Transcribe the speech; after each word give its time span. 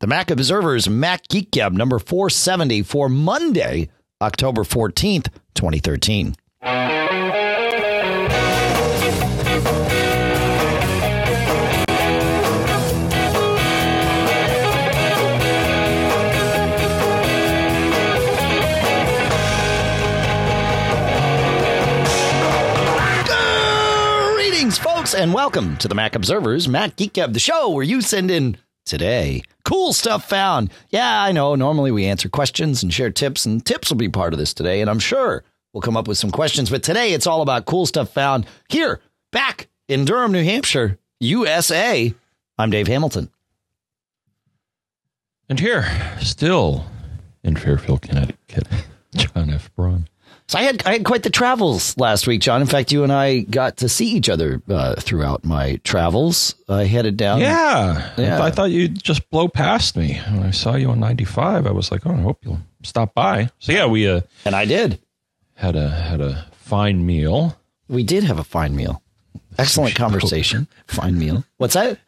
The 0.00 0.06
Mac 0.06 0.30
Observer's 0.30 0.88
Mac 0.88 1.26
Geek 1.26 1.50
Gab 1.50 1.72
number 1.72 1.98
470 1.98 2.82
for 2.82 3.08
Monday, 3.08 3.88
October 4.22 4.62
14th, 4.62 5.26
2013. 5.56 6.36
Greetings, 24.36 24.78
folks, 24.78 25.12
and 25.12 25.34
welcome 25.34 25.76
to 25.78 25.88
the 25.88 25.96
Mac 25.96 26.14
Observer's 26.14 26.68
Mac 26.68 26.94
Geek 26.94 27.14
Gab, 27.14 27.32
the 27.32 27.40
show 27.40 27.70
where 27.70 27.82
you 27.82 28.00
send 28.00 28.30
in 28.30 28.56
today 28.88 29.42
cool 29.68 29.92
stuff 29.92 30.26
found. 30.26 30.70
Yeah, 30.88 31.22
I 31.22 31.30
know. 31.32 31.54
Normally 31.54 31.90
we 31.90 32.06
answer 32.06 32.30
questions 32.30 32.82
and 32.82 32.92
share 32.92 33.10
tips, 33.10 33.44
and 33.44 33.64
tips 33.64 33.90
will 33.90 33.98
be 33.98 34.08
part 34.08 34.32
of 34.32 34.38
this 34.38 34.54
today, 34.54 34.80
and 34.80 34.88
I'm 34.88 34.98
sure 34.98 35.44
we'll 35.72 35.82
come 35.82 35.96
up 35.96 36.08
with 36.08 36.16
some 36.16 36.30
questions. 36.30 36.70
But 36.70 36.82
today 36.82 37.12
it's 37.12 37.26
all 37.26 37.42
about 37.42 37.66
cool 37.66 37.84
stuff 37.84 38.10
found 38.10 38.46
here, 38.70 39.00
back 39.30 39.68
in 39.86 40.06
Durham, 40.06 40.32
New 40.32 40.42
Hampshire, 40.42 40.98
USA. 41.20 42.14
I'm 42.56 42.70
Dave 42.70 42.88
Hamilton. 42.88 43.30
And 45.50 45.60
here, 45.60 45.86
still 46.20 46.86
in 47.42 47.56
Fairfield, 47.56 48.02
Connecticut, 48.02 48.66
John 49.14 49.50
F. 49.50 49.74
Braun. 49.74 50.08
So 50.48 50.58
I 50.58 50.62
had 50.62 50.82
I 50.86 50.92
had 50.92 51.04
quite 51.04 51.22
the 51.22 51.30
travels 51.30 51.96
last 51.98 52.26
week, 52.26 52.40
John. 52.40 52.62
In 52.62 52.66
fact, 52.66 52.90
you 52.90 53.02
and 53.04 53.12
I 53.12 53.40
got 53.40 53.76
to 53.78 53.88
see 53.88 54.06
each 54.12 54.28
other 54.30 54.62
uh, 54.68 54.94
throughout 54.98 55.44
my 55.44 55.76
travels. 55.84 56.54
I 56.68 56.84
headed 56.84 57.16
down. 57.18 57.40
Yeah, 57.40 58.12
Yeah. 58.16 58.42
I 58.42 58.50
thought 58.50 58.70
you'd 58.70 59.02
just 59.02 59.28
blow 59.30 59.48
past 59.48 59.94
me. 59.96 60.18
When 60.30 60.42
I 60.42 60.50
saw 60.50 60.74
you 60.74 60.88
on 60.90 61.00
95, 61.00 61.66
I 61.66 61.70
was 61.70 61.92
like, 61.92 62.06
oh, 62.06 62.12
I 62.12 62.16
hope 62.22 62.38
you'll 62.44 62.60
stop 62.82 63.12
by. 63.14 63.50
So 63.58 63.72
yeah, 63.72 63.86
we 63.86 64.08
uh, 64.08 64.22
and 64.46 64.54
I 64.56 64.64
did. 64.64 64.98
had 65.54 65.76
a 65.76 65.90
had 65.90 66.22
a 66.22 66.46
fine 66.52 67.04
meal. 67.04 67.58
We 67.88 68.02
did 68.02 68.24
have 68.24 68.38
a 68.38 68.44
fine 68.44 68.74
meal. 68.74 69.02
Excellent 69.58 69.94
conversation. 69.96 70.66
Fine 70.86 71.18
meal. 71.18 71.44
What's 71.58 71.74
that? 71.74 71.98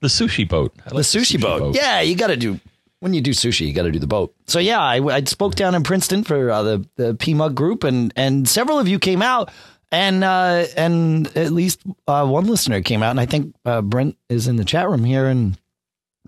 The 0.00 0.08
sushi 0.08 0.46
boat. 0.48 0.74
I 0.84 0.88
The 0.90 0.94
like 0.96 1.04
sushi, 1.04 1.40
boat. 1.40 1.74
Yeah, 1.76 2.00
you 2.00 2.14
got 2.16 2.26
to 2.26 2.36
do 2.36 2.58
when 3.04 3.12
you 3.12 3.20
do 3.20 3.32
sushi, 3.32 3.66
you 3.66 3.74
got 3.74 3.82
to 3.82 3.92
do 3.92 3.98
the 3.98 4.06
boat. 4.06 4.34
So 4.46 4.58
yeah, 4.58 4.80
I, 4.80 4.96
I 5.04 5.22
spoke 5.24 5.56
down 5.56 5.74
in 5.74 5.82
Princeton 5.82 6.24
for 6.24 6.50
uh, 6.50 6.62
the 6.62 6.88
the 6.96 7.14
PMUG 7.14 7.54
group, 7.54 7.84
and 7.84 8.10
and 8.16 8.48
several 8.48 8.78
of 8.78 8.88
you 8.88 8.98
came 8.98 9.20
out, 9.20 9.50
and 9.92 10.24
uh, 10.24 10.64
and 10.74 11.26
at 11.36 11.52
least 11.52 11.82
uh, 12.08 12.26
one 12.26 12.46
listener 12.46 12.80
came 12.80 13.02
out, 13.02 13.10
and 13.10 13.20
I 13.20 13.26
think 13.26 13.54
uh, 13.66 13.82
Brent 13.82 14.16
is 14.30 14.48
in 14.48 14.56
the 14.56 14.64
chat 14.64 14.88
room 14.88 15.04
here, 15.04 15.26
and 15.26 15.58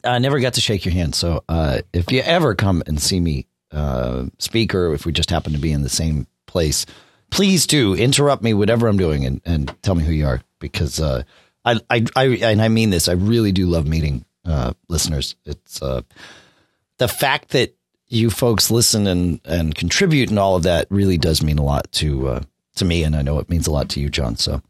I 0.05 0.19
never 0.19 0.39
got 0.39 0.53
to 0.55 0.61
shake 0.61 0.85
your 0.85 0.93
hand. 0.93 1.15
So 1.15 1.43
uh, 1.49 1.81
if 1.95 2.13
you 2.13 2.21
ever 2.21 2.55
come 2.55 2.83
and 2.87 3.01
see 3.01 3.21
me 3.21 3.47
uh, 3.71 4.27
speak, 4.39 4.75
or 4.75 4.93
if 4.93 5.07
we 5.07 5.13
just 5.13 5.31
happen 5.31 5.55
to 5.55 5.59
be 5.59 5.73
in 5.73 5.81
the 5.81 5.89
same 5.89 6.27
place, 6.45 6.85
please 7.31 7.67
do 7.67 7.95
interrupt 7.95 8.43
me, 8.43 8.53
whatever 8.53 8.87
I'm 8.87 8.99
doing, 8.99 9.25
and, 9.25 9.41
and 9.47 9.75
tell 9.83 9.95
me 9.95 10.05
who 10.05 10.13
you 10.13 10.27
are 10.27 10.43
because 10.59 11.01
I, 11.01 11.25
I 11.65 12.05
I 12.15 12.25
and 12.43 12.61
I 12.61 12.69
mean 12.69 12.91
this. 12.91 13.09
I 13.09 13.13
really 13.13 13.53
do 13.53 13.67
love 13.67 13.89
meeting 13.89 14.27
listeners. 14.91 15.37
It's 15.47 15.81
the 16.98 17.08
fact 17.08 17.50
that 17.50 17.75
you 18.08 18.30
folks 18.30 18.70
listen 18.70 19.06
and 19.06 19.41
and 19.44 19.75
contribute 19.75 20.30
and 20.30 20.39
all 20.39 20.56
of 20.56 20.62
that 20.62 20.86
really 20.91 21.19
does 21.19 21.42
mean 21.42 21.58
a 21.58 21.64
lot 21.64 21.91
to 21.92 22.28
uh, 22.28 22.41
to 22.77 22.84
me, 22.84 23.02
and 23.02 23.16
I 23.16 23.22
know 23.22 23.39
it 23.39 23.50
means 23.50 23.66
a 23.66 23.72
lot 23.72 23.89
to 23.91 24.00
you, 24.00 24.08
John. 24.08 24.36
So 24.36 24.62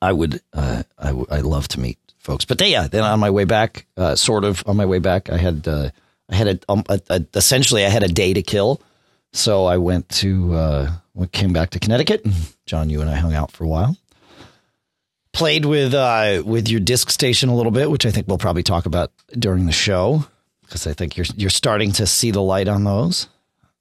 I 0.00 0.12
would 0.12 0.40
uh, 0.52 0.82
I 0.98 1.08
w- 1.08 1.26
I 1.30 1.40
love 1.40 1.68
to 1.68 1.80
meet 1.80 1.98
folks. 2.18 2.44
But 2.44 2.58
they, 2.58 2.70
yeah, 2.72 2.88
then 2.88 3.02
on 3.02 3.20
my 3.20 3.30
way 3.30 3.44
back, 3.44 3.86
uh, 3.96 4.16
sort 4.16 4.44
of 4.44 4.62
on 4.66 4.76
my 4.76 4.86
way 4.86 4.98
back, 4.98 5.30
I 5.30 5.36
had 5.36 5.68
uh, 5.68 5.90
I 6.28 6.34
had 6.34 6.48
a, 6.48 6.58
um, 6.68 6.84
a, 6.88 7.00
a 7.10 7.24
essentially 7.34 7.84
I 7.84 7.88
had 7.88 8.02
a 8.02 8.08
day 8.08 8.32
to 8.34 8.42
kill, 8.42 8.80
so 9.32 9.66
I 9.66 9.78
went 9.78 10.08
to 10.10 10.54
uh, 10.54 10.92
came 11.32 11.52
back 11.52 11.70
to 11.70 11.80
Connecticut. 11.80 12.26
John, 12.66 12.90
you 12.90 13.00
and 13.00 13.10
I 13.10 13.16
hung 13.16 13.34
out 13.34 13.50
for 13.50 13.64
a 13.64 13.68
while. 13.68 13.96
Played 15.32 15.66
with 15.66 15.94
uh, 15.94 16.42
with 16.44 16.68
your 16.68 16.80
disc 16.80 17.10
station 17.10 17.48
a 17.48 17.54
little 17.56 17.72
bit, 17.72 17.90
which 17.90 18.06
I 18.06 18.10
think 18.10 18.26
we'll 18.26 18.38
probably 18.38 18.62
talk 18.62 18.86
about 18.86 19.12
during 19.38 19.66
the 19.66 19.72
show 19.72 20.24
because 20.68 20.86
I 20.86 20.92
think 20.92 21.16
you're 21.16 21.26
you're 21.36 21.50
starting 21.50 21.92
to 21.92 22.06
see 22.06 22.30
the 22.30 22.42
light 22.42 22.68
on 22.68 22.84
those. 22.84 23.28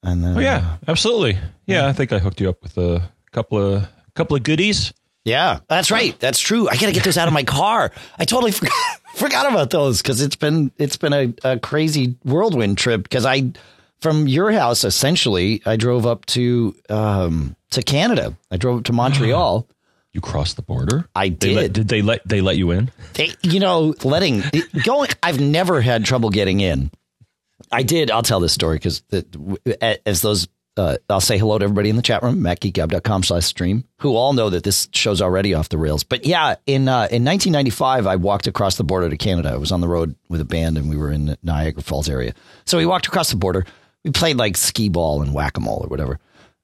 And 0.04 0.24
then, 0.24 0.38
Oh 0.38 0.40
yeah, 0.40 0.78
absolutely. 0.88 1.38
Yeah, 1.66 1.88
I 1.88 1.94
think 1.94 2.14
I 2.14 2.20
hooked 2.20 2.40
you 2.40 2.50
up 2.50 2.64
with 2.64 2.78
a 2.78 3.10
couple 3.32 3.58
of 3.62 3.88
couple 4.16 4.38
of 4.38 4.44
goodies. 4.44 4.94
Yeah, 5.26 5.60
that's 5.68 5.92
right. 5.92 6.18
That's 6.20 6.40
true. 6.40 6.70
I 6.70 6.78
got 6.78 6.86
to 6.86 6.94
get 6.94 7.04
those 7.04 7.18
out 7.18 7.28
of 7.28 7.34
my 7.34 7.44
car. 7.44 7.92
I 8.18 8.24
totally 8.24 8.52
forgot, 8.54 8.74
forgot 9.16 9.52
about 9.52 9.70
those 9.72 10.02
because 10.02 10.22
it's 10.22 10.38
been 10.38 10.72
it's 10.78 10.96
been 10.96 11.14
a, 11.14 11.34
a 11.44 11.60
crazy 11.60 12.16
whirlwind 12.24 12.78
trip. 12.78 13.04
Because 13.04 13.26
I, 13.26 13.52
from 14.00 14.28
your 14.28 14.52
house, 14.54 14.86
essentially, 14.86 15.62
I 15.66 15.76
drove 15.76 16.06
up 16.06 16.26
to 16.28 16.74
um 16.90 17.58
to 17.72 17.82
Canada. 17.82 18.38
I 18.50 18.56
drove 18.58 18.80
up 18.80 18.84
to 18.86 18.94
Montreal. 18.94 19.68
You 20.18 20.22
crossed 20.22 20.56
the 20.56 20.64
border. 20.64 21.08
I 21.16 21.30
They 21.30 21.54
let, 21.54 21.62
did. 21.62 21.74
did 21.74 21.88
they 21.90 22.02
let 22.02 22.28
they 22.28 22.42
let 22.42 22.58
you 22.58 22.72
in? 22.72 22.90
They, 23.14 23.30
you 23.44 23.60
know, 23.60 23.94
letting 24.04 24.42
going. 24.84 25.12
I've 25.22 25.40
never 25.40 25.80
had 25.80 26.06
trouble 26.06 26.32
getting 26.32 26.60
in. 26.60 26.90
I 27.72 27.84
did. 27.84 28.10
I'll 28.10 28.24
tell 28.24 28.40
this 28.40 28.52
story 28.52 28.78
because 28.78 29.04
as 30.04 30.24
those, 30.24 30.48
uh, 30.76 30.98
I'll 31.08 31.22
say 31.22 31.38
hello 31.38 31.60
to 31.60 31.64
everybody 31.64 31.92
in 31.92 31.98
the 31.98 32.02
chat 32.02 32.24
room, 32.24 32.40
macgeekgab.com 32.40 33.22
slash 33.22 33.46
stream, 33.46 33.84
who 34.00 34.16
all 34.16 34.34
know 34.34 34.50
that 34.50 34.64
this 34.64 34.88
show's 34.92 35.22
already 35.22 35.54
off 35.54 35.70
the 35.70 35.78
rails. 35.78 36.04
But 36.04 36.26
yeah, 36.26 36.56
in 36.66 36.88
uh, 36.88 37.06
in 37.12 37.24
1995, 37.24 38.08
I 38.08 38.16
walked 38.16 38.48
across 38.48 38.76
the 38.78 38.84
border 38.84 39.08
to 39.12 39.18
Canada. 39.18 39.50
I 39.52 39.58
was 39.58 39.72
on 39.72 39.82
the 39.82 39.88
road 39.88 40.16
with 40.30 40.42
a 40.42 40.46
band 40.46 40.80
and 40.80 40.90
we 40.90 40.98
were 40.98 41.12
in 41.12 41.28
the 41.28 41.38
Niagara 41.44 41.84
Falls 41.84 42.10
area. 42.10 42.34
So 42.66 42.80
we 42.80 42.88
walked 42.88 43.06
across 43.06 43.30
the 43.30 43.36
border. 43.38 43.68
We 44.04 44.10
played 44.10 44.38
like 44.38 44.58
skee 44.58 44.90
ball 44.90 45.22
and 45.22 45.32
whack 45.32 45.58
a 45.58 45.60
mole 45.62 45.82
or 45.84 45.88
whatever. 45.90 46.20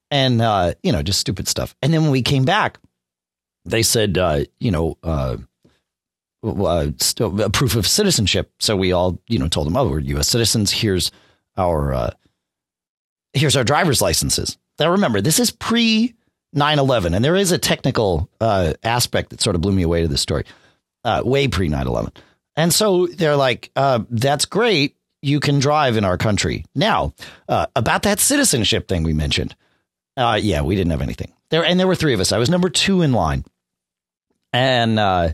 And, 0.09 0.41
uh, 0.41 0.73
you 0.81 0.91
know, 0.91 1.03
just 1.03 1.19
stupid 1.19 1.47
stuff. 1.47 1.75
And 1.83 1.93
then 1.93 2.01
when 2.01 2.11
we 2.11 2.23
came 2.23 2.45
back, 2.45 2.79
they 3.66 3.84
said, 3.84 4.18
uh, 4.18 4.46
you 4.59 4.72
know, 4.72 4.97
uh, 5.03 5.38
uh, 6.44 6.88
a 7.19 7.50
proof 7.50 7.75
of 7.75 7.88
citizenship. 7.88 8.51
So 8.59 8.75
we 8.75 8.91
all, 8.91 9.19
you 9.28 9.40
know, 9.40 9.47
told 9.47 9.68
them, 9.68 9.78
"Oh, 9.78 9.88
we're 9.90 10.00
U.S. 10.00 10.28
citizens. 10.28 10.72
Here's 10.72 11.12
our 11.57 11.94
uh, 11.94 12.12
here's 13.34 13.56
our 13.56 13.63
driver's 13.63 14.01
licenses." 14.01 14.57
Now, 14.79 14.91
remember, 14.91 15.22
this 15.22 15.40
is 15.40 15.51
pre 15.51 16.13
9/11, 16.56 17.16
and 17.16 17.24
there 17.24 17.35
is 17.35 17.51
a 17.51 17.57
technical 17.57 18.29
uh, 18.41 18.74
aspect 18.84 19.29
that 19.29 19.41
sort 19.41 19.56
of 19.56 19.62
blew 19.62 19.72
me 19.72 19.84
away 19.84 20.01
to 20.01 20.07
this 20.07 20.22
story, 20.22 20.44
uh, 21.03 21.22
way 21.24 21.47
pre 21.47 21.69
9/11. 21.69 22.16
And 22.56 22.74
so 22.74 23.07
they're 23.07 23.38
like, 23.38 23.72
uh, 23.75 24.00
"That's 24.09 24.45
great. 24.45 24.97
You 25.22 25.40
can 25.40 25.59
drive 25.59 25.95
in 25.95 26.03
our 26.03 26.18
country." 26.18 26.66
Now, 26.75 27.13
uh, 27.47 27.68
about 27.75 28.03
that 28.03 28.19
citizenship 28.19 28.90
thing 28.90 29.03
we 29.03 29.13
mentioned, 29.13 29.56
uh, 30.18 30.40
yeah, 30.41 30.62
we 30.62 30.75
didn't 30.75 30.91
have 30.91 31.01
anything 31.01 31.31
there, 31.50 31.63
and 31.63 31.80
there 31.80 31.88
were 31.88 31.95
three 31.95 32.13
of 32.13 32.19
us. 32.19 32.31
I 32.31 32.38
was 32.38 32.50
number 32.50 32.69
two 32.69 33.01
in 33.01 33.13
line, 33.13 33.45
and 34.53 34.99
uh, 34.99 35.29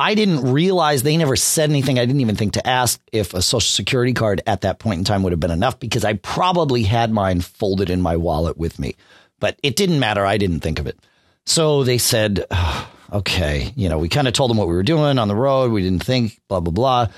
I 0.00 0.14
didn't 0.14 0.52
realize 0.52 1.02
they 1.02 1.16
never 1.16 1.36
said 1.36 1.70
anything. 1.70 1.98
I 1.98 2.06
didn't 2.06 2.22
even 2.22 2.36
think 2.36 2.54
to 2.54 2.66
ask 2.66 3.00
if 3.12 3.34
a 3.34 3.42
social 3.42 3.60
security 3.60 4.14
card 4.14 4.42
at 4.46 4.62
that 4.62 4.78
point 4.78 4.98
in 4.98 5.04
time 5.04 5.22
would 5.22 5.32
have 5.32 5.40
been 5.40 5.50
enough 5.50 5.78
because 5.78 6.04
I 6.04 6.14
probably 6.14 6.82
had 6.82 7.12
mine 7.12 7.40
folded 7.40 7.90
in 7.90 8.00
my 8.00 8.16
wallet 8.16 8.56
with 8.56 8.78
me. 8.78 8.96
But 9.38 9.58
it 9.62 9.76
didn't 9.76 10.00
matter. 10.00 10.24
I 10.26 10.38
didn't 10.38 10.60
think 10.60 10.78
of 10.78 10.86
it. 10.86 10.98
So 11.46 11.84
they 11.84 11.98
said, 11.98 12.46
"Ah, 12.50 12.90
okay, 13.12 13.72
you 13.76 13.88
know, 13.88 13.98
we 13.98 14.08
kind 14.08 14.26
of 14.26 14.34
told 14.34 14.50
them 14.50 14.56
what 14.56 14.68
we 14.68 14.74
were 14.74 14.82
doing 14.82 15.18
on 15.18 15.28
the 15.28 15.36
road. 15.36 15.70
We 15.70 15.82
didn't 15.82 16.04
think, 16.04 16.40
blah, 16.48 16.60
blah, 16.60 16.72
blah. 16.72 17.08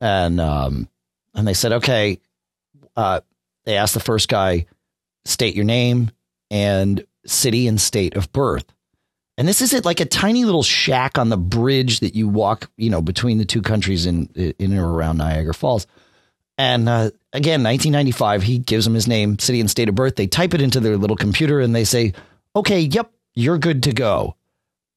And, 0.00 0.40
um, 0.40 0.88
and 1.34 1.46
they 1.46 1.54
said, 1.54 1.72
okay, 1.72 2.20
uh, 2.96 3.20
they 3.64 3.76
asked 3.76 3.94
the 3.94 4.00
first 4.00 4.28
guy, 4.28 4.66
state 5.24 5.54
your 5.54 5.64
name 5.64 6.10
and 6.50 7.04
city 7.26 7.66
and 7.66 7.80
state 7.80 8.16
of 8.16 8.32
birth. 8.32 8.64
And 9.38 9.46
this 9.46 9.62
is 9.62 9.72
it 9.72 9.84
like 9.84 10.00
a 10.00 10.04
tiny 10.04 10.44
little 10.44 10.64
shack 10.64 11.16
on 11.16 11.28
the 11.28 11.36
bridge 11.36 12.00
that 12.00 12.16
you 12.16 12.28
walk, 12.28 12.68
you 12.76 12.90
know, 12.90 13.00
between 13.00 13.38
the 13.38 13.44
two 13.44 13.62
countries 13.62 14.04
in 14.04 14.26
in 14.58 14.76
or 14.76 14.92
around 14.92 15.18
Niagara 15.18 15.54
Falls. 15.54 15.86
And 16.58 16.88
uh, 16.88 17.10
again, 17.32 17.62
1995, 17.62 18.42
he 18.42 18.58
gives 18.58 18.84
them 18.84 18.94
his 18.94 19.06
name, 19.06 19.38
city 19.38 19.60
and 19.60 19.70
state 19.70 19.88
of 19.88 19.94
birth. 19.94 20.16
They 20.16 20.26
type 20.26 20.54
it 20.54 20.60
into 20.60 20.80
their 20.80 20.96
little 20.96 21.16
computer 21.16 21.60
and 21.60 21.72
they 21.72 21.84
say, 21.84 22.14
"Okay, 22.56 22.80
yep, 22.80 23.12
you're 23.36 23.58
good 23.58 23.84
to 23.84 23.92
go." 23.92 24.34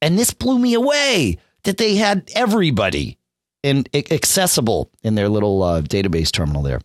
And 0.02 0.18
this 0.18 0.34
blew 0.34 0.58
me 0.58 0.74
away 0.74 1.38
that 1.64 1.78
they 1.78 1.96
had 1.96 2.32
everybody 2.34 3.20
in 3.62 3.86
accessible 3.94 4.90
in 5.04 5.14
their 5.14 5.30
little 5.30 5.62
uh, 5.62 5.82
database 5.84 6.32
terminal 6.32 6.64
there. 6.64 6.82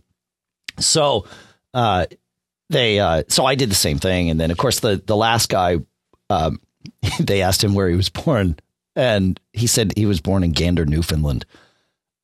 So 0.79 1.26
uh, 1.73 2.05
they 2.69 2.99
uh, 2.99 3.23
so 3.29 3.47
I 3.47 3.55
did 3.55 3.70
the 3.70 3.76
same 3.76 3.99
thing, 3.99 4.29
and 4.29 4.38
then 4.38 4.50
of 4.50 4.58
course 4.58 4.81
the 4.81 5.03
the 5.05 5.17
last 5.17 5.49
guy, 5.49 5.79
um, 6.29 6.61
they 7.21 7.43
asked 7.43 7.62
him 7.62 7.75
where 7.75 7.88
he 7.88 7.97
was 7.97 8.09
born, 8.09 8.56
and 8.94 9.41
he 9.53 9.67
said 9.67 9.93
he 9.97 10.06
was 10.06 10.21
born 10.21 10.44
in 10.44 10.53
Gander, 10.53 10.87
Newfoundland. 10.87 11.44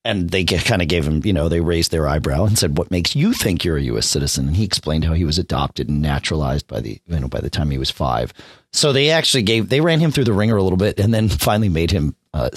And 0.04 0.30
they 0.30 0.42
kind 0.44 0.82
of 0.82 0.88
gave 0.88 1.06
him, 1.06 1.22
you 1.24 1.32
know, 1.32 1.48
they 1.48 1.60
raised 1.60 1.92
their 1.92 2.08
eyebrow 2.08 2.44
and 2.44 2.58
said, 2.58 2.76
"What 2.76 2.90
makes 2.90 3.14
you 3.14 3.32
think 3.32 3.64
you're 3.64 3.76
a 3.76 3.82
U.S. 3.82 4.06
citizen?" 4.06 4.48
And 4.48 4.56
he 4.56 4.64
explained 4.64 5.04
how 5.04 5.12
he 5.12 5.24
was 5.24 5.38
adopted 5.38 5.88
and 5.88 6.02
naturalized 6.02 6.66
by 6.66 6.80
the, 6.80 7.00
you 7.06 7.20
know, 7.20 7.28
by 7.28 7.40
the 7.40 7.50
time 7.50 7.70
he 7.70 7.78
was 7.78 7.90
five. 7.90 8.32
So 8.72 8.92
they 8.92 9.10
actually 9.10 9.44
gave, 9.44 9.68
they 9.68 9.80
ran 9.80 10.00
him 10.00 10.10
through 10.10 10.24
the 10.24 10.32
ringer 10.32 10.56
a 10.56 10.62
little 10.62 10.76
bit, 10.76 10.98
and 10.98 11.14
then 11.14 11.28
finally 11.28 11.68
made 11.68 11.92
him 11.92 12.16
uh, 12.34 12.50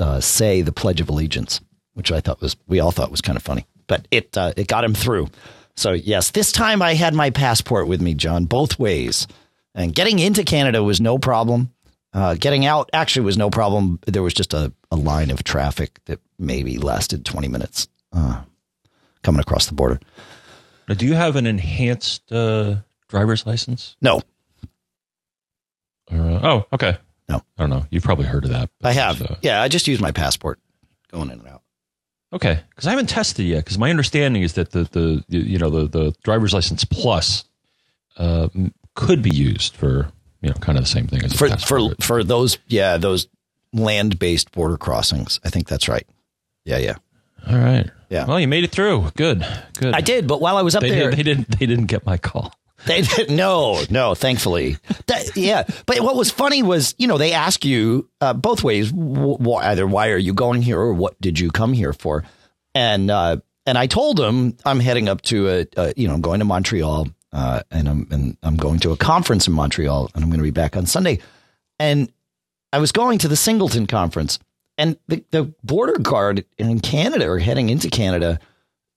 uh, 0.00 0.18
say 0.18 0.62
the 0.62 0.72
Pledge 0.72 1.00
of 1.00 1.08
Allegiance, 1.08 1.60
which 1.94 2.10
I 2.10 2.20
thought 2.20 2.40
was, 2.40 2.56
we 2.66 2.80
all 2.80 2.90
thought 2.90 3.12
was 3.12 3.20
kind 3.20 3.36
of 3.36 3.44
funny. 3.44 3.64
but 3.86 4.08
it 4.10 4.36
uh, 4.36 4.52
it 4.56 4.66
got 4.66 4.84
him 4.84 4.94
through. 4.94 5.28
So 5.76 5.92
yes, 5.92 6.30
this 6.30 6.50
time 6.52 6.82
I 6.82 6.94
had 6.94 7.14
my 7.14 7.30
passport 7.30 7.86
with 7.86 8.00
me, 8.00 8.14
John, 8.14 8.46
both 8.46 8.78
ways, 8.78 9.26
and 9.74 9.94
getting 9.94 10.18
into 10.18 10.44
Canada 10.44 10.82
was 10.82 11.00
no 11.00 11.18
problem. 11.18 11.72
Uh, 12.14 12.34
getting 12.34 12.66
out 12.66 12.90
actually 12.92 13.24
was 13.24 13.38
no 13.38 13.48
problem. 13.50 13.98
There 14.06 14.22
was 14.22 14.34
just 14.34 14.52
a, 14.52 14.72
a 14.90 14.96
line 14.96 15.30
of 15.30 15.44
traffic 15.44 15.98
that 16.04 16.20
maybe 16.38 16.76
lasted 16.78 17.24
twenty 17.24 17.48
minutes 17.48 17.88
uh, 18.12 18.42
coming 19.22 19.40
across 19.40 19.66
the 19.66 19.74
border. 19.74 19.98
Now, 20.88 20.94
do 20.94 21.06
you 21.06 21.14
have 21.14 21.36
an 21.36 21.46
enhanced 21.46 22.30
uh, 22.30 22.76
driver's 23.08 23.46
license? 23.46 23.96
No, 24.02 24.20
uh, 26.10 26.40
oh, 26.42 26.66
okay. 26.72 26.98
No. 27.28 27.36
I 27.56 27.62
don't 27.62 27.70
know. 27.70 27.86
You've 27.90 28.02
probably 28.02 28.26
heard 28.26 28.44
of 28.44 28.50
that. 28.50 28.68
I 28.82 28.92
have. 28.92 29.20
it's, 29.20 29.30
uh, 29.30 29.36
Yeah, 29.42 29.62
I 29.62 29.68
just 29.68 29.86
used 29.88 30.00
my 30.02 30.12
passport 30.12 30.58
going 31.10 31.30
in 31.30 31.38
and 31.38 31.48
out. 31.48 31.62
Okay, 32.32 32.60
because 32.70 32.86
I 32.86 32.90
haven't 32.90 33.08
tested 33.08 33.46
yet. 33.46 33.64
Because 33.64 33.78
my 33.78 33.90
understanding 33.90 34.42
is 34.42 34.54
that 34.54 34.70
the 34.72 34.84
the 34.84 35.24
you 35.28 35.58
know 35.58 35.70
the 35.70 35.86
the 35.86 36.14
driver's 36.24 36.52
license 36.54 36.84
plus 36.84 37.44
uh, 38.16 38.48
could 38.94 39.22
be 39.22 39.30
used 39.30 39.74
for 39.74 40.08
you 40.40 40.48
know 40.50 40.54
kind 40.56 40.76
of 40.78 40.84
the 40.84 40.90
same 40.90 41.06
thing 41.06 41.24
as 41.24 41.32
a 41.34 41.36
for 41.36 41.48
passport. 41.48 41.96
for 41.98 42.02
for 42.02 42.24
those 42.24 42.58
yeah 42.66 42.96
those 42.96 43.28
land 43.72 44.18
based 44.18 44.52
border 44.52 44.76
crossings. 44.76 45.40
I 45.44 45.50
think 45.50 45.66
that's 45.68 45.88
right. 45.88 46.06
Yeah, 46.64 46.78
yeah. 46.78 46.94
All 47.48 47.58
right. 47.58 47.90
Yeah. 48.08 48.26
Well, 48.26 48.38
you 48.38 48.46
made 48.46 48.64
it 48.64 48.70
through. 48.70 49.10
Good. 49.16 49.44
Good. 49.78 49.94
I 49.94 50.00
did, 50.00 50.26
but 50.28 50.40
while 50.40 50.56
I 50.56 50.62
was 50.62 50.74
up 50.76 50.82
They, 50.82 50.90
there, 50.90 51.10
did, 51.10 51.18
they 51.18 51.22
didn't. 51.22 51.58
They 51.58 51.66
didn't 51.66 51.86
get 51.86 52.04
my 52.06 52.16
call. 52.18 52.54
They, 52.84 53.02
did, 53.02 53.30
no, 53.30 53.80
no, 53.90 54.16
thankfully. 54.16 54.76
That, 55.06 55.36
yeah. 55.36 55.62
But 55.86 56.00
what 56.00 56.16
was 56.16 56.32
funny 56.32 56.64
was, 56.64 56.96
you 56.98 57.06
know, 57.06 57.16
they 57.16 57.32
ask 57.32 57.64
you 57.64 58.08
uh, 58.20 58.34
both 58.34 58.64
ways, 58.64 58.90
wh- 58.90 59.40
wh- 59.40 59.64
either 59.64 59.86
why 59.86 60.08
are 60.08 60.16
you 60.18 60.34
going 60.34 60.62
here 60.62 60.80
or 60.80 60.92
what 60.92 61.20
did 61.20 61.38
you 61.38 61.52
come 61.52 61.72
here 61.74 61.92
for? 61.92 62.24
And, 62.74 63.08
uh, 63.08 63.36
and 63.66 63.78
I 63.78 63.86
told 63.86 64.16
them 64.16 64.56
I'm 64.64 64.80
heading 64.80 65.08
up 65.08 65.22
to 65.22 65.48
a, 65.48 65.66
a 65.76 65.94
you 65.96 66.08
know, 66.08 66.14
I'm 66.14 66.22
going 66.22 66.40
to 66.40 66.44
Montreal, 66.44 67.06
uh, 67.32 67.62
and 67.70 67.88
I'm, 67.88 68.06
and 68.10 68.36
I'm 68.42 68.56
going 68.56 68.78
to 68.80 68.92
a 68.92 68.96
conference 68.96 69.46
in 69.46 69.54
Montreal 69.54 70.10
and 70.14 70.22
I'm 70.22 70.30
going 70.30 70.40
to 70.40 70.44
be 70.44 70.50
back 70.50 70.76
on 70.76 70.86
Sunday. 70.86 71.20
And 71.78 72.12
I 72.72 72.78
was 72.78 72.92
going 72.92 73.18
to 73.18 73.28
the 73.28 73.36
Singleton 73.36 73.86
conference 73.86 74.38
and 74.78 74.96
the, 75.08 75.24
the 75.30 75.54
border 75.62 75.98
guard 75.98 76.44
in 76.58 76.80
Canada 76.80 77.28
or 77.28 77.38
heading 77.38 77.68
into 77.68 77.90
Canada 77.90 78.38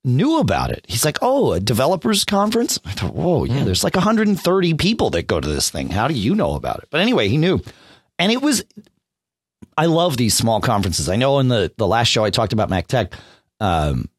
knew 0.05 0.39
about 0.39 0.71
it. 0.71 0.85
He's 0.87 1.03
like, 1.03 1.17
"Oh, 1.21 1.53
a 1.53 1.59
developers 1.59 2.23
conference." 2.23 2.79
I 2.85 2.91
thought, 2.91 3.13
"Whoa, 3.15 3.43
yeah, 3.43 3.63
there's 3.63 3.83
like 3.83 3.95
130 3.95 4.73
people 4.75 5.09
that 5.11 5.27
go 5.27 5.39
to 5.39 5.47
this 5.47 5.69
thing. 5.69 5.89
How 5.89 6.07
do 6.07 6.13
you 6.13 6.35
know 6.35 6.53
about 6.53 6.79
it?" 6.79 6.87
But 6.91 7.01
anyway, 7.01 7.27
he 7.27 7.37
knew, 7.37 7.59
and 8.19 8.31
it 8.31 8.41
was. 8.41 8.63
I 9.77 9.87
love 9.87 10.15
these 10.15 10.33
small 10.33 10.61
conferences. 10.61 11.09
I 11.09 11.17
know 11.17 11.39
in 11.39 11.47
the 11.49 11.71
the 11.75 11.87
last 11.87 12.07
show 12.07 12.23
I 12.23 12.29
talked 12.29 12.53
about 12.53 12.69
Mac 12.69 12.87
Tech, 12.87 13.13
um, 13.59 14.09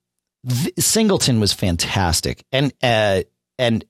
Singleton 0.78 1.40
was 1.40 1.52
fantastic, 1.52 2.44
and 2.52 2.72
uh, 2.82 3.22
and 3.58 3.84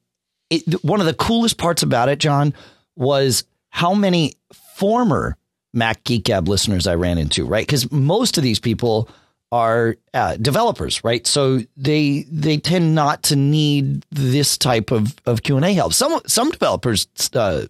it, 0.50 0.84
one 0.84 1.00
of 1.00 1.06
the 1.06 1.14
coolest 1.14 1.58
parts 1.58 1.82
about 1.82 2.08
it, 2.08 2.18
John, 2.18 2.54
was 2.96 3.44
how 3.70 3.94
many 3.94 4.34
former 4.76 5.36
Mac 5.72 6.04
Geek 6.04 6.24
Gab 6.24 6.48
listeners 6.48 6.86
I 6.86 6.94
ran 6.94 7.18
into. 7.18 7.46
Right, 7.46 7.66
because 7.66 7.90
most 7.92 8.38
of 8.38 8.42
these 8.42 8.60
people 8.60 9.08
are 9.52 9.96
uh, 10.12 10.36
developers, 10.36 11.04
right? 11.04 11.26
So 11.26 11.60
they 11.76 12.26
they 12.30 12.58
tend 12.58 12.94
not 12.94 13.22
to 13.24 13.36
need 13.36 14.04
this 14.10 14.58
type 14.58 14.90
of 14.90 15.14
of 15.24 15.42
Q 15.42 15.56
and 15.56 15.64
A 15.64 15.72
help. 15.72 15.92
Some 15.92 16.20
some 16.26 16.50
developers 16.50 17.06
uh, 17.34 17.66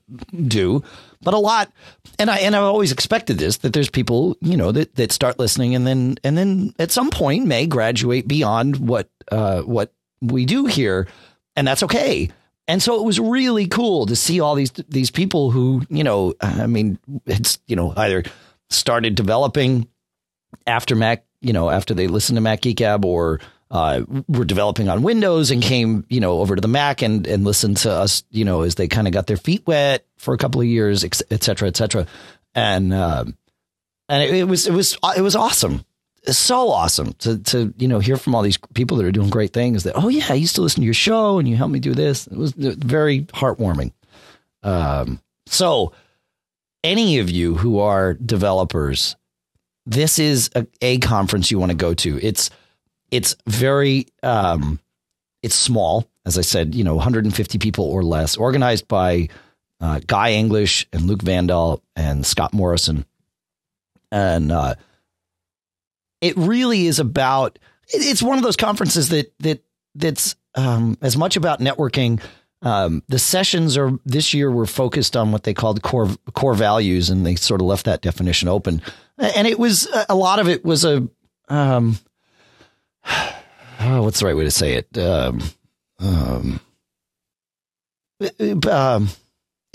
do, 0.46 0.82
but 1.20 1.34
a 1.34 1.38
lot, 1.38 1.70
and 2.19 2.31
I 2.31 2.38
and 2.38 2.56
I've 2.56 2.62
always 2.62 2.93
expected 2.93 3.38
this 3.38 3.58
that 3.58 3.73
there's 3.73 3.90
people 3.90 4.37
you 4.40 4.56
know 4.56 4.73
that 4.73 4.94
that 4.94 5.12
start 5.12 5.38
listening 5.38 5.75
and 5.75 5.87
then 5.87 6.17
and 6.25 6.37
then 6.38 6.75
at 6.78 6.90
some 6.90 7.11
point 7.11 7.46
may 7.46 7.67
graduate 7.67 8.26
beyond 8.26 8.76
what 8.76 9.11
uh, 9.31 9.61
what 9.62 9.93
we 10.23 10.46
do 10.46 10.67
here, 10.67 11.08
and 11.56 11.67
that's 11.67 11.82
okay. 11.82 12.31
And 12.69 12.83
so 12.83 12.99
it 12.99 13.05
was 13.05 13.21
really 13.21 13.67
cool 13.67 14.07
to 14.07 14.17
see 14.17 14.41
all 14.41 14.55
these 14.55 14.73
these 14.89 15.11
people 15.11 15.51
who 15.51 15.83
you 15.89 16.05
know 16.05 16.35
I 16.41 16.67
mean 16.67 16.99
it's 17.27 17.59
you 17.67 17.77
know 17.77 17.93
either 17.97 18.25
started 18.71 19.15
developing 19.15 19.89
after 20.67 20.95
Mac, 20.97 21.25
you 21.41 21.53
know, 21.53 21.71
after 21.71 21.95
they 21.95 22.09
listened 22.09 22.37
to 22.37 22.41
Mac 22.41 22.63
Geek 22.63 22.79
Gab 22.79 23.05
or 23.05 23.41
uh, 23.71 24.03
were 24.29 24.45
developing 24.45 24.89
on 24.89 25.03
Windows 25.03 25.51
and 25.51 25.63
came, 25.63 26.05
you 26.09 26.21
know, 26.21 26.41
over 26.41 26.55
to 26.55 26.61
the 26.61 26.69
Mac 26.69 27.03
and, 27.03 27.27
and 27.27 27.45
listened 27.45 27.77
to 27.79 27.91
us, 27.91 28.25
you 28.31 28.45
know, 28.45 28.63
as 28.63 28.77
they 28.77 28.89
kind 28.89 29.07
of 29.07 29.12
got 29.12 29.27
their 29.27 29.37
feet 29.37 29.67
wet 29.67 30.05
for 30.19 30.35
a 30.35 30.39
couple 30.39 30.61
of 30.61 30.67
years, 30.67 31.05
et 31.05 31.43
cetera, 31.43 31.69
et 31.69 31.77
cetera. 31.77 32.07
And, 32.55 32.95
um, 32.95 33.37
and 34.09 34.23
it, 34.23 34.35
it 34.35 34.45
was, 34.45 34.67
it 34.67 34.73
was, 34.73 34.97
it 35.17 35.21
was 35.21 35.35
awesome. 35.35 35.85
So 36.28 36.70
awesome 36.70 37.12
to, 37.14 37.38
to, 37.38 37.73
you 37.78 37.87
know, 37.87 38.00
hear 38.00 38.17
from 38.17 38.34
all 38.34 38.43
these 38.43 38.58
people 38.75 38.96
that 38.96 39.06
are 39.06 39.12
doing 39.12 39.31
great 39.31 39.52
things 39.52 39.84
that, 39.84 39.94
oh 39.96 40.08
yeah, 40.08 40.26
I 40.28 40.34
used 40.34 40.56
to 40.56 40.61
listen 40.61 40.81
to 40.81 40.84
your 40.84 40.94
show 40.94 41.38
and 41.38 41.49
you 41.49 41.56
helped 41.56 41.73
me 41.73 41.78
do 41.78 41.94
this. 41.94 42.26
It 42.26 42.37
was 42.37 42.52
very 42.52 43.23
heartwarming. 43.26 43.93
Um, 44.62 45.20
so 45.46 45.93
any 46.82 47.19
of 47.19 47.31
you 47.31 47.55
who 47.56 47.78
are 47.78 48.14
developers, 48.14 49.17
this 49.87 50.19
is 50.19 50.50
a, 50.55 50.67
a 50.82 50.99
conference 50.99 51.50
you 51.50 51.58
want 51.58 51.70
to 51.70 51.76
go 51.76 51.94
to. 51.94 52.19
It's 52.20 52.50
it's 53.11 53.37
very 53.46 54.06
um, 54.23 54.81
it's 55.43 55.55
small, 55.55 56.08
as 56.25 56.38
I 56.38 56.40
said, 56.43 56.75
you 56.75 56.82
know, 56.82 56.96
150 56.96 57.58
people 57.58 57.84
or 57.84 58.02
less, 58.02 58.37
organized 58.37 58.88
by 58.88 59.28
uh, 59.81 60.00
Guy 60.06 60.32
English 60.32 60.87
and 60.93 61.02
Luc 61.02 61.23
Vandal 61.23 61.82
and 61.94 62.26
Scott 62.26 62.52
Morrison, 62.52 63.06
and 64.11 64.50
uh, 64.50 64.75
it 66.21 66.37
really 66.37 66.87
is 66.87 66.99
about. 66.99 67.59
It's 67.89 68.23
one 68.23 68.39
of 68.39 68.45
those 68.45 68.57
conferences 68.57 69.11
that 69.11 69.33
that 69.41 69.63
that's 69.95 70.37
um, 70.55 70.99
as 71.01 71.17
much 71.17 71.37
about 71.37 71.61
networking. 71.61 72.21
Um, 72.63 73.03
the 73.09 73.19
sessions 73.19 73.77
are 73.77 73.93
this 74.05 74.35
year 74.35 74.51
were 74.51 74.67
focused 74.67 75.17
on 75.17 75.31
what 75.31 75.45
they 75.45 75.55
called 75.55 75.83
core 75.83 76.09
core 76.33 76.55
values, 76.55 77.11
and 77.11 77.25
they 77.25 77.37
sort 77.37 77.61
of 77.61 77.67
left 77.67 77.87
that 77.87 78.03
definition 78.03 78.49
open. 78.49 78.83
And 79.19 79.47
it 79.47 79.59
was 79.59 79.89
a 80.09 80.15
lot 80.15 80.39
of 80.39 80.49
it 80.49 80.65
was 80.65 80.85
a 80.85 81.09
um, 81.49 81.99
oh, 83.07 83.33
what's 84.03 84.21
the 84.21 84.27
right 84.27 84.37
way 84.37 84.45
to 84.45 84.51
say 84.51 84.75
it? 84.75 84.99
Um, 84.99 85.41
um, 85.99 86.61
um, 88.69 89.09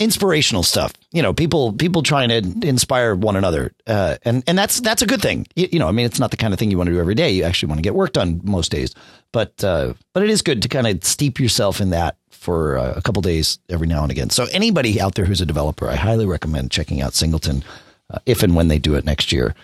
inspirational 0.02 0.62
stuff. 0.62 0.92
You 1.12 1.22
know, 1.22 1.32
people 1.32 1.72
people 1.72 2.02
trying 2.02 2.28
to 2.28 2.66
inspire 2.66 3.14
one 3.14 3.36
another, 3.36 3.72
uh, 3.86 4.16
and 4.22 4.42
and 4.46 4.56
that's 4.56 4.80
that's 4.80 5.02
a 5.02 5.06
good 5.06 5.22
thing. 5.22 5.46
You, 5.54 5.68
you 5.72 5.78
know, 5.78 5.88
I 5.88 5.92
mean, 5.92 6.06
it's 6.06 6.18
not 6.18 6.30
the 6.30 6.36
kind 6.36 6.52
of 6.52 6.58
thing 6.58 6.70
you 6.70 6.78
want 6.78 6.88
to 6.88 6.92
do 6.92 7.00
every 7.00 7.14
day. 7.14 7.30
You 7.30 7.44
actually 7.44 7.68
want 7.68 7.78
to 7.78 7.82
get 7.82 7.94
work 7.94 8.12
done 8.12 8.40
most 8.44 8.70
days, 8.70 8.94
but 9.32 9.62
uh, 9.62 9.94
but 10.12 10.22
it 10.22 10.30
is 10.30 10.42
good 10.42 10.62
to 10.62 10.68
kind 10.68 10.86
of 10.86 11.02
steep 11.04 11.38
yourself 11.40 11.80
in 11.80 11.90
that 11.90 12.16
for 12.30 12.78
uh, 12.78 12.94
a 12.96 13.02
couple 13.02 13.22
days 13.22 13.58
every 13.68 13.86
now 13.86 14.02
and 14.02 14.10
again. 14.10 14.30
So 14.30 14.46
anybody 14.52 15.00
out 15.00 15.14
there 15.14 15.24
who's 15.24 15.40
a 15.40 15.46
developer, 15.46 15.88
I 15.88 15.96
highly 15.96 16.26
recommend 16.26 16.70
checking 16.70 17.00
out 17.00 17.14
Singleton 17.14 17.62
uh, 18.10 18.18
if 18.26 18.42
and 18.42 18.54
when 18.56 18.68
they 18.68 18.78
do 18.78 18.94
it 18.94 19.04
next 19.04 19.32
year. 19.32 19.54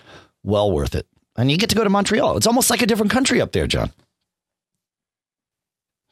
Well 0.45 0.71
worth 0.71 0.95
it, 0.95 1.07
and 1.37 1.51
you 1.51 1.59
get 1.59 1.71
to 1.71 1.77
go 1.77 1.85
to 1.85 1.91
Montreal. 1.91 2.37
It's 2.37 2.47
almost 2.47 2.71
like 2.71 2.83
a 2.83 2.87
different 2.87 3.13
country 3.13 3.41
up 3.41 3.53
there, 3.53 3.67
John. 3.67 3.91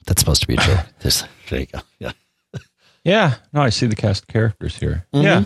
That's 0.07 0.21
supposed 0.21 0.43
to 0.43 0.49
be 0.49 0.57
true. 0.57 0.77
There 1.49 1.61
you 1.61 1.67
go. 1.67 1.81
Yeah. 1.99 2.13
Yeah. 3.07 3.35
No, 3.53 3.63
I 3.63 3.71
see 3.71 3.87
the 3.87 3.97
cast 3.97 4.27
characters 4.27 4.77
here. 4.77 5.07
Mhm. 5.15 5.23
Yeah. 5.23 5.45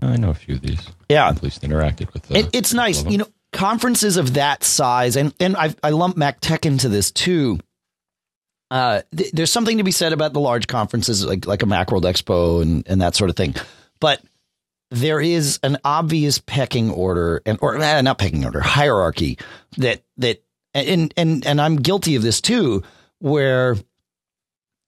I 0.00 0.16
know 0.16 0.30
a 0.30 0.34
few 0.34 0.54
of 0.54 0.60
these. 0.62 0.80
Yeah. 1.08 1.28
At 1.28 1.42
least 1.42 1.62
interacted 1.62 2.12
with 2.14 2.22
them. 2.22 2.36
It, 2.36 2.50
it's 2.54 2.72
nice, 2.72 3.04
you 3.04 3.18
know, 3.18 3.26
conferences 3.52 4.16
of 4.16 4.34
that 4.34 4.62
size, 4.62 5.16
and 5.16 5.34
and 5.40 5.56
I 5.56 5.74
I 5.82 5.90
lump 5.90 6.16
Mac 6.16 6.38
Tech 6.40 6.64
into 6.64 6.88
this 6.88 7.10
too. 7.10 7.58
Uh, 8.70 9.02
th- 9.16 9.32
there's 9.32 9.50
something 9.50 9.78
to 9.78 9.82
be 9.82 9.90
said 9.90 10.12
about 10.12 10.32
the 10.32 10.38
large 10.40 10.68
conferences 10.68 11.24
like 11.26 11.46
like 11.46 11.62
a 11.64 11.66
Macworld 11.66 12.02
Expo 12.02 12.62
and 12.62 12.86
and 12.86 13.00
that 13.00 13.16
sort 13.16 13.28
of 13.28 13.34
thing, 13.36 13.56
but 13.98 14.22
there 14.92 15.20
is 15.20 15.58
an 15.64 15.78
obvious 15.84 16.38
pecking 16.38 16.90
order 16.90 17.42
and 17.44 17.58
or 17.60 17.76
eh, 17.76 18.00
not 18.02 18.18
pecking 18.18 18.44
order 18.44 18.60
hierarchy 18.60 19.38
that 19.78 20.02
that 20.18 20.42
and 20.72 21.12
and 21.16 21.44
and 21.44 21.60
I'm 21.60 21.76
guilty 21.76 22.14
of 22.14 22.22
this 22.22 22.40
too, 22.40 22.84
where 23.18 23.76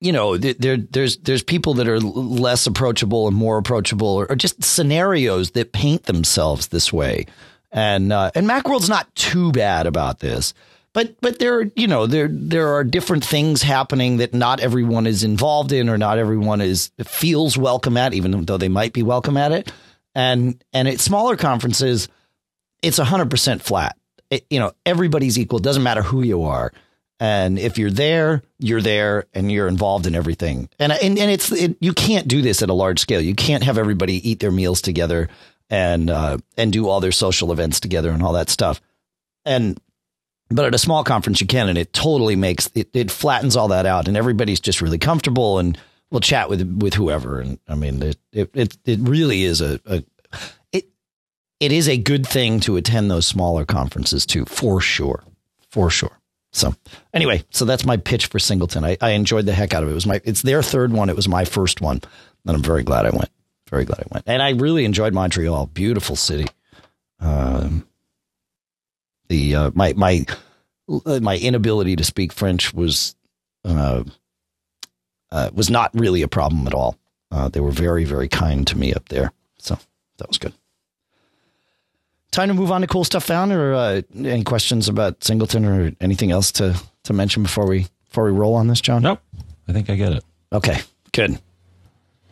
you 0.02 0.12
know, 0.12 0.36
there 0.36 0.76
there's 0.76 1.16
there's 1.18 1.42
people 1.42 1.74
that 1.74 1.86
are 1.86 2.00
less 2.00 2.66
approachable 2.66 3.28
and 3.28 3.36
more 3.36 3.56
approachable, 3.56 4.08
or, 4.08 4.26
or 4.30 4.36
just 4.36 4.62
scenarios 4.64 5.52
that 5.52 5.72
paint 5.72 6.04
themselves 6.04 6.68
this 6.68 6.92
way. 6.92 7.26
And 7.70 8.12
uh, 8.12 8.32
and 8.34 8.48
Macworld's 8.48 8.88
not 8.88 9.14
too 9.14 9.52
bad 9.52 9.86
about 9.86 10.18
this, 10.18 10.54
but 10.92 11.14
but 11.20 11.38
there 11.38 11.70
you 11.76 11.86
know 11.86 12.06
there 12.06 12.28
there 12.28 12.74
are 12.74 12.82
different 12.82 13.24
things 13.24 13.62
happening 13.62 14.16
that 14.16 14.34
not 14.34 14.58
everyone 14.58 15.06
is 15.06 15.22
involved 15.22 15.70
in, 15.70 15.88
or 15.88 15.96
not 15.96 16.18
everyone 16.18 16.60
is 16.60 16.90
feels 17.04 17.56
welcome 17.56 17.96
at, 17.96 18.12
even 18.12 18.44
though 18.44 18.58
they 18.58 18.68
might 18.68 18.92
be 18.92 19.04
welcome 19.04 19.36
at 19.36 19.52
it. 19.52 19.72
And 20.16 20.62
and 20.72 20.88
at 20.88 20.98
smaller 20.98 21.36
conferences, 21.36 22.08
it's 22.82 22.98
hundred 22.98 23.30
percent 23.30 23.62
flat. 23.62 23.96
It, 24.30 24.44
you 24.50 24.58
know, 24.58 24.72
everybody's 24.84 25.38
equal. 25.38 25.60
Doesn't 25.60 25.82
matter 25.84 26.02
who 26.02 26.22
you 26.22 26.42
are. 26.42 26.72
And 27.22 27.56
if 27.56 27.78
you're 27.78 27.92
there, 27.94 28.42
you're 28.58 28.82
there 28.82 29.26
and 29.32 29.52
you're 29.52 29.68
involved 29.68 30.08
in 30.08 30.14
everything. 30.16 30.68
And 30.80 30.90
and, 30.90 31.16
and 31.18 31.30
it's 31.30 31.52
it, 31.52 31.76
you 31.80 31.92
can't 31.92 32.26
do 32.26 32.42
this 32.42 32.62
at 32.62 32.70
a 32.70 32.74
large 32.74 32.98
scale. 32.98 33.20
You 33.20 33.36
can't 33.36 33.62
have 33.62 33.78
everybody 33.78 34.14
eat 34.28 34.40
their 34.40 34.50
meals 34.50 34.82
together 34.82 35.28
and 35.70 36.10
uh, 36.10 36.38
and 36.56 36.72
do 36.72 36.88
all 36.88 37.00
their 37.00 37.12
social 37.12 37.52
events 37.52 37.78
together 37.78 38.10
and 38.10 38.24
all 38.24 38.32
that 38.32 38.50
stuff. 38.50 38.80
And 39.44 39.78
But 40.48 40.66
at 40.66 40.74
a 40.74 40.78
small 40.78 41.04
conference, 41.04 41.40
you 41.40 41.46
can, 41.46 41.68
and 41.68 41.78
it 41.78 41.92
totally 41.92 42.36
makes 42.36 42.68
it, 42.74 42.90
it 42.92 43.10
flattens 43.10 43.56
all 43.56 43.68
that 43.68 43.86
out, 43.86 44.08
and 44.08 44.16
everybody's 44.16 44.60
just 44.60 44.82
really 44.82 44.98
comfortable, 44.98 45.58
and 45.60 45.78
we'll 46.10 46.20
chat 46.20 46.48
with 46.50 46.60
with 46.80 46.94
whoever. 46.94 47.40
And 47.40 47.58
I 47.68 47.76
mean, 47.76 48.02
it 48.02 48.18
it 48.32 48.50
it, 48.54 48.78
it 48.84 49.00
really 49.00 49.44
is 49.44 49.60
a, 49.60 49.80
a 49.86 50.02
it 50.72 50.88
it 51.60 51.72
is 51.72 51.88
a 51.88 51.96
good 51.96 52.26
thing 52.26 52.60
to 52.60 52.76
attend 52.76 53.10
those 53.10 53.26
smaller 53.26 53.64
conferences 53.64 54.26
too, 54.26 54.44
for 54.44 54.80
sure, 54.80 55.22
for 55.70 55.88
sure. 55.88 56.18
So 56.52 56.74
anyway, 57.14 57.44
so 57.50 57.64
that's 57.64 57.86
my 57.86 57.96
pitch 57.96 58.26
for 58.26 58.38
Singleton. 58.38 58.84
I, 58.84 58.98
I 59.00 59.10
enjoyed 59.10 59.46
the 59.46 59.54
heck 59.54 59.72
out 59.72 59.82
of 59.82 59.88
it. 59.88 59.92
It 59.92 59.94
was 59.94 60.06
my 60.06 60.20
it's 60.24 60.42
their 60.42 60.62
third 60.62 60.92
one. 60.92 61.08
It 61.08 61.16
was 61.16 61.28
my 61.28 61.44
first 61.44 61.80
one, 61.80 62.00
and 62.46 62.56
I'm 62.56 62.62
very 62.62 62.82
glad 62.82 63.06
I 63.06 63.10
went. 63.10 63.30
Very 63.70 63.84
glad 63.86 64.00
I 64.00 64.06
went, 64.10 64.24
and 64.28 64.42
I 64.42 64.50
really 64.50 64.84
enjoyed 64.84 65.14
Montreal. 65.14 65.66
Beautiful 65.66 66.14
city. 66.14 66.46
Um, 67.20 67.86
the 69.28 69.54
uh, 69.54 69.70
my 69.74 69.94
my 69.94 70.26
my 70.88 71.38
inability 71.38 71.96
to 71.96 72.04
speak 72.04 72.34
French 72.34 72.74
was 72.74 73.14
uh, 73.64 74.04
uh, 75.30 75.50
was 75.54 75.70
not 75.70 75.90
really 75.94 76.20
a 76.20 76.28
problem 76.28 76.66
at 76.66 76.74
all. 76.74 76.98
Uh, 77.30 77.48
they 77.48 77.60
were 77.60 77.70
very 77.70 78.04
very 78.04 78.28
kind 78.28 78.66
to 78.66 78.76
me 78.76 78.92
up 78.92 79.08
there, 79.08 79.32
so 79.56 79.78
that 80.18 80.28
was 80.28 80.36
good. 80.36 80.52
Time 82.32 82.48
to 82.48 82.54
move 82.54 82.72
on 82.72 82.80
to 82.80 82.86
cool 82.86 83.04
stuff 83.04 83.24
found, 83.24 83.52
or 83.52 83.74
uh, 83.74 84.00
any 84.16 84.42
questions 84.42 84.88
about 84.88 85.22
Singleton 85.22 85.66
or 85.66 85.92
anything 86.00 86.30
else 86.30 86.50
to 86.52 86.74
to 87.04 87.12
mention 87.12 87.42
before 87.42 87.66
we 87.66 87.86
before 88.08 88.24
we 88.24 88.30
roll 88.30 88.54
on 88.54 88.68
this, 88.68 88.80
John? 88.80 89.02
Nope. 89.02 89.20
I 89.68 89.72
think 89.72 89.90
I 89.90 89.96
get 89.96 90.12
it. 90.14 90.24
Okay, 90.50 90.80
good. 91.12 91.38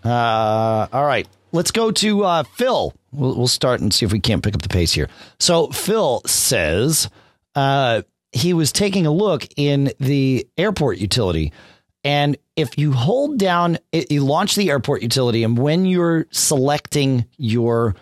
Uh, 0.03 0.87
all 0.91 1.05
right, 1.05 1.29
let's 1.53 1.71
go 1.71 1.91
to 1.91 2.25
uh, 2.25 2.43
Phil. 2.45 2.95
We'll, 3.13 3.37
we'll 3.37 3.47
start 3.47 3.83
and 3.83 3.93
see 3.93 4.07
if 4.07 4.13
we 4.13 4.21
can't 4.21 4.43
pick 4.43 4.55
up 4.55 4.63
the 4.63 4.71
pace 4.71 4.93
here. 4.93 5.09
So 5.39 5.67
Phil 5.69 6.23
says 6.25 7.11
uh, 7.55 8.01
he 8.33 8.55
was 8.55 8.73
taking 8.73 9.05
a 9.05 9.13
look 9.13 9.47
in 9.57 9.93
the 10.01 10.49
airport 10.57 10.97
utility, 10.97 11.53
and 12.05 12.39
if 12.57 12.79
you 12.79 12.93
hold 12.93 13.39
down, 13.39 13.77
you 13.93 14.25
launch 14.25 14.55
the 14.55 14.71
airport 14.71 15.03
utility, 15.03 15.45
and 15.45 15.59
when 15.59 15.85
you're 15.85 16.27
selecting 16.31 17.27
your 17.37 17.95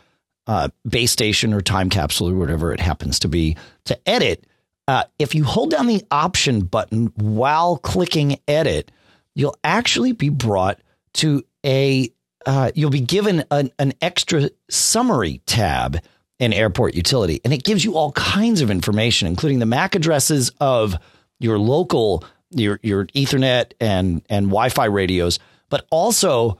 uh, 0.48 0.68
base 0.88 1.12
station 1.12 1.52
or 1.52 1.60
time 1.60 1.90
capsule 1.90 2.30
or 2.30 2.34
whatever 2.34 2.72
it 2.72 2.80
happens 2.80 3.18
to 3.20 3.28
be 3.28 3.56
to 3.84 4.08
edit, 4.08 4.46
uh, 4.88 5.04
if 5.18 5.34
you 5.34 5.44
hold 5.44 5.70
down 5.70 5.86
the 5.86 6.02
option 6.10 6.60
button 6.60 7.12
while 7.16 7.76
clicking 7.76 8.40
edit, 8.48 8.90
you'll 9.34 9.56
actually 9.62 10.12
be 10.12 10.30
brought 10.30 10.80
to 11.12 11.44
a 11.64 12.10
uh, 12.46 12.70
you'll 12.74 12.90
be 12.90 13.00
given 13.00 13.44
an, 13.50 13.70
an 13.78 13.92
extra 14.00 14.48
summary 14.70 15.42
tab 15.44 15.98
in 16.38 16.52
Airport 16.52 16.94
Utility, 16.94 17.40
and 17.44 17.52
it 17.52 17.64
gives 17.64 17.84
you 17.84 17.96
all 17.96 18.12
kinds 18.12 18.60
of 18.60 18.70
information, 18.70 19.28
including 19.28 19.58
the 19.58 19.66
MAC 19.66 19.94
addresses 19.94 20.50
of 20.60 20.96
your 21.40 21.58
local 21.58 22.24
your 22.50 22.80
your 22.82 23.06
Ethernet 23.06 23.72
and 23.80 24.22
and 24.30 24.46
Wi-Fi 24.46 24.86
radios, 24.86 25.38
but 25.68 25.86
also 25.90 26.58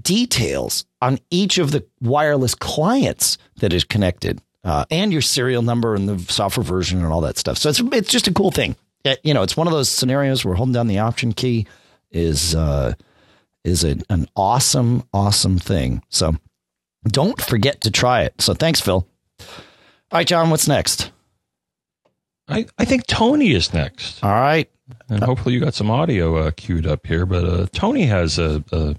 details 0.00 0.84
on 1.00 1.18
each 1.30 1.58
of 1.58 1.70
the 1.70 1.86
wireless 2.00 2.54
clients 2.54 3.38
that 3.56 3.72
is 3.72 3.84
connected, 3.84 4.40
uh, 4.64 4.84
and 4.90 5.12
your 5.12 5.22
serial 5.22 5.62
number 5.62 5.94
and 5.94 6.08
the 6.08 6.18
software 6.32 6.64
version 6.64 6.98
and 7.02 7.12
all 7.12 7.20
that 7.22 7.38
stuff. 7.38 7.58
So 7.58 7.68
it's 7.70 7.80
it's 7.80 8.10
just 8.10 8.28
a 8.28 8.32
cool 8.32 8.50
thing. 8.50 8.76
It, 9.04 9.20
you 9.22 9.34
know, 9.34 9.42
it's 9.42 9.56
one 9.56 9.66
of 9.66 9.72
those 9.72 9.88
scenarios 9.88 10.44
where 10.44 10.54
holding 10.54 10.72
down 10.74 10.88
the 10.88 10.98
option 10.98 11.32
key 11.32 11.66
is 12.10 12.54
uh, 12.54 12.94
is 13.64 13.84
a, 13.84 13.98
an 14.10 14.26
awesome, 14.34 15.04
awesome 15.12 15.58
thing. 15.58 16.02
So 16.08 16.34
don't 17.06 17.40
forget 17.40 17.80
to 17.82 17.90
try 17.90 18.22
it. 18.22 18.34
So 18.40 18.54
thanks, 18.54 18.80
Phil. 18.80 19.06
All 19.40 19.46
right, 20.12 20.26
John, 20.26 20.50
what's 20.50 20.68
next? 20.68 21.12
I, 22.48 22.66
I 22.78 22.84
think 22.84 23.06
Tony 23.06 23.52
is 23.52 23.74
next. 23.74 24.24
All 24.24 24.30
right. 24.30 24.70
And 25.10 25.22
hopefully 25.22 25.54
you 25.54 25.60
got 25.60 25.74
some 25.74 25.90
audio 25.90 26.36
uh, 26.36 26.50
queued 26.50 26.86
up 26.86 27.06
here. 27.06 27.26
But 27.26 27.44
uh, 27.44 27.66
Tony 27.72 28.06
has 28.06 28.38
a, 28.38 28.64
a 28.72 28.96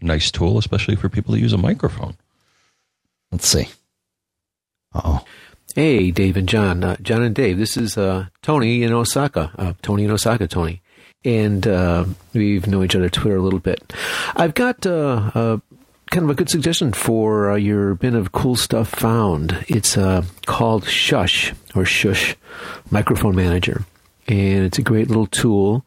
nice 0.00 0.30
tool, 0.30 0.58
especially 0.58 0.96
for 0.96 1.08
people 1.08 1.34
who 1.34 1.40
use 1.40 1.52
a 1.52 1.58
microphone. 1.58 2.16
Let's 3.32 3.46
see. 3.46 3.68
Oh. 4.94 5.24
Hey, 5.74 6.10
Dave 6.10 6.36
and 6.36 6.48
John. 6.48 6.82
Uh, 6.82 6.96
John 7.00 7.22
and 7.22 7.34
Dave, 7.34 7.56
this 7.56 7.76
is 7.76 7.96
uh, 7.96 8.26
Tony 8.42 8.82
in 8.82 8.92
Osaka. 8.92 9.52
Uh, 9.56 9.72
Tony 9.82 10.04
in 10.04 10.10
Osaka, 10.10 10.48
Tony. 10.48 10.82
And 11.24 11.66
uh, 11.66 12.06
we've 12.32 12.66
known 12.66 12.84
each 12.84 12.96
other 12.96 13.08
Twitter 13.08 13.36
a 13.36 13.42
little 13.42 13.60
bit. 13.60 13.92
I've 14.34 14.54
got 14.54 14.84
uh, 14.84 15.30
a 15.34 15.62
kind 16.10 16.24
of 16.24 16.30
a 16.30 16.34
good 16.34 16.50
suggestion 16.50 16.92
for 16.92 17.52
uh, 17.52 17.56
your 17.56 17.94
bin 17.94 18.16
of 18.16 18.32
cool 18.32 18.56
stuff 18.56 18.88
found. 18.88 19.64
It's 19.68 19.96
called 20.46 20.88
Shush 20.88 21.52
or 21.76 21.84
Shush 21.84 22.36
Microphone 22.90 23.36
Manager 23.36 23.84
and 24.26 24.64
it's 24.64 24.78
a 24.78 24.82
great 24.82 25.08
little 25.08 25.26
tool 25.26 25.84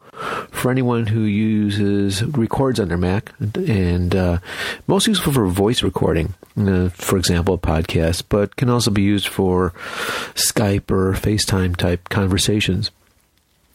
for 0.50 0.70
anyone 0.70 1.06
who 1.06 1.20
uses 1.20 2.22
records 2.24 2.78
on 2.80 2.88
their 2.88 2.98
Mac, 2.98 3.32
and 3.38 4.14
uh, 4.14 4.38
most 4.86 5.06
useful 5.06 5.32
for 5.32 5.46
voice 5.46 5.82
recording, 5.82 6.34
uh, 6.56 6.88
for 6.90 7.16
example, 7.16 7.54
a 7.54 7.58
podcast, 7.58 8.24
but 8.28 8.56
can 8.56 8.70
also 8.70 8.90
be 8.90 9.02
used 9.02 9.28
for 9.28 9.70
Skype 10.34 10.90
or 10.90 11.12
FaceTime 11.12 11.76
type 11.76 12.08
conversations. 12.08 12.90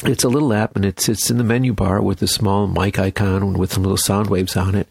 It's 0.05 0.23
a 0.23 0.29
little 0.29 0.53
app, 0.53 0.75
and 0.75 0.85
it 0.85 0.99
sits 0.99 1.29
in 1.29 1.37
the 1.37 1.43
menu 1.43 1.73
bar 1.73 2.01
with 2.01 2.21
a 2.21 2.27
small 2.27 2.67
mic 2.67 2.97
icon 2.97 3.53
with 3.53 3.73
some 3.73 3.83
little 3.83 3.97
sound 3.97 4.29
waves 4.29 4.55
on 4.55 4.75
it, 4.75 4.87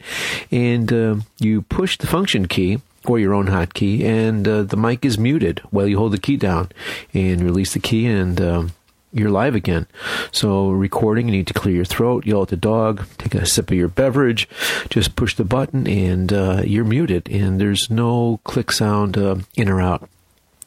and 0.50 0.92
uh, 0.92 1.16
you 1.38 1.62
push 1.62 1.96
the 1.96 2.06
function 2.06 2.46
key 2.46 2.80
or 3.06 3.18
your 3.18 3.32
own 3.32 3.46
hotkey, 3.46 4.02
and 4.02 4.46
uh, 4.46 4.62
the 4.64 4.76
mic 4.76 5.04
is 5.04 5.16
muted 5.16 5.60
while 5.70 5.86
you 5.86 5.96
hold 5.96 6.12
the 6.12 6.18
key 6.18 6.36
down 6.36 6.70
and 7.14 7.42
release 7.42 7.72
the 7.72 7.78
key, 7.78 8.06
and 8.06 8.38
um, 8.40 8.72
you're 9.18 9.30
live 9.30 9.54
again. 9.54 9.86
So, 10.32 10.70
recording, 10.70 11.26
you 11.28 11.32
need 11.32 11.46
to 11.48 11.54
clear 11.54 11.74
your 11.74 11.84
throat, 11.84 12.26
yell 12.26 12.42
at 12.42 12.48
the 12.48 12.56
dog, 12.56 13.06
take 13.18 13.34
a 13.34 13.46
sip 13.46 13.70
of 13.70 13.76
your 13.76 13.88
beverage, 13.88 14.48
just 14.90 15.16
push 15.16 15.34
the 15.34 15.44
button, 15.44 15.86
and 15.86 16.32
uh, 16.32 16.62
you're 16.64 16.84
muted. 16.84 17.28
And 17.28 17.60
there's 17.60 17.90
no 17.90 18.40
click 18.44 18.72
sound 18.72 19.16
uh, 19.16 19.36
in 19.56 19.68
or 19.68 19.80
out. 19.80 20.08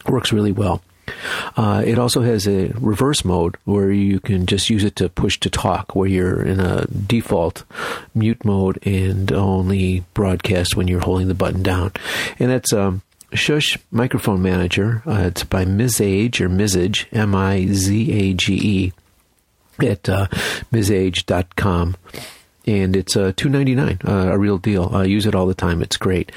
Works 0.08 0.34
really 0.34 0.52
well. 0.52 0.82
Uh, 1.58 1.84
it 1.86 2.00
also 2.00 2.22
has 2.22 2.48
a 2.48 2.72
reverse 2.80 3.26
mode 3.26 3.58
where 3.66 3.92
you 3.92 4.20
can 4.20 4.46
just 4.46 4.70
use 4.70 4.84
it 4.84 4.96
to 4.98 5.10
push 5.10 5.40
to 5.40 5.50
talk, 5.50 5.96
where 5.96 6.08
you're 6.08 6.42
in 6.42 6.60
a 6.60 6.86
default 6.88 7.64
mute 8.16 8.44
mode 8.46 8.80
and 8.84 9.32
only 9.32 10.04
broadcast 10.14 10.76
when 10.76 10.88
you're 10.88 11.02
holding 11.02 11.28
the 11.28 11.34
button 11.34 11.64
down. 11.64 11.92
And 12.40 12.50
that's 12.50 12.74
um, 12.74 13.02
Shush 13.34 13.78
Microphone 13.92 14.42
Manager. 14.42 15.04
Uh, 15.06 15.24
it's 15.26 15.44
by 15.44 15.66
Mizage 15.66 16.42
or 16.42 16.50
Mizage, 16.50 17.06
M 17.12 17.34
I 17.36 17.68
Z 17.68 18.12
A 18.12 18.34
G 18.34 18.54
E, 18.54 18.94
at 19.86 20.08
uh, 20.10 20.28
mizage.com. 20.72 21.96
And 22.68 22.96
it's 22.96 23.18
uh, 23.18 23.32
two 23.36 23.50
ninety 23.50 23.74
nine, 23.74 23.98
uh, 24.08 24.30
a 24.32 24.38
real 24.38 24.60
deal. 24.60 24.92
I 24.94 25.06
use 25.06 25.26
it 25.26 25.34
all 25.34 25.48
the 25.48 25.56
time. 25.56 25.82
It's 25.82 25.98
great. 25.98 26.32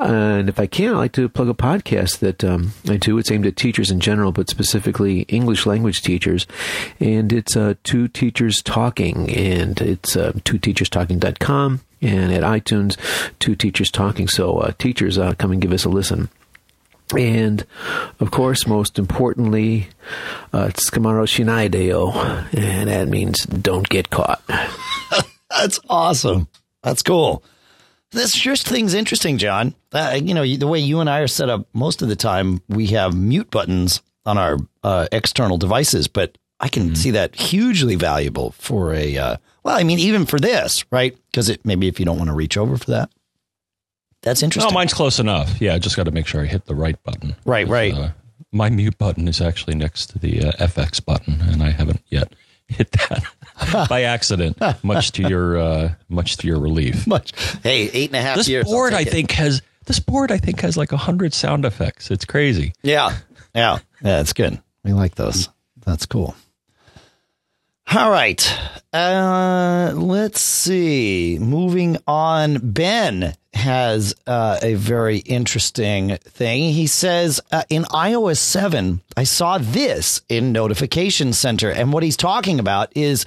and 0.00 0.48
if 0.48 0.58
I 0.58 0.66
can, 0.66 0.94
I 0.94 0.98
like 0.98 1.12
to 1.12 1.28
plug 1.28 1.48
a 1.48 1.54
podcast 1.54 2.18
that 2.18 2.42
um, 2.42 2.72
I 2.88 2.96
do. 2.96 3.16
It's 3.16 3.30
aimed 3.30 3.46
at 3.46 3.54
teachers 3.54 3.90
in 3.92 4.00
general, 4.00 4.32
but 4.32 4.50
specifically 4.50 5.20
English 5.22 5.66
language 5.66 6.02
teachers. 6.02 6.48
And 6.98 7.32
it's 7.32 7.56
uh, 7.56 7.74
Two 7.84 8.08
Teachers 8.08 8.60
Talking, 8.60 9.30
and 9.30 9.80
it's 9.80 10.16
uh, 10.16 10.32
twoteacherstalking.com 10.32 11.80
and 12.00 12.32
at 12.32 12.42
iTunes, 12.42 12.96
Two 13.38 13.54
Teachers 13.54 13.90
Talking. 13.90 14.26
So, 14.26 14.58
uh, 14.58 14.72
teachers, 14.78 15.16
uh, 15.16 15.34
come 15.34 15.52
and 15.52 15.60
give 15.60 15.72
us 15.72 15.84
a 15.84 15.88
listen. 15.88 16.28
And 17.16 17.64
of 18.20 18.30
course, 18.30 18.66
most 18.66 18.98
importantly, 18.98 19.88
uh, 20.52 20.68
Tsukamaro 20.68 21.24
Shinaideo, 21.26 22.54
and 22.54 22.88
that 22.88 23.08
means 23.08 23.44
don't 23.44 23.88
get 23.88 24.10
caught. 24.10 24.42
That's 25.50 25.80
awesome. 25.88 26.48
That's 26.82 27.02
cool. 27.02 27.42
This 28.10 28.32
just 28.32 28.66
thing's 28.66 28.94
interesting, 28.94 29.38
John. 29.38 29.74
Uh, 29.92 30.18
you 30.22 30.34
know, 30.34 30.46
the 30.46 30.66
way 30.66 30.78
you 30.78 31.00
and 31.00 31.10
I 31.10 31.20
are 31.20 31.26
set 31.26 31.50
up 31.50 31.66
most 31.74 32.00
of 32.00 32.08
the 32.08 32.16
time, 32.16 32.62
we 32.68 32.86
have 32.88 33.14
mute 33.16 33.50
buttons 33.50 34.02
on 34.24 34.38
our 34.38 34.58
uh, 34.82 35.08
external 35.12 35.58
devices, 35.58 36.08
but 36.08 36.38
I 36.60 36.68
can 36.68 36.84
mm-hmm. 36.84 36.94
see 36.94 37.10
that 37.12 37.34
hugely 37.34 37.96
valuable 37.96 38.52
for 38.52 38.94
a, 38.94 39.16
uh, 39.16 39.36
well, 39.62 39.78
I 39.78 39.84
mean, 39.84 39.98
even 39.98 40.26
for 40.26 40.38
this, 40.38 40.84
right? 40.90 41.16
Because 41.30 41.48
it 41.48 41.64
maybe 41.64 41.88
if 41.88 41.98
you 41.98 42.06
don't 42.06 42.18
want 42.18 42.28
to 42.28 42.34
reach 42.34 42.56
over 42.56 42.76
for 42.76 42.90
that. 42.92 43.10
That's 44.22 44.42
interesting. 44.42 44.72
No, 44.72 44.74
mine's 44.74 44.94
close 44.94 45.18
enough. 45.18 45.60
Yeah, 45.60 45.74
I 45.74 45.78
just 45.78 45.96
got 45.96 46.04
to 46.04 46.10
make 46.10 46.26
sure 46.26 46.42
I 46.42 46.46
hit 46.46 46.66
the 46.66 46.74
right 46.74 47.00
button. 47.04 47.36
Right, 47.44 47.68
right. 47.68 47.94
Uh, 47.94 48.08
my 48.52 48.68
mute 48.70 48.98
button 48.98 49.28
is 49.28 49.40
actually 49.40 49.74
next 49.76 50.06
to 50.06 50.18
the 50.18 50.44
uh, 50.46 50.52
FX 50.52 51.04
button, 51.04 51.40
and 51.42 51.62
I 51.62 51.70
haven't 51.70 52.02
yet 52.08 52.32
hit 52.68 52.90
that 52.92 53.22
by 53.88 54.02
accident. 54.02 54.58
much 54.82 55.12
to 55.12 55.28
your 55.28 55.58
uh, 55.58 55.94
much 56.08 56.36
to 56.38 56.46
your 56.46 56.58
relief. 56.58 57.06
Much. 57.06 57.32
Hey, 57.62 57.90
eight 57.92 58.10
and 58.10 58.16
a 58.16 58.22
half 58.22 58.36
this 58.36 58.48
years. 58.48 58.64
board, 58.64 58.94
I 58.94 59.04
think, 59.04 59.30
has 59.32 59.62
this 59.86 60.00
board. 60.00 60.32
I 60.32 60.38
think 60.38 60.60
has 60.60 60.76
like 60.76 60.92
a 60.92 60.96
hundred 60.96 61.32
sound 61.34 61.64
effects. 61.64 62.10
It's 62.10 62.24
crazy. 62.24 62.72
Yeah, 62.82 63.16
yeah, 63.54 63.78
yeah. 64.02 64.20
It's 64.20 64.32
good. 64.32 64.60
We 64.82 64.92
like 64.92 65.14
those. 65.14 65.48
That's 65.84 66.06
cool. 66.06 66.34
All 67.94 68.10
right. 68.10 68.58
Uh, 68.92 69.92
let's 69.94 70.42
see. 70.42 71.38
Moving 71.40 71.96
on. 72.06 72.58
Ben 72.62 73.34
has 73.58 74.14
uh, 74.26 74.58
a 74.62 74.74
very 74.74 75.18
interesting 75.18 76.16
thing. 76.18 76.72
He 76.72 76.86
says 76.86 77.40
uh, 77.52 77.64
in 77.68 77.82
iOS 77.84 78.38
7, 78.38 79.02
I 79.16 79.24
saw 79.24 79.58
this 79.58 80.22
in 80.28 80.52
Notification 80.52 81.32
Center. 81.32 81.70
And 81.70 81.92
what 81.92 82.02
he's 82.02 82.16
talking 82.16 82.58
about 82.58 82.96
is 82.96 83.26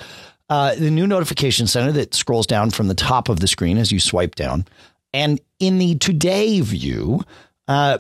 uh, 0.50 0.76
the 0.76 0.90
new 0.90 1.06
Notification 1.06 1.68
Center 1.68 1.92
that 1.92 2.16
scrolls 2.16 2.48
down 2.48 2.72
from 2.72 2.88
the 2.88 2.96
top 2.96 3.30
of 3.30 3.40
the 3.40 3.48
screen 3.48 3.78
as 3.78 3.92
you 3.92 4.00
swipe 4.00 4.36
down. 4.36 4.66
And 5.14 5.40
in 5.60 5.78
the 5.78 5.96
Today 5.96 6.62
view, 6.62 7.22
uh, 7.68 8.00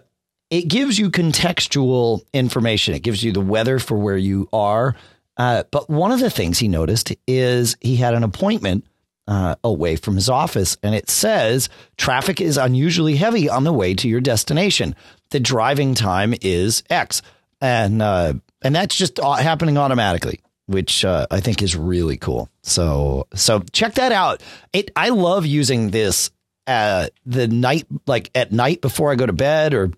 it 0.50 0.68
gives 0.68 0.98
you 0.98 1.12
contextual 1.12 2.22
information. 2.34 2.94
It 2.94 3.04
gives 3.04 3.24
you 3.24 3.32
the 3.32 3.42
weather 3.42 3.80
for 3.80 3.98
where 3.98 4.18
you 4.18 4.50
are. 4.52 4.96
Uh, 5.38 5.64
but 5.72 5.90
one 5.90 6.12
of 6.12 6.20
the 6.20 6.30
things 6.30 6.60
he 6.60 6.68
noticed 6.68 7.14
is 7.28 7.78
he 7.82 7.96
had 7.96 8.14
an 8.14 8.24
appointment 8.24 8.86
uh, 9.32 9.56
away 9.64 9.96
from 9.96 10.16
his 10.16 10.28
office, 10.28 10.78
and 10.84 10.94
it 10.94 11.10
says 11.10 11.70
traffic 11.96 12.42
is 12.42 12.58
unusually 12.58 13.16
heavy 13.16 13.50
on 13.50 13.64
the 13.64 13.72
way 13.72 13.94
to 13.94 14.10
your 14.10 14.20
destination. 14.20 14.94
The 15.30 15.40
driving 15.40 15.96
time 15.96 16.34
is 16.42 16.84
X, 16.90 17.22
and 17.62 18.02
uh, 18.02 18.34
and 18.62 18.76
that's 18.76 18.94
just 18.94 19.20
happening 19.20 19.78
automatically, 19.78 20.42
which 20.66 21.06
uh, 21.06 21.28
I 21.32 21.40
think 21.40 21.62
is 21.62 21.78
really 21.78 22.18
cool. 22.18 22.50
So 22.64 23.28
so 23.34 23.62
check 23.72 23.94
that 23.94 24.12
out. 24.12 24.44
It 24.74 24.92
I 24.98 25.10
love 25.10 25.46
using 25.46 25.92
this 25.92 26.30
uh, 26.68 27.08
the 27.26 27.48
night 27.48 27.86
like 28.08 28.32
at 28.36 28.52
night 28.52 28.82
before 28.82 29.14
I 29.14 29.16
go 29.16 29.26
to 29.26 29.32
bed 29.32 29.74
or 29.74 29.92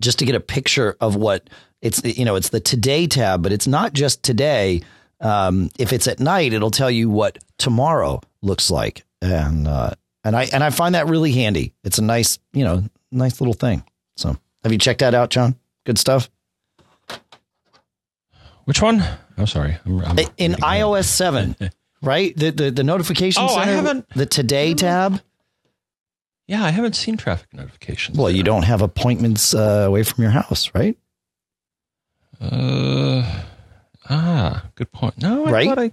just 0.00 0.20
to 0.20 0.24
get 0.24 0.34
a 0.34 0.40
picture 0.40 0.96
of 1.02 1.14
what 1.14 1.50
it's 1.82 2.02
you 2.02 2.24
know 2.24 2.36
it's 2.36 2.48
the 2.48 2.60
today 2.60 3.06
tab 3.06 3.42
but 3.42 3.52
it's 3.52 3.66
not 3.66 3.92
just 3.92 4.22
today 4.22 4.80
um, 5.20 5.68
if 5.78 5.92
it's 5.92 6.06
at 6.06 6.20
night 6.20 6.54
it'll 6.54 6.70
tell 6.70 6.90
you 6.90 7.10
what 7.10 7.38
tomorrow 7.58 8.20
looks 8.42 8.70
like 8.70 9.04
and 9.20 9.66
uh, 9.66 9.90
and 10.24 10.36
I 10.36 10.44
and 10.52 10.62
I 10.62 10.70
find 10.70 10.94
that 10.94 11.06
really 11.06 11.32
handy 11.32 11.74
it's 11.84 11.98
a 11.98 12.02
nice 12.02 12.38
you 12.52 12.64
know 12.64 12.84
nice 13.10 13.40
little 13.40 13.54
thing 13.54 13.84
so 14.16 14.36
have 14.62 14.72
you 14.72 14.78
checked 14.78 15.00
that 15.00 15.14
out 15.14 15.30
John 15.30 15.56
good 15.84 15.98
stuff 15.98 16.30
which 18.64 18.82
one 18.82 19.02
I'm 19.36 19.46
sorry 19.46 19.78
I'm, 19.84 20.00
I'm 20.00 20.18
in 20.36 20.52
iOS 20.52 21.04
7 21.04 21.56
right 22.02 22.36
the 22.36 22.50
the, 22.50 22.70
the 22.70 22.84
notification 22.84 23.42
oh, 23.44 23.48
center 23.48 23.60
I 23.60 23.66
haven't, 23.66 24.08
the 24.10 24.26
today 24.26 24.74
tab 24.74 25.20
yeah, 26.46 26.64
I 26.64 26.70
haven't 26.70 26.94
seen 26.94 27.16
traffic 27.16 27.52
notifications. 27.52 28.16
Well, 28.16 28.28
there. 28.28 28.36
you 28.36 28.42
don't 28.42 28.62
have 28.62 28.80
appointments 28.80 29.52
uh, 29.52 29.84
away 29.86 30.04
from 30.04 30.22
your 30.22 30.30
house, 30.30 30.70
right? 30.74 30.96
Uh, 32.40 33.42
ah, 34.08 34.64
good 34.76 34.92
point. 34.92 35.20
No, 35.20 35.46
I 35.46 35.50
right? 35.50 35.68
thought 35.68 35.78
I. 35.78 35.92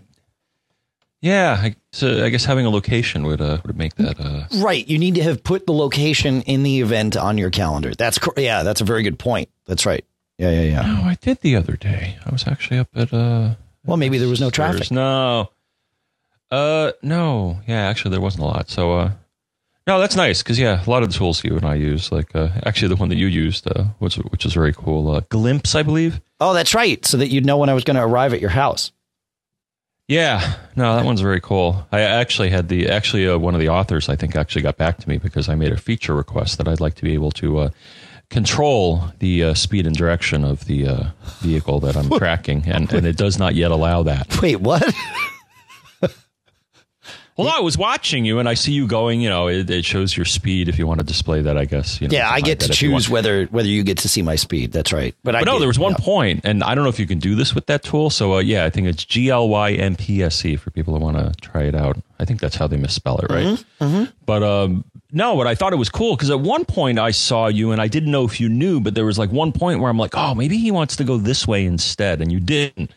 Yeah, 1.23 1.57
I, 1.57 1.75
so 1.93 2.25
I 2.25 2.27
guess 2.27 2.43
having 2.43 2.65
a 2.65 2.69
location 2.69 3.25
would 3.25 3.39
uh, 3.39 3.59
would 3.65 3.77
make 3.77 3.95
that 3.95 4.19
uh, 4.19 4.45
right. 4.61 4.85
You 4.85 4.99
need 4.99 5.15
to 5.15 5.23
have 5.23 5.41
put 5.41 5.65
the 5.65 5.71
location 5.71 6.41
in 6.41 6.63
the 6.63 6.81
event 6.81 7.15
on 7.15 7.37
your 7.37 7.49
calendar. 7.49 7.93
That's 7.95 8.19
yeah, 8.35 8.63
that's 8.63 8.81
a 8.81 8.83
very 8.83 9.03
good 9.03 9.17
point. 9.17 9.47
That's 9.65 9.85
right. 9.85 10.03
Yeah, 10.37 10.49
yeah, 10.49 10.61
yeah. 10.63 10.81
No, 10.81 11.03
I 11.03 11.15
did 11.21 11.39
the 11.39 11.55
other 11.55 11.77
day. 11.77 12.17
I 12.25 12.29
was 12.29 12.45
actually 12.45 12.79
up 12.79 12.89
at 12.93 13.13
uh. 13.13 13.55
Well, 13.85 13.95
maybe 13.95 14.17
there 14.17 14.27
was 14.27 14.41
no 14.41 14.49
traffic. 14.49 14.91
No. 14.91 15.49
Uh, 16.51 16.91
no. 17.01 17.61
Yeah, 17.67 17.87
actually, 17.87 18.11
there 18.11 18.21
wasn't 18.21 18.43
a 18.43 18.47
lot. 18.47 18.69
So, 18.69 18.91
uh, 18.91 19.11
no, 19.87 20.01
that's 20.01 20.17
nice 20.17 20.43
because 20.43 20.59
yeah, 20.59 20.83
a 20.85 20.89
lot 20.89 21.03
of 21.03 21.09
the 21.09 21.17
tools 21.17 21.41
you 21.45 21.55
and 21.55 21.65
I 21.65 21.75
use, 21.75 22.11
like 22.11 22.35
uh, 22.35 22.49
actually 22.65 22.89
the 22.89 22.97
one 22.97 23.07
that 23.07 23.17
you 23.17 23.27
used, 23.27 23.65
uh, 23.65 23.85
which 23.99 24.17
which 24.17 24.45
is 24.45 24.53
very 24.53 24.73
cool, 24.73 25.09
uh, 25.09 25.21
Glympse, 25.21 25.73
I 25.73 25.83
believe. 25.83 26.19
Oh, 26.41 26.53
that's 26.53 26.75
right, 26.75 27.05
so 27.05 27.15
that 27.15 27.29
you'd 27.29 27.45
know 27.45 27.57
when 27.57 27.69
I 27.69 27.73
was 27.73 27.85
going 27.85 27.95
to 27.95 28.03
arrive 28.03 28.33
at 28.33 28.41
your 28.41 28.49
house. 28.49 28.91
Yeah, 30.07 30.55
no, 30.75 30.95
that 30.95 31.05
one's 31.05 31.21
very 31.21 31.39
cool. 31.39 31.87
I 31.91 32.01
actually 32.01 32.49
had 32.49 32.67
the 32.67 32.89
actually 32.89 33.27
uh, 33.27 33.37
one 33.37 33.53
of 33.53 33.61
the 33.61 33.69
authors 33.69 34.09
I 34.09 34.15
think 34.15 34.35
actually 34.35 34.61
got 34.61 34.77
back 34.77 34.97
to 34.97 35.07
me 35.09 35.17
because 35.17 35.47
I 35.47 35.55
made 35.55 35.71
a 35.71 35.77
feature 35.77 36.13
request 36.13 36.57
that 36.57 36.67
I'd 36.67 36.81
like 36.81 36.95
to 36.95 37.03
be 37.03 37.13
able 37.13 37.31
to 37.31 37.59
uh, 37.59 37.69
control 38.29 39.05
the 39.19 39.43
uh, 39.43 39.53
speed 39.53 39.87
and 39.87 39.95
direction 39.95 40.43
of 40.43 40.65
the 40.65 40.87
uh, 40.87 41.03
vehicle 41.39 41.79
that 41.81 41.95
I'm 41.95 42.09
tracking, 42.17 42.63
and, 42.67 42.91
and 42.91 43.07
it 43.07 43.15
does 43.15 43.39
not 43.39 43.55
yet 43.55 43.71
allow 43.71 44.03
that. 44.03 44.41
Wait, 44.41 44.59
what? 44.59 44.83
Well, 47.35 47.49
I 47.49 47.61
was 47.61 47.77
watching 47.77 48.25
you, 48.25 48.37
and 48.39 48.47
I 48.47 48.53
see 48.53 48.73
you 48.73 48.87
going. 48.87 49.21
You 49.21 49.29
know, 49.29 49.47
it, 49.47 49.69
it 49.69 49.85
shows 49.85 50.15
your 50.15 50.25
speed 50.25 50.69
if 50.69 50.77
you 50.77 50.85
want 50.85 50.99
to 50.99 51.05
display 51.05 51.41
that. 51.41 51.57
I 51.57 51.65
guess. 51.65 51.99
You 51.99 52.07
know, 52.07 52.13
yeah, 52.13 52.29
I 52.29 52.41
get 52.41 52.59
to 52.61 52.69
choose 52.69 53.09
whether 53.09 53.45
whether 53.45 53.67
you 53.67 53.83
get 53.83 53.97
to 53.99 54.09
see 54.09 54.21
my 54.21 54.35
speed. 54.35 54.71
That's 54.71 54.93
right. 54.93 55.15
But, 55.23 55.33
but 55.33 55.35
I 55.35 55.41
no, 55.41 55.53
did, 55.53 55.61
there 55.61 55.67
was 55.67 55.79
one 55.79 55.95
yeah. 55.97 56.05
point, 56.05 56.41
and 56.43 56.63
I 56.63 56.75
don't 56.75 56.83
know 56.83 56.89
if 56.89 56.99
you 56.99 57.07
can 57.07 57.19
do 57.19 57.35
this 57.35 57.55
with 57.55 57.65
that 57.67 57.83
tool. 57.83 58.09
So 58.09 58.35
uh, 58.35 58.39
yeah, 58.39 58.65
I 58.65 58.69
think 58.69 58.87
it's 58.87 59.03
G 59.03 59.29
L 59.29 59.49
Y 59.49 59.71
M 59.71 59.95
P 59.95 60.21
S 60.21 60.45
E 60.45 60.55
for 60.55 60.69
people 60.71 60.93
who 60.93 60.99
want 60.99 61.17
to 61.17 61.31
try 61.41 61.63
it 61.63 61.75
out. 61.75 61.97
I 62.19 62.25
think 62.25 62.39
that's 62.39 62.55
how 62.55 62.67
they 62.67 62.77
misspell 62.77 63.17
it, 63.19 63.29
right? 63.29 63.45
Mm-hmm, 63.45 63.83
mm-hmm. 63.83 64.11
But 64.25 64.43
um, 64.43 64.85
no, 65.11 65.35
but 65.35 65.47
I 65.47 65.55
thought 65.55 65.73
it 65.73 65.77
was 65.77 65.89
cool 65.89 66.15
because 66.15 66.29
at 66.29 66.39
one 66.39 66.65
point 66.65 66.99
I 66.99 67.11
saw 67.11 67.47
you, 67.47 67.71
and 67.71 67.81
I 67.81 67.87
didn't 67.87 68.11
know 68.11 68.25
if 68.25 68.39
you 68.39 68.49
knew, 68.49 68.79
but 68.79 68.95
there 68.95 69.05
was 69.05 69.17
like 69.17 69.31
one 69.31 69.51
point 69.51 69.79
where 69.79 69.89
I'm 69.89 69.97
like, 69.97 70.15
oh, 70.15 70.35
maybe 70.35 70.57
he 70.57 70.71
wants 70.71 70.95
to 70.97 71.03
go 71.03 71.17
this 71.17 71.47
way 71.47 71.65
instead, 71.65 72.21
and 72.21 72.31
you 72.31 72.39
didn't. 72.39 72.91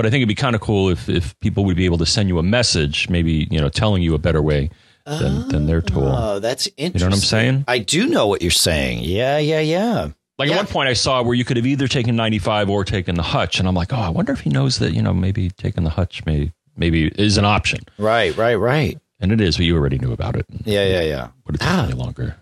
But 0.00 0.06
I 0.06 0.08
think 0.08 0.20
it'd 0.20 0.28
be 0.28 0.34
kind 0.34 0.56
of 0.56 0.62
cool 0.62 0.88
if, 0.88 1.10
if 1.10 1.38
people 1.40 1.66
would 1.66 1.76
be 1.76 1.84
able 1.84 1.98
to 1.98 2.06
send 2.06 2.30
you 2.30 2.38
a 2.38 2.42
message, 2.42 3.10
maybe 3.10 3.46
you 3.50 3.60
know, 3.60 3.68
telling 3.68 4.02
you 4.02 4.14
a 4.14 4.18
better 4.18 4.40
way 4.40 4.70
than, 5.04 5.46
than 5.48 5.66
their 5.66 5.82
tool. 5.82 6.08
Oh, 6.08 6.38
that's 6.38 6.70
interesting. 6.78 6.94
You 6.94 7.00
know 7.00 7.06
what 7.08 7.16
I'm 7.16 7.20
saying? 7.20 7.64
I 7.68 7.80
do 7.80 8.06
know 8.06 8.26
what 8.26 8.40
you're 8.40 8.50
saying. 8.50 9.00
Yeah, 9.02 9.36
yeah, 9.36 9.60
yeah. 9.60 10.12
Like 10.38 10.48
yeah. 10.48 10.54
at 10.54 10.56
one 10.60 10.66
point, 10.68 10.88
I 10.88 10.94
saw 10.94 11.22
where 11.22 11.34
you 11.34 11.44
could 11.44 11.58
have 11.58 11.66
either 11.66 11.86
taken 11.86 12.16
95 12.16 12.70
or 12.70 12.82
taken 12.82 13.14
the 13.14 13.22
hutch, 13.22 13.58
and 13.58 13.68
I'm 13.68 13.74
like, 13.74 13.92
oh, 13.92 13.98
I 13.98 14.08
wonder 14.08 14.32
if 14.32 14.40
he 14.40 14.48
knows 14.48 14.78
that 14.78 14.94
you 14.94 15.02
know 15.02 15.12
maybe 15.12 15.50
taking 15.50 15.84
the 15.84 15.90
hutch 15.90 16.24
may 16.24 16.50
maybe 16.78 17.08
is 17.08 17.36
an 17.36 17.44
option. 17.44 17.80
Right, 17.98 18.34
right, 18.38 18.54
right. 18.54 18.98
And 19.20 19.32
it 19.32 19.40
is, 19.42 19.58
but 19.58 19.66
you 19.66 19.76
already 19.76 19.98
knew 19.98 20.12
about 20.12 20.34
it. 20.34 20.46
Yeah, 20.64 20.86
yeah, 20.86 21.02
yeah. 21.02 21.28
Would 21.44 21.60
have 21.60 21.84
taken 21.84 22.00
ah. 22.00 22.02
longer, 22.02 22.36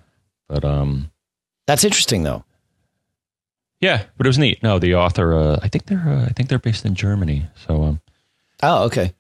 but 0.48 0.64
um, 0.64 1.10
that's 1.66 1.82
interesting 1.82 2.22
though. 2.22 2.44
Yeah, 3.80 4.04
but 4.16 4.26
it 4.26 4.28
was 4.28 4.38
neat. 4.38 4.62
No, 4.62 4.78
the 4.78 4.94
author, 4.96 5.34
uh, 5.34 5.60
I 5.62 5.68
think 5.68 5.86
they're, 5.86 6.08
uh, 6.08 6.24
I 6.24 6.30
think 6.30 6.48
they're 6.48 6.58
based 6.58 6.84
in 6.84 6.94
Germany. 6.94 7.46
So, 7.66 7.82
um, 7.84 8.00
oh, 8.62 8.84
okay. 8.84 9.14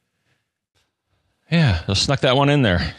Yeah, 1.50 1.80
I 1.86 1.94
snuck 1.94 2.20
that 2.20 2.36
one 2.36 2.48
in 2.48 2.62
there. 2.62 2.94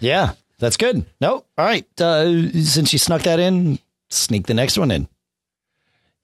Yeah, 0.00 0.32
that's 0.58 0.76
good. 0.76 1.06
No, 1.20 1.44
all 1.56 1.64
right. 1.64 1.86
Uh, 2.00 2.50
since 2.52 2.92
you 2.92 2.98
snuck 2.98 3.22
that 3.22 3.38
in, 3.38 3.78
sneak 4.10 4.46
the 4.46 4.54
next 4.54 4.78
one 4.78 4.90
in. 4.90 5.08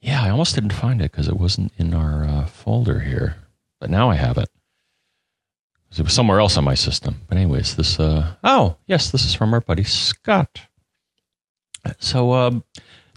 Yeah, 0.00 0.22
I 0.22 0.30
almost 0.30 0.54
didn't 0.54 0.72
find 0.72 1.00
it 1.00 1.12
because 1.12 1.28
it 1.28 1.36
wasn't 1.36 1.72
in 1.78 1.94
our 1.94 2.24
uh, 2.24 2.46
folder 2.46 3.00
here, 3.00 3.36
but 3.80 3.88
now 3.88 4.10
I 4.10 4.16
have 4.16 4.36
it. 4.36 4.48
It 5.96 6.02
was 6.02 6.12
somewhere 6.12 6.40
else 6.40 6.56
on 6.56 6.64
my 6.64 6.74
system. 6.74 7.20
But 7.28 7.36
anyways, 7.36 7.76
this. 7.76 8.00
Uh, 8.00 8.34
oh, 8.42 8.76
yes, 8.86 9.10
this 9.10 9.24
is 9.24 9.34
from 9.34 9.52
our 9.54 9.60
buddy 9.60 9.84
Scott. 9.84 10.62
So 11.98 12.32
um, 12.32 12.64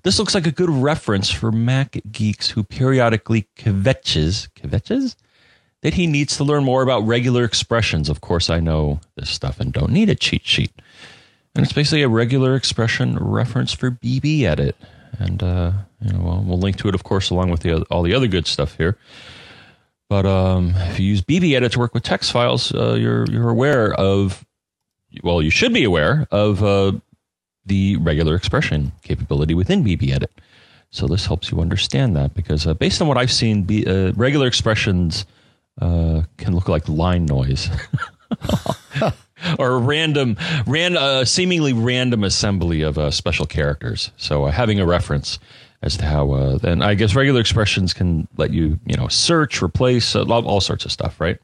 this 0.06 0.20
looks 0.20 0.36
like 0.36 0.46
a 0.46 0.52
good 0.52 0.70
reference 0.70 1.32
for 1.32 1.52
Mac 1.52 2.00
geeks 2.12 2.52
who 2.52 2.64
periodically 2.64 3.48
kvetches 3.58 4.48
kvetches 4.54 5.16
that 5.82 5.96
he 5.96 6.06
needs 6.06 6.38
to 6.38 6.44
learn 6.44 6.64
more 6.64 6.84
about 6.84 7.08
regular 7.08 7.44
expressions. 7.44 8.08
Of 8.08 8.22
course, 8.22 8.52
I 8.52 8.60
know 8.60 9.00
this 9.16 9.32
stuff 9.32 9.60
and 9.60 9.74
don't 9.74 9.92
need 9.92 10.10
a 10.10 10.16
cheat 10.16 10.46
sheet. 10.46 10.72
And 11.56 11.66
it's 11.66 11.74
basically 11.74 12.04
a 12.04 12.08
regular 12.08 12.56
expression 12.56 13.18
reference 13.18 13.74
for 13.74 13.90
BB 13.90 14.44
Edit. 14.44 14.76
And, 15.18 15.42
uh, 15.42 15.72
you 16.00 16.14
know, 16.14 16.20
we'll, 16.20 16.44
we'll, 16.44 16.60
link 16.60 16.78
to 16.78 16.88
it, 16.88 16.94
of 16.94 17.04
course, 17.04 17.32
along 17.32 17.50
with 17.50 17.62
the, 17.62 17.82
all 17.90 18.04
the 18.04 18.14
other 18.14 18.28
good 18.28 18.46
stuff 18.46 18.78
here. 18.78 19.00
But 20.08 20.28
um, 20.28 20.74
if 20.76 21.00
you 21.00 21.08
use 21.08 21.22
BB 21.24 21.56
Edit 21.56 21.72
to 21.72 21.80
work 21.80 21.96
with 21.96 22.04
text 22.04 22.32
files, 22.32 22.72
uh, 22.76 22.94
you're, 22.94 23.26
you're 23.26 23.50
aware 23.50 23.92
of, 23.94 24.46
well, 25.24 25.42
you 25.42 25.50
should 25.50 25.74
be 25.74 25.84
aware 25.84 26.28
of 26.30 26.64
uh, 26.64 26.92
the 27.66 27.98
regular 27.98 28.36
expression 28.36 28.92
capability 29.04 29.54
within 29.54 29.84
BBEdit. 29.84 30.28
So 30.92 31.08
this 31.08 31.26
helps 31.26 31.52
you 31.52 31.60
understand 31.60 32.16
that 32.16 32.34
because 32.34 32.66
uh, 32.66 32.74
based 32.74 33.02
on 33.02 33.08
what 33.08 33.18
I've 33.18 33.32
seen, 33.32 33.64
B, 33.64 33.86
uh, 33.86 34.14
regular 34.14 34.48
expressions 34.48 35.26
uh, 35.82 36.24
can 36.38 36.56
look 36.56 36.70
like 36.70 36.88
line 36.88 37.26
noise. 37.26 37.70
or 39.60 39.72
a 39.74 39.80
random, 39.80 40.38
ran, 40.66 40.98
uh, 40.98 41.26
seemingly 41.26 41.74
random 41.74 42.24
assembly 42.24 42.82
of 42.82 42.98
uh, 42.98 43.12
special 43.12 43.46
characters. 43.46 44.12
So 44.18 44.46
uh, 44.46 44.52
having 44.52 44.80
a 44.80 44.86
reference 44.86 45.40
as 45.82 45.98
to 45.98 46.06
how, 46.06 46.32
uh, 46.32 46.60
and 46.64 46.84
I 46.84 46.96
guess 46.96 47.16
regular 47.16 47.42
expressions 47.42 47.94
can 47.94 48.28
let 48.38 48.52
you, 48.52 48.80
you 48.86 48.96
know, 48.96 49.08
search, 49.08 49.62
replace, 49.62 50.16
all 50.16 50.62
sorts 50.62 50.86
of 50.86 50.92
stuff, 50.92 51.20
right? 51.20 51.38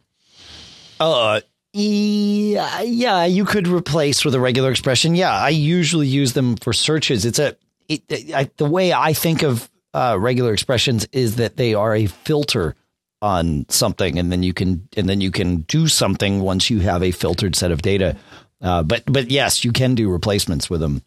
Uh, 1.00 1.42
yeah, 1.74 2.82
yeah, 2.82 3.26
you 3.26 3.46
could 3.46 3.68
replace 3.68 4.26
with 4.26 4.36
a 4.36 4.40
regular 4.40 4.72
expression. 4.72 5.16
Yeah, 5.16 5.32
I 5.34 5.50
usually 5.50 6.08
use 6.08 6.34
them 6.34 6.56
for 6.58 6.74
searches. 6.74 7.26
It's 7.26 7.40
a 7.40 7.56
it, 7.88 8.04
I, 8.34 8.50
the 8.58 8.70
way 8.70 8.94
I 8.94 9.14
think 9.14 9.44
of 9.44 9.70
uh, 9.94 10.18
regular 10.20 10.54
expressions 10.54 11.08
is 11.12 11.38
that 11.38 11.58
they 11.58 11.74
are 11.74 11.96
a 11.96 12.08
filter 12.08 12.76
on 13.22 13.66
something 13.70 14.18
and 14.18 14.32
then 14.32 14.42
you 14.42 14.54
can 14.54 14.88
and 14.98 15.08
then 15.08 15.22
you 15.22 15.30
can 15.30 15.58
do 15.62 15.88
something 15.88 16.42
once 16.42 16.70
you 16.70 16.80
have 16.80 17.04
a 17.04 17.12
filtered 17.12 17.56
set 17.56 17.72
of 17.72 17.82
data 17.82 18.16
uh, 18.62 18.82
but 18.82 19.04
but 19.06 19.30
yes 19.30 19.64
you 19.64 19.72
can 19.72 19.94
do 19.94 20.10
replacements 20.10 20.72
with 20.72 20.82
them 20.82 21.04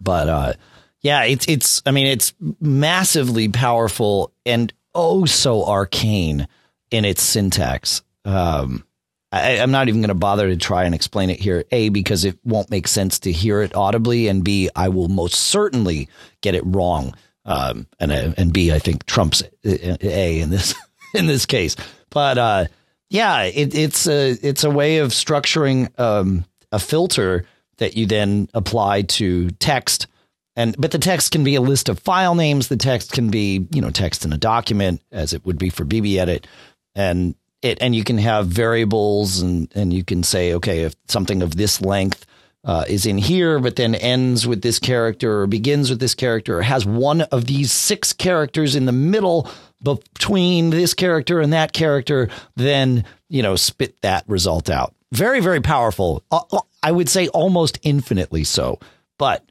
but 0.00 0.28
uh, 0.28 0.52
yeah 1.00 1.24
it's 1.24 1.48
it's 1.48 1.82
i 1.84 1.90
mean 1.90 2.06
it's 2.06 2.32
massively 2.60 3.48
powerful 3.48 4.32
and 4.46 4.72
oh 4.94 5.24
so 5.24 5.64
arcane 5.64 6.46
in 6.92 7.04
its 7.04 7.22
syntax 7.22 8.02
um, 8.24 8.84
I, 9.32 9.58
I'm 9.58 9.70
not 9.70 9.88
even 9.88 10.02
going 10.02 10.08
to 10.08 10.14
bother 10.14 10.48
to 10.48 10.56
try 10.56 10.84
and 10.84 10.94
explain 10.94 11.30
it 11.30 11.40
here. 11.40 11.64
A, 11.72 11.88
because 11.88 12.24
it 12.24 12.38
won't 12.44 12.70
make 12.70 12.86
sense 12.86 13.18
to 13.20 13.32
hear 13.32 13.62
it 13.62 13.74
audibly, 13.74 14.28
and 14.28 14.44
B, 14.44 14.68
I 14.76 14.90
will 14.90 15.08
most 15.08 15.34
certainly 15.34 16.08
get 16.42 16.54
it 16.54 16.62
wrong. 16.66 17.14
Um, 17.44 17.88
and 17.98 18.12
uh, 18.12 18.34
and 18.36 18.52
B, 18.52 18.70
I 18.70 18.78
think 18.78 19.06
trumps 19.06 19.42
A 19.64 20.40
in 20.40 20.50
this 20.50 20.74
in 21.14 21.26
this 21.26 21.46
case. 21.46 21.76
But 22.10 22.38
uh, 22.38 22.66
yeah, 23.08 23.42
it, 23.44 23.74
it's 23.74 24.06
a 24.06 24.30
it's 24.30 24.64
a 24.64 24.70
way 24.70 24.98
of 24.98 25.10
structuring 25.10 25.98
um, 25.98 26.44
a 26.70 26.78
filter 26.78 27.46
that 27.78 27.96
you 27.96 28.06
then 28.06 28.48
apply 28.54 29.02
to 29.02 29.50
text. 29.52 30.06
And 30.54 30.76
but 30.78 30.90
the 30.90 30.98
text 30.98 31.32
can 31.32 31.42
be 31.42 31.54
a 31.54 31.62
list 31.62 31.88
of 31.88 31.98
file 31.98 32.34
names. 32.34 32.68
The 32.68 32.76
text 32.76 33.12
can 33.12 33.30
be 33.30 33.66
you 33.72 33.80
know 33.80 33.90
text 33.90 34.24
in 34.24 34.32
a 34.32 34.38
document, 34.38 35.00
as 35.10 35.32
it 35.32 35.44
would 35.46 35.58
be 35.58 35.70
for 35.70 35.84
BB 35.84 36.18
Edit, 36.18 36.46
and 36.94 37.34
it 37.62 37.78
and 37.80 37.94
you 37.94 38.04
can 38.04 38.18
have 38.18 38.46
variables 38.46 39.40
and 39.40 39.70
and 39.74 39.92
you 39.92 40.04
can 40.04 40.22
say 40.22 40.54
okay 40.54 40.82
if 40.82 40.94
something 41.08 41.42
of 41.42 41.56
this 41.56 41.80
length 41.80 42.26
uh, 42.64 42.84
is 42.88 43.06
in 43.06 43.18
here, 43.18 43.58
but 43.58 43.76
then 43.76 43.94
ends 43.94 44.46
with 44.46 44.62
this 44.62 44.78
character 44.78 45.40
or 45.40 45.46
begins 45.46 45.90
with 45.90 45.98
this 45.98 46.14
character 46.14 46.58
or 46.58 46.62
has 46.62 46.86
one 46.86 47.22
of 47.22 47.46
these 47.46 47.72
six 47.72 48.12
characters 48.12 48.76
in 48.76 48.86
the 48.86 48.92
middle 48.92 49.50
between 49.82 50.70
this 50.70 50.94
character 50.94 51.40
and 51.40 51.52
that 51.52 51.72
character, 51.72 52.28
then, 52.54 53.04
you 53.28 53.42
know, 53.42 53.56
spit 53.56 54.00
that 54.02 54.24
result 54.28 54.70
out. 54.70 54.94
Very, 55.10 55.40
very 55.40 55.60
powerful. 55.60 56.22
Uh, 56.30 56.42
uh, 56.52 56.60
I 56.82 56.92
would 56.92 57.08
say 57.08 57.28
almost 57.28 57.78
infinitely 57.82 58.44
so, 58.44 58.78
but 59.18 59.44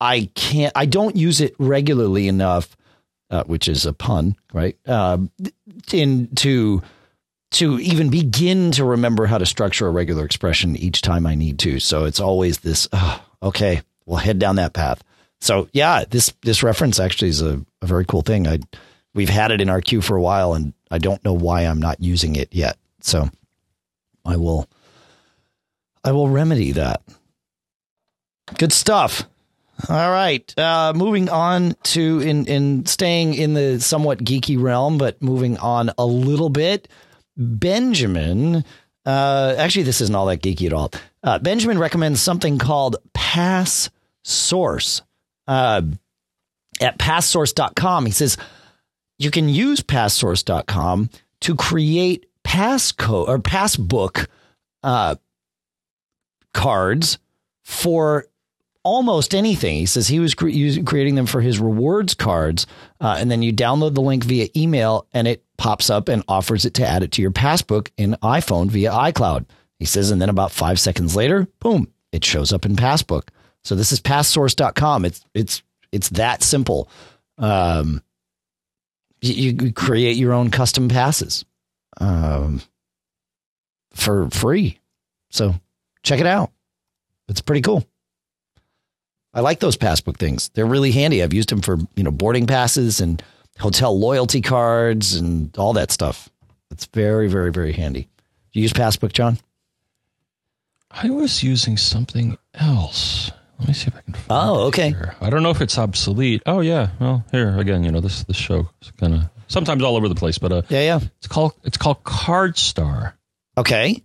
I 0.00 0.30
can't, 0.34 0.72
I 0.76 0.86
don't 0.86 1.16
use 1.16 1.40
it 1.40 1.54
regularly 1.58 2.28
enough, 2.28 2.76
uh, 3.30 3.42
which 3.44 3.68
is 3.68 3.84
a 3.84 3.92
pun, 3.92 4.36
right? 4.52 4.76
Uh, 4.86 5.18
in 5.92 6.28
to, 6.36 6.82
to 7.54 7.78
even 7.78 8.10
begin 8.10 8.72
to 8.72 8.84
remember 8.84 9.26
how 9.26 9.38
to 9.38 9.46
structure 9.46 9.86
a 9.86 9.90
regular 9.90 10.24
expression 10.24 10.76
each 10.76 11.02
time 11.02 11.26
I 11.26 11.34
need 11.34 11.58
to. 11.60 11.78
So 11.78 12.04
it's 12.04 12.20
always 12.20 12.58
this, 12.58 12.88
oh, 12.92 13.24
okay, 13.42 13.82
we'll 14.06 14.18
head 14.18 14.38
down 14.38 14.56
that 14.56 14.72
path. 14.72 15.02
So 15.40 15.68
yeah, 15.72 16.04
this 16.08 16.32
this 16.42 16.62
reference 16.62 16.98
actually 16.98 17.28
is 17.28 17.42
a, 17.42 17.64
a 17.82 17.86
very 17.86 18.04
cool 18.06 18.22
thing. 18.22 18.48
I 18.48 18.60
we've 19.14 19.28
had 19.28 19.50
it 19.50 19.60
in 19.60 19.68
our 19.68 19.80
queue 19.80 20.00
for 20.00 20.16
a 20.16 20.22
while, 20.22 20.54
and 20.54 20.72
I 20.90 20.98
don't 20.98 21.24
know 21.24 21.34
why 21.34 21.62
I'm 21.62 21.80
not 21.80 22.00
using 22.00 22.36
it 22.36 22.48
yet. 22.54 22.78
So 23.00 23.28
I 24.24 24.36
will 24.36 24.68
I 26.02 26.12
will 26.12 26.28
remedy 26.28 26.72
that. 26.72 27.02
Good 28.58 28.72
stuff. 28.72 29.24
All 29.88 30.10
right. 30.10 30.58
Uh, 30.58 30.92
moving 30.94 31.28
on 31.28 31.74
to 31.84 32.20
in 32.20 32.46
in 32.46 32.86
staying 32.86 33.34
in 33.34 33.54
the 33.54 33.80
somewhat 33.80 34.20
geeky 34.20 34.60
realm, 34.60 34.98
but 34.98 35.20
moving 35.20 35.58
on 35.58 35.90
a 35.98 36.06
little 36.06 36.48
bit. 36.48 36.88
Benjamin, 37.36 38.64
uh, 39.04 39.54
actually, 39.58 39.82
this 39.82 40.00
isn't 40.00 40.14
all 40.14 40.26
that 40.26 40.42
geeky 40.42 40.66
at 40.66 40.72
all. 40.72 40.90
Uh, 41.22 41.38
Benjamin 41.38 41.78
recommends 41.78 42.20
something 42.20 42.58
called 42.58 42.96
Pass 43.12 43.90
Source. 44.22 45.02
Uh, 45.46 45.82
at 46.80 46.98
passsource.com, 46.98 48.06
he 48.06 48.12
says 48.12 48.36
you 49.18 49.30
can 49.30 49.48
use 49.48 49.80
passsource.com 49.80 51.10
to 51.40 51.54
create 51.54 52.26
passcode 52.44 53.28
or 53.28 53.38
passbook 53.38 54.26
uh, 54.82 55.14
cards 56.52 57.18
for 57.62 58.26
almost 58.82 59.34
anything. 59.34 59.76
He 59.76 59.86
says 59.86 60.08
he 60.08 60.20
was 60.20 60.34
cre- 60.34 60.50
creating 60.84 61.14
them 61.14 61.26
for 61.26 61.40
his 61.40 61.58
rewards 61.58 62.14
cards, 62.14 62.66
uh, 63.00 63.16
and 63.18 63.30
then 63.30 63.42
you 63.42 63.52
download 63.52 63.94
the 63.94 64.02
link 64.02 64.24
via 64.24 64.48
email, 64.56 65.06
and 65.12 65.28
it 65.28 65.43
pops 65.56 65.90
up 65.90 66.08
and 66.08 66.22
offers 66.28 66.64
it 66.64 66.74
to 66.74 66.86
add 66.86 67.02
it 67.02 67.12
to 67.12 67.22
your 67.22 67.30
passbook 67.30 67.90
in 67.96 68.16
iPhone 68.22 68.68
via 68.68 68.90
iCloud. 68.90 69.46
He 69.78 69.84
says, 69.84 70.10
and 70.10 70.20
then 70.20 70.28
about 70.28 70.52
five 70.52 70.78
seconds 70.80 71.16
later, 71.16 71.46
boom, 71.60 71.92
it 72.12 72.24
shows 72.24 72.52
up 72.52 72.64
in 72.64 72.76
Passbook. 72.76 73.30
So 73.64 73.74
this 73.74 73.92
is 73.92 74.00
passsource.com. 74.00 75.04
It's 75.04 75.24
it's 75.34 75.62
it's 75.90 76.10
that 76.10 76.42
simple. 76.42 76.88
Um, 77.38 78.02
you, 79.20 79.56
you 79.60 79.72
create 79.72 80.16
your 80.16 80.32
own 80.32 80.50
custom 80.50 80.88
passes 80.88 81.44
um, 82.00 82.60
for 83.92 84.28
free. 84.30 84.78
So 85.30 85.54
check 86.02 86.20
it 86.20 86.26
out. 86.26 86.52
It's 87.28 87.40
pretty 87.40 87.62
cool. 87.62 87.84
I 89.32 89.40
like 89.40 89.60
those 89.60 89.76
passbook 89.76 90.18
things. 90.18 90.50
They're 90.50 90.66
really 90.66 90.92
handy. 90.92 91.22
I've 91.22 91.34
used 91.34 91.48
them 91.48 91.60
for, 91.60 91.78
you 91.96 92.04
know, 92.04 92.10
boarding 92.12 92.46
passes 92.46 93.00
and 93.00 93.22
hotel 93.58 93.98
loyalty 93.98 94.40
cards 94.40 95.14
and 95.14 95.56
all 95.56 95.72
that 95.74 95.90
stuff. 95.90 96.28
It's 96.70 96.86
very, 96.86 97.28
very, 97.28 97.52
very 97.52 97.72
handy. 97.72 98.02
Do 98.52 98.60
You 98.60 98.62
use 98.62 98.72
passbook, 98.72 99.12
John? 99.12 99.38
I 100.90 101.10
was 101.10 101.42
using 101.42 101.76
something 101.76 102.38
else. 102.54 103.30
Let 103.58 103.68
me 103.68 103.74
see 103.74 103.88
if 103.88 103.96
I 103.96 104.00
can. 104.00 104.14
oh, 104.30 104.66
okay. 104.66 104.88
Here. 104.90 105.14
I 105.20 105.30
don't 105.30 105.42
know 105.42 105.50
if 105.50 105.60
it's 105.60 105.78
obsolete. 105.78 106.42
Oh 106.46 106.60
yeah. 106.60 106.88
Well, 107.00 107.24
here 107.30 107.56
again. 107.58 107.84
You 107.84 107.92
know 107.92 108.00
this 108.00 108.24
this 108.24 108.36
show 108.36 108.68
is 108.82 108.92
kind 108.98 109.14
of 109.14 109.22
sometimes 109.46 109.82
all 109.82 109.96
over 109.96 110.08
the 110.08 110.14
place, 110.14 110.38
but 110.38 110.52
uh, 110.52 110.62
yeah, 110.68 110.82
yeah. 110.82 111.00
It's 111.18 111.28
called 111.28 111.52
it's 111.62 111.76
called 111.76 112.02
CardStar. 112.04 113.12
Okay. 113.56 114.02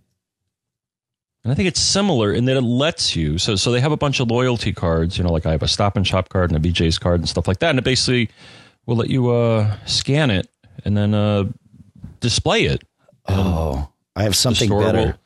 And 1.42 1.50
I 1.52 1.56
think 1.56 1.68
it's 1.68 1.80
similar 1.80 2.32
in 2.32 2.44
that 2.46 2.56
it 2.56 2.62
lets 2.62 3.16
you. 3.16 3.38
So, 3.38 3.56
so 3.56 3.72
they 3.72 3.80
have 3.80 3.92
a 3.92 3.96
bunch 3.96 4.20
of 4.20 4.30
loyalty 4.30 4.72
cards. 4.74 5.16
You 5.16 5.24
know, 5.24 5.32
like 5.32 5.46
I 5.46 5.52
have 5.52 5.62
a 5.62 5.68
Stop 5.68 5.96
and 5.96 6.06
Shop 6.06 6.28
card 6.28 6.52
and 6.52 6.64
a 6.64 6.68
BJ's 6.68 6.98
card 6.98 7.20
and 7.20 7.28
stuff 7.28 7.48
like 7.48 7.60
that. 7.60 7.70
And 7.70 7.78
it 7.78 7.84
basically 7.84 8.28
will 8.90 8.96
let 8.96 9.08
you 9.08 9.30
uh, 9.30 9.76
scan 9.86 10.30
it 10.30 10.50
and 10.84 10.96
then 10.96 11.14
uh, 11.14 11.44
display 12.18 12.64
it. 12.64 12.82
Oh, 13.28 13.88
I 14.16 14.24
have 14.24 14.34
something 14.34 14.68
better. 14.68 15.16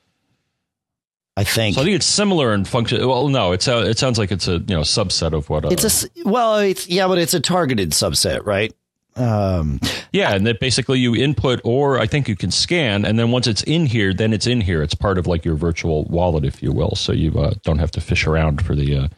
I 1.36 1.42
think. 1.42 1.74
So 1.74 1.80
I 1.80 1.84
think 1.84 1.96
it's 1.96 2.06
similar 2.06 2.54
in 2.54 2.64
function. 2.64 3.04
Well, 3.08 3.28
no, 3.28 3.52
it's 3.52 3.66
a, 3.66 3.80
it 3.88 3.98
sounds 3.98 4.18
like 4.18 4.30
it's 4.30 4.46
a 4.46 4.58
you 4.58 4.76
know 4.76 4.82
subset 4.82 5.32
of 5.32 5.48
what. 5.48 5.64
Uh, 5.64 5.68
it's 5.72 6.04
a 6.04 6.08
well, 6.24 6.58
it's 6.58 6.86
yeah, 6.86 7.08
but 7.08 7.18
it's 7.18 7.34
a 7.34 7.40
targeted 7.40 7.90
subset, 7.90 8.44
right? 8.44 8.72
Um, 9.16 9.80
yeah, 10.12 10.34
and 10.34 10.46
that 10.46 10.60
basically 10.60 10.98
you 10.98 11.16
input, 11.16 11.60
or 11.64 11.98
I 11.98 12.06
think 12.06 12.28
you 12.28 12.36
can 12.36 12.50
scan, 12.50 13.04
and 13.04 13.18
then 13.18 13.30
once 13.30 13.46
it's 13.46 13.62
in 13.62 13.86
here, 13.86 14.12
then 14.12 14.32
it's 14.32 14.46
in 14.46 14.60
here. 14.60 14.82
It's 14.82 14.94
part 14.94 15.18
of 15.18 15.26
like 15.26 15.44
your 15.44 15.54
virtual 15.54 16.04
wallet, 16.04 16.44
if 16.44 16.62
you 16.62 16.70
will. 16.70 16.94
So 16.96 17.12
you 17.12 17.32
uh, 17.40 17.54
don't 17.62 17.78
have 17.78 17.90
to 17.92 18.00
fish 18.00 18.26
around 18.26 18.64
for 18.64 18.74
the 18.76 18.96
uh, 18.96 19.08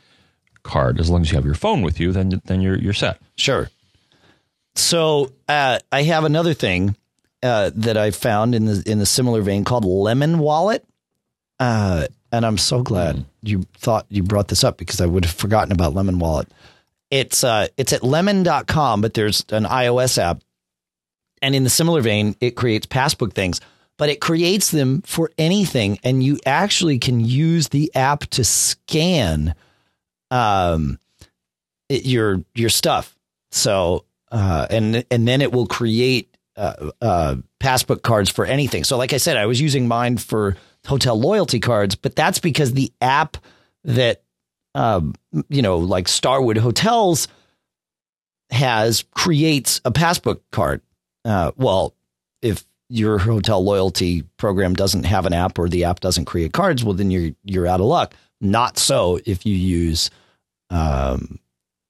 card. 0.63 1.01
As 1.01 1.11
long 1.11 1.23
as 1.23 1.33
you 1.33 1.37
have 1.37 1.45
your 1.45 1.55
phone 1.55 1.83
with 1.83 1.99
you, 1.99 2.13
then 2.13 2.41
then 2.45 2.61
you're 2.61 2.79
you're 2.79 2.93
set. 2.95 3.21
Sure. 3.37 3.69
So 4.77 5.33
uh, 5.49 5.79
I 5.91 6.03
have 6.03 6.25
another 6.25 6.55
thing 6.55 6.97
uh, 7.43 7.71
that 7.75 7.97
I 7.97 8.11
found 8.11 8.55
in 8.55 8.67
the 8.67 8.83
in 8.87 8.99
the 8.99 9.07
similar 9.07 9.43
vein 9.43 9.65
called 9.65 9.85
Lemon 9.85 10.39
Wallet, 10.39 10.85
uh, 11.59 12.07
and 12.33 12.45
I'm 12.45 12.59
so 12.59 12.83
glad 12.83 13.17
mm. 13.17 13.25
you 13.43 13.63
thought 13.79 14.07
you 14.09 14.23
brought 14.23 14.49
this 14.49 14.65
up 14.65 14.77
because 14.79 15.01
I 15.01 15.07
would 15.07 15.25
have 15.25 15.35
forgotten 15.35 15.73
about 15.73 15.95
Lemon 15.95 16.19
Wallet. 16.19 16.49
It's 17.11 17.45
uh 17.45 17.69
it's 17.77 17.93
at 17.93 18.03
lemon.com, 18.03 19.01
but 19.01 19.15
there's 19.15 19.45
an 19.51 19.65
iOS 19.65 20.19
app. 20.19 20.43
And 21.43 21.55
in 21.55 21.65
the 21.65 21.71
similar 21.71 22.01
vein, 22.01 22.35
it 22.41 22.53
creates 22.53 22.87
passbook 22.87 23.35
things, 23.35 23.61
but 23.99 24.09
it 24.09 24.21
creates 24.21 24.71
them 24.71 25.03
for 25.03 25.31
anything. 25.39 25.99
And 26.03 26.23
you 26.23 26.39
actually 26.47 26.99
can 26.99 27.21
use 27.21 27.69
the 27.69 27.95
app 27.95 28.21
to 28.31 28.45
scan 28.45 29.55
um 30.31 30.99
it, 31.89 32.05
your 32.05 32.43
your 32.55 32.71
stuff. 32.71 33.17
So 33.53 34.06
uh 34.31 34.67
and 34.71 35.05
and 35.11 35.27
then 35.27 35.41
it 35.41 35.53
will 35.53 35.67
create 35.67 36.37
uh, 36.57 36.91
uh, 37.03 37.37
passbook 37.61 38.03
cards 38.03 38.31
for 38.31 38.47
anything. 38.47 38.83
So, 38.85 38.97
like 38.97 39.13
I 39.13 39.19
said, 39.19 39.37
I 39.37 39.47
was 39.47 39.61
using 39.61 39.87
mine 39.87 40.17
for 40.17 40.57
hotel 40.87 41.19
loyalty 41.19 41.61
cards, 41.61 41.97
but 41.97 42.17
that's 42.17 42.39
because 42.39 42.73
the 42.73 42.93
app 43.01 43.37
that 43.85 44.23
um, 44.75 45.15
you 45.49 45.63
know, 45.63 45.79
like 45.79 46.09
Starwood 46.09 46.59
Hotels 46.59 47.29
has 48.51 49.05
creates 49.11 49.81
a 49.85 49.91
passbook 49.91 50.43
card. 50.51 50.83
Uh, 51.25 51.53
well, 51.57 51.95
if 52.43 52.65
your 52.89 53.19
hotel 53.19 53.63
loyalty 53.65 54.23
program 54.37 54.75
doesn't 54.75 55.05
have 55.05 55.27
an 55.27 55.33
app 55.33 55.59
or 55.59 55.69
the 55.69 55.85
app 55.85 56.01
doesn't 56.01 56.27
create 56.27 56.53
cards, 56.53 56.85
well, 56.85 56.95
then 56.95 57.11
you're 57.11 57.33
you're 57.45 57.67
out 57.67 57.81
of 57.81 57.87
luck. 57.87 58.15
Not 58.41 58.79
so 58.79 59.19
if 59.25 59.47
you 59.47 59.55
use 59.55 60.11
um, 60.71 61.39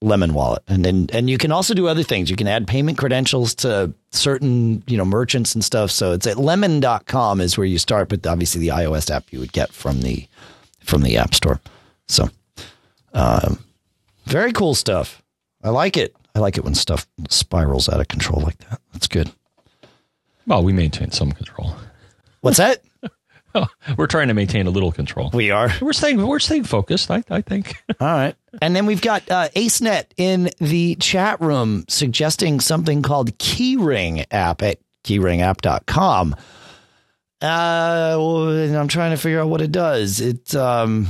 Lemon 0.01 0.33
Wallet, 0.33 0.61
and 0.67 0.85
then 0.85 1.07
and 1.11 1.29
you 1.29 1.37
can 1.37 1.51
also 1.51 1.73
do 1.73 1.87
other 1.87 2.03
things. 2.03 2.29
You 2.29 2.35
can 2.35 2.47
add 2.47 2.67
payment 2.67 2.97
credentials 2.97 3.55
to 3.55 3.93
certain 4.11 4.83
you 4.85 4.95
know 4.97 5.05
merchants 5.05 5.55
and 5.55 5.63
stuff. 5.63 5.89
So 5.89 6.11
it's 6.11 6.27
at 6.27 6.37
lemon.com 6.37 7.41
is 7.41 7.57
where 7.57 7.65
you 7.65 7.79
start, 7.79 8.09
but 8.09 8.25
obviously 8.27 8.61
the 8.61 8.67
iOS 8.69 9.09
app 9.09 9.25
you 9.31 9.39
would 9.39 9.53
get 9.53 9.71
from 9.71 10.01
the 10.01 10.27
from 10.81 11.01
the 11.01 11.17
App 11.17 11.33
Store. 11.33 11.59
So 12.07 12.29
um, 13.13 13.63
very 14.25 14.53
cool 14.53 14.75
stuff. 14.75 15.23
I 15.63 15.69
like 15.69 15.97
it. 15.97 16.15
I 16.35 16.39
like 16.39 16.57
it 16.57 16.63
when 16.63 16.75
stuff 16.75 17.07
spirals 17.29 17.89
out 17.89 17.99
of 17.99 18.07
control 18.07 18.41
like 18.41 18.57
that. 18.69 18.79
That's 18.93 19.07
good. 19.07 19.31
Well, 20.45 20.63
we 20.63 20.73
maintain 20.73 21.11
some 21.11 21.31
control. 21.31 21.75
What's 22.41 22.57
that? 22.57 22.83
we're 23.97 24.07
trying 24.07 24.27
to 24.27 24.33
maintain 24.33 24.67
a 24.67 24.69
little 24.69 24.91
control. 24.91 25.29
We 25.33 25.51
are. 25.51 25.71
We're 25.81 25.93
staying. 25.93 26.25
We're 26.25 26.39
staying 26.39 26.65
focused. 26.65 27.09
I, 27.11 27.23
I 27.29 27.41
think. 27.41 27.75
All 27.99 28.07
right. 28.07 28.35
And 28.61 28.75
then 28.75 28.85
we've 28.85 29.01
got 29.01 29.29
uh, 29.29 29.49
AceNet 29.55 30.05
in 30.17 30.49
the 30.59 30.95
chat 30.95 31.39
room 31.41 31.85
suggesting 31.87 32.59
something 32.59 33.01
called 33.01 33.37
Keyring 33.37 34.25
app 34.31 34.61
at 34.63 34.79
keyringapp.com. 35.03 36.35
Uh, 37.39 38.15
well, 38.17 38.79
I'm 38.79 38.87
trying 38.87 39.11
to 39.11 39.17
figure 39.17 39.39
out 39.39 39.49
what 39.49 39.61
it 39.61 39.71
does. 39.71 40.19
It 40.19 40.55
um, 40.55 41.07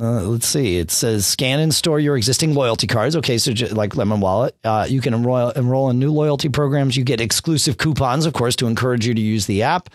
uh, 0.00 0.22
let's 0.22 0.48
see. 0.48 0.78
It 0.78 0.90
says 0.90 1.24
scan 1.24 1.60
and 1.60 1.72
store 1.72 2.00
your 2.00 2.16
existing 2.16 2.54
loyalty 2.54 2.88
cards. 2.88 3.14
Okay, 3.14 3.38
so 3.38 3.52
j- 3.52 3.68
like 3.68 3.94
Lemon 3.94 4.18
Wallet, 4.18 4.56
uh, 4.64 4.86
you 4.88 5.00
can 5.00 5.14
enroll 5.14 5.50
enroll 5.50 5.90
in 5.90 6.00
new 6.00 6.10
loyalty 6.10 6.48
programs. 6.48 6.96
You 6.96 7.04
get 7.04 7.20
exclusive 7.20 7.78
coupons, 7.78 8.26
of 8.26 8.32
course, 8.32 8.56
to 8.56 8.66
encourage 8.66 9.06
you 9.06 9.14
to 9.14 9.20
use 9.20 9.46
the 9.46 9.62
app. 9.62 9.90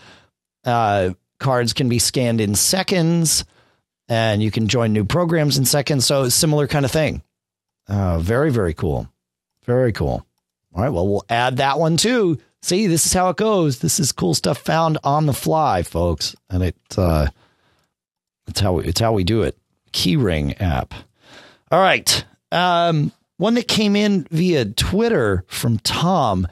Uh, 0.64 1.10
cards 1.38 1.72
can 1.72 1.88
be 1.88 1.98
scanned 1.98 2.40
in 2.40 2.54
seconds, 2.54 3.44
and 4.08 4.42
you 4.42 4.50
can 4.50 4.68
join 4.68 4.92
new 4.92 5.04
programs 5.04 5.58
in 5.58 5.64
seconds. 5.64 6.06
So 6.06 6.28
similar 6.28 6.66
kind 6.66 6.84
of 6.84 6.90
thing. 6.90 7.22
Uh, 7.88 8.18
very 8.18 8.50
very 8.50 8.74
cool, 8.74 9.08
very 9.64 9.92
cool. 9.92 10.26
All 10.74 10.82
right, 10.82 10.90
well 10.90 11.08
we'll 11.08 11.24
add 11.28 11.58
that 11.58 11.78
one 11.78 11.96
too. 11.96 12.38
See, 12.62 12.86
this 12.86 13.06
is 13.06 13.12
how 13.12 13.28
it 13.30 13.36
goes. 13.36 13.78
This 13.78 14.00
is 14.00 14.12
cool 14.12 14.34
stuff 14.34 14.58
found 14.58 14.98
on 15.04 15.26
the 15.26 15.32
fly, 15.32 15.82
folks, 15.82 16.34
and 16.50 16.62
it 16.62 16.76
uh, 16.96 17.28
it's 18.48 18.60
how 18.60 18.74
we, 18.74 18.84
it's 18.84 19.00
how 19.00 19.12
we 19.12 19.24
do 19.24 19.42
it. 19.42 19.56
Keyring 19.92 20.60
app. 20.60 20.94
All 21.70 21.80
right. 21.80 22.24
Um, 22.50 23.12
one 23.36 23.54
that 23.54 23.68
came 23.68 23.94
in 23.94 24.26
via 24.30 24.64
Twitter 24.64 25.44
from 25.46 25.78
Tom 25.78 26.48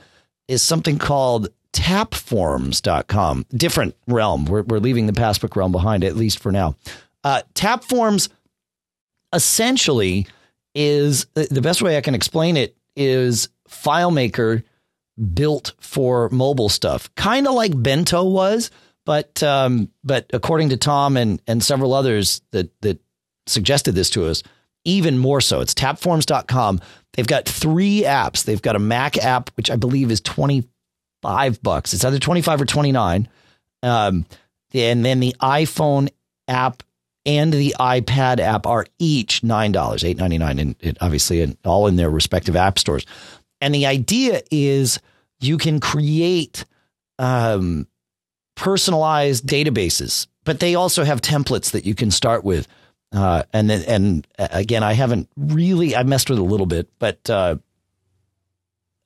is 0.46 0.62
something 0.62 0.98
called 0.98 1.48
tapforms.com. 1.76 3.46
Different 3.50 3.94
realm. 4.06 4.46
We're, 4.46 4.62
we're 4.62 4.78
leaving 4.78 5.06
the 5.06 5.12
passbook 5.12 5.56
realm 5.56 5.72
behind, 5.72 6.04
at 6.04 6.16
least 6.16 6.38
for 6.38 6.50
now. 6.50 6.76
Uh, 7.22 7.42
Tapforms 7.54 8.28
essentially 9.32 10.26
is 10.74 11.26
the 11.34 11.60
best 11.60 11.82
way 11.82 11.96
I 11.96 12.00
can 12.00 12.14
explain 12.14 12.56
it 12.56 12.76
is 12.94 13.48
FileMaker 13.68 14.62
built 15.34 15.72
for 15.80 16.28
mobile 16.30 16.68
stuff, 16.68 17.12
kind 17.14 17.48
of 17.48 17.54
like 17.54 17.72
Bento 17.82 18.24
was, 18.24 18.70
but 19.04 19.42
um, 19.42 19.90
but 20.04 20.26
according 20.32 20.68
to 20.70 20.76
Tom 20.76 21.16
and 21.16 21.40
and 21.46 21.62
several 21.62 21.94
others 21.94 22.42
that 22.50 22.70
that 22.82 23.00
suggested 23.46 23.92
this 23.92 24.10
to 24.10 24.26
us, 24.26 24.42
even 24.84 25.18
more 25.18 25.40
so. 25.40 25.60
It's 25.60 25.74
tapforms.com. 25.74 26.80
They've 27.14 27.26
got 27.26 27.46
three 27.46 28.02
apps. 28.02 28.44
They've 28.44 28.62
got 28.62 28.76
a 28.76 28.80
Mac 28.80 29.16
app, 29.18 29.50
which 29.56 29.70
I 29.70 29.76
believe 29.76 30.10
is 30.10 30.20
25 31.26 31.62
bucks. 31.62 31.92
It's 31.92 32.04
either 32.04 32.18
25 32.18 32.62
or 32.62 32.64
29. 32.64 33.28
Um, 33.82 34.26
and 34.72 35.04
then 35.04 35.20
the 35.20 35.34
iPhone 35.40 36.08
app 36.48 36.82
and 37.24 37.52
the 37.52 37.74
iPad 37.80 38.38
app 38.38 38.66
are 38.66 38.86
each 38.98 39.42
$9, 39.42 39.72
$8.99, 39.72 40.60
and 40.60 40.76
it, 40.80 40.96
obviously 41.00 41.40
in, 41.40 41.56
all 41.64 41.88
in 41.88 41.96
their 41.96 42.10
respective 42.10 42.54
app 42.54 42.78
stores. 42.78 43.04
And 43.60 43.74
the 43.74 43.86
idea 43.86 44.42
is 44.50 45.00
you 45.40 45.58
can 45.58 45.80
create 45.80 46.64
um, 47.18 47.88
personalized 48.54 49.46
databases, 49.46 50.28
but 50.44 50.60
they 50.60 50.74
also 50.76 51.04
have 51.04 51.20
templates 51.20 51.72
that 51.72 51.84
you 51.84 51.94
can 51.94 52.10
start 52.10 52.44
with. 52.44 52.68
Uh, 53.12 53.42
and 53.52 53.68
then, 53.68 53.82
and 53.88 54.26
uh, 54.38 54.48
again, 54.52 54.82
I 54.82 54.92
haven't 54.92 55.28
really, 55.36 55.96
I 55.96 56.04
messed 56.04 56.30
with 56.30 56.38
it 56.38 56.42
a 56.42 56.44
little 56.44 56.66
bit, 56.66 56.88
but 56.98 57.28
uh, 57.28 57.56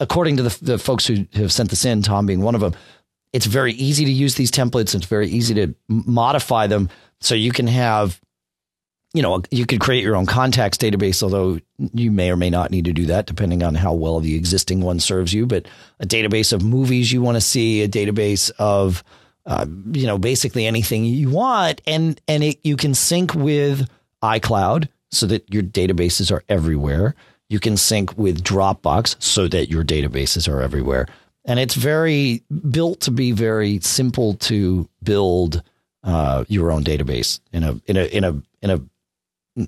according 0.01 0.39
to 0.39 0.43
the, 0.43 0.59
the 0.63 0.79
folks 0.79 1.07
who 1.07 1.27
have 1.35 1.53
sent 1.53 1.71
this 1.71 1.85
in, 1.85 2.03
Tom 2.03 2.27
being 2.27 2.41
one 2.41 2.55
of 2.55 2.61
them, 2.61 2.75
it's 3.33 3.47
very 3.47 3.73
easy 3.75 4.05
to 4.05 4.11
use 4.11 4.35
these 4.35 4.51
templates. 4.51 4.95
It's 4.95 5.07
very 5.07 5.29
easy 5.29 5.55
to 5.55 5.75
modify 5.89 6.67
them. 6.67 6.89
So 7.21 7.35
you 7.35 7.53
can 7.53 7.69
have, 7.69 8.21
you 9.15 9.23
know, 9.23 9.43
you 9.51 9.67
could 9.67 9.81
create 9.81 10.03
your 10.03 10.17
own 10.17 10.27
contacts 10.27 10.79
database, 10.79 11.23
although 11.23 11.61
you 11.79 12.11
may 12.11 12.31
or 12.31 12.37
may 12.37 12.51
not 12.51 12.71
need 12.71 12.87
to 12.87 12.93
do 12.93 13.07
that 13.07 13.27
depending 13.27 13.63
on 13.63 13.75
how 13.75 13.93
well 13.93 14.19
the 14.21 14.35
existing 14.35 14.81
one 14.81 14.99
serves 14.99 15.33
you. 15.33 15.47
But 15.47 15.69
a 16.01 16.07
database 16.07 16.53
of 16.53 16.65
movies 16.65 17.13
you 17.13 17.23
want 17.23 17.37
to 17.37 17.41
see, 17.41 17.83
a 17.83 17.89
database 17.89 18.51
of, 18.59 19.05
uh, 19.47 19.67
you 19.93 20.07
know, 20.07 20.19
basically 20.19 20.67
anything 20.67 21.05
you 21.05 21.31
want, 21.31 21.83
and 21.87 22.21
and 22.27 22.43
it 22.43 22.59
you 22.63 22.77
can 22.77 22.95
sync 22.95 23.35
with 23.35 23.89
iCloud 24.23 24.89
so 25.11 25.27
that 25.27 25.53
your 25.53 25.63
databases 25.63 26.31
are 26.31 26.45
everywhere. 26.49 27.15
You 27.51 27.61
can 27.61 27.77
sync 27.77 28.17
with 28.17 28.43
Dropbox 28.43 29.21
so 29.21 29.49
that 29.49 29.69
your 29.69 29.85
databases 29.85 30.49
are 30.49 30.63
everywhere. 30.63 31.07
And 31.45 31.59
it's 31.59 31.75
very 31.75 32.43
built 32.71 33.01
to 33.01 33.11
be 33.11 33.33
very 33.33 33.81
simple 33.81 34.35
to 34.35 34.89
build 35.03 35.63
uh, 36.05 36.45
your 36.49 36.71
own 36.71 36.85
database 36.85 37.41
in 37.53 37.65
a 37.65 37.81
in 37.87 37.97
a 37.97 38.05
in 38.05 38.25
a 38.25 38.43
in 38.63 38.71
a 38.71 38.81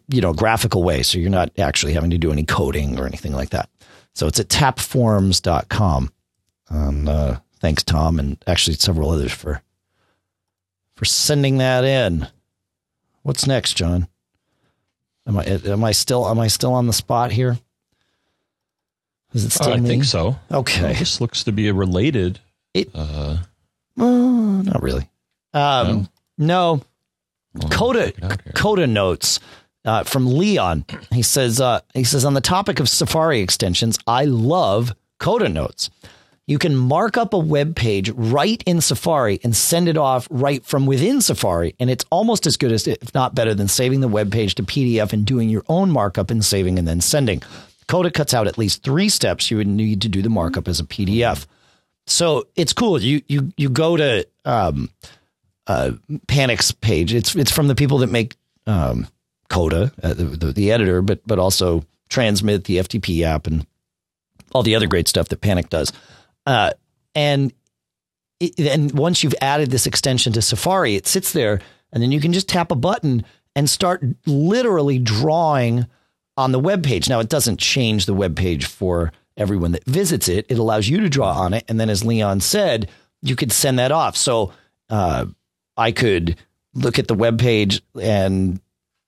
you 0.08 0.20
know 0.20 0.32
graphical 0.32 0.84
way. 0.84 1.02
So 1.02 1.18
you're 1.18 1.28
not 1.28 1.50
actually 1.58 1.92
having 1.92 2.10
to 2.10 2.18
do 2.18 2.30
any 2.30 2.44
coding 2.44 2.98
or 2.98 3.06
anything 3.06 3.32
like 3.32 3.50
that. 3.50 3.68
So 4.14 4.28
it's 4.28 4.38
at 4.38 4.48
tapforms.com. 4.48 6.12
And 6.68 7.08
uh, 7.08 7.40
thanks, 7.60 7.82
Tom, 7.82 8.18
and 8.18 8.42
actually 8.46 8.76
several 8.76 9.10
others 9.10 9.32
for 9.32 9.60
for 10.94 11.04
sending 11.04 11.58
that 11.58 11.84
in. 11.84 12.28
What's 13.22 13.46
next, 13.46 13.74
John? 13.74 14.06
Am 15.26 15.36
I 15.36 15.44
am 15.44 15.82
I 15.82 15.92
still 15.92 16.28
am 16.28 16.38
I 16.38 16.46
still 16.46 16.74
on 16.74 16.86
the 16.86 16.92
spot 16.92 17.32
here? 17.32 17.58
Is 19.34 19.44
it 19.44 19.52
still 19.52 19.72
I 19.72 19.76
me? 19.78 19.88
think 19.88 20.04
so. 20.04 20.36
Okay. 20.50 20.94
This 20.94 21.20
looks 21.20 21.44
to 21.44 21.52
be 21.52 21.68
a 21.68 21.74
related. 21.74 22.40
It- 22.74 22.90
uh, 22.94 23.38
Uh, 23.98 24.04
not 24.62 24.82
really. 24.82 25.08
Um, 25.54 26.08
no. 26.38 26.80
well, 27.54 27.68
Coda 27.68 28.10
check 28.12 28.18
it 28.18 28.24
out 28.24 28.42
here. 28.42 28.52
Coda 28.54 28.86
notes 28.86 29.38
uh, 29.84 30.04
from 30.04 30.36
Leon. 30.38 30.84
He 31.12 31.22
says 31.22 31.60
uh, 31.60 31.80
he 31.94 32.04
says 32.04 32.24
on 32.24 32.34
the 32.34 32.40
topic 32.40 32.80
of 32.80 32.88
Safari 32.88 33.40
extensions, 33.40 33.98
I 34.06 34.24
love 34.24 34.94
Coda 35.18 35.48
notes. 35.48 35.90
You 36.46 36.58
can 36.58 36.74
mark 36.74 37.16
up 37.16 37.34
a 37.34 37.38
web 37.38 37.76
page 37.76 38.10
right 38.10 38.62
in 38.66 38.80
Safari 38.80 39.38
and 39.44 39.54
send 39.54 39.88
it 39.88 39.96
off 39.96 40.26
right 40.30 40.64
from 40.64 40.86
within 40.86 41.20
Safari, 41.20 41.74
and 41.78 41.88
it's 41.88 42.04
almost 42.10 42.46
as 42.46 42.56
good 42.56 42.72
as, 42.72 42.86
if 42.88 43.14
not 43.14 43.34
better, 43.34 43.54
than 43.54 43.68
saving 43.68 44.00
the 44.00 44.08
web 44.08 44.32
page 44.32 44.54
to 44.56 44.62
PDF 44.64 45.12
and 45.12 45.24
doing 45.24 45.48
your 45.48 45.62
own 45.68 45.90
markup 45.90 46.30
and 46.30 46.44
saving 46.44 46.78
and 46.80 46.88
then 46.88 47.00
sending. 47.00 47.42
Coda 47.88 48.10
cuts 48.10 48.34
out 48.34 48.46
at 48.46 48.58
least 48.58 48.82
three 48.82 49.08
steps 49.08 49.50
you 49.50 49.56
would 49.56 49.66
need 49.66 50.02
to 50.02 50.08
do 50.08 50.22
the 50.22 50.30
markup 50.30 50.68
as 50.68 50.80
a 50.80 50.84
PDF. 50.84 51.46
So 52.06 52.46
it's 52.56 52.72
cool. 52.72 53.00
You 53.00 53.22
you 53.28 53.52
you 53.56 53.68
go 53.68 53.96
to 53.96 54.26
um, 54.44 54.90
uh, 55.66 55.92
Panic's 56.26 56.72
page. 56.72 57.14
It's 57.14 57.34
it's 57.34 57.52
from 57.52 57.68
the 57.68 57.74
people 57.74 57.98
that 57.98 58.10
make 58.10 58.36
um, 58.66 59.06
Coda, 59.48 59.92
uh, 60.02 60.14
the, 60.14 60.24
the 60.24 60.52
the 60.52 60.72
editor, 60.72 61.02
but 61.02 61.20
but 61.26 61.38
also 61.38 61.84
Transmit, 62.08 62.64
the 62.64 62.78
FTP 62.78 63.22
app, 63.22 63.46
and 63.46 63.66
all 64.52 64.62
the 64.62 64.74
other 64.74 64.86
great 64.86 65.08
stuff 65.08 65.28
that 65.28 65.40
Panic 65.40 65.68
does. 65.70 65.92
Uh, 66.46 66.72
and 67.14 67.52
it, 68.40 68.58
and 68.58 68.92
once 68.92 69.22
you've 69.22 69.34
added 69.40 69.70
this 69.70 69.86
extension 69.86 70.32
to 70.32 70.42
Safari, 70.42 70.96
it 70.96 71.06
sits 71.06 71.32
there, 71.32 71.60
and 71.92 72.02
then 72.02 72.12
you 72.12 72.20
can 72.20 72.32
just 72.32 72.48
tap 72.48 72.70
a 72.70 72.76
button 72.76 73.24
and 73.54 73.68
start 73.68 74.02
literally 74.26 74.98
drawing 74.98 75.86
on 76.36 76.52
the 76.52 76.58
web 76.58 76.82
page. 76.82 77.08
Now, 77.08 77.20
it 77.20 77.28
doesn't 77.28 77.60
change 77.60 78.06
the 78.06 78.14
web 78.14 78.36
page 78.36 78.66
for 78.66 79.12
everyone 79.36 79.72
that 79.72 79.84
visits 79.84 80.28
it. 80.28 80.46
It 80.48 80.58
allows 80.58 80.88
you 80.88 81.00
to 81.00 81.08
draw 81.08 81.32
on 81.32 81.54
it, 81.54 81.64
and 81.68 81.78
then, 81.78 81.90
as 81.90 82.04
Leon 82.04 82.40
said, 82.40 82.88
you 83.22 83.36
could 83.36 83.52
send 83.52 83.78
that 83.78 83.92
off. 83.92 84.16
So 84.16 84.52
uh, 84.90 85.26
I 85.76 85.92
could 85.92 86.36
look 86.74 86.98
at 86.98 87.08
the 87.08 87.14
web 87.14 87.38
page 87.38 87.82
and 88.00 88.60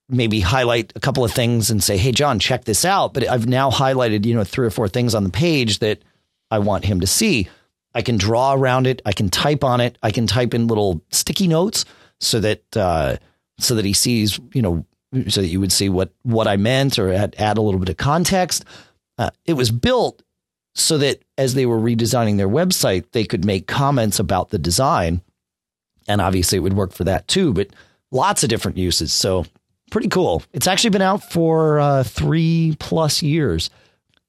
maybe 0.09 0.41
highlight 0.41 0.93
a 0.95 1.01
couple 1.01 1.25
of 1.25 1.33
things 1.33 1.71
and 1.71 1.83
say, 1.83 1.97
"Hey, 1.97 2.13
John, 2.13 2.39
check 2.39 2.65
this 2.65 2.85
out." 2.85 3.15
But 3.15 3.29
I've 3.29 3.47
now 3.47 3.71
highlighted, 3.71 4.25
you 4.25 4.35
know, 4.35 4.45
three 4.45 4.67
or 4.67 4.71
four 4.71 4.89
things 4.89 5.15
on 5.15 5.25
the 5.25 5.31
page 5.31 5.81
that 5.81 6.03
I 6.51 6.59
want 6.59 6.85
him 6.85 7.01
to 7.01 7.07
see. 7.07 7.49
I 7.95 8.03
can 8.03 8.17
draw 8.17 8.55
around 8.55 8.87
it. 8.87 9.01
I 9.07 9.13
can 9.13 9.29
type 9.29 9.63
on 9.65 9.81
it. 9.81 9.99
I 10.03 10.11
can 10.11 10.27
type 10.27 10.53
in 10.53 10.67
little 10.67 11.01
sticky 11.11 11.49
notes 11.49 11.85
so 12.21 12.41
that 12.41 12.77
uh, 12.77 13.17
so 13.59 13.75
that 13.77 13.85
he 13.85 13.93
sees, 13.93 14.39
you 14.53 14.63
know, 14.63 14.85
so 15.29 15.41
that 15.41 15.49
you 15.49 15.61
would 15.61 15.73
see 15.73 15.89
what 15.89 16.13
what 16.23 16.49
I 16.49 16.57
meant 16.57 16.99
or 16.99 17.13
add, 17.13 17.35
add 17.39 17.59
a 17.59 17.63
little 17.63 17.81
bit 17.81 17.89
of 17.89 17.97
context. 17.97 18.65
Uh, 19.19 19.31
it 19.45 19.55
was 19.55 19.71
built 19.71 20.23
so 20.75 20.99
that 20.99 21.23
as 21.39 21.55
they 21.55 21.67
were 21.67 21.79
redesigning 21.79 22.37
their 22.37 22.49
website, 22.49 23.05
they 23.13 23.25
could 23.25 23.45
make 23.45 23.67
comments 23.67 24.19
about 24.19 24.51
the 24.51 24.59
design, 24.59 25.23
and 26.09 26.21
obviously 26.21 26.59
it 26.59 26.63
would 26.63 26.73
work 26.75 26.93
for 26.93 27.05
that 27.05 27.29
too. 27.29 27.53
But 27.53 27.69
lots 28.11 28.43
of 28.43 28.49
different 28.49 28.79
uses. 28.79 29.13
So 29.13 29.47
pretty 29.91 30.09
cool. 30.09 30.43
It's 30.53 30.67
actually 30.67 30.91
been 30.91 31.03
out 31.03 31.31
for 31.31 31.79
uh, 31.79 32.03
three 32.03 32.77
plus 32.81 33.23
years, 33.23 33.71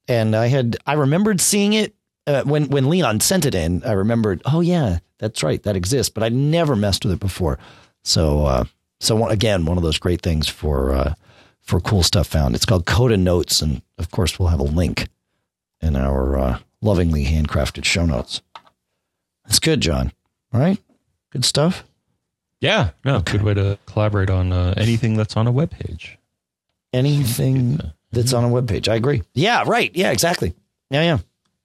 and 0.06 0.36
I 0.36 0.46
had 0.46 0.76
I 0.86 0.94
remembered 0.94 1.40
seeing 1.40 1.72
it 1.72 1.94
uh, 2.26 2.42
when 2.44 2.68
when 2.68 2.88
Leon 2.88 3.20
sent 3.20 3.46
it 3.46 3.54
in. 3.54 3.82
I 3.84 3.92
remembered, 3.92 4.42
oh 4.44 4.60
yeah, 4.60 4.98
that's 5.18 5.42
right, 5.42 5.62
that 5.64 5.76
exists. 5.76 6.10
But 6.10 6.22
I 6.22 6.28
never 6.28 6.76
messed 6.76 7.04
with 7.04 7.14
it 7.14 7.20
before. 7.20 7.58
So 8.04 8.46
uh, 8.46 8.64
so 9.00 9.26
again, 9.28 9.64
one 9.66 9.76
of 9.76 9.82
those 9.82 9.98
great 9.98 10.22
things 10.22 10.48
for 10.48 10.94
uh, 10.94 11.14
for 11.62 11.80
cool 11.80 12.02
stuff 12.02 12.26
found. 12.26 12.54
It's 12.54 12.64
called 12.64 12.86
Coda 12.86 13.16
Notes, 13.16 13.60
and 13.62 13.82
of 13.98 14.10
course 14.10 14.38
we'll 14.38 14.48
have 14.48 14.60
a 14.60 14.64
link 14.64 15.08
in 15.80 15.96
our 15.96 16.38
uh, 16.38 16.58
lovingly 16.80 17.24
handcrafted 17.24 17.84
show 17.84 18.06
notes. 18.06 18.40
That's 19.44 19.58
good, 19.58 19.80
John. 19.80 20.12
All 20.52 20.60
right, 20.60 20.78
good 21.30 21.44
stuff. 21.44 21.84
Yeah, 22.60 22.90
no, 23.04 23.20
good 23.20 23.42
way 23.42 23.54
to 23.54 23.78
collaborate 23.86 24.30
on 24.30 24.52
uh, 24.52 24.74
anything 24.76 25.16
that's 25.16 25.36
on 25.36 25.46
a 25.46 25.52
web 25.52 25.70
page. 25.70 26.18
anything 26.92 27.80
that's 28.12 28.32
on 28.32 28.44
a 28.44 28.48
web 28.48 28.66
page. 28.68 28.88
I 28.88 28.94
agree. 28.94 29.22
Yeah, 29.34 29.64
right. 29.66 29.90
Yeah, 29.94 30.10
exactly. 30.10 30.54
Yeah, 30.90 31.02
yeah. 31.02 31.18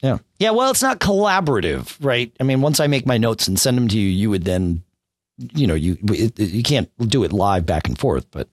Yeah. 0.04 0.17
Yeah, 0.39 0.52
well, 0.52 0.72
it's 0.72 0.82
not 0.82 1.00
collaborative, 1.00 1.96
right? 2.04 2.36
I 2.39 2.44
mean, 2.44 2.62
once 2.62 2.80
I 2.80 2.88
make 2.88 3.06
my 3.06 3.17
notes 3.17 3.48
and 3.48 3.58
send 3.60 3.78
them 3.78 3.88
to 3.89 3.98
you, 4.00 4.08
you 4.10 4.30
would 4.32 4.44
then 4.44 4.84
you 5.54 5.67
know, 5.67 5.73
you 5.73 5.97
it, 6.04 6.39
you 6.39 6.63
can't 6.63 6.89
do 7.10 7.23
it 7.23 7.34
live 7.34 7.65
back 7.65 7.88
and 7.88 7.97
forth, 7.97 8.25
but 8.32 8.47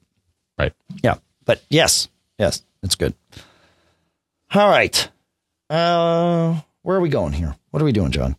Right. 0.59 0.73
yeah. 1.03 1.17
But 1.45 1.63
yes, 1.71 2.09
yes, 2.39 2.63
it's 2.83 2.95
good. 2.97 3.15
All 4.55 4.69
right. 4.69 5.09
Uh, 5.71 6.61
where 6.83 6.97
are 6.97 7.01
we 7.01 7.09
going 7.09 7.33
here? 7.35 7.55
What 7.71 7.83
are 7.83 7.85
we 7.85 7.93
doing, 7.93 8.11
John? 8.11 8.37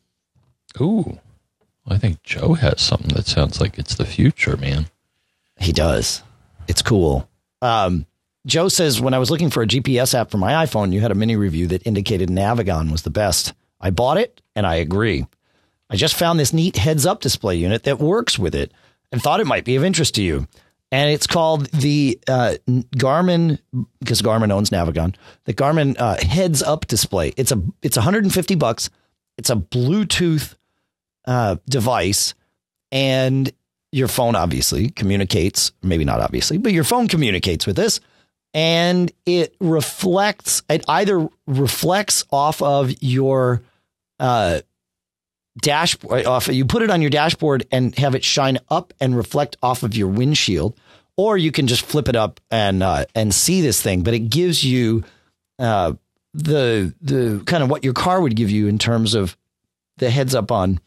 Ooh. 0.81 1.19
I 1.87 1.97
think 1.97 2.21
Joe 2.23 2.53
has 2.53 2.81
something 2.81 3.15
that 3.15 3.25
sounds 3.27 3.59
like 3.59 3.77
it's 3.79 3.95
the 3.95 4.05
future, 4.05 4.57
man. 4.57 4.87
He 5.57 5.71
does. 5.71 6.21
It's 6.67 6.81
cool. 6.81 7.27
Um, 7.61 8.05
Joe 8.45 8.67
says 8.69 9.01
when 9.01 9.13
I 9.13 9.19
was 9.19 9.31
looking 9.31 9.49
for 9.49 9.63
a 9.63 9.67
GPS 9.67 10.13
app 10.13 10.29
for 10.31 10.37
my 10.37 10.65
iPhone, 10.65 10.93
you 10.93 11.01
had 11.01 11.11
a 11.11 11.15
mini 11.15 11.35
review 11.35 11.67
that 11.67 11.85
indicated 11.87 12.29
Navigon 12.29 12.91
was 12.91 13.01
the 13.01 13.09
best. 13.09 13.53
I 13.81 13.89
bought 13.89 14.17
it 14.17 14.41
and 14.55 14.65
I 14.67 14.75
agree. 14.75 15.25
I 15.89 15.95
just 15.95 16.15
found 16.15 16.39
this 16.39 16.53
neat 16.53 16.77
heads 16.77 17.05
up 17.05 17.21
display 17.21 17.55
unit 17.55 17.83
that 17.83 17.99
works 17.99 18.37
with 18.37 18.53
it 18.53 18.71
and 19.11 19.21
thought 19.21 19.39
it 19.39 19.47
might 19.47 19.65
be 19.65 19.75
of 19.75 19.83
interest 19.83 20.15
to 20.15 20.23
you. 20.23 20.47
And 20.91 21.11
it's 21.11 21.27
called 21.27 21.67
the 21.67 22.19
uh, 22.27 22.55
Garmin 22.67 23.59
because 23.99 24.21
Garmin 24.21 24.51
owns 24.51 24.71
Navigon. 24.71 25.15
The 25.45 25.53
Garmin 25.53 25.95
uh, 25.99 26.17
heads 26.25 26.63
up 26.63 26.87
display. 26.87 27.33
It's 27.37 27.51
a 27.51 27.61
it's 27.83 27.95
150 27.95 28.55
bucks. 28.55 28.89
It's 29.37 29.51
a 29.51 29.55
Bluetooth 29.55 30.55
uh, 31.25 31.57
device, 31.69 32.33
and 32.91 33.51
your 33.91 34.07
phone 34.07 34.35
obviously 34.35 34.89
communicates. 34.89 35.71
Maybe 35.83 36.05
not 36.05 36.21
obviously, 36.21 36.57
but 36.57 36.71
your 36.71 36.83
phone 36.83 37.07
communicates 37.07 37.67
with 37.67 37.75
this, 37.75 37.99
and 38.55 39.11
it 39.27 39.55
reflects. 39.59 40.63
It 40.69 40.83
either 40.87 41.29
reflects 41.45 42.25
off 42.31 42.63
of 42.63 42.91
your 42.99 43.61
uh, 44.19 44.61
dashboard 45.57 46.25
off 46.25 46.47
you 46.47 46.63
put 46.63 46.81
it 46.81 46.89
on 46.89 47.01
your 47.01 47.09
dashboard 47.09 47.65
and 47.71 47.95
have 47.97 48.15
it 48.15 48.23
shine 48.23 48.57
up 48.69 48.93
and 49.01 49.17
reflect 49.17 49.57
off 49.61 49.83
of 49.83 49.95
your 49.95 50.07
windshield 50.07 50.79
or 51.17 51.37
you 51.37 51.51
can 51.51 51.67
just 51.67 51.81
flip 51.81 52.07
it 52.07 52.15
up 52.15 52.39
and 52.49 52.81
uh, 52.81 53.03
and 53.15 53.33
see 53.33 53.59
this 53.61 53.81
thing 53.81 54.01
but 54.01 54.13
it 54.13 54.29
gives 54.29 54.63
you 54.63 55.03
uh, 55.57 55.93
the 56.33 56.93
the 57.01 57.41
kind 57.45 57.63
of 57.63 57.69
what 57.69 57.83
your 57.83 57.93
car 57.93 58.21
would 58.21 58.35
give 58.35 58.49
you 58.49 58.67
in 58.67 58.77
terms 58.77 59.13
of 59.13 59.35
the 59.97 60.09
heads 60.09 60.33
up 60.33 60.51
on 60.51 60.79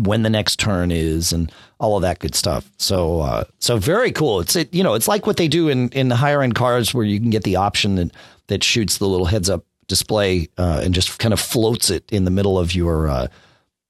when 0.00 0.22
the 0.22 0.30
next 0.30 0.58
turn 0.58 0.90
is 0.90 1.32
and 1.32 1.52
all 1.78 1.96
of 1.96 2.02
that 2.02 2.18
good 2.18 2.34
stuff. 2.34 2.70
So 2.78 3.20
uh, 3.20 3.44
so 3.58 3.76
very 3.76 4.12
cool. 4.12 4.40
It's 4.40 4.56
it, 4.56 4.72
you 4.72 4.82
know 4.82 4.94
it's 4.94 5.08
like 5.08 5.26
what 5.26 5.36
they 5.36 5.48
do 5.48 5.68
in 5.68 5.90
in 5.90 6.08
the 6.08 6.16
higher 6.16 6.42
end 6.42 6.54
cars 6.54 6.94
where 6.94 7.04
you 7.04 7.20
can 7.20 7.30
get 7.30 7.44
the 7.44 7.56
option 7.56 7.96
that 7.96 8.10
that 8.46 8.64
shoots 8.64 8.98
the 8.98 9.06
little 9.06 9.26
heads 9.26 9.50
up 9.50 9.64
display 9.88 10.48
uh, 10.58 10.80
and 10.82 10.94
just 10.94 11.18
kind 11.18 11.34
of 11.34 11.40
floats 11.40 11.90
it 11.90 12.10
in 12.10 12.24
the 12.24 12.30
middle 12.30 12.58
of 12.58 12.74
your 12.74 13.08
uh, 13.08 13.26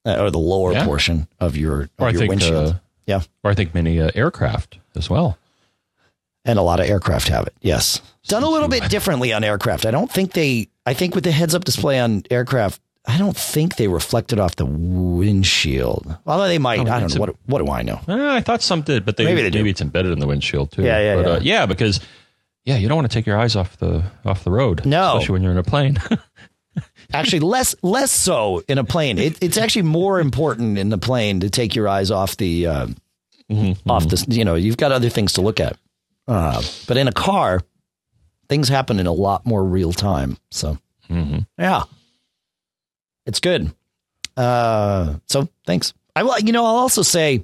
uh, 0.04 0.16
or 0.22 0.30
the 0.30 0.38
lower 0.38 0.72
Yeah. 0.72 0.84
portion 0.84 1.28
of 1.40 1.56
your, 1.56 1.82
of 1.98 2.12
your 2.12 2.12
think, 2.12 2.28
windshield. 2.30 2.74
uh, 2.74 2.78
yeah. 3.06 3.20
Or 3.44 3.50
I 3.50 3.54
think 3.54 3.74
many 3.74 4.00
uh, 4.00 4.10
aircraft 4.14 4.78
as 4.96 5.08
well. 5.10 5.38
And 6.44 6.58
a 6.58 6.62
lot 6.62 6.80
of 6.80 6.86
aircraft 6.86 7.28
have 7.28 7.46
it. 7.46 7.54
Yes. 7.60 8.00
Done 8.26 8.42
a 8.42 8.48
little 8.48 8.68
bit 8.68 8.88
differently 8.90 9.32
on 9.32 9.44
aircraft. 9.44 9.86
I 9.86 9.90
don't 9.92 10.10
think 10.10 10.32
they, 10.32 10.68
I 10.84 10.92
think 10.94 11.14
with 11.14 11.22
the 11.24 11.30
heads 11.32 11.54
up 11.54 11.64
display 11.64 12.00
on 12.00 12.24
aircraft, 12.30 12.80
I 13.06 13.16
don't 13.18 13.36
think 13.36 13.76
they 13.76 13.86
reflected 13.88 14.38
off 14.40 14.56
the 14.56 14.66
windshield. 14.66 16.16
Although 16.26 16.46
they 16.48 16.58
might. 16.58 16.78
Oh, 16.80 16.82
I 16.90 17.00
don't 17.00 17.10
know. 17.10 17.16
a- 17.16 17.20
what, 17.20 17.36
what 17.46 17.64
do 17.64 17.70
I 17.70 17.82
know? 17.82 18.00
Uh, 18.08 18.32
I 18.34 18.40
thought 18.40 18.62
some 18.62 18.82
did, 18.82 19.04
but 19.04 19.16
they, 19.16 19.24
Maybe 19.24 19.42
they 19.42 19.50
do. 19.50 19.58
maybe 19.58 19.70
it's 19.70 19.80
embedded 19.80 20.12
in 20.12 20.18
the 20.20 20.26
windshield 20.26 20.72
too. 20.72 20.82
Yeah, 20.82 21.00
yeah, 21.00 21.16
but, 21.16 21.26
Uh, 21.26 21.30
yeah. 21.42 21.60
yeah, 21.60 21.66
because 21.66 22.00
yeah, 22.64 22.76
you 22.76 22.88
don't 22.88 22.96
want 22.96 23.10
to 23.10 23.14
take 23.14 23.26
your 23.26 23.38
eyes 23.38 23.56
off 23.56 23.76
the 23.78 24.04
off 24.24 24.44
the 24.44 24.50
road. 24.52 24.86
No. 24.86 25.16
especially 25.16 25.32
when 25.32 25.42
you're 25.42 25.52
in 25.52 25.58
a 25.58 25.62
plane. 25.64 25.98
Actually, 27.12 27.40
less 27.40 27.74
less 27.82 28.10
so 28.10 28.62
in 28.68 28.78
a 28.78 28.84
plane. 28.84 29.18
It, 29.18 29.42
it's 29.42 29.58
actually 29.58 29.82
more 29.82 30.20
important 30.20 30.78
in 30.78 30.88
the 30.88 30.98
plane 30.98 31.40
to 31.40 31.50
take 31.50 31.74
your 31.74 31.88
eyes 31.88 32.10
off 32.10 32.36
the 32.36 32.66
uh, 32.66 32.86
Mm-hmm. 33.50 33.90
off 33.90 34.08
the. 34.08 34.24
You 34.28 34.44
know, 34.46 34.54
you've 34.54 34.78
got 34.78 34.92
other 34.92 35.10
things 35.10 35.34
to 35.34 35.42
look 35.42 35.60
at. 35.60 35.76
Uh, 36.26 36.62
but 36.86 36.96
in 36.96 37.08
a 37.08 37.12
car, 37.12 37.60
things 38.48 38.68
happen 38.68 38.98
in 38.98 39.06
a 39.06 39.12
lot 39.12 39.44
more 39.44 39.62
real 39.62 39.92
time. 39.92 40.38
So 40.50 40.78
hmm 41.08 41.40
yeah, 41.58 41.82
it's 43.26 43.40
good. 43.40 43.70
Uh, 44.36 45.16
so 45.26 45.48
thanks. 45.66 45.92
I 46.16 46.22
will. 46.22 46.38
You 46.38 46.52
know, 46.52 46.64
I'll 46.64 46.76
also 46.76 47.02
say, 47.02 47.42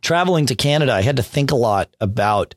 traveling 0.00 0.46
to 0.46 0.54
Canada, 0.54 0.92
I 0.92 1.02
had 1.02 1.16
to 1.16 1.22
think 1.22 1.50
a 1.50 1.56
lot 1.56 1.94
about. 2.00 2.54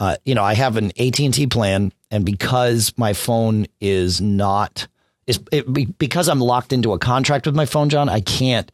Uh, 0.00 0.16
you 0.24 0.36
know, 0.36 0.44
I 0.44 0.54
have 0.54 0.76
an 0.76 0.92
AT 0.96 1.18
and 1.18 1.34
T 1.34 1.48
plan, 1.48 1.92
and 2.12 2.24
because 2.24 2.92
my 2.96 3.14
phone 3.14 3.66
is 3.80 4.20
not 4.20 4.86
is 5.28 5.38
it, 5.52 5.98
because 5.98 6.28
I'm 6.28 6.40
locked 6.40 6.72
into 6.72 6.92
a 6.92 6.98
contract 6.98 7.46
with 7.46 7.54
my 7.54 7.66
phone, 7.66 7.90
John. 7.90 8.08
I 8.08 8.20
can't 8.20 8.72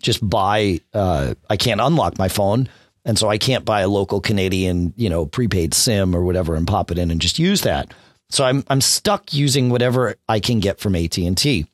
just 0.00 0.26
buy. 0.26 0.80
Uh, 0.94 1.34
I 1.50 1.56
can't 1.56 1.80
unlock 1.80 2.16
my 2.16 2.28
phone, 2.28 2.68
and 3.04 3.18
so 3.18 3.28
I 3.28 3.38
can't 3.38 3.64
buy 3.64 3.80
a 3.80 3.88
local 3.88 4.20
Canadian, 4.20 4.94
you 4.96 5.10
know, 5.10 5.26
prepaid 5.26 5.74
SIM 5.74 6.14
or 6.14 6.24
whatever, 6.24 6.54
and 6.54 6.66
pop 6.66 6.90
it 6.90 6.98
in 6.98 7.10
and 7.10 7.20
just 7.20 7.38
use 7.38 7.62
that. 7.62 7.92
So 8.30 8.44
I'm 8.44 8.64
I'm 8.68 8.80
stuck 8.80 9.34
using 9.34 9.68
whatever 9.68 10.14
I 10.28 10.40
can 10.40 10.60
get 10.60 10.78
from 10.78 10.94
AT 10.94 11.18
and 11.18 11.36
T. 11.36 11.66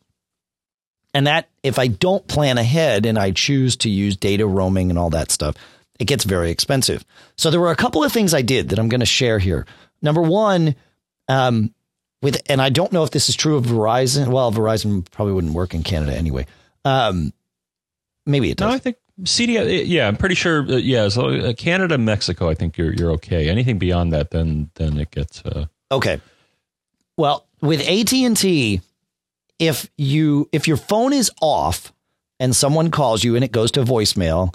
And 1.14 1.26
that 1.26 1.50
if 1.62 1.78
I 1.78 1.88
don't 1.88 2.26
plan 2.26 2.56
ahead 2.56 3.04
and 3.04 3.18
I 3.18 3.32
choose 3.32 3.76
to 3.78 3.90
use 3.90 4.16
data 4.16 4.46
roaming 4.46 4.88
and 4.88 4.98
all 4.98 5.10
that 5.10 5.30
stuff, 5.30 5.56
it 6.00 6.06
gets 6.06 6.24
very 6.24 6.50
expensive. 6.50 7.04
So 7.36 7.50
there 7.50 7.60
were 7.60 7.70
a 7.70 7.76
couple 7.76 8.02
of 8.02 8.12
things 8.12 8.32
I 8.32 8.40
did 8.40 8.70
that 8.70 8.78
I'm 8.78 8.88
going 8.88 9.00
to 9.00 9.06
share 9.06 9.38
here. 9.38 9.66
Number 10.00 10.22
one, 10.22 10.74
um, 11.28 11.74
with 12.22 12.40
and 12.48 12.62
I 12.62 12.70
don't 12.70 12.92
know 12.92 13.02
if 13.04 13.10
this 13.10 13.28
is 13.28 13.36
true 13.36 13.56
of 13.56 13.64
Verizon. 13.64 14.28
Well, 14.28 14.52
Verizon 14.52 15.08
probably 15.10 15.34
wouldn't 15.34 15.52
work 15.54 15.74
in 15.74 15.82
Canada 15.82 16.16
anyway. 16.16 16.46
Um, 16.84 17.32
maybe 18.26 18.50
it 18.50 18.56
does. 18.56 18.68
No. 18.68 18.74
I 18.74 18.78
think 18.78 18.96
CDI. 19.22 19.84
Yeah, 19.86 20.08
I'm 20.08 20.16
pretty 20.16 20.34
sure. 20.34 20.62
Uh, 20.62 20.76
yeah, 20.76 21.08
so 21.08 21.28
uh, 21.28 21.52
Canada, 21.52 21.98
Mexico. 21.98 22.48
I 22.48 22.54
think 22.54 22.78
you're 22.78 22.92
you're 22.94 23.10
okay. 23.12 23.48
Anything 23.48 23.78
beyond 23.78 24.12
that, 24.12 24.30
then 24.30 24.70
then 24.76 24.98
it 24.98 25.10
gets. 25.10 25.42
Uh, 25.44 25.66
Okay. 25.92 26.22
Well, 27.18 27.46
with 27.60 27.86
AT&T, 27.86 28.80
if 29.58 29.90
you 29.98 30.48
if 30.52 30.66
your 30.66 30.78
phone 30.78 31.12
is 31.12 31.30
off 31.42 31.92
and 32.40 32.56
someone 32.56 32.90
calls 32.90 33.22
you 33.22 33.34
and 33.36 33.44
it 33.44 33.52
goes 33.52 33.70
to 33.72 33.82
voicemail, 33.84 34.54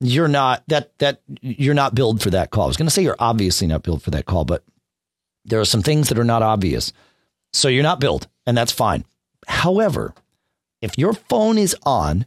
you're 0.00 0.26
not 0.28 0.64
that 0.66 0.98
that 0.98 1.20
you're 1.40 1.72
not 1.74 1.94
billed 1.94 2.20
for 2.20 2.30
that 2.30 2.50
call. 2.50 2.64
I 2.64 2.66
was 2.66 2.76
going 2.76 2.88
to 2.88 2.90
say 2.90 3.02
you're 3.02 3.16
obviously 3.20 3.68
not 3.68 3.84
billed 3.84 4.02
for 4.02 4.10
that 4.10 4.26
call, 4.26 4.44
but 4.44 4.64
there 5.44 5.60
are 5.60 5.64
some 5.64 5.82
things 5.82 6.08
that 6.08 6.18
are 6.18 6.24
not 6.24 6.42
obvious. 6.42 6.92
So 7.52 7.68
you're 7.68 7.82
not 7.82 8.00
billed, 8.00 8.28
and 8.46 8.56
that's 8.56 8.72
fine. 8.72 9.04
However, 9.46 10.14
if 10.80 10.98
your 10.98 11.12
phone 11.12 11.58
is 11.58 11.76
on 11.84 12.26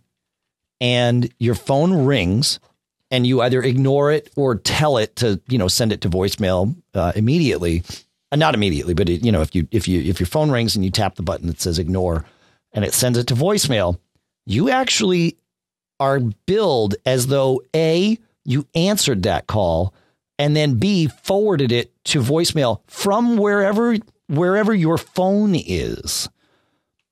and 0.80 1.32
your 1.39 1.56
phone 1.56 2.06
rings 2.06 2.60
and 3.12 3.25
you 3.25 3.41
either 3.41 3.62
ignore 3.62 4.12
it 4.12 4.32
or 4.36 4.56
tell 4.56 4.97
it 4.97 5.15
to, 5.17 5.39
you 5.47 5.58
know, 5.58 5.67
send 5.67 5.91
it 5.91 6.01
to 6.01 6.10
voicemail 6.10 6.75
uh, 6.93 7.12
immediately, 7.15 7.84
uh, 8.32 8.36
not 8.36 8.54
immediately, 8.54 8.93
but 8.93 9.10
it, 9.10 9.23
you 9.23 9.32
know, 9.32 9.41
if 9.41 9.56
you 9.56 9.67
if 9.71 9.88
you 9.88 10.01
if 10.01 10.19
your 10.19 10.28
phone 10.28 10.51
rings 10.51 10.75
and 10.75 10.84
you 10.84 10.91
tap 10.91 11.15
the 11.15 11.23
button 11.23 11.47
that 11.47 11.62
says 11.62 11.80
ignore 11.80 12.25
and 12.73 12.84
it 12.84 12.93
sends 12.93 13.17
it 13.17 13.28
to 13.28 13.36
voicemail, 13.36 13.97
you 14.45 14.69
actually 14.69 15.38
are 15.99 16.19
billed 16.19 16.95
as 17.06 17.28
though 17.28 17.62
a 17.75 18.17
you 18.43 18.67
answered 18.75 19.23
that 19.23 19.47
call 19.47 19.93
and 20.37 20.55
then 20.55 20.75
b 20.75 21.07
forwarded 21.07 21.71
it 21.71 21.91
to 22.05 22.21
voicemail 22.21 22.81
from 22.87 23.37
wherever 23.37 23.95
wherever 24.27 24.73
your 24.73 24.97
phone 24.97 25.53
is. 25.55 26.29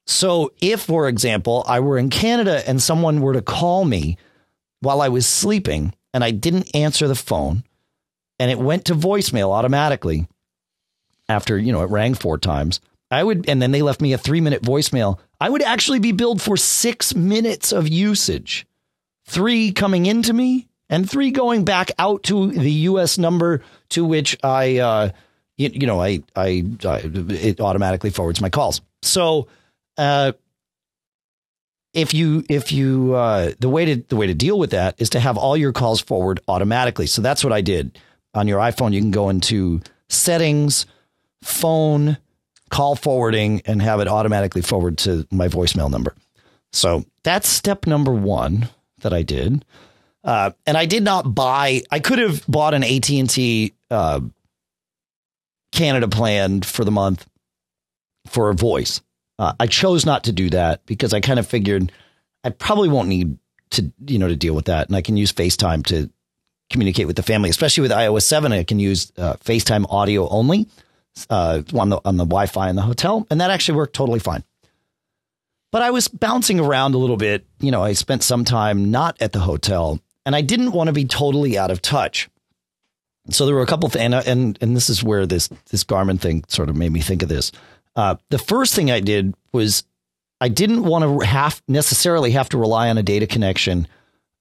So 0.05 0.51
if 0.61 0.81
for 0.81 1.07
example, 1.07 1.63
I 1.67 1.79
were 1.79 1.97
in 1.97 2.09
Canada 2.09 2.67
and 2.67 2.81
someone 2.81 3.21
were 3.21 3.33
to 3.33 3.41
call 3.41 3.85
me 3.85 4.17
while 4.81 5.01
I 5.01 5.09
was 5.09 5.25
sleeping 5.25 5.93
and 6.13 6.23
I 6.23 6.31
didn't 6.31 6.75
answer 6.75 7.07
the 7.07 7.15
phone 7.15 7.63
and 8.39 8.51
it 8.51 8.59
went 8.59 8.85
to 8.85 8.95
voicemail 8.95 9.51
automatically 9.51 10.27
after, 11.29 11.57
you 11.57 11.71
know, 11.71 11.83
it 11.83 11.89
rang 11.89 12.13
four 12.13 12.37
times. 12.37 12.81
I 13.09 13.23
would, 13.23 13.47
and 13.47 13.61
then 13.61 13.71
they 13.71 13.81
left 13.81 14.01
me 14.01 14.13
a 14.13 14.17
three 14.17 14.41
minute 14.41 14.61
voicemail. 14.61 15.19
I 15.39 15.49
would 15.49 15.61
actually 15.61 15.99
be 15.99 16.11
billed 16.11 16.41
for 16.41 16.57
six 16.57 17.15
minutes 17.15 17.71
of 17.71 17.87
usage, 17.87 18.65
three 19.25 19.71
coming 19.71 20.05
into 20.05 20.33
me 20.33 20.67
and 20.93 21.09
three 21.09 21.31
going 21.31 21.65
back 21.65 21.89
out 21.97 22.21
to 22.23 22.51
the 22.51 22.71
U.S. 22.71 23.17
number 23.17 23.63
to 23.89 24.05
which 24.05 24.37
I, 24.43 24.77
uh, 24.77 25.09
you, 25.57 25.69
you 25.73 25.87
know, 25.87 25.99
I, 25.99 26.21
I, 26.35 26.63
I, 26.85 27.01
it 27.03 27.59
automatically 27.59 28.11
forwards 28.11 28.39
my 28.39 28.51
calls. 28.51 28.79
So, 29.01 29.47
uh, 29.97 30.33
if 31.93 32.13
you 32.13 32.43
if 32.49 32.71
you 32.71 33.13
uh, 33.13 33.53
the 33.59 33.69
way 33.69 33.85
to 33.85 34.03
the 34.07 34.15
way 34.15 34.27
to 34.27 34.33
deal 34.33 34.57
with 34.57 34.71
that 34.71 34.95
is 34.99 35.11
to 35.11 35.19
have 35.19 35.37
all 35.37 35.55
your 35.55 35.71
calls 35.71 35.99
forward 35.99 36.39
automatically. 36.47 37.05
So 37.05 37.21
that's 37.21 37.43
what 37.43 37.53
I 37.53 37.61
did 37.61 37.99
on 38.33 38.47
your 38.47 38.59
iPhone. 38.59 38.93
You 38.93 39.01
can 39.01 39.11
go 39.11 39.29
into 39.29 39.81
settings, 40.09 40.87
phone, 41.43 42.17
call 42.69 42.95
forwarding, 42.95 43.61
and 43.65 43.79
have 43.81 43.99
it 43.99 44.07
automatically 44.07 44.63
forward 44.63 44.97
to 44.99 45.27
my 45.31 45.47
voicemail 45.47 45.89
number. 45.89 46.15
So 46.71 47.05
that's 47.23 47.47
step 47.47 47.85
number 47.85 48.11
one 48.11 48.69
that 49.01 49.13
I 49.13 49.21
did. 49.21 49.63
Uh, 50.23 50.51
and 50.65 50.77
I 50.77 50.85
did 50.85 51.03
not 51.03 51.35
buy. 51.35 51.81
I 51.91 51.99
could 51.99 52.19
have 52.19 52.45
bought 52.47 52.73
an 52.73 52.83
AT 52.83 53.09
and 53.09 53.29
T 53.29 53.73
uh, 53.91 54.21
Canada 55.71 56.07
plan 56.07 56.61
for 56.61 56.85
the 56.85 56.91
month 56.91 57.27
for 58.27 58.49
a 58.49 58.55
voice. 58.55 59.01
Uh, 59.37 59.53
I 59.59 59.67
chose 59.67 60.05
not 60.05 60.25
to 60.25 60.31
do 60.31 60.49
that 60.51 60.85
because 60.85 61.13
I 61.13 61.19
kind 61.19 61.39
of 61.39 61.47
figured 61.47 61.91
I 62.43 62.49
probably 62.49 62.89
won't 62.89 63.09
need 63.09 63.37
to 63.71 63.91
you 64.05 64.19
know 64.19 64.27
to 64.27 64.35
deal 64.35 64.53
with 64.53 64.65
that, 64.65 64.87
and 64.87 64.95
I 64.95 65.01
can 65.01 65.17
use 65.17 65.33
FaceTime 65.33 65.85
to 65.87 66.09
communicate 66.69 67.07
with 67.07 67.15
the 67.15 67.23
family. 67.23 67.49
Especially 67.49 67.81
with 67.81 67.91
iOS 67.91 68.23
seven, 68.23 68.53
I 68.53 68.63
can 68.63 68.79
use 68.79 69.11
uh, 69.17 69.33
FaceTime 69.35 69.85
audio 69.89 70.29
only 70.29 70.67
uh, 71.29 71.63
on 71.73 71.89
the 71.89 71.99
on 72.05 72.17
the 72.17 72.25
Wi-Fi 72.25 72.69
in 72.69 72.75
the 72.75 72.81
hotel, 72.81 73.27
and 73.29 73.41
that 73.41 73.51
actually 73.51 73.77
worked 73.77 73.95
totally 73.95 74.19
fine. 74.19 74.43
But 75.71 75.81
I 75.81 75.89
was 75.89 76.07
bouncing 76.07 76.59
around 76.59 76.93
a 76.93 76.99
little 76.99 77.17
bit. 77.17 77.47
You 77.59 77.71
know, 77.71 77.83
I 77.83 77.93
spent 77.93 78.21
some 78.23 78.45
time 78.45 78.91
not 78.91 79.19
at 79.19 79.31
the 79.31 79.39
hotel, 79.39 79.99
and 80.25 80.35
I 80.35 80.41
didn't 80.41 80.71
want 80.71 80.87
to 80.87 80.93
be 80.93 81.05
totally 81.05 81.57
out 81.57 81.71
of 81.71 81.81
touch. 81.81 82.29
So 83.29 83.45
there 83.45 83.55
were 83.55 83.61
a 83.61 83.67
couple 83.67 83.87
things, 83.89 84.03
and, 84.03 84.13
and 84.13 84.57
and 84.61 84.75
this 84.75 84.89
is 84.89 85.03
where 85.03 85.25
this 85.25 85.49
this 85.69 85.83
Garmin 85.83 86.19
thing 86.19 86.43
sort 86.47 86.69
of 86.69 86.75
made 86.75 86.91
me 86.91 87.01
think 87.01 87.23
of 87.23 87.29
this. 87.29 87.51
Uh, 87.95 88.15
the 88.29 88.39
first 88.39 88.73
thing 88.73 88.91
I 88.91 88.99
did 88.99 89.33
was 89.51 89.83
I 90.41 90.49
didn't 90.49 90.83
want 90.83 91.21
to 91.21 91.25
have 91.25 91.61
necessarily 91.67 92.31
have 92.31 92.49
to 92.49 92.57
rely 92.57 92.89
on 92.89 92.97
a 92.97 93.03
data 93.03 93.27
connection 93.27 93.87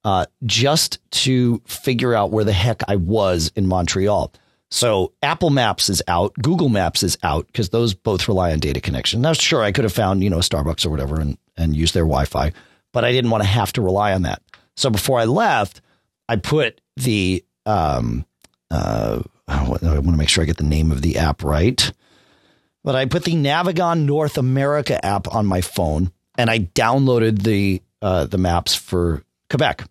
uh, 0.05 0.27
just 0.45 0.99
to 1.13 1.63
figure 1.65 2.15
out 2.15 2.33
where 2.33 2.45
the 2.45 2.53
heck 2.53 2.83
I 2.89 2.97
was 2.97 3.53
in 3.55 3.69
Montreal. 3.69 4.33
So 4.71 5.13
Apple 5.23 5.51
Maps 5.51 5.91
is 5.91 6.03
out, 6.09 6.35
Google 6.41 6.71
Maps 6.71 7.03
is 7.03 7.19
out 7.23 7.47
because 7.47 7.69
those 7.69 7.95
both 7.95 8.27
rely 8.27 8.53
on 8.53 8.59
data 8.59 8.81
connection. 8.81 9.21
Now, 9.21 9.35
sure, 9.35 9.63
I 9.63 9.71
could 9.71 9.85
have 9.85 9.93
found 9.93 10.25
you 10.25 10.31
know 10.31 10.39
Starbucks 10.39 10.87
or 10.87 10.91
whatever 10.91 11.21
and 11.21 11.39
and 11.57 11.77
used 11.77 11.95
their 11.95 12.05
Wi-Fi, 12.05 12.53
but 12.93 13.05
I 13.05 13.13
didn't 13.13 13.31
want 13.31 13.45
to 13.45 13.49
have 13.49 13.73
to 13.75 13.83
rely 13.83 14.13
on 14.13 14.23
that. 14.23 14.43
So 14.83 14.91
before 14.91 15.21
I 15.21 15.27
left, 15.27 15.81
I 16.29 16.35
put 16.35 16.81
the 16.97 17.45
um, 17.65 18.27
uh, 18.69 19.23
I 19.47 19.69
want 19.69 19.81
to 19.81 20.17
make 20.17 20.29
sure 20.29 20.43
I 20.43 20.47
get 20.47 20.57
the 20.57 20.65
name 20.65 20.91
of 20.91 21.03
the 21.03 21.19
app 21.19 21.45
right. 21.45 21.93
But 22.83 22.97
I 22.97 23.07
put 23.07 23.23
the 23.23 23.35
Navigon 23.35 24.07
North 24.07 24.37
America 24.37 25.05
app 25.07 25.33
on 25.33 25.47
my 25.47 25.61
phone, 25.61 26.11
and 26.37 26.51
I 26.51 26.59
downloaded 26.59 27.43
the 27.45 27.81
uh, 28.03 28.27
the 28.27 28.39
maps 28.39 28.75
for 28.75 29.23
Quebec. 29.49 29.85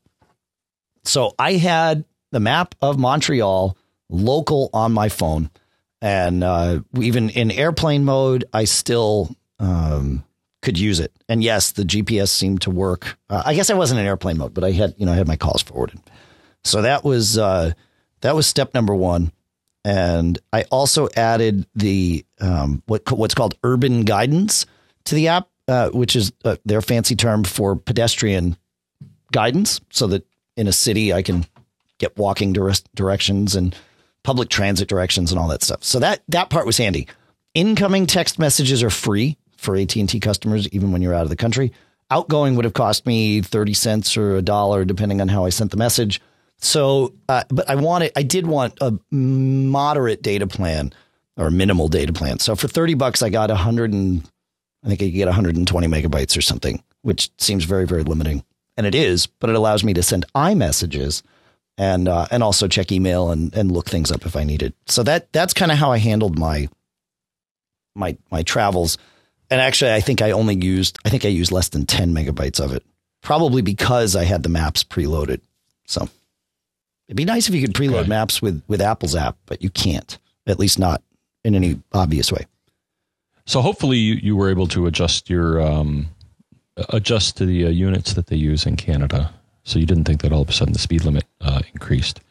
So 1.06 1.36
I 1.40 1.54
had 1.54 2.04
the 2.32 2.42
map 2.42 2.76
of 2.82 3.00
Montreal 3.00 3.78
local 4.10 4.70
on 4.74 4.92
my 4.92 5.08
phone, 5.08 5.52
and 6.02 6.44
uh, 6.44 6.82
even 7.00 7.30
in 7.30 7.50
airplane 7.50 8.04
mode, 8.04 8.44
I 8.52 8.66
still 8.66 9.34
um, 9.58 10.26
could 10.62 10.78
use 10.78 11.00
it. 11.00 11.12
And 11.28 11.44
yes, 11.44 11.72
the 11.72 11.84
GPS 11.84 12.30
seemed 12.30 12.62
to 12.62 12.72
work. 12.72 13.18
Uh, 13.30 13.44
I 13.46 13.56
guess 13.56 13.70
I 13.70 13.74
wasn't 13.74 14.00
in 14.00 14.06
airplane 14.06 14.38
mode, 14.38 14.54
but 14.54 14.64
I 14.64 14.72
had 14.72 14.94
you 14.98 15.06
know 15.06 15.12
I 15.12 15.16
had 15.16 15.28
my 15.28 15.38
calls 15.38 15.62
forwarded. 15.62 16.00
So 16.64 16.82
that 16.84 17.04
was 17.04 17.38
uh, 17.38 17.74
that 18.22 18.36
was 18.36 18.48
step 18.48 18.74
number 18.74 18.96
one. 18.96 19.32
And 19.84 20.38
I 20.54 20.64
also 20.64 21.10
added 21.16 21.66
the 21.74 22.26
um, 22.40 22.84
what 22.86 23.10
what's 23.12 23.34
called 23.34 23.56
urban 23.64 24.04
guidance 24.04 24.66
to 25.06 25.16
the 25.16 25.30
app, 25.30 25.48
uh, 25.68 25.90
which 25.90 26.16
is 26.16 26.32
uh, 26.46 26.58
their 26.66 26.82
fancy 26.82 27.16
term 27.16 27.44
for 27.44 27.76
pedestrian 27.76 28.58
guidance, 29.32 29.82
so 29.90 30.08
that 30.08 30.26
in 30.56 30.68
a 30.68 30.72
city 30.72 31.14
I 31.14 31.24
can 31.24 31.46
get 31.98 32.18
walking 32.18 32.54
directions 32.96 33.56
and 33.56 33.76
public 34.24 34.50
transit 34.50 34.88
directions 34.88 35.32
and 35.32 35.40
all 35.40 35.48
that 35.48 35.64
stuff. 35.64 35.84
So 35.84 36.00
that 36.00 36.22
that 36.28 36.52
part 36.52 36.68
was 36.68 36.78
handy. 36.78 37.08
Incoming 37.54 38.06
text 38.06 38.38
messages 38.38 38.84
are 38.84 38.90
free 38.92 39.38
for 39.62 39.76
AT&T 39.76 40.20
customers 40.20 40.68
even 40.70 40.92
when 40.92 41.02
you're 41.02 41.14
out 41.14 41.24
of 41.24 41.30
the 41.30 41.36
country. 41.36 41.72
Outgoing 42.10 42.56
would 42.56 42.66
have 42.66 42.74
cost 42.74 43.06
me 43.06 43.42
30 43.42 43.74
cents 43.74 44.18
or 44.18 44.36
a 44.36 44.42
dollar 44.42 44.84
depending 44.84 45.22
on 45.22 45.28
how 45.28 45.46
I 45.46 45.50
sent 45.50 45.72
the 45.72 45.78
message. 45.78 46.20
So, 46.58 47.14
uh, 47.30 47.44
but 47.50 47.70
I 47.70 47.76
wanted, 47.76 48.12
I 48.16 48.24
did 48.24 48.48
want 48.48 48.74
a 48.82 48.98
moderate 49.12 50.22
data 50.22 50.48
plan 50.48 50.94
or 51.38 51.52
minimal 51.52 51.88
data 51.88 52.12
plan. 52.12 52.40
So 52.40 52.56
for 52.56 52.68
30 52.68 52.96
bucks, 52.96 53.22
I 53.22 53.30
got 53.30 53.50
100 53.50 53.94
and 53.94 54.24
I 54.84 54.90
think 54.90 55.02
I 55.02 55.06
could 55.06 55.14
get 55.14 55.28
120 55.28 55.88
megabytes 55.88 56.36
or 56.36 56.42
something, 56.42 56.84
which 57.04 57.30
seems 57.38 57.64
very, 57.64 57.86
very 57.86 58.04
limiting. 58.04 58.44
And 58.78 58.88
it 58.88 58.96
is, 58.96 59.28
but 59.28 59.50
it 59.50 59.56
allows 59.56 59.84
me 59.84 59.94
to 59.94 60.04
send 60.04 60.26
iMessages 60.34 61.22
and, 61.78 62.08
uh, 62.08 62.26
and 62.32 62.42
also 62.42 62.68
check 62.68 62.92
email 62.92 63.30
and, 63.30 63.56
and 63.56 63.72
look 63.72 63.88
things 63.88 64.12
up 64.12 64.26
if 64.26 64.36
I 64.36 64.44
needed. 64.44 64.74
So 64.88 65.04
that, 65.04 65.32
that's 65.34 65.54
kind 65.54 65.72
of 65.72 65.78
how 65.78 65.92
I 65.92 66.00
handled 66.00 66.38
my, 66.38 66.68
my, 67.96 68.18
my 68.32 68.42
travels. 68.42 68.98
And 69.52 69.62
actually, 69.62 69.92
I 69.92 70.00
think 70.00 70.22
I 70.22 70.32
only 70.32 70.56
used, 70.56 70.98
I 71.06 71.10
think 71.10 71.26
I 71.26 71.28
used 71.28 71.52
less 71.52 71.70
than 71.70 71.86
10 71.86 72.16
megabytes 72.16 72.60
of 72.60 72.74
it, 72.74 72.84
probably 73.22 73.62
because 73.62 74.16
I 74.16 74.24
had 74.24 74.42
the 74.42 74.50
maps 74.50 74.84
preloaded. 74.84 75.42
So. 75.86 76.10
It'd 77.08 77.18
be 77.18 77.26
nice 77.26 77.50
if 77.50 77.54
you 77.54 77.62
could 77.62 77.76
preload 77.76 78.02
okay. 78.02 78.08
maps 78.08 78.42
with 78.42 78.64
with 78.70 78.80
Apple's 78.80 79.18
app, 79.18 79.36
but 79.46 79.62
you 79.62 79.70
can't. 79.70 80.18
At 80.48 80.60
least 80.60 80.80
not 80.80 81.04
in 81.44 81.56
any 81.56 81.82
obvious 81.92 82.32
way. 82.32 82.46
So 83.46 83.60
hopefully 83.60 83.98
you, 83.98 84.14
you 84.16 84.38
were 84.38 84.50
able 84.50 84.66
to 84.68 84.88
adjust 84.88 85.30
your 85.30 85.62
um, 85.62 86.08
adjust 86.88 87.36
to 87.38 87.46
the 87.46 87.66
uh, 87.66 87.70
units 87.70 88.14
that 88.14 88.28
they 88.28 88.38
use 88.38 88.66
in 88.66 88.78
Canada. 88.78 89.34
So 89.66 89.78
you 89.78 89.86
didn't 89.86 90.06
think 90.06 90.22
that 90.22 90.32
all 90.32 90.42
of 90.42 90.48
a 90.48 90.54
sudden 90.54 90.72
the 90.72 90.80
speed 90.80 91.04
limit 91.04 91.26
uh, 91.42 91.62
increased. 91.74 92.22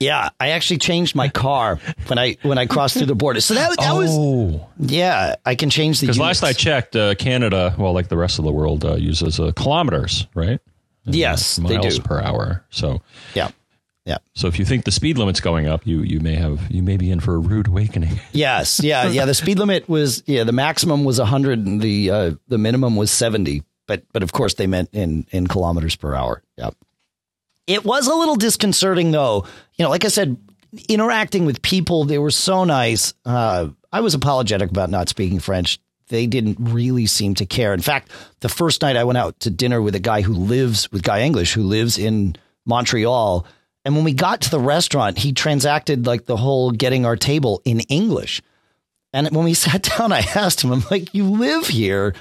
Yeah, 0.00 0.30
I 0.40 0.50
actually 0.50 0.78
changed 0.78 1.14
my 1.14 1.28
car 1.28 1.78
when 2.06 2.18
I 2.18 2.38
when 2.40 2.56
I 2.56 2.64
crossed 2.64 2.96
through 2.96 3.06
the 3.06 3.14
border. 3.14 3.42
So 3.42 3.52
that 3.54 3.76
that 3.76 3.90
oh. 3.90 3.98
was 3.98 4.90
yeah. 4.90 5.36
I 5.44 5.54
can 5.54 5.68
change 5.68 6.00
the 6.00 6.06
because 6.06 6.18
last 6.18 6.42
I 6.42 6.54
checked, 6.54 6.96
uh, 6.96 7.14
Canada, 7.16 7.74
well, 7.76 7.92
like 7.92 8.08
the 8.08 8.16
rest 8.16 8.38
of 8.38 8.46
the 8.46 8.52
world, 8.52 8.84
uh, 8.84 8.94
uses 8.94 9.38
uh, 9.38 9.52
kilometers, 9.52 10.26
right? 10.34 10.58
And, 11.04 11.14
yes, 11.14 11.58
miles 11.58 11.82
they 11.82 11.88
do 11.90 12.00
per 12.00 12.18
hour. 12.18 12.64
So 12.70 13.02
yeah, 13.34 13.50
yeah. 14.06 14.18
So 14.34 14.48
if 14.48 14.58
you 14.58 14.64
think 14.64 14.84
the 14.84 14.90
speed 14.90 15.18
limit's 15.18 15.40
going 15.40 15.66
up, 15.66 15.86
you 15.86 16.00
you 16.00 16.20
may 16.20 16.34
have 16.34 16.70
you 16.70 16.82
may 16.82 16.96
be 16.96 17.10
in 17.10 17.20
for 17.20 17.34
a 17.34 17.38
rude 17.38 17.68
awakening. 17.68 18.20
yes. 18.32 18.80
Yeah. 18.82 19.08
Yeah. 19.08 19.26
The 19.26 19.34
speed 19.34 19.58
limit 19.58 19.88
was 19.88 20.22
yeah 20.26 20.44
the 20.44 20.52
maximum 20.52 21.04
was 21.04 21.18
hundred 21.18 21.66
and 21.66 21.80
the 21.80 22.10
uh, 22.10 22.30
the 22.48 22.58
minimum 22.58 22.96
was 22.96 23.10
seventy. 23.10 23.62
But 23.86 24.04
but 24.12 24.22
of 24.22 24.32
course 24.32 24.54
they 24.54 24.66
meant 24.66 24.90
in 24.92 25.26
in 25.30 25.46
kilometers 25.46 25.96
per 25.96 26.14
hour. 26.14 26.42
Yep. 26.56 26.74
It 27.70 27.84
was 27.84 28.06
a 28.06 28.14
little 28.14 28.36
disconcerting 28.36 29.10
though. 29.10 29.46
You 29.76 29.84
know, 29.84 29.90
like 29.90 30.04
I 30.04 30.08
said, 30.08 30.36
interacting 30.88 31.44
with 31.44 31.62
people, 31.62 32.04
they 32.04 32.18
were 32.18 32.30
so 32.30 32.64
nice. 32.64 33.14
Uh, 33.24 33.68
I 33.92 34.00
was 34.00 34.14
apologetic 34.14 34.70
about 34.70 34.90
not 34.90 35.08
speaking 35.08 35.40
French. 35.40 35.78
They 36.08 36.26
didn't 36.26 36.58
really 36.60 37.06
seem 37.06 37.34
to 37.36 37.46
care. 37.46 37.72
In 37.72 37.80
fact, 37.80 38.10
the 38.40 38.48
first 38.48 38.82
night 38.82 38.96
I 38.96 39.04
went 39.04 39.18
out 39.18 39.38
to 39.40 39.50
dinner 39.50 39.80
with 39.80 39.94
a 39.94 40.00
guy 40.00 40.22
who 40.22 40.34
lives 40.34 40.90
with 40.90 41.02
Guy 41.02 41.22
English, 41.22 41.52
who 41.54 41.62
lives 41.62 41.98
in 41.98 42.36
Montreal 42.66 43.46
and 43.84 43.94
when 43.94 44.04
we 44.04 44.12
got 44.12 44.42
to 44.42 44.50
the 44.50 44.60
restaurant, 44.60 45.18
he 45.18 45.32
transacted 45.32 46.06
like 46.06 46.26
the 46.26 46.36
whole 46.36 46.70
getting 46.70 47.06
our 47.06 47.16
table 47.16 47.62
in 47.64 47.80
English. 47.80 48.42
And 49.12 49.28
when 49.30 49.44
we 49.44 49.54
sat 49.66 49.82
down, 49.82 50.12
I 50.12 50.20
asked 50.34 50.62
him, 50.62 50.72
I'm 50.72 50.84
like, 50.90 51.14
you 51.14 51.24
live 51.24 51.66
here. 51.66 52.14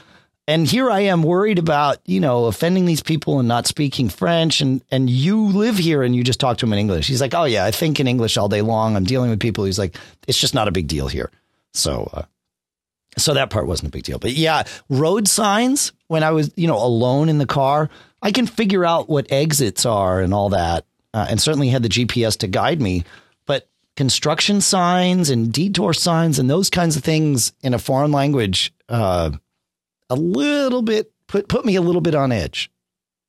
And 0.49 0.65
here 0.65 0.89
I 0.89 1.01
am 1.01 1.21
worried 1.21 1.59
about, 1.59 1.99
you 2.07 2.19
know, 2.19 2.45
offending 2.45 2.85
these 2.85 3.03
people 3.03 3.37
and 3.37 3.47
not 3.47 3.67
speaking 3.67 4.09
French. 4.09 4.61
And, 4.61 4.83
and 4.89 5.07
you 5.07 5.45
live 5.45 5.77
here 5.77 6.01
and 6.01 6.15
you 6.15 6.23
just 6.23 6.39
talk 6.39 6.57
to 6.57 6.65
them 6.65 6.73
in 6.73 6.79
English. 6.79 7.05
He's 7.05 7.21
like, 7.21 7.35
oh, 7.35 7.43
yeah, 7.43 7.65
I 7.65 7.69
think 7.69 7.99
in 7.99 8.07
English 8.07 8.35
all 8.35 8.49
day 8.49 8.63
long. 8.63 8.95
I'm 8.95 9.03
dealing 9.03 9.29
with 9.29 9.39
people. 9.39 9.63
He's 9.63 9.77
like, 9.77 9.95
it's 10.27 10.39
just 10.39 10.55
not 10.55 10.67
a 10.67 10.71
big 10.71 10.87
deal 10.87 11.07
here. 11.07 11.29
So, 11.75 12.09
uh, 12.11 12.23
so 13.15 13.35
that 13.35 13.51
part 13.51 13.67
wasn't 13.67 13.89
a 13.89 13.91
big 13.91 14.01
deal. 14.01 14.17
But 14.17 14.31
yeah, 14.31 14.63
road 14.89 15.27
signs 15.27 15.91
when 16.07 16.23
I 16.23 16.31
was, 16.31 16.51
you 16.55 16.67
know, 16.67 16.83
alone 16.83 17.29
in 17.29 17.37
the 17.37 17.45
car, 17.45 17.87
I 18.19 18.31
can 18.31 18.47
figure 18.47 18.83
out 18.83 19.07
what 19.07 19.31
exits 19.31 19.85
are 19.85 20.19
and 20.19 20.33
all 20.33 20.49
that 20.49 20.83
uh, 21.13 21.27
and 21.29 21.39
certainly 21.39 21.69
had 21.69 21.83
the 21.83 21.89
GPS 21.89 22.39
to 22.39 22.47
guide 22.47 22.81
me. 22.81 23.03
But 23.45 23.69
construction 23.95 24.61
signs 24.61 25.29
and 25.29 25.53
detour 25.53 25.93
signs 25.93 26.39
and 26.39 26.49
those 26.49 26.71
kinds 26.71 26.97
of 26.97 27.03
things 27.03 27.53
in 27.61 27.75
a 27.75 27.79
foreign 27.79 28.11
language, 28.11 28.73
uh, 28.89 29.29
a 30.09 30.15
little 30.15 30.81
bit 30.81 31.11
put 31.27 31.47
put 31.47 31.65
me 31.65 31.75
a 31.75 31.81
little 31.81 32.01
bit 32.01 32.15
on 32.15 32.31
edge. 32.31 32.71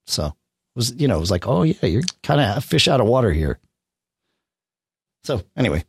So 0.07 0.27
it 0.27 0.33
was 0.75 0.93
you 1.01 1.09
know 1.09 1.17
it 1.17 1.21
was 1.21 1.31
like 1.31 1.47
oh 1.47 1.63
yeah 1.63 1.87
you're 1.87 2.03
kind 2.23 2.41
of 2.41 2.57
a 2.57 2.61
fish 2.61 2.89
out 2.89 3.01
of 3.01 3.07
water 3.07 3.33
here. 3.33 3.59
So 5.25 5.43
anyway, 5.57 5.85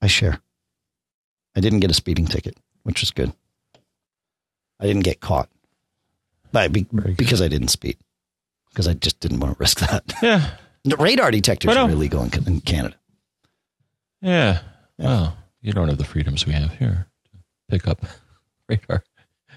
I 0.00 0.06
share. 0.06 0.40
I 1.56 1.60
didn't 1.60 1.80
get 1.80 1.90
a 1.90 1.94
speeding 1.94 2.26
ticket, 2.26 2.56
which 2.84 3.00
was 3.00 3.10
good. 3.10 3.32
I 4.80 4.86
didn't 4.86 5.04
get 5.04 5.20
caught, 5.20 5.48
but 6.50 6.72
be, 6.72 6.86
because 7.16 7.42
I 7.42 7.48
didn't 7.48 7.68
speed 7.68 7.98
because 8.72 8.88
I 8.88 8.94
just 8.94 9.20
didn't 9.20 9.40
want 9.40 9.54
to 9.56 9.60
risk 9.60 9.80
that. 9.80 10.12
Yeah. 10.22 10.50
The 10.84 10.96
radar 10.96 11.30
detectors 11.30 11.76
are 11.76 11.88
illegal 11.88 12.24
in, 12.24 12.30
in 12.44 12.60
Canada. 12.60 12.96
Yeah. 14.20 14.62
yeah. 14.98 15.06
Well, 15.06 15.36
you 15.60 15.72
don't 15.72 15.86
have 15.86 15.98
the 15.98 16.04
freedoms 16.04 16.44
we 16.44 16.54
have 16.54 16.72
here 16.74 17.06
to 17.26 17.30
pick 17.68 17.86
up 17.86 18.04
radar. 18.72 19.04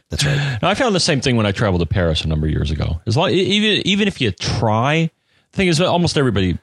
That's 0.10 0.26
right. 0.26 0.60
Now, 0.62 0.70
I 0.70 0.76
found 0.76 0.94
the 0.94 1.00
same 1.00 1.22
thing 1.22 1.36
when 1.36 1.46
I 1.46 1.52
traveled 1.52 1.82
to 1.82 1.86
Paris 1.86 2.24
a 2.24 2.28
number 2.28 2.46
of 2.46 2.52
years 2.52 2.72
ago. 2.72 3.02
As 3.08 3.18
long, 3.18 3.32
even 3.32 3.86
even 3.88 4.08
if 4.08 4.22
you 4.22 4.32
try, 4.32 5.10
the 5.52 5.58
thing 5.58 5.68
is, 5.68 5.82
almost 5.82 6.18
everybody 6.18 6.58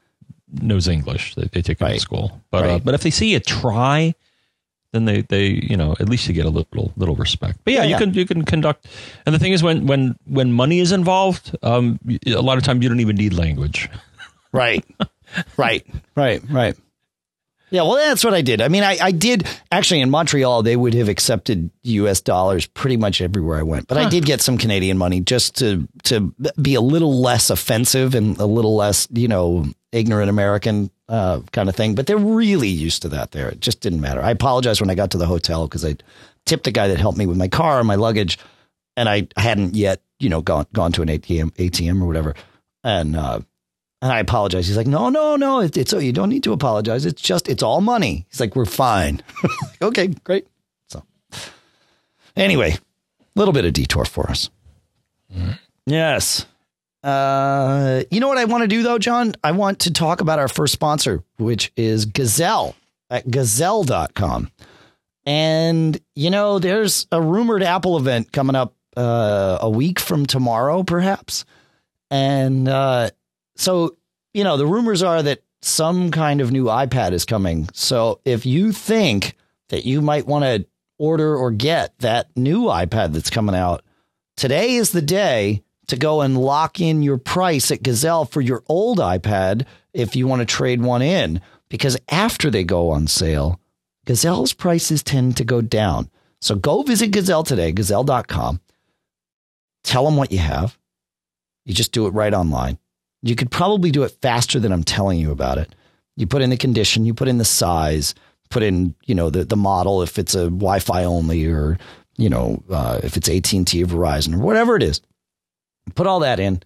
knows 0.60 0.86
English. 0.86 1.34
They, 1.34 1.48
they 1.52 1.62
take 1.62 1.80
it 1.80 1.84
right. 1.84 1.94
to 1.94 2.00
school, 2.00 2.40
but 2.50 2.64
uh, 2.64 2.66
right. 2.66 2.74
uh, 2.74 2.78
but 2.78 2.94
if 2.94 3.02
they 3.02 3.10
see 3.10 3.32
you 3.32 3.40
try, 3.40 4.14
then 4.92 5.06
they, 5.06 5.22
they 5.22 5.46
you 5.46 5.76
know 5.76 5.96
at 5.98 6.08
least 6.08 6.28
you 6.28 6.34
get 6.34 6.46
a 6.46 6.50
little 6.50 6.92
little 6.96 7.16
respect. 7.16 7.58
But 7.64 7.72
yeah, 7.72 7.80
yeah 7.80 7.84
you 7.84 7.90
yeah. 7.90 7.98
can 7.98 8.14
you 8.14 8.26
can 8.26 8.44
conduct. 8.44 8.86
And 9.26 9.34
the 9.34 9.38
thing 9.38 9.52
is, 9.52 9.62
when 9.62 9.86
when 9.86 10.16
when 10.26 10.52
money 10.52 10.78
is 10.78 10.92
involved, 10.92 11.56
um, 11.62 11.98
a 12.26 12.42
lot 12.42 12.58
of 12.58 12.64
times 12.64 12.82
you 12.82 12.88
don't 12.88 13.00
even 13.00 13.16
need 13.16 13.32
language. 13.32 13.88
Right, 14.52 14.84
right, 15.56 15.84
right, 16.14 16.42
right. 16.48 16.76
Yeah, 17.72 17.82
well, 17.82 17.94
that's 17.94 18.22
what 18.22 18.34
I 18.34 18.42
did. 18.42 18.60
I 18.60 18.68
mean, 18.68 18.82
I, 18.82 18.98
I 19.00 19.12
did 19.12 19.46
actually 19.70 20.02
in 20.02 20.10
Montreal, 20.10 20.62
they 20.62 20.76
would 20.76 20.92
have 20.92 21.08
accepted 21.08 21.70
U.S. 21.84 22.20
dollars 22.20 22.66
pretty 22.66 22.98
much 22.98 23.22
everywhere 23.22 23.58
I 23.58 23.62
went, 23.62 23.88
but 23.88 23.96
I 23.96 24.10
did 24.10 24.26
get 24.26 24.42
some 24.42 24.58
Canadian 24.58 24.98
money 24.98 25.20
just 25.20 25.56
to 25.58 25.88
to 26.04 26.34
be 26.60 26.74
a 26.74 26.82
little 26.82 27.20
less 27.22 27.48
offensive 27.48 28.14
and 28.14 28.38
a 28.38 28.44
little 28.44 28.76
less, 28.76 29.08
you 29.10 29.26
know, 29.26 29.64
ignorant 29.90 30.28
American 30.28 30.90
uh, 31.08 31.40
kind 31.52 31.70
of 31.70 31.74
thing. 31.74 31.94
But 31.94 32.06
they're 32.06 32.18
really 32.18 32.68
used 32.68 33.00
to 33.02 33.08
that 33.08 33.32
there. 33.32 33.48
It 33.48 33.60
just 33.60 33.80
didn't 33.80 34.02
matter. 34.02 34.20
I 34.20 34.32
apologized 34.32 34.82
when 34.82 34.90
I 34.90 34.94
got 34.94 35.10
to 35.12 35.18
the 35.18 35.26
hotel 35.26 35.66
because 35.66 35.84
I 35.84 35.96
tipped 36.44 36.64
the 36.64 36.72
guy 36.72 36.88
that 36.88 36.98
helped 36.98 37.16
me 37.16 37.24
with 37.24 37.38
my 37.38 37.48
car 37.48 37.78
and 37.78 37.88
my 37.88 37.94
luggage, 37.94 38.38
and 38.98 39.08
I 39.08 39.28
hadn't 39.38 39.76
yet, 39.76 40.02
you 40.20 40.28
know, 40.28 40.42
gone 40.42 40.66
gone 40.74 40.92
to 40.92 41.02
an 41.02 41.08
ATM 41.08 41.52
ATM 41.52 42.02
or 42.02 42.06
whatever, 42.06 42.34
and. 42.84 43.16
uh 43.16 43.40
and 44.02 44.10
I 44.10 44.18
apologize. 44.18 44.66
He's 44.66 44.76
like, 44.76 44.88
no, 44.88 45.08
no, 45.08 45.36
no. 45.36 45.60
It's, 45.60 45.78
it's 45.78 45.92
you 45.92 46.12
don't 46.12 46.28
need 46.28 46.42
to 46.42 46.52
apologize. 46.52 47.06
It's 47.06 47.22
just 47.22 47.48
it's 47.48 47.62
all 47.62 47.80
money. 47.80 48.26
He's 48.28 48.40
like, 48.40 48.56
we're 48.56 48.66
fine. 48.66 49.22
okay, 49.82 50.08
great. 50.08 50.48
So 50.88 51.04
anyway, 52.36 52.72
a 52.72 52.78
little 53.36 53.54
bit 53.54 53.64
of 53.64 53.72
detour 53.72 54.04
for 54.04 54.28
us. 54.28 54.50
Yes. 55.86 56.46
Uh, 57.04 58.02
you 58.10 58.20
know 58.20 58.28
what 58.28 58.38
I 58.38 58.44
want 58.44 58.62
to 58.62 58.68
do 58.68 58.82
though, 58.82 58.98
John? 58.98 59.34
I 59.42 59.52
want 59.52 59.78
to 59.80 59.92
talk 59.92 60.20
about 60.20 60.40
our 60.40 60.48
first 60.48 60.72
sponsor, 60.72 61.22
which 61.38 61.72
is 61.76 62.04
Gazelle 62.04 62.74
at 63.08 63.30
gazelle.com. 63.30 64.50
And 65.24 66.00
you 66.16 66.30
know, 66.30 66.58
there's 66.58 67.06
a 67.12 67.22
rumored 67.22 67.62
Apple 67.62 67.96
event 67.96 68.32
coming 68.32 68.56
up 68.56 68.74
uh, 68.96 69.58
a 69.60 69.70
week 69.70 70.00
from 70.00 70.26
tomorrow, 70.26 70.82
perhaps. 70.82 71.44
And 72.10 72.68
uh, 72.68 73.10
so, 73.62 73.96
you 74.34 74.44
know, 74.44 74.56
the 74.56 74.66
rumors 74.66 75.02
are 75.02 75.22
that 75.22 75.42
some 75.62 76.10
kind 76.10 76.40
of 76.40 76.50
new 76.50 76.64
iPad 76.64 77.12
is 77.12 77.24
coming. 77.24 77.68
So 77.72 78.20
if 78.24 78.44
you 78.44 78.72
think 78.72 79.36
that 79.68 79.84
you 79.84 80.02
might 80.02 80.26
want 80.26 80.44
to 80.44 80.66
order 80.98 81.36
or 81.36 81.50
get 81.50 81.98
that 82.00 82.36
new 82.36 82.62
iPad 82.64 83.12
that's 83.12 83.30
coming 83.30 83.54
out, 83.54 83.84
today 84.36 84.74
is 84.74 84.90
the 84.90 85.02
day 85.02 85.62
to 85.86 85.96
go 85.96 86.20
and 86.20 86.36
lock 86.36 86.80
in 86.80 87.02
your 87.02 87.18
price 87.18 87.70
at 87.70 87.82
Gazelle 87.82 88.24
for 88.24 88.40
your 88.40 88.62
old 88.66 88.98
iPad 88.98 89.66
if 89.92 90.16
you 90.16 90.26
want 90.26 90.40
to 90.40 90.46
trade 90.46 90.82
one 90.82 91.02
in. 91.02 91.40
Because 91.68 91.96
after 92.08 92.50
they 92.50 92.64
go 92.64 92.90
on 92.90 93.06
sale, 93.06 93.60
Gazelle's 94.06 94.52
prices 94.52 95.02
tend 95.02 95.36
to 95.36 95.44
go 95.44 95.60
down. 95.60 96.10
So 96.40 96.56
go 96.56 96.82
visit 96.82 97.12
Gazelle 97.12 97.44
today, 97.44 97.72
gazelle.com. 97.72 98.60
Tell 99.84 100.04
them 100.04 100.16
what 100.16 100.32
you 100.32 100.38
have. 100.38 100.76
You 101.64 101.74
just 101.74 101.92
do 101.92 102.06
it 102.06 102.10
right 102.10 102.34
online. 102.34 102.78
You 103.22 103.36
could 103.36 103.50
probably 103.50 103.90
do 103.90 104.02
it 104.02 104.16
faster 104.20 104.58
than 104.58 104.72
I'm 104.72 104.84
telling 104.84 105.18
you 105.18 105.30
about 105.30 105.58
it. 105.58 105.74
You 106.16 106.26
put 106.26 106.42
in 106.42 106.50
the 106.50 106.56
condition, 106.56 107.06
you 107.06 107.14
put 107.14 107.28
in 107.28 107.38
the 107.38 107.44
size, 107.44 108.14
put 108.50 108.62
in, 108.62 108.94
you 109.06 109.14
know, 109.14 109.30
the, 109.30 109.44
the 109.44 109.56
model, 109.56 110.02
if 110.02 110.18
it's 110.18 110.34
a 110.34 110.44
Wi-Fi 110.44 111.04
only 111.04 111.46
or, 111.46 111.78
you 112.16 112.28
know, 112.28 112.62
uh, 112.70 113.00
if 113.02 113.16
it's 113.16 113.28
AT&T 113.28 113.82
or 113.82 113.86
Verizon 113.86 114.34
or 114.34 114.38
whatever 114.38 114.76
it 114.76 114.82
is. 114.82 115.00
Put 115.94 116.06
all 116.06 116.20
that 116.20 116.38
in, 116.38 116.62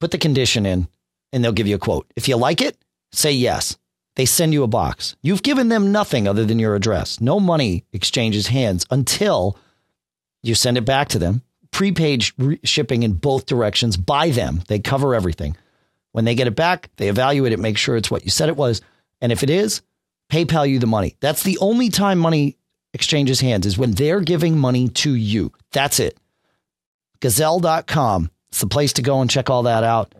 put 0.00 0.10
the 0.10 0.18
condition 0.18 0.66
in, 0.66 0.88
and 1.32 1.44
they'll 1.44 1.52
give 1.52 1.66
you 1.66 1.76
a 1.76 1.78
quote. 1.78 2.10
If 2.16 2.28
you 2.28 2.36
like 2.36 2.60
it, 2.60 2.76
say 3.12 3.32
yes. 3.32 3.78
They 4.16 4.26
send 4.26 4.52
you 4.52 4.62
a 4.62 4.68
box. 4.68 5.16
You've 5.22 5.42
given 5.42 5.68
them 5.68 5.90
nothing 5.90 6.28
other 6.28 6.44
than 6.44 6.58
your 6.58 6.74
address. 6.74 7.20
No 7.20 7.40
money 7.40 7.84
exchanges 7.92 8.48
hands 8.48 8.84
until 8.90 9.56
you 10.42 10.54
send 10.54 10.76
it 10.76 10.84
back 10.84 11.08
to 11.08 11.18
them. 11.18 11.42
Prepaid 11.70 12.26
re- 12.36 12.60
shipping 12.62 13.04
in 13.04 13.14
both 13.14 13.46
directions 13.46 13.96
by 13.96 14.28
them. 14.28 14.62
They 14.68 14.78
cover 14.78 15.14
everything. 15.14 15.56
When 16.12 16.24
they 16.24 16.34
get 16.34 16.46
it 16.46 16.54
back, 16.54 16.90
they 16.96 17.08
evaluate 17.08 17.52
it, 17.52 17.58
make 17.58 17.78
sure 17.78 17.96
it's 17.96 18.10
what 18.10 18.24
you 18.24 18.30
said 18.30 18.48
it 18.48 18.56
was. 18.56 18.80
And 19.20 19.32
if 19.32 19.42
it 19.42 19.50
is, 19.50 19.82
PayPal 20.30 20.68
you 20.68 20.78
the 20.78 20.86
money. 20.86 21.16
That's 21.20 21.42
the 21.42 21.58
only 21.58 21.88
time 21.88 22.18
money 22.18 22.56
exchanges 22.94 23.40
hands 23.40 23.66
is 23.66 23.78
when 23.78 23.92
they're 23.92 24.20
giving 24.20 24.58
money 24.58 24.88
to 24.88 25.14
you. 25.14 25.52
That's 25.72 26.00
it. 26.00 26.18
Gazelle.com. 27.20 28.30
It's 28.50 28.60
the 28.60 28.66
place 28.66 28.92
to 28.94 29.02
go 29.02 29.20
and 29.20 29.30
check 29.30 29.48
all 29.48 29.62
that 29.64 29.84
out. 29.84 30.14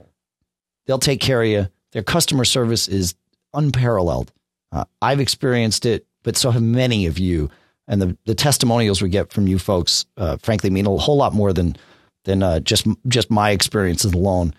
They'll 0.86 0.98
take 0.98 1.20
care 1.20 1.42
of 1.42 1.48
you. 1.48 1.68
Their 1.92 2.02
customer 2.02 2.44
service 2.44 2.88
is 2.88 3.14
unparalleled. 3.52 4.32
Uh, 4.70 4.84
I've 5.02 5.20
experienced 5.20 5.84
it, 5.84 6.06
but 6.22 6.36
so 6.36 6.50
have 6.50 6.62
many 6.62 7.06
of 7.06 7.18
you. 7.18 7.50
And 7.86 8.00
the, 8.00 8.16
the 8.24 8.34
testimonials 8.34 9.02
we 9.02 9.10
get 9.10 9.32
from 9.32 9.46
you 9.46 9.58
folks, 9.58 10.06
uh, 10.16 10.38
frankly, 10.38 10.70
mean 10.70 10.86
a 10.86 10.96
whole 10.96 11.16
lot 11.16 11.34
more 11.34 11.52
than 11.52 11.76
than 12.24 12.42
uh, 12.42 12.60
just 12.60 12.86
just 13.08 13.30
my 13.30 13.50
experiences 13.50 14.12
alone. 14.12 14.54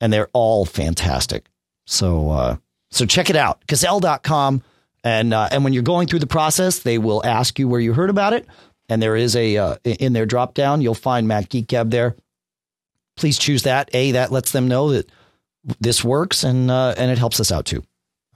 And 0.00 0.12
they're 0.12 0.28
all 0.32 0.64
fantastic. 0.64 1.46
So 1.86 2.30
uh, 2.30 2.56
so 2.90 3.06
check 3.06 3.30
it 3.30 3.36
out, 3.36 3.66
Gazelle.com. 3.66 4.62
And 5.04 5.32
uh, 5.32 5.48
and 5.50 5.64
when 5.64 5.72
you're 5.72 5.82
going 5.82 6.08
through 6.08 6.18
the 6.18 6.26
process, 6.26 6.80
they 6.80 6.98
will 6.98 7.24
ask 7.24 7.58
you 7.58 7.68
where 7.68 7.80
you 7.80 7.92
heard 7.92 8.10
about 8.10 8.32
it. 8.32 8.46
And 8.88 9.02
there 9.02 9.16
is 9.16 9.36
a 9.36 9.56
uh, 9.56 9.76
in 9.84 10.12
their 10.12 10.26
drop 10.26 10.54
down, 10.54 10.80
you'll 10.80 10.94
find 10.94 11.28
Mac 11.28 11.48
Geek 11.48 11.68
Gab 11.68 11.90
there. 11.90 12.16
Please 13.16 13.38
choose 13.38 13.64
that. 13.64 13.90
A 13.94 14.12
that 14.12 14.32
lets 14.32 14.52
them 14.52 14.68
know 14.68 14.90
that 14.90 15.10
this 15.80 16.04
works, 16.04 16.44
and 16.44 16.70
uh, 16.70 16.94
and 16.96 17.10
it 17.10 17.18
helps 17.18 17.40
us 17.40 17.52
out 17.52 17.64
too, 17.64 17.84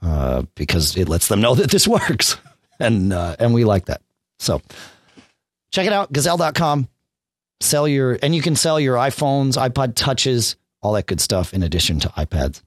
uh, 0.01 0.43
because 0.55 0.95
it 0.95 1.09
lets 1.09 1.27
them 1.27 1.41
know 1.41 1.55
that 1.55 1.71
this 1.71 1.87
works, 1.87 2.37
and 2.79 3.11
uh, 3.11 3.35
and 3.39 3.53
we 3.53 3.65
like 3.65 3.85
that. 3.85 4.01
So 4.39 4.61
check 5.71 5.87
it 5.87 5.93
out, 5.93 6.11
Gazelle.com. 6.11 6.87
Sell 7.61 7.87
your 7.87 8.19
and 8.21 8.35
you 8.35 8.41
can 8.41 8.55
sell 8.55 8.79
your 8.79 8.95
iPhones, 8.97 9.57
iPod 9.57 9.95
touches, 9.95 10.55
all 10.83 10.93
that 10.93 11.07
good 11.07 11.21
stuff 11.21 11.53
in 11.53 11.63
addition 11.63 11.99
to 12.01 12.09
iPads. 12.09 12.61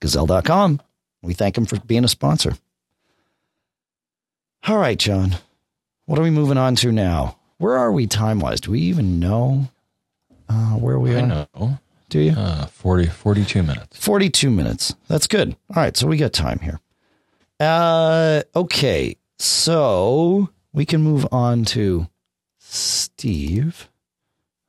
Gazelle.com. 0.00 0.80
We 1.22 1.34
thank 1.34 1.54
them 1.54 1.66
for 1.66 1.78
being 1.80 2.04
a 2.04 2.08
sponsor. 2.08 2.54
All 4.66 4.78
right, 4.78 4.98
John. 4.98 5.36
What 6.06 6.18
are 6.18 6.22
we 6.22 6.30
moving 6.30 6.58
on 6.58 6.74
to 6.76 6.90
now? 6.90 7.38
Where 7.58 7.76
are 7.76 7.92
we 7.92 8.06
time 8.06 8.40
wise? 8.40 8.60
Do 8.60 8.72
we 8.72 8.80
even 8.80 9.20
know 9.20 9.68
uh, 10.48 10.72
where 10.72 10.98
we 10.98 11.14
I 11.14 11.20
are? 11.20 11.26
know. 11.54 11.78
Do 12.08 12.18
you? 12.18 12.32
Uh, 12.32 12.66
40, 12.66 13.06
42 13.06 13.62
minutes. 13.62 14.04
42 14.04 14.50
minutes. 14.50 14.94
That's 15.08 15.26
good. 15.26 15.56
All 15.70 15.76
right. 15.82 15.96
So 15.96 16.06
we 16.06 16.16
got 16.16 16.32
time 16.32 16.58
here. 16.58 16.80
Uh, 17.60 18.42
okay. 18.56 19.16
So 19.38 20.50
we 20.72 20.84
can 20.84 21.02
move 21.02 21.26
on 21.30 21.64
to 21.66 22.08
Steve, 22.58 23.88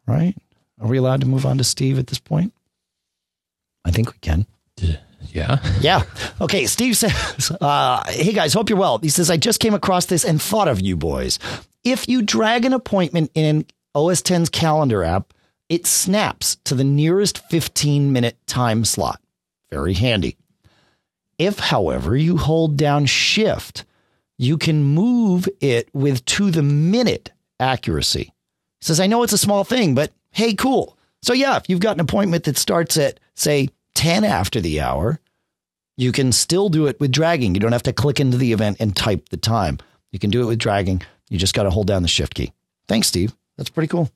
right? 0.07 0.35
Are 0.79 0.87
we 0.87 0.97
allowed 0.97 1.21
to 1.21 1.27
move 1.27 1.45
on 1.45 1.57
to 1.57 1.63
Steve 1.63 1.97
at 1.97 2.07
this 2.07 2.19
point? 2.19 2.53
I 3.85 3.91
think 3.91 4.11
we 4.11 4.19
can. 4.19 4.45
Yeah. 4.77 4.97
Yeah. 5.81 6.03
Okay. 6.39 6.67
Steve 6.67 6.95
says, 6.95 7.51
uh, 7.59 8.03
Hey 8.07 8.33
guys, 8.33 8.53
hope 8.53 8.69
you're 8.69 8.77
well. 8.77 8.99
He 8.99 9.09
says, 9.09 9.31
I 9.31 9.37
just 9.37 9.59
came 9.59 9.73
across 9.73 10.05
this 10.05 10.23
and 10.23 10.39
thought 10.41 10.67
of 10.67 10.79
you 10.79 10.95
boys. 10.95 11.39
If 11.83 12.07
you 12.07 12.21
drag 12.21 12.65
an 12.65 12.73
appointment 12.73 13.31
in 13.33 13.65
OS 13.95 14.21
10's 14.21 14.49
calendar 14.49 15.03
app, 15.03 15.33
it 15.69 15.87
snaps 15.87 16.57
to 16.65 16.75
the 16.75 16.83
nearest 16.83 17.39
15 17.49 18.11
minute 18.13 18.37
time 18.45 18.85
slot. 18.85 19.19
Very 19.71 19.93
handy. 19.93 20.37
If, 21.39 21.57
however, 21.57 22.15
you 22.15 22.37
hold 22.37 22.77
down 22.77 23.07
shift, 23.07 23.85
you 24.37 24.57
can 24.57 24.83
move 24.83 25.49
it 25.61 25.89
with 25.93 26.23
to 26.25 26.51
the 26.51 26.61
minute 26.63 27.31
accuracy. 27.59 28.25
He 28.79 28.85
says, 28.85 28.99
I 28.99 29.07
know 29.07 29.23
it's 29.23 29.33
a 29.33 29.37
small 29.37 29.63
thing, 29.63 29.95
but 29.95 30.11
hey, 30.31 30.53
cool. 30.53 30.97
So, 31.23 31.33
yeah, 31.33 31.57
if 31.57 31.69
you've 31.69 31.79
got 31.79 31.95
an 31.95 32.01
appointment 32.01 32.43
that 32.43 32.57
starts 32.57 32.97
at, 32.97 33.19
say, 33.35 33.69
10 33.95 34.23
after 34.23 34.59
the 34.59 34.81
hour, 34.81 35.19
you 35.97 36.11
can 36.11 36.31
still 36.31 36.69
do 36.69 36.87
it 36.87 36.99
with 36.99 37.11
dragging. 37.11 37.53
You 37.53 37.59
don't 37.59 37.71
have 37.71 37.83
to 37.83 37.93
click 37.93 38.19
into 38.19 38.37
the 38.37 38.53
event 38.53 38.77
and 38.79 38.95
type 38.95 39.29
the 39.29 39.37
time. 39.37 39.79
You 40.11 40.19
can 40.19 40.29
do 40.29 40.41
it 40.41 40.45
with 40.45 40.59
dragging. 40.59 41.01
You 41.29 41.37
just 41.37 41.53
got 41.53 41.63
to 41.63 41.69
hold 41.69 41.87
down 41.87 42.01
the 42.01 42.07
shift 42.07 42.35
key. 42.35 42.51
Thanks, 42.87 43.07
Steve. 43.07 43.33
That's 43.57 43.69
pretty 43.69 43.87
cool. 43.87 44.09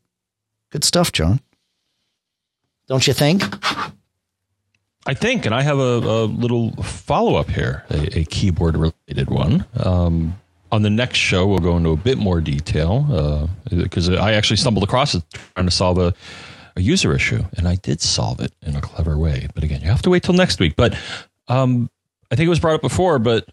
Good 0.72 0.84
stuff, 0.84 1.12
John. 1.12 1.40
Don't 2.88 3.06
you 3.06 3.14
think? 3.14 3.44
I 5.06 5.14
think, 5.14 5.46
and 5.46 5.56
I 5.56 5.62
have 5.62 5.78
a, 5.78 6.00
a 6.00 6.26
little 6.26 6.72
follow 6.84 7.36
up 7.36 7.50
here, 7.50 7.86
a, 7.90 8.20
a 8.20 8.24
keyboard 8.26 8.76
related 8.76 9.30
one. 9.30 9.66
Um, 9.78 10.38
on 10.72 10.82
the 10.82 10.90
next 10.90 11.18
show, 11.18 11.48
we'll 11.48 11.60
go 11.60 11.78
into 11.78 11.92
a 11.92 11.98
bit 11.98 12.18
more 12.18 12.42
detail 12.42 13.50
because 13.72 14.10
I 14.10 14.34
actually 14.34 14.58
stumbled 14.58 14.84
across 14.84 15.16
it 15.16 15.24
trying 15.56 15.66
to 15.66 15.72
solve 15.72 15.98
a, 15.98 16.14
a 16.78 16.82
user 16.82 17.14
issue, 17.14 17.44
and 17.58 17.68
I 17.68 17.76
did 17.76 18.02
solve 18.02 18.40
it 18.40 18.54
in 18.62 18.76
a 18.76 18.82
clever 18.82 19.18
way. 19.18 19.48
But 19.54 19.64
again, 19.64 19.82
you 19.82 19.88
have 19.88 20.04
to 20.04 20.12
wait 20.12 20.24
till 20.24 20.36
next 20.36 20.60
week. 20.60 20.76
But 20.76 20.96
um, 21.48 21.90
I 22.32 22.36
think 22.36 22.46
it 22.46 22.50
was 22.50 22.60
brought 22.60 22.76
up 22.76 22.82
before, 22.82 23.18
but 23.20 23.50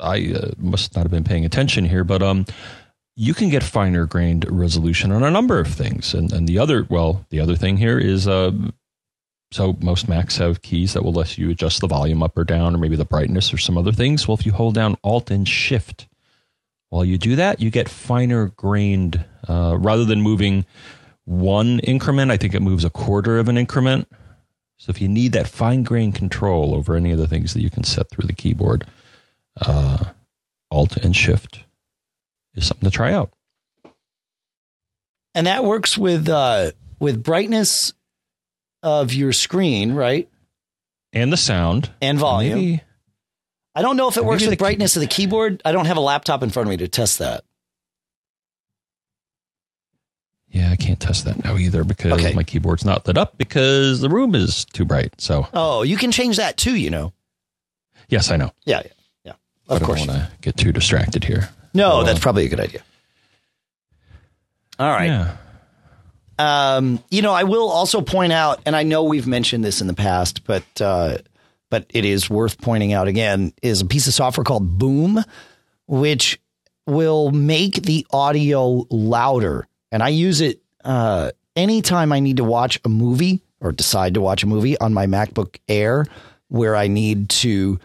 I 0.00 0.32
uh, 0.34 0.50
must 0.58 0.96
not 0.96 1.02
have 1.02 1.10
been 1.10 1.22
paying 1.22 1.44
attention 1.44 1.84
here. 1.84 2.02
But 2.02 2.22
um, 2.22 2.46
you 3.14 3.34
can 3.34 3.50
get 3.50 3.62
finer 3.62 4.06
grained 4.06 4.46
resolution 4.50 5.12
on 5.12 5.22
a 5.22 5.30
number 5.30 5.60
of 5.60 5.68
things, 5.68 6.14
and 6.14 6.32
and 6.32 6.48
the 6.48 6.58
other 6.58 6.86
well, 6.88 7.26
the 7.28 7.40
other 7.40 7.56
thing 7.56 7.76
here 7.76 7.98
is 7.98 8.26
uh, 8.26 8.52
so 9.50 9.76
most 9.82 10.08
Macs 10.08 10.38
have 10.38 10.62
keys 10.62 10.94
that 10.94 11.04
will 11.04 11.12
let 11.12 11.36
you 11.36 11.50
adjust 11.50 11.82
the 11.82 11.86
volume 11.86 12.22
up 12.22 12.36
or 12.38 12.44
down, 12.44 12.74
or 12.74 12.78
maybe 12.78 12.96
the 12.96 13.04
brightness 13.04 13.52
or 13.52 13.58
some 13.58 13.76
other 13.76 13.92
things. 13.92 14.26
Well, 14.26 14.36
if 14.38 14.46
you 14.46 14.52
hold 14.52 14.74
down 14.74 14.96
Alt 15.04 15.30
and 15.30 15.46
Shift 15.46 16.08
while 16.88 17.04
you 17.04 17.18
do 17.18 17.36
that, 17.36 17.60
you 17.60 17.70
get 17.70 17.88
finer 17.88 18.46
grained. 18.56 19.26
Uh, 19.48 19.76
rather 19.76 20.04
than 20.04 20.22
moving 20.22 20.64
one 21.24 21.78
increment, 21.80 22.30
I 22.30 22.36
think 22.36 22.54
it 22.54 22.60
moves 22.62 22.84
a 22.84 22.90
quarter 22.90 23.38
of 23.38 23.48
an 23.48 23.56
increment. 23.58 24.08
So 24.78 24.90
if 24.90 25.00
you 25.00 25.08
need 25.08 25.32
that 25.32 25.46
fine 25.46 25.84
grained 25.84 26.14
control 26.16 26.74
over 26.74 26.96
any 26.96 27.12
of 27.12 27.18
the 27.18 27.28
things 27.28 27.54
that 27.54 27.62
you 27.62 27.70
can 27.70 27.84
set 27.84 28.10
through 28.10 28.26
the 28.26 28.32
keyboard, 28.32 28.84
uh, 29.60 30.04
Alt 30.70 30.96
and 30.96 31.14
Shift 31.14 31.64
is 32.54 32.66
something 32.66 32.90
to 32.90 32.94
try 32.94 33.12
out. 33.12 33.32
And 35.34 35.46
that 35.46 35.64
works 35.64 35.96
with 35.96 36.28
uh, 36.28 36.72
with 36.98 37.22
brightness 37.22 37.92
of 38.82 39.14
your 39.14 39.32
screen, 39.32 39.94
right? 39.94 40.28
And 41.12 41.32
the 41.32 41.36
sound. 41.36 41.90
And 42.00 42.18
volume. 42.18 42.54
Maybe- 42.58 42.82
I 43.74 43.80
don't 43.80 43.96
know 43.96 44.08
if 44.08 44.18
it 44.18 44.24
works 44.24 44.42
with 44.42 44.50
key- 44.50 44.56
brightness 44.56 44.96
of 44.96 45.00
the 45.00 45.06
keyboard. 45.06 45.62
I 45.64 45.72
don't 45.72 45.86
have 45.86 45.96
a 45.96 46.00
laptop 46.00 46.42
in 46.42 46.50
front 46.50 46.66
of 46.66 46.70
me 46.70 46.76
to 46.78 46.88
test 46.88 47.20
that. 47.20 47.44
Yeah, 50.52 50.70
I 50.70 50.76
can't 50.76 51.00
test 51.00 51.24
that 51.24 51.42
now 51.44 51.56
either 51.56 51.82
because 51.82 52.12
Okay. 52.12 52.32
my 52.34 52.44
keyboard's 52.44 52.84
not 52.84 53.06
lit 53.06 53.18
up 53.18 53.36
because 53.38 54.00
the 54.00 54.08
room 54.08 54.34
is 54.34 54.64
too 54.66 54.84
bright. 54.84 55.20
So, 55.20 55.48
Oh, 55.52 55.82
you 55.82 55.96
can 55.96 56.12
change 56.12 56.36
that 56.36 56.56
too, 56.56 56.76
you 56.76 56.90
know. 56.90 57.12
yes, 58.08 58.30
I 58.30 58.36
know. 58.36 58.52
Yeah, 58.64 58.82
yeah, 58.84 58.92
yeah. 59.24 59.32
I 59.68 59.74
Of 59.74 59.80
don't 59.80 59.86
course. 59.86 60.06
want 60.06 60.10
to 60.12 60.30
get 60.42 60.56
too 60.56 60.70
distracted 60.72 61.24
here. 61.24 61.48
No, 61.74 62.00
Uh, 62.00 62.04
that's 62.04 62.20
probably 62.20 62.44
a 62.44 62.48
good 62.48 62.60
idea. 62.60 62.82
All 64.78 64.90
right. 64.90 65.06
Yeah. 65.06 65.36
Um, 66.38 67.02
you 67.10 67.22
know, 67.22 67.32
I 67.32 67.44
will 67.44 67.68
also 67.70 68.00
point 68.00 68.32
out, 68.32 68.60
and 68.66 68.74
I 68.74 68.82
know 68.82 69.04
we've 69.04 69.26
mentioned 69.26 69.64
this 69.64 69.80
in 69.80 69.86
the 69.86 69.94
past, 69.94 70.44
but 70.44 70.64
uh, 70.80 71.18
but 71.70 71.86
it 71.90 72.04
is 72.04 72.28
worth 72.28 72.60
pointing 72.60 72.92
out 72.92 73.06
again, 73.08 73.52
is 73.62 73.80
a 73.80 73.86
piece 73.86 74.06
of 74.06 74.14
software 74.14 74.44
called 74.44 74.78
Boom, 74.78 75.22
which 75.86 76.40
will 76.86 77.30
make 77.30 77.82
the 77.82 78.06
audio 78.12 78.86
louder. 78.90 79.66
And 79.92 80.02
I 80.02 80.08
use 80.08 80.40
it 80.40 80.60
uh, 80.84 81.30
anytime 81.54 82.12
I 82.12 82.18
need 82.18 82.38
to 82.38 82.44
watch 82.44 82.80
a 82.84 82.88
movie 82.88 83.42
or 83.60 83.70
decide 83.70 84.14
to 84.14 84.20
watch 84.20 84.42
a 84.42 84.48
movie 84.48 84.76
on 84.78 84.92
my 84.92 85.06
MacBook 85.06 85.58
Air, 85.68 86.06
where 86.48 86.74
I 86.74 86.88
need 86.88 87.28
to 87.28 87.78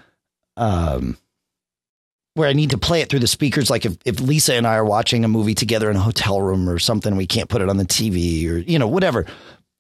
um, 0.56 1.18
where 2.38 2.48
I 2.48 2.54
need 2.54 2.70
to 2.70 2.78
play 2.78 3.02
it 3.02 3.10
through 3.10 3.20
the 3.20 3.28
speakers. 3.28 3.70
Like 3.70 3.86
if, 3.86 3.98
if 4.06 4.20
Lisa 4.20 4.54
and 4.54 4.68
I 4.68 4.76
are 4.76 4.86
watching 4.86 5.26
a 5.26 5.28
movie 5.28 5.56
together 5.56 5.90
in 5.90 5.96
a 5.96 6.02
hotel 6.02 6.42
room 6.42 6.70
or 6.70 6.80
something, 6.80 7.16
we 7.16 7.26
can't 7.26 7.50
put 7.50 7.62
it 7.62 7.70
on 7.70 7.78
the 7.78 7.86
TV 7.86 8.48
or, 8.50 8.58
you 8.58 8.78
know, 8.78 8.88
whatever. 8.88 9.26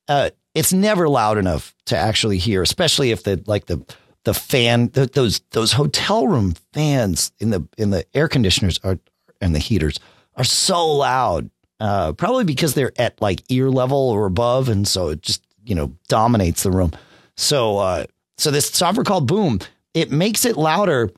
Uh, 0.08 0.32
it's 0.56 0.74
never 0.74 1.08
loud 1.08 1.38
enough 1.38 1.76
to 1.86 1.98
actually 1.98 2.40
hear, 2.40 2.64
especially 2.64 3.12
if 3.12 3.24
the, 3.24 3.44
like 3.46 3.68
the, 3.68 3.86
the 4.24 4.34
fan, 4.34 4.90
th 4.90 5.12
those, 5.12 5.42
those 5.52 5.74
hotel 5.74 6.28
room 6.28 6.56
fans 6.74 7.32
in 7.40 7.52
the, 7.52 7.68
in 7.78 7.92
the 7.92 8.06
air 8.16 8.28
conditioners 8.28 8.80
are, 8.84 8.98
and 9.40 9.54
the 9.54 9.60
heaters 9.60 10.00
are 10.36 10.44
so 10.44 10.88
loud. 10.88 11.52
Uh, 11.80 12.14
probably 12.14 12.44
because 12.44 12.74
they're 12.74 12.94
at 12.98 13.22
like 13.22 13.44
ear 13.50 13.70
level 13.70 13.98
or 13.98 14.26
above. 14.26 14.68
And 14.68 14.88
so 14.88 15.10
it 15.10 15.22
just, 15.22 15.44
you 15.64 15.76
know, 15.76 15.94
dominates 16.08 16.64
the 16.64 16.72
room. 16.72 16.92
So, 17.36 17.78
uh, 17.78 18.06
so 18.38 18.50
this 18.52 18.70
software 18.70 19.04
called 19.04 19.28
Boom, 19.28 19.60
it 19.94 20.12
makes 20.12 20.46
it 20.46 20.58
louder 20.58 21.12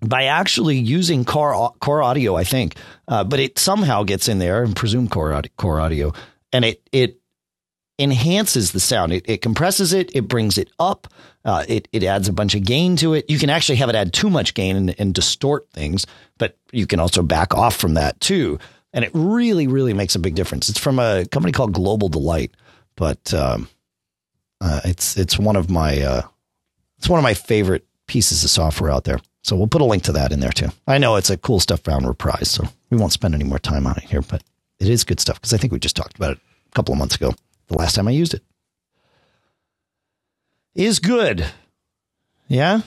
by 0.00 0.24
actually 0.24 0.76
using 0.76 1.24
core 1.24 1.72
core 1.80 2.02
audio, 2.02 2.36
I 2.36 2.44
think, 2.44 2.76
uh, 3.08 3.24
but 3.24 3.40
it 3.40 3.58
somehow 3.58 4.02
gets 4.02 4.28
in 4.28 4.38
there 4.38 4.62
and 4.62 4.76
presume 4.76 5.08
core 5.08 5.32
audio, 5.32 5.50
core 5.56 5.80
audio, 5.80 6.12
and 6.52 6.64
it 6.64 6.82
it 6.92 7.18
enhances 7.98 8.72
the 8.72 8.80
sound. 8.80 9.12
It, 9.12 9.24
it 9.28 9.40
compresses 9.40 9.92
it, 9.92 10.14
it 10.14 10.28
brings 10.28 10.58
it 10.58 10.70
up, 10.78 11.08
uh, 11.44 11.64
it 11.68 11.88
it 11.92 12.02
adds 12.02 12.28
a 12.28 12.32
bunch 12.32 12.54
of 12.54 12.64
gain 12.64 12.96
to 12.96 13.14
it. 13.14 13.30
You 13.30 13.38
can 13.38 13.50
actually 13.50 13.76
have 13.76 13.88
it 13.88 13.94
add 13.94 14.12
too 14.12 14.28
much 14.28 14.54
gain 14.54 14.76
and, 14.76 14.94
and 14.98 15.14
distort 15.14 15.70
things, 15.70 16.06
but 16.38 16.56
you 16.72 16.86
can 16.86 17.00
also 17.00 17.22
back 17.22 17.54
off 17.54 17.76
from 17.76 17.94
that 17.94 18.20
too. 18.20 18.58
And 18.96 19.04
it 19.04 19.10
really, 19.14 19.66
really 19.68 19.92
makes 19.92 20.14
a 20.14 20.18
big 20.18 20.34
difference. 20.34 20.68
It's 20.70 20.78
from 20.80 20.98
a 20.98 21.26
company 21.26 21.52
called 21.52 21.72
Global 21.74 22.08
Delight, 22.08 22.50
but 22.96 23.32
um, 23.34 23.68
uh, 24.62 24.80
it's 24.86 25.16
it's 25.18 25.38
one 25.38 25.54
of 25.54 25.68
my 25.70 26.00
uh, 26.00 26.22
it's 26.98 27.08
one 27.08 27.18
of 27.18 27.22
my 27.22 27.34
favorite 27.34 27.86
pieces 28.06 28.42
of 28.42 28.48
software 28.50 28.90
out 28.90 29.04
there. 29.04 29.20
So 29.42 29.54
we'll 29.54 29.66
put 29.68 29.82
a 29.82 29.84
link 29.84 30.02
to 30.04 30.12
that 30.12 30.32
in 30.32 30.40
there 30.40 30.50
too. 30.50 30.70
I 30.88 30.96
know 30.98 31.16
it's 31.16 31.28
a 31.30 31.36
cool 31.36 31.60
stuff 31.60 31.80
found 31.80 32.08
reprise, 32.08 32.50
so 32.50 32.64
we 32.90 32.96
won't 32.96 33.12
spend 33.12 33.34
any 33.34 33.44
more 33.44 33.58
time 33.58 33.86
on 33.86 33.96
it 33.98 34.04
here, 34.04 34.22
but 34.22 34.42
it 34.80 34.88
is 34.88 35.04
good 35.04 35.20
stuff 35.20 35.36
because 35.40 35.52
I 35.52 35.58
think 35.58 35.72
we 35.74 35.78
just 35.78 35.94
talked 35.94 36.16
about 36.16 36.32
it 36.32 36.38
a 36.70 36.74
couple 36.74 36.92
of 36.94 36.98
months 36.98 37.16
ago. 37.16 37.34
The 37.68 37.76
last 37.76 37.94
time 37.96 38.08
I 38.08 38.12
used 38.12 38.32
it 38.32 38.42
is 40.74 40.98
good. 41.00 41.46
Yeah. 42.48 42.80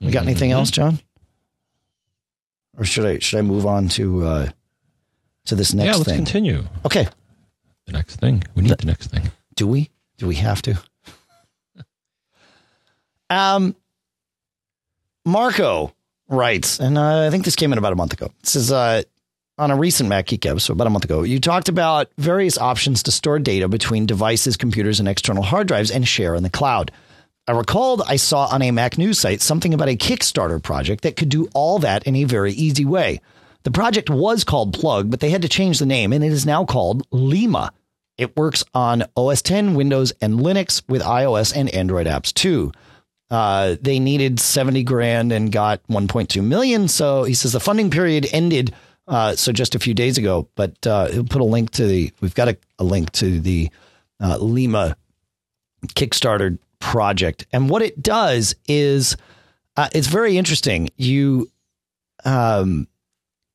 We 0.00 0.10
got 0.10 0.24
anything 0.24 0.50
Mhm. 0.50 0.54
else, 0.54 0.70
John? 0.72 0.98
Or 2.76 2.84
should 2.84 3.06
I 3.06 3.18
should 3.20 3.38
I 3.38 3.42
move 3.42 3.66
on 3.66 3.88
to 3.90 4.24
uh, 4.26 4.50
to 5.46 5.54
this 5.54 5.74
next 5.74 5.86
yeah, 5.86 5.96
let's 5.96 6.08
thing? 6.08 6.16
continue. 6.16 6.64
Okay. 6.84 7.06
The 7.86 7.92
next 7.92 8.16
thing. 8.16 8.42
We 8.54 8.62
need 8.62 8.78
the 8.78 8.86
next 8.86 9.08
thing. 9.08 9.30
Do 9.54 9.66
we? 9.66 9.90
Do 10.18 10.26
we 10.26 10.36
have 10.36 10.62
to? 10.62 10.80
um, 13.30 13.74
Marco 15.24 15.92
writes, 16.28 16.78
and 16.80 16.96
uh, 16.96 17.26
I 17.26 17.30
think 17.30 17.44
this 17.44 17.56
came 17.56 17.72
in 17.72 17.78
about 17.78 17.92
a 17.92 17.96
month 17.96 18.12
ago. 18.12 18.30
This 18.42 18.56
is 18.56 18.72
uh, 18.72 19.02
on 19.58 19.70
a 19.70 19.76
recent 19.76 20.08
Mac 20.08 20.26
Geek 20.26 20.46
episode, 20.46 20.74
about 20.74 20.86
a 20.86 20.90
month 20.90 21.04
ago, 21.04 21.22
you 21.22 21.38
talked 21.38 21.68
about 21.68 22.08
various 22.18 22.56
options 22.56 23.02
to 23.04 23.12
store 23.12 23.38
data 23.38 23.68
between 23.68 24.06
devices, 24.06 24.56
computers, 24.56 24.98
and 24.98 25.08
external 25.08 25.42
hard 25.42 25.68
drives 25.68 25.90
and 25.90 26.06
share 26.08 26.34
in 26.34 26.42
the 26.42 26.50
cloud. 26.50 26.90
I 27.46 27.52
recalled 27.52 28.02
I 28.06 28.16
saw 28.16 28.46
on 28.46 28.62
a 28.62 28.70
Mac 28.70 28.98
news 28.98 29.18
site 29.18 29.40
something 29.40 29.74
about 29.74 29.88
a 29.88 29.96
Kickstarter 29.96 30.62
project 30.62 31.02
that 31.02 31.16
could 31.16 31.28
do 31.28 31.48
all 31.54 31.78
that 31.80 32.04
in 32.04 32.16
a 32.16 32.24
very 32.24 32.52
easy 32.52 32.84
way. 32.84 33.20
The 33.64 33.70
project 33.70 34.10
was 34.10 34.44
called 34.44 34.72
Plug, 34.72 35.10
but 35.10 35.20
they 35.20 35.30
had 35.30 35.42
to 35.42 35.48
change 35.48 35.78
the 35.78 35.86
name, 35.86 36.12
and 36.12 36.24
it 36.24 36.32
is 36.32 36.46
now 36.46 36.64
called 36.64 37.06
Lima. 37.10 37.72
It 38.18 38.36
works 38.36 38.64
on 38.74 39.04
OS 39.16 39.42
10, 39.42 39.74
Windows, 39.74 40.12
and 40.20 40.40
Linux 40.40 40.82
with 40.88 41.02
iOS 41.02 41.56
and 41.56 41.68
Android 41.70 42.06
apps 42.06 42.32
too. 42.32 42.72
Uh, 43.30 43.76
they 43.80 43.98
needed 43.98 44.38
70 44.38 44.82
grand 44.82 45.32
and 45.32 45.50
got 45.50 45.82
1.2 45.88 46.44
million. 46.44 46.86
So 46.86 47.24
he 47.24 47.32
says 47.32 47.52
the 47.52 47.60
funding 47.60 47.90
period 47.90 48.28
ended. 48.30 48.74
Uh, 49.08 49.34
so 49.34 49.52
just 49.52 49.74
a 49.74 49.78
few 49.78 49.94
days 49.94 50.18
ago, 50.18 50.48
but 50.54 50.86
uh, 50.86 51.08
he'll 51.08 51.24
put 51.24 51.40
a 51.40 51.44
link 51.44 51.70
to 51.70 51.86
the, 51.86 52.12
we've 52.20 52.34
got 52.34 52.48
a, 52.48 52.58
a 52.78 52.84
link 52.84 53.10
to 53.12 53.40
the 53.40 53.70
uh, 54.20 54.36
Lima 54.36 54.96
Kickstarter 55.88 56.58
project. 56.78 57.46
And 57.52 57.70
what 57.70 57.80
it 57.80 58.02
does 58.02 58.54
is 58.68 59.16
uh, 59.76 59.88
it's 59.94 60.08
very 60.08 60.36
interesting. 60.36 60.90
You 60.96 61.50
um, 62.24 62.86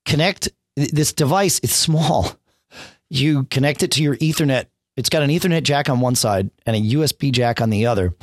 connect 0.07 0.49
this 0.75 1.13
device, 1.13 1.59
it's 1.61 1.73
small. 1.73 2.31
You 3.09 3.43
connect 3.45 3.83
it 3.83 3.91
to 3.91 4.03
your 4.03 4.15
Ethernet. 4.17 4.65
It's 4.95 5.09
got 5.09 5.21
an 5.21 5.29
Ethernet 5.29 5.63
jack 5.63 5.89
on 5.89 5.99
one 5.99 6.15
side 6.15 6.49
and 6.65 6.75
a 6.75 6.79
USB 6.95 7.31
jack 7.31 7.61
on 7.61 7.69
the 7.69 7.85
other. 7.85 8.15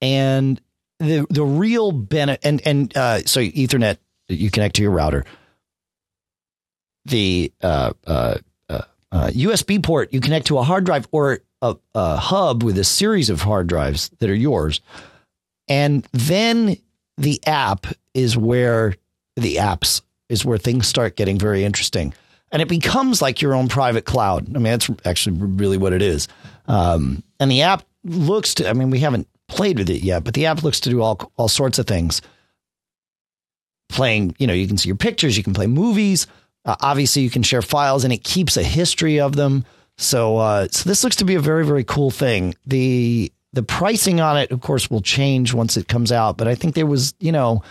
And 0.00 0.60
the 1.00 1.26
the 1.28 1.44
real 1.44 1.92
benefit 1.92 2.44
and 2.44 2.62
and 2.64 2.96
uh, 2.96 3.18
so 3.20 3.40
Ethernet 3.40 3.98
you 4.28 4.50
connect 4.50 4.76
to 4.76 4.82
your 4.82 4.92
router. 4.92 5.24
The 7.06 7.52
uh, 7.62 7.92
uh, 8.06 8.38
uh, 8.68 8.82
uh, 9.12 9.28
USB 9.28 9.82
port 9.82 10.12
you 10.12 10.20
connect 10.20 10.46
to 10.46 10.58
a 10.58 10.62
hard 10.62 10.84
drive 10.84 11.08
or 11.10 11.40
a, 11.60 11.76
a 11.94 12.16
hub 12.16 12.62
with 12.62 12.78
a 12.78 12.84
series 12.84 13.28
of 13.28 13.42
hard 13.42 13.66
drives 13.66 14.10
that 14.20 14.30
are 14.30 14.34
yours, 14.34 14.80
and 15.68 16.06
then 16.12 16.76
the 17.18 17.40
app 17.46 17.86
is 18.14 18.36
where 18.36 18.94
the 19.36 19.56
apps 19.56 20.00
is 20.34 20.44
where 20.44 20.58
things 20.58 20.86
start 20.86 21.16
getting 21.16 21.38
very 21.38 21.64
interesting, 21.64 22.12
and 22.52 22.60
it 22.60 22.68
becomes 22.68 23.22
like 23.22 23.40
your 23.40 23.54
own 23.54 23.68
private 23.68 24.04
cloud. 24.04 24.48
I 24.54 24.58
mean, 24.58 24.72
that's 24.72 24.90
actually 25.04 25.38
really 25.38 25.78
what 25.78 25.92
it 25.92 26.02
is. 26.02 26.28
Um, 26.68 27.22
and 27.40 27.50
the 27.50 27.62
app 27.62 27.84
looks 28.04 28.54
to. 28.54 28.68
I 28.68 28.74
mean, 28.74 28.90
we 28.90 29.00
haven't 29.00 29.26
played 29.48 29.78
with 29.78 29.88
it 29.88 30.02
yet, 30.02 30.24
but 30.24 30.34
the 30.34 30.46
app 30.46 30.62
looks 30.62 30.80
to 30.80 30.90
do 30.90 31.00
all 31.00 31.32
all 31.36 31.48
sorts 31.48 31.78
of 31.78 31.86
things. 31.86 32.20
Playing, 33.88 34.34
you 34.38 34.46
know, 34.46 34.54
you 34.54 34.66
can 34.66 34.76
see 34.76 34.88
your 34.88 34.96
pictures, 34.96 35.36
you 35.36 35.42
can 35.42 35.54
play 35.54 35.66
movies. 35.66 36.26
Uh, 36.64 36.76
obviously, 36.80 37.22
you 37.22 37.30
can 37.30 37.42
share 37.42 37.62
files, 37.62 38.04
and 38.04 38.12
it 38.12 38.24
keeps 38.24 38.56
a 38.56 38.62
history 38.62 39.20
of 39.20 39.36
them. 39.36 39.64
So, 39.96 40.38
uh, 40.38 40.68
so 40.70 40.88
this 40.88 41.04
looks 41.04 41.16
to 41.16 41.24
be 41.24 41.36
a 41.36 41.40
very, 41.40 41.64
very 41.64 41.84
cool 41.84 42.10
thing. 42.10 42.54
the 42.66 43.30
The 43.52 43.62
pricing 43.62 44.20
on 44.20 44.36
it, 44.38 44.50
of 44.50 44.60
course, 44.60 44.90
will 44.90 45.02
change 45.02 45.54
once 45.54 45.76
it 45.76 45.86
comes 45.86 46.10
out. 46.10 46.36
But 46.36 46.48
I 46.48 46.56
think 46.56 46.74
there 46.74 46.86
was, 46.86 47.14
you 47.20 47.30
know, 47.30 47.62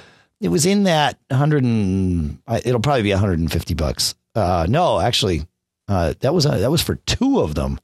it 0.43 0.49
was 0.49 0.65
in 0.65 0.83
that 0.83 1.17
hundred 1.31 1.63
and 1.63 2.37
it'll 2.65 2.81
probably 2.81 3.01
be 3.01 3.11
one 3.11 3.19
hundred 3.19 3.39
and 3.39 3.51
fifty 3.51 3.73
bucks. 3.73 4.13
Uh, 4.35 4.67
no, 4.69 4.99
actually, 4.99 5.47
uh, 5.87 6.13
that 6.19 6.33
was 6.33 6.45
uh, 6.45 6.57
that 6.57 6.69
was 6.69 6.81
for 6.81 6.95
two 6.95 7.39
of 7.39 7.55
them. 7.55 7.79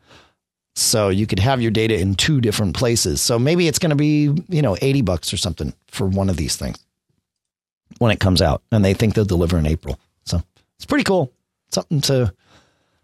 So 0.76 1.10
you 1.10 1.26
could 1.26 1.40
have 1.40 1.62
your 1.62 1.72
data 1.72 2.00
in 2.00 2.16
two 2.16 2.42
different 2.42 2.76
places. 2.76 3.22
So 3.22 3.40
maybe 3.40 3.68
it's 3.68 3.80
going 3.80 3.90
to 3.90 3.96
be, 3.96 4.32
you 4.48 4.62
know, 4.62 4.78
80 4.82 5.02
bucks 5.02 5.34
or 5.34 5.38
something 5.38 5.74
for 5.88 6.08
one 6.08 6.30
of 6.30 6.38
these 6.38 6.56
things 6.56 6.78
when 7.98 8.12
it 8.12 8.22
comes 8.22 8.42
out. 8.42 8.62
And 8.72 8.86
they 8.86 8.94
think 8.94 9.14
they'll 9.14 9.26
deliver 9.26 9.58
in 9.58 9.66
April. 9.66 10.00
So 10.26 10.42
it's 10.78 10.86
pretty 10.86 11.04
cool. 11.04 11.34
Something 11.72 12.02
to 12.02 12.34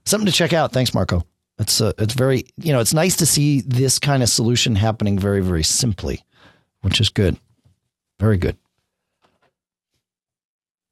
something 0.05 0.25
to 0.25 0.31
check 0.31 0.53
out. 0.53 0.71
Thanks, 0.71 0.93
Marco. 0.93 1.23
It's 1.59 1.81
uh, 1.81 1.93
it's 1.97 2.13
very, 2.13 2.45
you 2.57 2.73
know, 2.73 2.79
it's 2.79 2.93
nice 2.93 3.17
to 3.17 3.25
see 3.25 3.61
this 3.61 3.99
kind 3.99 4.21
of 4.23 4.29
solution 4.29 4.75
happening 4.75 5.17
very, 5.17 5.41
very 5.41 5.63
simply, 5.63 6.23
which 6.81 6.99
is 7.01 7.09
good. 7.09 7.37
Very 8.19 8.37
good. 8.37 8.57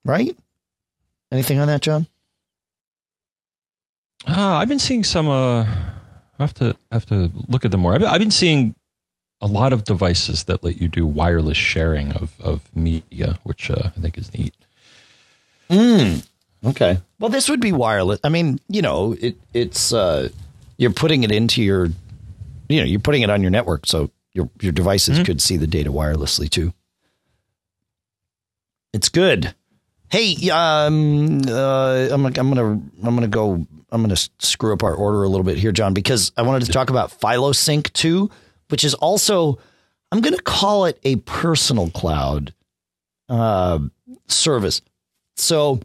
Right? 0.05 0.35
Anything 1.31 1.59
on 1.59 1.67
that, 1.67 1.81
John? 1.81 2.07
Uh, 4.27 4.55
I've 4.55 4.67
been 4.69 4.79
seeing 4.79 5.03
some. 5.03 5.27
Uh, 5.27 5.63
I 5.63 5.67
have 6.39 6.53
to 6.55 6.75
I 6.91 6.95
have 6.95 7.05
to 7.07 7.31
look 7.47 7.65
at 7.65 7.71
them 7.71 7.81
more. 7.81 7.95
I've, 7.95 8.03
I've 8.03 8.19
been 8.19 8.31
seeing 8.31 8.75
a 9.41 9.47
lot 9.47 9.73
of 9.73 9.83
devices 9.83 10.45
that 10.45 10.63
let 10.63 10.79
you 10.81 10.87
do 10.87 11.05
wireless 11.05 11.57
sharing 11.57 12.11
of 12.13 12.33
of 12.41 12.61
media, 12.75 13.39
which 13.43 13.69
uh, 13.69 13.83
I 13.95 13.99
think 13.99 14.17
is 14.17 14.31
neat. 14.33 14.53
Okay. 16.65 16.97
Well, 17.19 17.29
this 17.29 17.49
would 17.49 17.59
be 17.59 17.71
wireless. 17.71 18.19
I 18.23 18.29
mean, 18.29 18.59
you 18.69 18.81
know, 18.81 19.15
it 19.19 19.35
it's 19.53 19.91
uh, 19.91 20.29
you're 20.77 20.93
putting 20.93 21.23
it 21.23 21.31
into 21.31 21.61
your, 21.61 21.87
you 22.69 22.79
know, 22.79 22.85
you're 22.85 22.99
putting 22.99 23.21
it 23.21 23.29
on 23.29 23.41
your 23.41 23.51
network, 23.51 23.85
so 23.85 24.11
your 24.33 24.49
your 24.61 24.71
devices 24.71 25.19
could 25.25 25.41
see 25.41 25.57
the 25.57 25.67
data 25.67 25.91
wirelessly 25.91 26.49
too. 26.49 26.73
It's 28.93 29.09
good. 29.09 29.53
Hey, 30.13 30.51
um, 30.51 31.41
uh, 31.47 32.07
I'm 32.11 32.21
gonna, 32.21 32.39
I'm 32.39 32.53
gonna 32.53 32.81
I'm 33.01 33.15
gonna 33.15 33.27
go. 33.27 33.65
I'm 33.89 34.03
gonna 34.03 34.15
screw 34.37 34.71
up 34.71 34.83
our 34.83 34.93
order 34.93 35.23
a 35.23 35.27
little 35.27 35.43
bit 35.43 35.57
here, 35.57 35.71
John, 35.71 35.95
because 35.95 36.31
I 36.37 36.43
wanted 36.43 36.67
to 36.67 36.71
talk 36.71 36.91
about 36.91 37.19
Filosync 37.19 37.91
2, 37.93 38.29
which 38.67 38.83
is 38.83 38.93
also 38.93 39.57
I'm 40.11 40.21
gonna 40.21 40.37
call 40.37 40.85
it 40.85 40.99
a 41.03 41.15
personal 41.15 41.89
cloud 41.89 42.53
uh, 43.27 43.79
service. 44.27 44.83
So 45.35 45.79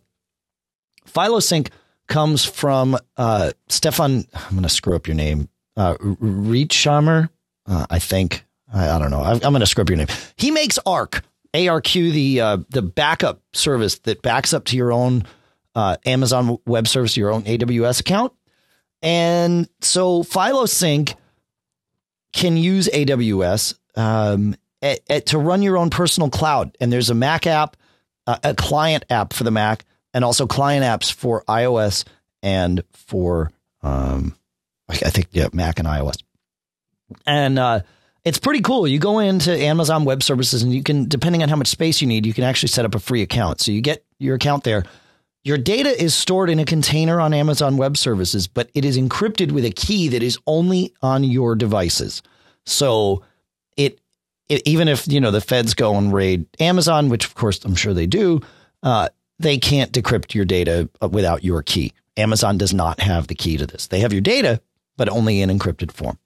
Filosync 1.07 1.70
comes 2.07 2.45
from 2.45 2.99
uh, 3.16 3.53
Stefan. 3.68 4.26
I'm 4.35 4.51
going 4.51 4.62
to 4.62 4.68
screw 4.68 4.95
up 4.95 5.07
your 5.07 5.16
name. 5.16 5.49
Uh, 5.74 5.95
Reitshamer, 5.95 7.31
uh, 7.64 7.87
I 7.89 7.99
think. 7.99 8.45
I, 8.72 8.91
I 8.91 8.99
don't 8.99 9.11
know. 9.11 9.22
I'm, 9.22 9.37
I'm 9.37 9.53
going 9.53 9.61
to 9.61 9.66
screw 9.66 9.83
up 9.83 9.89
your 9.89 9.97
name. 9.97 10.09
He 10.37 10.51
makes 10.51 10.79
Arq, 10.85 11.22
ARQ, 11.55 12.12
the 12.12 12.40
uh, 12.40 12.59
the 12.68 12.82
backup 12.82 13.42
service 13.53 13.99
that 14.01 14.22
backs 14.22 14.53
up 14.53 14.64
to 14.66 14.76
your 14.76 14.92
own 14.92 15.24
uh, 15.74 15.96
Amazon 16.07 16.59
Web 16.66 16.86
Service, 16.88 17.16
your 17.16 17.30
own 17.30 17.42
AWS 17.44 18.01
account. 18.01 18.32
And 19.03 19.68
so 19.80 20.22
Filosync 20.22 21.14
can 22.32 22.57
use 22.57 22.88
AWS 22.88 23.78
um, 23.96 24.57
at, 24.82 25.01
at- 25.09 25.26
to 25.26 25.38
run 25.38 25.62
your 25.62 25.76
own 25.78 25.90
personal 25.90 26.30
cloud. 26.30 26.76
And 26.80 26.92
there's 26.92 27.11
a 27.11 27.14
Mac 27.14 27.46
app, 27.46 27.76
uh, 28.26 28.38
a 28.42 28.55
client 28.55 29.05
app 29.09 29.32
for 29.32 29.44
the 29.44 29.51
Mac, 29.51 29.84
and 30.12 30.24
also 30.24 30.46
client 30.46 30.84
apps 30.84 31.12
for 31.12 31.44
iOS 31.44 32.05
and 32.42 32.82
for 32.92 33.51
um, 33.82 34.36
I 34.88 34.94
think 35.11 35.28
yeah, 35.32 35.49
Mac 35.53 35.78
and 35.78 35.86
iOS. 35.88 36.22
And 37.26 37.59
uh, 37.59 37.80
it's 38.29 38.39
pretty 38.39 38.61
cool. 38.61 38.87
You 38.87 38.99
go 38.99 39.20
into 39.20 39.57
Amazon 39.57 40.05
Web 40.05 40.22
Services, 40.22 40.62
and 40.62 40.72
you 40.72 40.83
can, 40.83 41.09
depending 41.09 41.43
on 41.43 41.49
how 41.49 41.57
much 41.57 41.68
space 41.68 42.03
you 42.03 42.07
need, 42.07 42.26
you 42.26 42.35
can 42.35 42.45
actually 42.45 42.68
set 42.68 42.85
up 42.85 42.95
a 42.95 42.99
free 42.99 43.22
account. 43.22 43.62
So 43.62 43.72
you 43.72 43.81
get 43.81 44.05
your 44.18 44.35
account 44.37 44.64
there. 44.64 44.85
Your 45.45 45.57
data 45.57 45.89
is 45.89 46.14
stored 46.14 46.51
in 46.51 46.59
a 46.59 46.66
container 46.66 47.22
on 47.22 47.33
Amazon 47.33 47.79
Web 47.79 47.97
Services, 47.97 48.47
but 48.47 48.70
it 48.74 48.85
is 48.85 48.99
encrypted 48.99 49.53
with 49.53 49.64
a 49.64 49.70
key 49.70 50.09
that 50.09 50.22
is 50.22 50.39
only 50.47 50.93
on 51.01 51.24
your 51.24 51.55
devices. 51.55 52.20
So 52.66 53.24
it, 53.79 53.99
it 54.51 54.61
even 54.66 54.89
if 54.89 55.09
you 55.09 55.20
know 55.22 55.31
the 55.31 55.41
feds 55.41 55.72
go 55.72 55.97
and 55.97 56.12
raid 56.12 56.45
Amazon, 56.61 57.09
which 57.09 57.24
of 57.24 57.35
course 57.35 57.64
I'm 57.64 57.76
sure 57.76 57.95
they 57.95 58.07
do, 58.07 58.43
uh, 58.83 59.09
they 59.39 59.57
can't 59.57 59.91
decrypt 59.91 60.35
your 60.35 60.45
data 60.45 60.91
uh, 61.01 61.09
without 61.09 61.45
your 61.45 61.62
key. 61.62 61.95
Amazon 62.18 62.59
does 62.59 62.74
not 62.74 63.01
have 63.01 63.29
the 63.29 63.35
key 63.35 63.57
to 63.57 63.66
this. 63.66 63.87
They 63.87 64.01
have 64.01 64.12
your 64.12 64.20
data, 64.20 64.61
but 64.99 65.09
only 65.09 65.41
in 65.41 65.49
encrypted 65.49 65.93
form. 65.93 66.18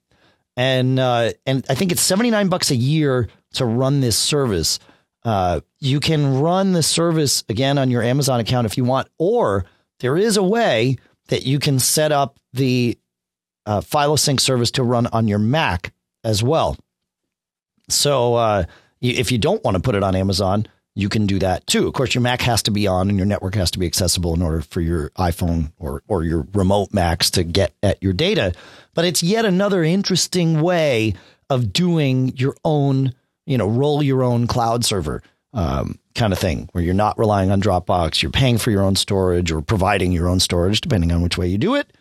And 0.55 0.99
uh, 0.99 1.31
and 1.45 1.65
I 1.69 1.75
think 1.75 1.91
it's 1.91 2.01
seventy 2.01 2.29
nine 2.29 2.47
bucks 2.47 2.69
a 2.69 2.75
year 2.75 3.27
to 3.53 3.65
run 3.65 4.01
this 4.01 4.17
service. 4.17 4.79
Uh, 5.23 5.61
you 5.79 5.99
can 5.99 6.39
run 6.39 6.73
the 6.73 6.83
service 6.83 7.43
again 7.49 7.77
on 7.77 7.89
your 7.89 8.03
Amazon 8.03 8.39
account 8.39 8.65
if 8.65 8.77
you 8.77 8.83
want, 8.83 9.07
or 9.17 9.65
there 9.99 10.17
is 10.17 10.37
a 10.37 10.43
way 10.43 10.97
that 11.29 11.43
you 11.43 11.59
can 11.59 11.79
set 11.79 12.11
up 12.11 12.37
the 12.51 12.97
uh, 13.65 13.79
Filosync 13.81 14.39
service 14.39 14.71
to 14.71 14.83
run 14.83 15.07
on 15.07 15.27
your 15.27 15.39
Mac 15.39 15.93
as 16.23 16.43
well. 16.43 16.77
So 17.89 18.35
uh, 18.35 18.65
you, 18.99 19.13
if 19.13 19.31
you 19.31 19.37
don't 19.37 19.63
want 19.63 19.75
to 19.75 19.81
put 19.81 19.95
it 19.95 20.03
on 20.03 20.15
Amazon, 20.15 20.67
you 20.95 21.09
can 21.09 21.25
do 21.25 21.39
that 21.39 21.65
too. 21.65 21.87
Of 21.87 21.93
course, 21.93 22.13
your 22.13 22.21
Mac 22.21 22.41
has 22.41 22.63
to 22.63 22.71
be 22.71 22.87
on 22.87 23.09
and 23.09 23.17
your 23.17 23.25
network 23.25 23.55
has 23.55 23.71
to 23.71 23.79
be 23.79 23.87
accessible 23.87 24.33
in 24.33 24.41
order 24.41 24.61
for 24.61 24.81
your 24.81 25.09
iPhone 25.11 25.71
or 25.79 26.03
or 26.07 26.23
your 26.23 26.47
remote 26.53 26.93
Macs 26.93 27.31
to 27.31 27.43
get 27.43 27.73
at 27.81 28.01
your 28.01 28.13
data. 28.13 28.53
But 28.93 29.05
it's 29.05 29.23
yet 29.23 29.45
another 29.45 29.83
interesting 29.83 30.61
way 30.61 31.15
of 31.49 31.73
doing 31.73 32.37
your 32.37 32.55
own, 32.63 33.13
you 33.45 33.57
know, 33.57 33.67
roll 33.67 34.03
your 34.03 34.23
own 34.23 34.47
cloud 34.47 34.85
server 34.85 35.21
um, 35.53 35.99
kind 36.15 36.33
of 36.33 36.39
thing, 36.39 36.69
where 36.71 36.83
you're 36.83 36.93
not 36.93 37.17
relying 37.17 37.51
on 37.51 37.61
Dropbox. 37.61 38.21
You're 38.21 38.31
paying 38.31 38.57
for 38.57 38.71
your 38.71 38.83
own 38.83 38.95
storage 38.95 39.51
or 39.51 39.61
providing 39.61 40.11
your 40.11 40.27
own 40.27 40.39
storage, 40.39 40.81
depending 40.81 41.11
on 41.11 41.21
which 41.21 41.37
way 41.37 41.47
you 41.47 41.57
do 41.57 41.75
it. 41.75 41.91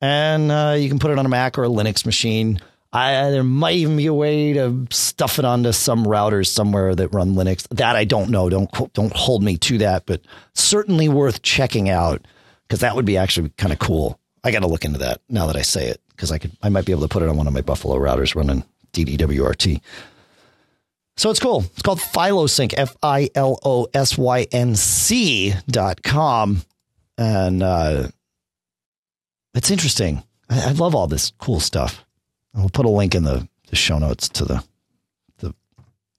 And 0.00 0.50
uh, 0.50 0.76
you 0.78 0.88
can 0.88 0.98
put 0.98 1.10
it 1.10 1.18
on 1.18 1.26
a 1.26 1.28
Mac 1.28 1.58
or 1.58 1.64
a 1.64 1.68
Linux 1.68 2.06
machine. 2.06 2.60
I, 2.92 3.30
there 3.30 3.44
might 3.44 3.76
even 3.76 3.96
be 3.96 4.06
a 4.06 4.14
way 4.14 4.52
to 4.54 4.86
stuff 4.90 5.38
it 5.38 5.44
onto 5.44 5.70
some 5.70 6.04
routers 6.04 6.48
somewhere 6.48 6.94
that 6.96 7.08
run 7.08 7.34
Linux. 7.34 7.68
That 7.68 7.94
I 7.94 8.04
don't 8.04 8.30
know. 8.30 8.48
Don't 8.48 8.92
don't 8.92 9.14
hold 9.14 9.44
me 9.44 9.56
to 9.58 9.78
that, 9.78 10.06
but 10.06 10.22
certainly 10.54 11.08
worth 11.08 11.42
checking 11.42 11.88
out 11.88 12.26
because 12.66 12.80
that 12.80 12.96
would 12.96 13.04
be 13.04 13.16
actually 13.16 13.50
kind 13.50 13.72
of 13.72 13.78
cool. 13.78 14.18
I 14.42 14.50
got 14.50 14.60
to 14.60 14.66
look 14.66 14.84
into 14.84 14.98
that 14.98 15.20
now 15.28 15.46
that 15.46 15.56
I 15.56 15.62
say 15.62 15.86
it 15.86 16.00
because 16.10 16.32
I 16.32 16.38
could 16.38 16.50
I 16.62 16.68
might 16.68 16.84
be 16.84 16.92
able 16.92 17.02
to 17.02 17.08
put 17.08 17.22
it 17.22 17.28
on 17.28 17.36
one 17.36 17.46
of 17.46 17.52
my 17.52 17.60
Buffalo 17.60 17.96
routers 17.96 18.34
running 18.34 18.64
DDWRT. 18.92 19.80
So 21.16 21.30
it's 21.30 21.40
cool. 21.40 21.60
It's 21.72 21.82
called 21.82 22.00
Filosync, 22.00 22.74
F 22.76 22.96
I 23.02 23.28
L 23.36 23.58
O 23.62 23.86
S 23.94 24.18
Y 24.18 24.46
N 24.50 24.74
C 24.74 25.54
dot 25.68 26.02
com. 26.02 26.62
And 27.18 27.62
uh, 27.62 28.08
it's 29.54 29.70
interesting. 29.70 30.24
I, 30.48 30.70
I 30.70 30.72
love 30.72 30.94
all 30.96 31.06
this 31.06 31.32
cool 31.38 31.60
stuff. 31.60 32.04
I'll 32.54 32.68
put 32.68 32.86
a 32.86 32.90
link 32.90 33.14
in 33.14 33.24
the, 33.24 33.46
the 33.68 33.76
show 33.76 33.98
notes 33.98 34.28
to 34.30 34.44
the, 34.44 34.64
the 35.38 35.54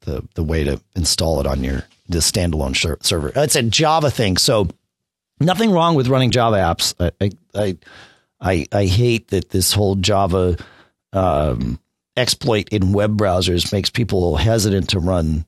the 0.01 0.27
the 0.35 0.43
way 0.43 0.63
to 0.63 0.81
install 0.95 1.39
it 1.39 1.47
on 1.47 1.63
your 1.63 1.83
the 2.07 2.19
standalone 2.19 2.75
ser- 2.75 2.97
server. 3.01 3.31
It's 3.35 3.55
a 3.55 3.63
Java 3.63 4.11
thing, 4.11 4.37
so 4.37 4.67
nothing 5.39 5.71
wrong 5.71 5.95
with 5.95 6.07
running 6.07 6.31
Java 6.31 6.57
apps. 6.57 6.93
I 6.99 7.31
I 7.53 7.77
I, 8.41 8.65
I, 8.71 8.85
hate 8.85 9.27
that 9.27 9.51
this 9.51 9.71
whole 9.71 9.93
Java 9.93 10.57
um, 11.13 11.79
exploit 12.17 12.69
in 12.69 12.91
web 12.91 13.15
browsers 13.15 13.71
makes 13.71 13.91
people 13.91 14.35
hesitant 14.35 14.89
to 14.89 14.99
run 14.99 15.45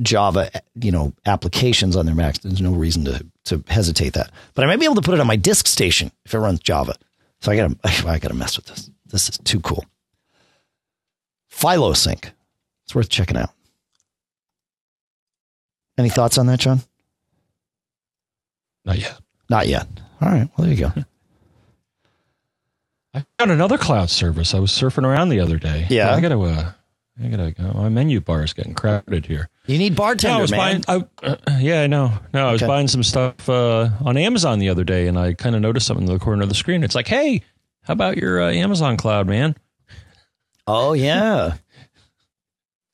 Java, 0.00 0.50
you 0.76 0.92
know, 0.92 1.12
applications 1.26 1.96
on 1.96 2.06
their 2.06 2.14
Macs. 2.14 2.38
There's 2.38 2.60
no 2.60 2.72
reason 2.72 3.04
to 3.06 3.26
to 3.46 3.64
hesitate 3.66 4.12
that. 4.12 4.30
But 4.54 4.64
I 4.64 4.68
might 4.68 4.78
be 4.78 4.84
able 4.84 4.94
to 4.96 5.02
put 5.02 5.14
it 5.14 5.20
on 5.20 5.26
my 5.26 5.36
disk 5.36 5.66
station 5.66 6.12
if 6.24 6.34
it 6.34 6.38
runs 6.38 6.60
Java. 6.60 6.94
So 7.40 7.50
I 7.50 7.56
gotta 7.56 7.76
I 8.06 8.18
gotta 8.18 8.34
mess 8.34 8.56
with 8.56 8.66
this. 8.66 8.90
This 9.06 9.28
is 9.28 9.38
too 9.38 9.60
cool. 9.60 9.84
Filosync. 11.60 12.30
It's 12.84 12.94
worth 12.94 13.08
checking 13.08 13.36
out. 13.36 13.50
Any 15.98 16.08
thoughts 16.08 16.38
on 16.38 16.46
that, 16.46 16.58
John? 16.58 16.80
Not 18.84 18.98
yet. 18.98 19.18
Not 19.50 19.68
yet. 19.68 19.86
All 20.20 20.28
right. 20.30 20.48
Well, 20.56 20.66
there 20.66 20.74
you 20.74 20.80
go. 20.80 20.92
I 23.12 23.24
found 23.38 23.50
another 23.50 23.76
cloud 23.76 24.08
service. 24.08 24.54
I 24.54 24.58
was 24.60 24.70
surfing 24.70 25.04
around 25.04 25.28
the 25.30 25.40
other 25.40 25.58
day. 25.58 25.86
Yeah. 25.90 26.14
I 26.14 26.20
gotta. 26.20 26.38
Uh, 26.40 26.72
I 27.22 27.28
gotta 27.28 27.50
go. 27.50 27.72
My 27.74 27.88
menu 27.88 28.20
bar 28.20 28.42
is 28.44 28.52
getting 28.52 28.74
crowded 28.74 29.26
here. 29.26 29.48
You 29.66 29.76
need 29.78 29.94
bartender, 29.96 30.34
No, 30.34 30.38
I 30.38 30.42
was 30.42 30.50
man. 30.52 30.80
buying. 30.86 31.04
I, 31.22 31.26
uh, 31.26 31.36
yeah, 31.58 31.82
I 31.82 31.86
know. 31.86 32.12
No, 32.32 32.48
I 32.48 32.52
was 32.52 32.62
Okay. 32.62 32.68
buying 32.68 32.88
some 32.88 33.02
stuff 33.02 33.48
uh, 33.48 33.90
on 34.04 34.16
Amazon 34.16 34.58
the 34.60 34.68
other 34.70 34.84
day, 34.84 35.06
and 35.08 35.18
I 35.18 35.34
kind 35.34 35.54
of 35.54 35.60
noticed 35.60 35.86
something 35.86 36.06
in 36.06 36.12
the 36.12 36.18
corner 36.18 36.42
of 36.42 36.48
the 36.48 36.54
screen. 36.54 36.82
It's 36.82 36.94
like, 36.94 37.08
hey, 37.08 37.42
how 37.82 37.92
about 37.92 38.16
your 38.16 38.40
uh, 38.40 38.50
Amazon 38.50 38.96
cloud, 38.96 39.26
man? 39.26 39.56
Oh 40.66 40.92
yeah. 40.92 41.54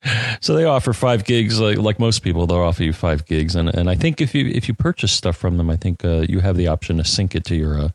So 0.39 0.55
they 0.55 0.63
offer 0.63 0.93
five 0.93 1.25
gigs, 1.25 1.59
like 1.59 1.77
like 1.79 1.99
most 1.99 2.19
people, 2.19 2.47
they'll 2.47 2.59
offer 2.59 2.83
you 2.83 2.93
five 2.93 3.25
gigs, 3.25 3.55
and 3.55 3.67
and 3.67 3.89
I 3.89 3.95
think 3.95 4.21
if 4.21 4.33
you 4.33 4.45
if 4.45 4.69
you 4.69 4.73
purchase 4.73 5.11
stuff 5.11 5.35
from 5.35 5.57
them, 5.57 5.69
I 5.69 5.75
think 5.75 6.05
uh, 6.05 6.23
you 6.29 6.39
have 6.39 6.55
the 6.55 6.67
option 6.67 6.97
to 6.97 7.03
sync 7.03 7.35
it 7.35 7.43
to 7.45 7.55
your 7.55 7.77
uh, 7.77 7.89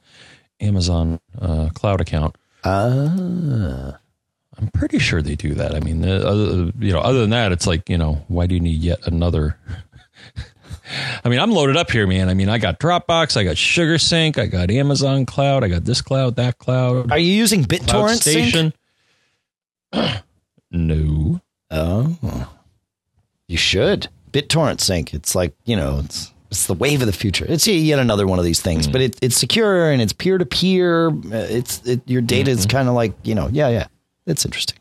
Amazon 0.60 1.20
uh, 1.40 1.70
cloud 1.72 2.02
account. 2.02 2.36
Ah. 2.64 3.98
I'm 4.58 4.68
pretty 4.68 4.98
sure 4.98 5.22
they 5.22 5.36
do 5.36 5.54
that. 5.54 5.74
I 5.74 5.80
mean, 5.80 6.04
uh, 6.06 6.16
other, 6.16 6.72
you 6.78 6.92
know, 6.92 7.00
other 7.00 7.20
than 7.20 7.30
that, 7.30 7.52
it's 7.52 7.66
like 7.66 7.88
you 7.88 7.96
know, 7.96 8.24
why 8.28 8.46
do 8.46 8.54
you 8.54 8.60
need 8.60 8.80
yet 8.80 9.06
another? 9.06 9.56
I 11.24 11.28
mean, 11.28 11.38
I'm 11.38 11.52
loaded 11.52 11.76
up 11.76 11.90
here, 11.90 12.06
man. 12.06 12.28
I 12.28 12.34
mean, 12.34 12.48
I 12.48 12.58
got 12.58 12.78
Dropbox, 12.78 13.36
I 13.36 13.44
got 13.44 13.56
SugarSync, 13.56 14.36
I 14.36 14.46
got 14.46 14.70
Amazon 14.70 15.24
Cloud, 15.24 15.64
I 15.64 15.68
got 15.68 15.84
this 15.84 16.02
cloud, 16.02 16.36
that 16.36 16.58
cloud, 16.58 17.10
Are 17.10 17.18
you 17.18 17.32
using 17.32 17.64
BitTorrent? 17.64 18.20
Station. 18.20 18.74
No, 20.70 21.40
Oh, 21.72 22.52
you 23.48 23.56
should 23.56 24.08
BitTorrent 24.30 24.80
Sync. 24.80 25.14
It's 25.14 25.34
like 25.34 25.54
you 25.64 25.74
know, 25.74 26.00
it's 26.04 26.32
it's 26.50 26.66
the 26.66 26.74
wave 26.74 27.00
of 27.00 27.06
the 27.06 27.14
future. 27.14 27.46
It's 27.48 27.66
yet 27.66 27.98
another 27.98 28.26
one 28.26 28.38
of 28.38 28.44
these 28.44 28.60
things, 28.60 28.86
mm. 28.86 28.92
but 28.92 29.00
it, 29.00 29.18
it's 29.22 29.36
secure 29.36 29.90
and 29.90 30.02
it's 30.02 30.12
peer 30.12 30.36
to 30.36 30.44
peer. 30.44 31.08
Uh, 31.08 31.46
it's 31.48 31.80
it, 31.86 32.02
your 32.06 32.20
data 32.20 32.50
is 32.50 32.66
mm-hmm. 32.66 32.76
kind 32.76 32.88
of 32.88 32.94
like 32.94 33.14
you 33.22 33.34
know, 33.34 33.48
yeah, 33.50 33.68
yeah. 33.68 33.86
It's 34.26 34.44
interesting. 34.44 34.78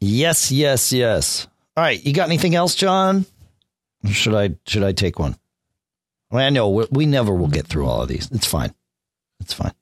Yes, 0.00 0.50
yes, 0.50 0.92
yes. 0.92 1.46
All 1.76 1.84
right, 1.84 2.04
you 2.04 2.14
got 2.14 2.28
anything 2.28 2.54
else, 2.54 2.74
John? 2.74 3.26
Or 4.04 4.10
should 4.10 4.34
I 4.34 4.56
should 4.66 4.82
I 4.82 4.92
take 4.92 5.18
one? 5.18 5.36
Well, 6.30 6.44
I 6.44 6.48
know 6.48 6.70
we, 6.70 6.86
we 6.90 7.06
never 7.06 7.34
will 7.34 7.48
get 7.48 7.66
through 7.66 7.86
all 7.86 8.00
of 8.00 8.08
these. 8.08 8.30
It's 8.32 8.46
fine. 8.46 8.74
It's 9.40 9.52
fine. 9.52 9.72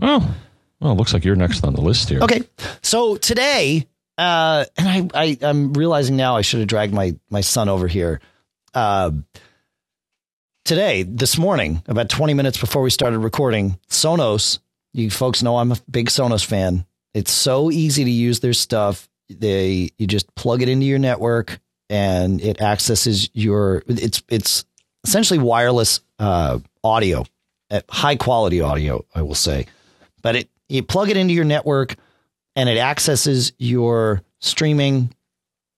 oh, 0.00 0.34
well, 0.80 0.92
it 0.92 0.96
looks 0.96 1.12
like 1.12 1.24
you're 1.24 1.36
next 1.36 1.64
on 1.64 1.74
the 1.74 1.80
list 1.80 2.08
here. 2.08 2.20
Okay. 2.20 2.42
So 2.82 3.16
today, 3.16 3.86
uh, 4.16 4.64
and 4.76 5.10
I, 5.14 5.22
I, 5.22 5.38
I'm 5.42 5.72
realizing 5.72 6.16
now 6.16 6.36
I 6.36 6.42
should 6.42 6.60
have 6.60 6.68
dragged 6.68 6.94
my, 6.94 7.16
my 7.30 7.40
son 7.40 7.68
over 7.68 7.88
here. 7.88 8.20
Uh, 8.74 9.12
today, 10.64 11.02
this 11.02 11.38
morning, 11.38 11.82
about 11.86 12.08
20 12.08 12.34
minutes 12.34 12.58
before 12.58 12.82
we 12.82 12.90
started 12.90 13.18
recording, 13.18 13.78
Sonos, 13.88 14.58
you 14.92 15.10
folks 15.10 15.42
know 15.42 15.56
I'm 15.56 15.72
a 15.72 15.78
big 15.90 16.08
Sonos 16.08 16.44
fan. 16.44 16.84
It's 17.14 17.32
so 17.32 17.70
easy 17.70 18.04
to 18.04 18.10
use 18.10 18.40
their 18.40 18.52
stuff. 18.52 19.08
They 19.28 19.90
you 19.98 20.06
just 20.06 20.34
plug 20.34 20.62
it 20.62 20.68
into 20.68 20.86
your 20.86 20.98
network 20.98 21.60
and 21.90 22.40
it 22.40 22.60
accesses 22.60 23.30
your 23.34 23.82
it's 23.86 24.22
it's 24.28 24.64
essentially 25.04 25.38
wireless 25.38 26.00
uh, 26.18 26.58
audio, 26.82 27.24
high 27.88 28.16
quality 28.16 28.60
audio, 28.60 29.04
I 29.14 29.22
will 29.22 29.34
say. 29.34 29.66
But 30.22 30.36
it 30.36 30.50
you 30.68 30.82
plug 30.82 31.10
it 31.10 31.16
into 31.16 31.34
your 31.34 31.44
network 31.44 31.96
and 32.56 32.68
it 32.68 32.78
accesses 32.78 33.52
your 33.58 34.22
streaming 34.40 35.14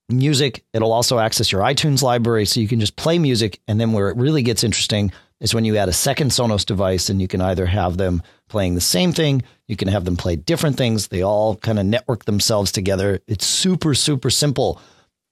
music. 0.08 0.64
It'll 0.72 0.92
also 0.92 1.18
access 1.18 1.52
your 1.52 1.62
iTunes 1.62 2.02
library 2.02 2.44
so 2.46 2.60
you 2.60 2.68
can 2.68 2.80
just 2.80 2.96
play 2.96 3.18
music. 3.18 3.60
And 3.68 3.80
then 3.80 3.92
where 3.92 4.08
it 4.08 4.16
really 4.16 4.42
gets 4.42 4.64
interesting 4.64 5.12
is 5.40 5.54
when 5.54 5.64
you 5.64 5.76
add 5.76 5.88
a 5.88 5.92
second 5.92 6.30
Sonos 6.30 6.66
device 6.66 7.08
and 7.08 7.20
you 7.20 7.28
can 7.28 7.40
either 7.40 7.66
have 7.66 7.96
them 7.96 8.22
playing 8.48 8.74
the 8.74 8.80
same 8.80 9.12
thing, 9.12 9.42
you 9.68 9.76
can 9.76 9.88
have 9.88 10.04
them 10.04 10.16
play 10.16 10.36
different 10.36 10.76
things. 10.76 11.08
They 11.08 11.22
all 11.22 11.56
kind 11.56 11.78
of 11.78 11.86
network 11.86 12.24
themselves 12.24 12.72
together. 12.72 13.20
It's 13.26 13.46
super, 13.46 13.94
super 13.94 14.30
simple 14.30 14.80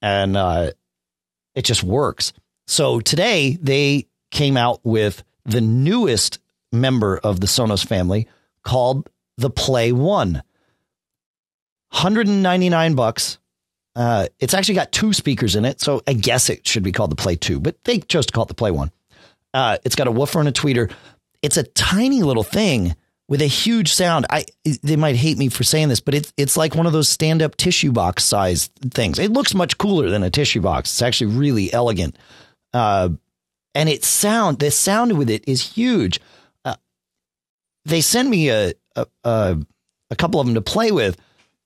and 0.00 0.36
uh, 0.36 0.70
it 1.54 1.64
just 1.64 1.82
works. 1.82 2.32
So 2.66 3.00
today 3.00 3.58
they 3.60 4.06
came 4.30 4.56
out 4.56 4.80
with 4.84 5.24
the 5.44 5.60
newest 5.60 6.38
member 6.72 7.18
of 7.18 7.40
the 7.40 7.46
Sonos 7.46 7.84
family 7.84 8.28
called 8.62 9.08
the 9.38 9.50
Play 9.50 9.92
One. 9.92 10.42
199 11.90 12.94
bucks 12.94 13.38
uh, 13.98 14.28
it's 14.38 14.54
actually 14.54 14.76
got 14.76 14.92
two 14.92 15.12
speakers 15.12 15.56
in 15.56 15.64
it, 15.64 15.80
so 15.80 16.00
I 16.06 16.12
guess 16.12 16.48
it 16.48 16.64
should 16.64 16.84
be 16.84 16.92
called 16.92 17.10
the 17.10 17.16
Play 17.16 17.34
2, 17.34 17.58
but 17.58 17.82
they 17.82 17.98
chose 17.98 18.26
to 18.26 18.32
call 18.32 18.44
it 18.44 18.48
the 18.48 18.54
Play 18.54 18.70
1. 18.70 18.92
Uh, 19.52 19.78
it's 19.84 19.96
got 19.96 20.06
a 20.06 20.12
woofer 20.12 20.38
and 20.38 20.48
a 20.48 20.52
tweeter. 20.52 20.92
It's 21.42 21.56
a 21.56 21.64
tiny 21.64 22.22
little 22.22 22.44
thing 22.44 22.94
with 23.28 23.42
a 23.42 23.46
huge 23.46 23.92
sound. 23.92 24.24
I 24.30 24.44
they 24.84 24.94
might 24.94 25.16
hate 25.16 25.36
me 25.36 25.48
for 25.48 25.64
saying 25.64 25.88
this, 25.88 25.98
but 25.98 26.14
it's 26.14 26.32
it's 26.36 26.56
like 26.56 26.76
one 26.76 26.86
of 26.86 26.92
those 26.92 27.08
stand 27.08 27.42
up 27.42 27.56
tissue 27.56 27.90
box 27.90 28.22
size 28.22 28.68
things. 28.92 29.18
It 29.18 29.32
looks 29.32 29.52
much 29.52 29.78
cooler 29.78 30.08
than 30.08 30.22
a 30.22 30.30
tissue 30.30 30.60
box. 30.60 30.92
It's 30.92 31.02
actually 31.02 31.34
really 31.34 31.72
elegant, 31.72 32.16
uh, 32.72 33.08
and 33.74 33.88
it 33.88 34.04
sound 34.04 34.60
the 34.60 34.70
sound 34.70 35.18
with 35.18 35.28
it 35.28 35.42
is 35.48 35.72
huge. 35.72 36.20
Uh, 36.64 36.76
they 37.84 38.00
sent 38.00 38.28
me 38.28 38.50
a, 38.50 38.74
a 38.96 39.58
a 40.10 40.16
couple 40.16 40.40
of 40.40 40.46
them 40.46 40.54
to 40.54 40.60
play 40.60 40.90
with, 40.90 41.16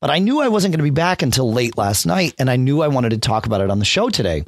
but 0.00 0.10
I 0.10 0.18
knew 0.18 0.40
I 0.40 0.48
wasn't 0.48 0.72
going 0.72 0.80
to 0.80 0.84
be 0.84 0.90
back 0.90 1.22
until 1.22 1.52
late 1.52 1.78
last 1.78 2.06
night, 2.06 2.34
and 2.38 2.50
I 2.50 2.56
knew 2.56 2.82
I 2.82 2.88
wanted 2.88 3.10
to 3.10 3.18
talk 3.18 3.46
about 3.46 3.60
it 3.60 3.70
on 3.70 3.78
the 3.78 3.84
show 3.84 4.08
today. 4.08 4.44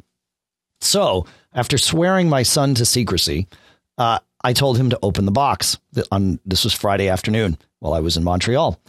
So, 0.81 1.25
after 1.53 1.77
swearing 1.77 2.27
my 2.27 2.43
son 2.43 2.75
to 2.75 2.85
secrecy, 2.85 3.47
uh, 3.97 4.19
I 4.43 4.53
told 4.53 4.77
him 4.77 4.89
to 4.89 4.99
open 5.01 5.25
the 5.25 5.31
box. 5.31 5.77
On 6.11 6.39
this 6.45 6.65
was 6.65 6.73
Friday 6.73 7.07
afternoon 7.07 7.57
while 7.79 7.93
I 7.93 8.01
was 8.01 8.17
in 8.17 8.23
Montreal, 8.23 8.79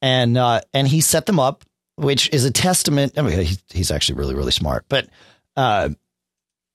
and 0.00 0.38
uh, 0.38 0.60
and 0.72 0.86
he 0.86 1.00
set 1.00 1.26
them 1.26 1.40
up, 1.40 1.64
which 1.96 2.30
is 2.32 2.44
a 2.44 2.50
testament. 2.50 3.18
I 3.18 3.22
mean, 3.22 3.40
he, 3.40 3.58
he's 3.70 3.90
actually 3.90 4.18
really 4.18 4.34
really 4.34 4.52
smart, 4.52 4.84
but 4.88 5.08
uh, 5.56 5.90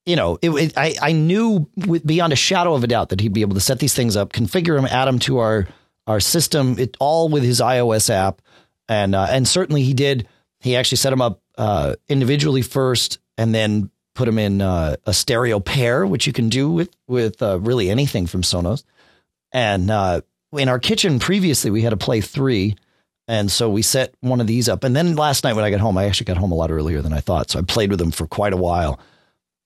you 0.05 0.15
know, 0.15 0.38
it, 0.41 0.49
it, 0.49 0.74
I 0.78 0.95
I 1.01 1.11
knew 1.13 1.70
beyond 2.05 2.34
a 2.34 2.38
shadow 2.38 2.74
of 2.74 2.84
a 2.84 2.88
doubt 2.88 3.09
that 3.09 3.22
he'd 3.22 3.34
be 3.34 3.41
able 3.41 3.55
to 3.55 3.61
set 3.61 3.80
these 3.80 3.93
things 3.93 4.18
up, 4.18 4.34
configure 4.34 4.76
them, 4.76 4.86
add 4.86 5.05
them 5.05 5.20
to 5.20 5.38
our 5.39 5.68
our 6.08 6.20
system, 6.20 6.80
it 6.80 6.97
all 6.99 7.30
with 7.30 7.43
his 7.43 7.62
iOS 7.62 8.10
app 8.10 8.41
and 8.89 9.16
uh, 9.16 9.28
and 9.30 9.47
certainly 9.47 9.84
he 9.84 9.93
did. 9.93 10.28
He 10.60 10.76
actually 10.76 10.97
set 10.97 11.12
them 11.12 11.22
up 11.22 11.41
uh, 11.58 11.95
individually 12.08 12.62
first, 12.62 13.20
and 13.38 13.53
then 13.53 13.91
put 14.16 14.26
them 14.26 14.39
in 14.39 14.62
uh, 14.62 14.95
a 15.05 15.14
stereo 15.14 15.60
pair, 15.60 16.05
which 16.05 16.28
you 16.28 16.34
can 16.34 16.49
do 16.49 16.72
with 16.72 16.89
with 17.08 17.41
uh, 17.41 17.60
really 17.60 17.89
anything 17.89 18.28
from 18.28 18.41
Sonos. 18.41 18.84
And 19.51 19.89
uh, 19.89 20.22
in 20.53 20.70
our 20.70 20.80
kitchen 20.80 21.20
previously, 21.20 21.72
we 21.72 21.82
had 21.82 21.93
a 21.93 21.97
Play 21.97 22.22
Three, 22.22 22.76
and 23.28 23.51
so 23.51 23.70
we 23.70 23.82
set 23.82 24.14
one 24.22 24.41
of 24.41 24.47
these 24.47 24.70
up. 24.70 24.84
And 24.84 24.95
then 24.95 25.16
last 25.16 25.43
night 25.43 25.53
when 25.53 25.66
I 25.66 25.72
got 25.72 25.80
home, 25.80 25.97
I 25.97 26.05
actually 26.05 26.26
got 26.26 26.38
home 26.38 26.51
a 26.51 26.55
lot 26.55 26.72
earlier 26.72 27.01
than 27.01 27.14
I 27.14 27.20
thought, 27.20 27.51
so 27.51 27.60
I 27.60 27.64
played 27.64 27.89
with 27.89 27.99
them 27.99 28.12
for 28.12 28.28
quite 28.28 28.53
a 28.53 28.58
while. 28.58 28.99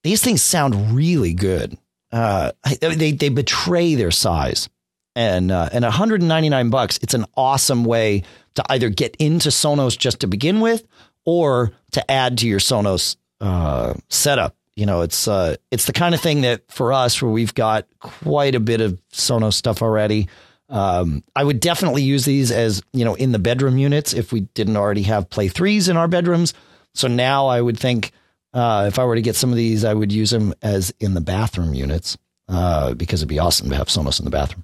These 0.04 0.24
things 0.24 0.42
sound 0.42 0.96
really 0.96 1.34
good. 1.34 1.78
Uh, 2.12 2.52
they 2.82 3.12
they 3.12 3.30
betray 3.30 3.96
their 3.96 4.12
size, 4.12 4.68
and 5.16 5.52
uh, 5.52 5.70
and 5.72 5.84
199 5.84 6.70
bucks. 6.70 7.00
It's 7.02 7.14
an 7.14 7.26
awesome 7.36 7.84
way 7.86 8.24
to 8.56 8.64
either 8.70 8.90
get 8.90 9.16
into 9.18 9.50
Sonos 9.50 9.98
just 9.98 10.22
to 10.22 10.28
begin 10.28 10.60
with 10.60 10.86
or 11.26 11.72
to 11.92 12.12
add 12.12 12.38
to 12.40 12.48
your 12.48 12.60
Sonos 12.60 13.16
uh, 13.40 13.94
setup. 14.10 14.56
You 14.76 14.86
know, 14.86 15.02
it's 15.02 15.28
uh, 15.28 15.58
it's 15.70 15.86
the 15.86 15.94
kind 15.94 16.16
of 16.16 16.22
thing 16.22 16.42
that 16.42 16.64
for 16.72 16.94
us, 16.94 17.22
where 17.22 17.32
we've 17.32 17.54
got 17.54 17.88
quite 18.00 18.56
a 18.56 18.60
bit 18.60 18.82
of 18.82 19.00
Sonos 19.12 19.54
stuff 19.54 19.82
already. 19.82 20.28
Um, 20.70 21.24
I 21.36 21.44
would 21.44 21.60
definitely 21.60 22.04
use 22.04 22.24
these 22.24 22.50
as 22.52 22.82
you 22.94 23.04
know 23.04 23.16
in 23.16 23.34
the 23.34 23.40
bedroom 23.40 23.78
units 23.78 24.14
if 24.14 24.32
we 24.32 24.42
didn't 24.42 24.78
already 24.78 25.04
have 25.04 25.30
Play 25.30 25.50
threes 25.50 25.90
in 25.90 25.98
our 25.98 26.08
bedrooms. 26.08 26.54
So 26.94 27.08
now 27.08 27.48
I 27.48 27.60
would 27.62 27.78
think 27.78 28.12
uh, 28.54 28.86
if 28.88 28.98
I 28.98 29.06
were 29.06 29.16
to 29.16 29.22
get 29.22 29.36
some 29.36 29.50
of 29.50 29.56
these, 29.56 29.84
I 29.84 29.94
would 29.94 30.12
use 30.12 30.32
them 30.32 30.54
as 30.62 30.94
in 31.00 31.14
the 31.14 31.22
bathroom 31.22 31.74
units 31.74 32.18
uh, 32.48 32.94
because 32.94 33.22
it'd 33.22 33.30
be 33.30 33.40
awesome 33.40 33.70
to 33.70 33.76
have 33.76 33.88
Sonos 33.88 34.20
in 34.20 34.26
the 34.26 34.32
bathroom. 34.32 34.64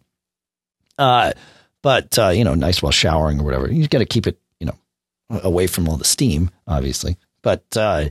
Uh, 0.98 1.34
but 1.82 2.18
uh, 2.18 2.30
you 2.30 2.44
know, 2.44 2.56
nice 2.56 2.82
while 2.82 2.92
showering 2.92 3.40
or 3.40 3.44
whatever. 3.44 3.72
You 3.72 3.88
got 3.88 4.00
to 4.00 4.06
keep 4.06 4.28
it, 4.28 4.40
you 4.60 4.68
know, 4.68 5.40
away 5.44 5.68
from 5.68 5.88
all 5.88 5.98
the 5.98 6.06
steam, 6.06 6.50
obviously. 6.68 7.18
But 7.42 7.66
uh, 7.78 8.10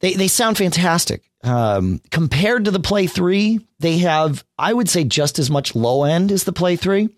they 0.00 0.14
they 0.14 0.28
sound 0.28 0.58
fantastic. 0.58 1.22
Um, 1.44 2.00
compared 2.10 2.64
to 2.64 2.70
the 2.70 2.80
Play 2.80 3.06
Three, 3.06 3.60
they 3.78 3.98
have, 3.98 4.44
I 4.58 4.72
would 4.72 4.88
say, 4.88 5.04
just 5.04 5.38
as 5.38 5.50
much 5.50 5.74
low 5.74 6.04
end 6.04 6.32
as 6.32 6.44
the 6.44 6.52
Play 6.52 6.76
Three, 6.76 7.10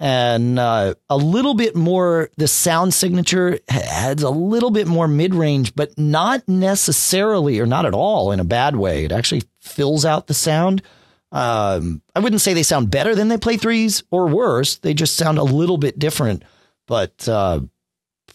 and 0.00 0.58
uh, 0.58 0.94
a 1.10 1.16
little 1.16 1.54
bit 1.54 1.76
more. 1.76 2.30
The 2.36 2.48
sound 2.48 2.94
signature 2.94 3.58
adds 3.68 4.22
a 4.22 4.30
little 4.30 4.70
bit 4.70 4.86
more 4.86 5.08
mid 5.08 5.34
range, 5.34 5.74
but 5.74 5.98
not 5.98 6.48
necessarily 6.48 7.60
or 7.60 7.66
not 7.66 7.84
at 7.84 7.94
all 7.94 8.32
in 8.32 8.40
a 8.40 8.44
bad 8.44 8.76
way. 8.76 9.04
It 9.04 9.12
actually 9.12 9.42
fills 9.60 10.04
out 10.04 10.28
the 10.28 10.34
sound. 10.34 10.82
Um, 11.34 12.00
I 12.14 12.20
wouldn't 12.20 12.40
say 12.40 12.54
they 12.54 12.62
sound 12.62 12.92
better 12.92 13.16
than 13.16 13.26
they 13.26 13.36
play 13.36 13.56
threes 13.56 14.04
or 14.12 14.28
worse. 14.28 14.76
They 14.76 14.94
just 14.94 15.16
sound 15.16 15.36
a 15.38 15.42
little 15.42 15.78
bit 15.78 15.98
different, 15.98 16.44
but 16.86 17.28
uh, 17.28 17.60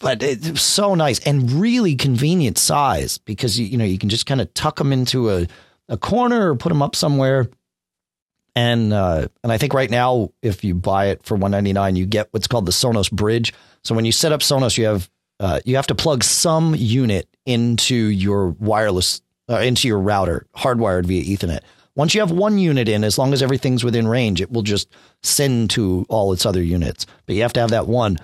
but 0.02 0.22
it's 0.22 0.62
so 0.62 0.95
nice 0.95 1.20
and 1.20 1.50
really 1.50 1.95
convenient 1.95 2.58
size 2.58 3.18
because 3.18 3.58
you, 3.58 3.66
you 3.68 3.78
know 3.78 3.86
you 3.86 3.97
can 3.97 4.10
just 4.10 4.26
kind 4.26 4.41
of 4.41 4.54
tuck 4.54 4.76
them 4.76 4.91
into 4.91 5.30
a, 5.30 5.47
a 5.88 5.97
corner 5.97 6.52
or 6.52 6.56
put 6.58 6.70
them 6.70 6.82
up 6.82 6.93
somewhere. 6.93 7.50
And 8.54 8.91
uh, 8.91 9.30
and 9.43 9.52
I 9.54 9.58
think 9.58 9.74
right 9.74 9.89
now, 9.89 10.32
if 10.41 10.66
you 10.66 10.76
buy 10.76 11.08
it 11.08 11.24
for 11.24 11.38
one 11.38 11.52
ninety 11.52 11.72
nine, 11.72 11.95
you 11.95 12.06
get 12.06 12.28
what's 12.32 12.47
called 12.47 12.66
the 12.66 12.74
Sonos 12.74 13.10
Bridge. 13.10 13.54
So 13.86 13.95
when 13.95 14.04
you 14.04 14.12
set 14.12 14.34
up 14.34 14.41
Sonos, 14.41 14.78
you 14.78 14.86
have 14.86 15.10
uh, 15.39 15.62
you 15.64 15.78
have 15.78 15.88
to 15.88 15.95
plug 15.95 16.22
some 16.22 16.76
unit 16.76 17.30
into 17.45 17.95
your 17.95 18.50
wireless 18.50 19.22
uh, 19.50 19.60
into 19.60 19.88
your 19.88 20.00
router, 20.00 20.47
hardwired 20.54 21.06
via 21.06 21.24
Ethernet. 21.24 21.62
Once 22.00 22.16
you 22.16 22.22
have 22.22 22.32
one 22.32 22.58
unit 22.58 22.88
in, 22.88 23.04
as 23.04 23.18
long 23.18 23.34
as 23.34 23.43
everything's 23.43 23.84
within 23.84 24.08
range, 24.08 24.39
it 24.39 24.50
will 24.50 24.62
just 24.62 24.88
send 25.22 25.70
to 25.70 26.06
all 26.08 26.32
its 26.32 26.45
other 26.45 26.64
units. 26.64 27.06
But 27.26 27.36
you 27.36 27.41
have 27.41 27.52
to 27.52 27.60
have 27.60 27.72
that 27.72 27.88
one. 27.88 28.18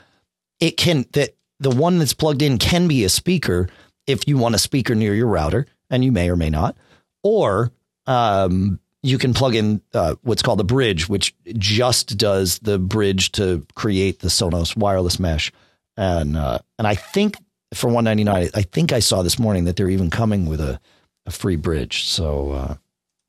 It 0.62 0.78
can 0.78 1.04
that 1.12 1.36
the 1.60 1.72
one 1.72 2.00
that's 2.00 2.14
plugged 2.14 2.42
in 2.42 2.58
can 2.58 2.88
be 2.88 3.04
a 3.04 3.10
speaker 3.10 3.68
if 4.08 4.30
you 4.30 4.38
want 4.38 4.56
a 4.56 4.60
speaker 4.60 4.96
near 4.96 5.14
your 5.14 5.28
router, 5.28 5.68
and 5.90 6.06
you 6.06 6.14
may 6.14 6.30
or 6.30 6.38
may 6.38 6.50
not, 6.50 6.78
or 7.22 7.70
um, 8.08 8.80
you 9.04 9.18
can 9.18 9.34
plug 9.34 9.56
in 9.56 9.82
uh, 9.94 10.16
what's 10.22 10.42
called 10.42 10.62
a 10.62 10.64
bridge, 10.64 11.10
which 11.10 11.36
just 11.58 12.18
does 12.18 12.60
the 12.60 12.80
bridge 12.80 13.34
to 13.34 13.68
create 13.76 14.22
the 14.22 14.30
Sonos 14.30 14.78
wireless 14.78 15.20
mesh. 15.20 15.52
And 15.98 16.38
uh, 16.38 16.60
and 16.80 16.88
I 16.88 16.96
think 16.96 17.36
for 17.74 17.88
199, 17.88 18.52
I 18.56 18.62
think 18.62 18.94
I 18.94 19.00
saw 19.00 19.22
this 19.22 19.38
morning 19.38 19.66
that 19.66 19.76
they're 19.76 19.90
even 19.90 20.10
coming 20.10 20.46
with 20.46 20.62
a, 20.62 20.80
a 21.26 21.32
free 21.32 21.58
bridge. 21.58 22.06
So 22.06 22.52
uh, 22.52 22.76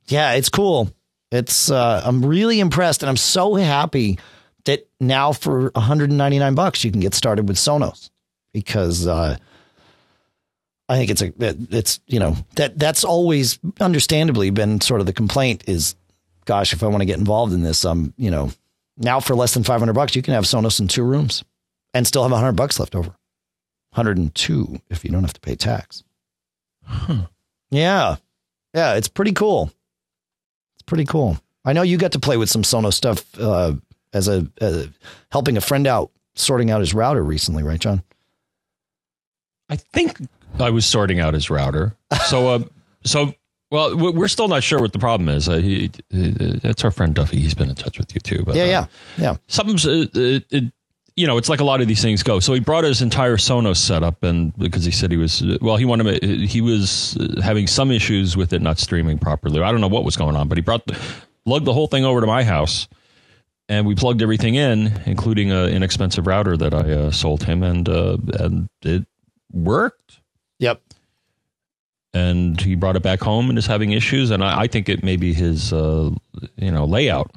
yeah, 0.09 0.33
it's 0.33 0.49
cool. 0.49 0.91
It's 1.33 1.71
uh, 1.71 2.03
I'm 2.05 2.25
really 2.25 2.61
impressed, 2.61 3.03
and 3.03 3.11
I'm 3.11 3.17
so 3.17 3.55
happy 3.55 4.19
that 4.65 4.89
now 5.01 5.33
for 5.33 5.71
199 5.71 6.55
bucks 6.55 6.85
you 6.85 6.91
can 6.91 7.01
get 7.01 7.15
started 7.15 7.49
with 7.49 7.57
Sonos 7.57 8.11
because 8.53 9.07
uh, 9.07 9.37
I 10.89 10.97
think 10.97 11.11
it's 11.11 11.23
a 11.23 11.33
it's 11.39 12.01
you 12.07 12.21
know 12.21 12.37
that 12.55 12.79
that's 12.79 13.05
always 13.05 13.59
understandably 13.81 14.51
been 14.51 14.81
sort 14.81 15.01
of 15.01 15.07
the 15.07 15.13
complaint 15.13 15.65
is, 15.67 15.97
gosh, 16.45 16.73
if 16.73 16.83
I 16.83 16.87
want 16.87 17.01
to 17.01 17.07
get 17.07 17.19
involved 17.19 17.53
in 17.53 17.63
this, 17.63 17.85
I'm 17.85 18.15
you 18.17 18.31
know, 18.31 18.53
now 18.97 19.19
for 19.19 19.35
less 19.35 19.55
than 19.55 19.65
500 19.65 19.93
bucks 19.93 20.15
you 20.15 20.23
can 20.23 20.35
have 20.35 20.45
Sonos 20.45 20.79
in 20.79 20.87
two 20.87 21.05
rooms 21.05 21.45
and 21.93 22.07
still 22.07 22.23
have 22.23 22.33
100 22.33 22.53
bucks 22.53 22.79
left 22.79 22.95
over. 22.95 23.11
102 23.91 24.81
if 24.91 25.05
you 25.05 25.11
don't 25.11 25.23
have 25.25 25.33
to 25.33 25.41
pay 25.41 25.57
tax. 25.57 26.05
Huh. 26.85 27.27
Yeah. 27.71 28.17
Yeah, 28.75 28.95
it's 28.95 29.09
pretty 29.09 29.33
cool 29.33 29.73
pretty 30.87 31.05
cool. 31.05 31.39
I 31.65 31.73
know 31.73 31.83
you 31.83 31.99
got 31.99 32.13
to 32.13 32.21
play 32.21 32.37
with 32.37 32.49
some 32.49 32.63
Sonos 32.63 32.95
stuff 32.95 33.25
uh, 33.41 33.75
as 34.13 34.29
a 34.29 34.47
uh, 34.61 34.85
helping 35.33 35.57
a 35.57 35.61
friend 35.61 35.87
out 35.87 36.11
sorting 36.35 36.71
out 36.71 36.81
his 36.81 36.95
router 36.95 37.23
recently, 37.25 37.63
right, 37.63 37.81
John? 37.81 38.03
I 39.69 39.77
think 39.77 40.19
I 40.61 40.71
was 40.71 40.87
sorting 40.87 41.19
out 41.21 41.35
his 41.35 41.51
router. 41.51 41.97
So, 42.29 42.49
uh, 42.49 42.59
so 43.05 43.35
Well, 43.71 43.97
we- 43.97 44.11
we're 44.13 44.29
still 44.29 44.49
not 44.49 44.63
sure 44.63 44.81
what 44.81 44.93
the 44.93 44.99
problem 44.99 45.29
is. 45.29 45.49
Uh, 45.49 45.57
he, 45.57 45.91
that's 46.11 46.85
our 46.85 46.91
friend 46.93 47.15
Duffy. 47.15 47.41
He's 47.41 47.55
been 47.55 47.69
in 47.69 47.75
touch 47.75 47.99
with 47.99 48.15
you 48.15 48.21
too. 48.21 48.45
But, 48.45 48.55
Yeah, 48.55 48.63
uh, 48.63 48.67
yeah, 48.67 48.87
yeah. 49.19 49.37
something's 49.49 49.87
uh, 49.87 50.07
it, 50.15 50.45
it, 50.51 50.65
you 51.17 51.27
know 51.27 51.39
it's 51.39 51.49
like 51.49 51.61
a 51.61 51.65
lot 51.65 51.81
of 51.81 51.89
these 51.89 52.03
things 52.03 52.23
go. 52.23 52.41
So 52.41 52.53
he 52.53 52.61
brought 52.61 52.85
his 52.85 53.03
entire 53.03 53.37
sonos 53.39 53.79
setup 53.79 54.23
and 54.23 54.57
because 54.57 54.85
he 54.85 54.91
said 54.91 55.11
he 55.11 55.17
was 55.17 55.43
well 55.61 55.77
he 55.77 55.85
wanted 55.85 56.21
to, 56.21 56.47
he 56.47 56.61
was 56.61 57.17
having 57.43 57.67
some 57.67 57.91
issues 57.91 58.37
with 58.37 58.53
it 58.53 58.63
not 58.63 58.79
streaming 58.79 59.19
properly. 59.19 59.61
I 59.63 59.73
don't 59.73 59.81
know 59.81 59.89
what 59.89 60.05
was 60.05 60.17
going 60.17 60.37
on 60.37 60.49
but 60.49 60.59
he 60.59 60.63
brought 60.63 60.87
the, 60.87 60.99
lugged 61.47 61.65
the 61.67 61.73
whole 61.73 61.87
thing 61.87 62.05
over 62.05 62.21
to 62.21 62.27
my 62.27 62.45
house 62.45 62.87
and 63.69 63.87
we 63.87 63.95
plugged 63.95 64.23
everything 64.23 64.55
in 64.55 64.93
including 65.07 65.51
an 65.51 65.71
inexpensive 65.71 66.27
router 66.27 66.57
that 66.57 66.75
i 66.75 66.93
uh, 66.93 67.11
sold 67.11 67.43
him 67.45 67.63
and 67.63 67.89
uh, 67.89 68.17
and 68.35 68.69
it 68.83 69.07
worked. 69.53 70.21
Yep. 70.59 70.83
and 72.15 72.61
he 72.61 72.75
brought 72.75 72.97
it 72.97 73.03
back 73.03 73.21
home 73.21 73.49
and 73.49 73.59
is 73.59 73.67
having 73.67 73.93
issues 73.93 74.31
and 74.31 74.43
i, 74.45 74.63
I 74.63 74.67
think 74.67 74.89
it 74.89 75.03
may 75.03 75.17
be 75.17 75.33
his 75.33 75.73
uh, 75.73 76.11
you 76.57 76.71
know 76.71 76.85
layout 76.85 77.31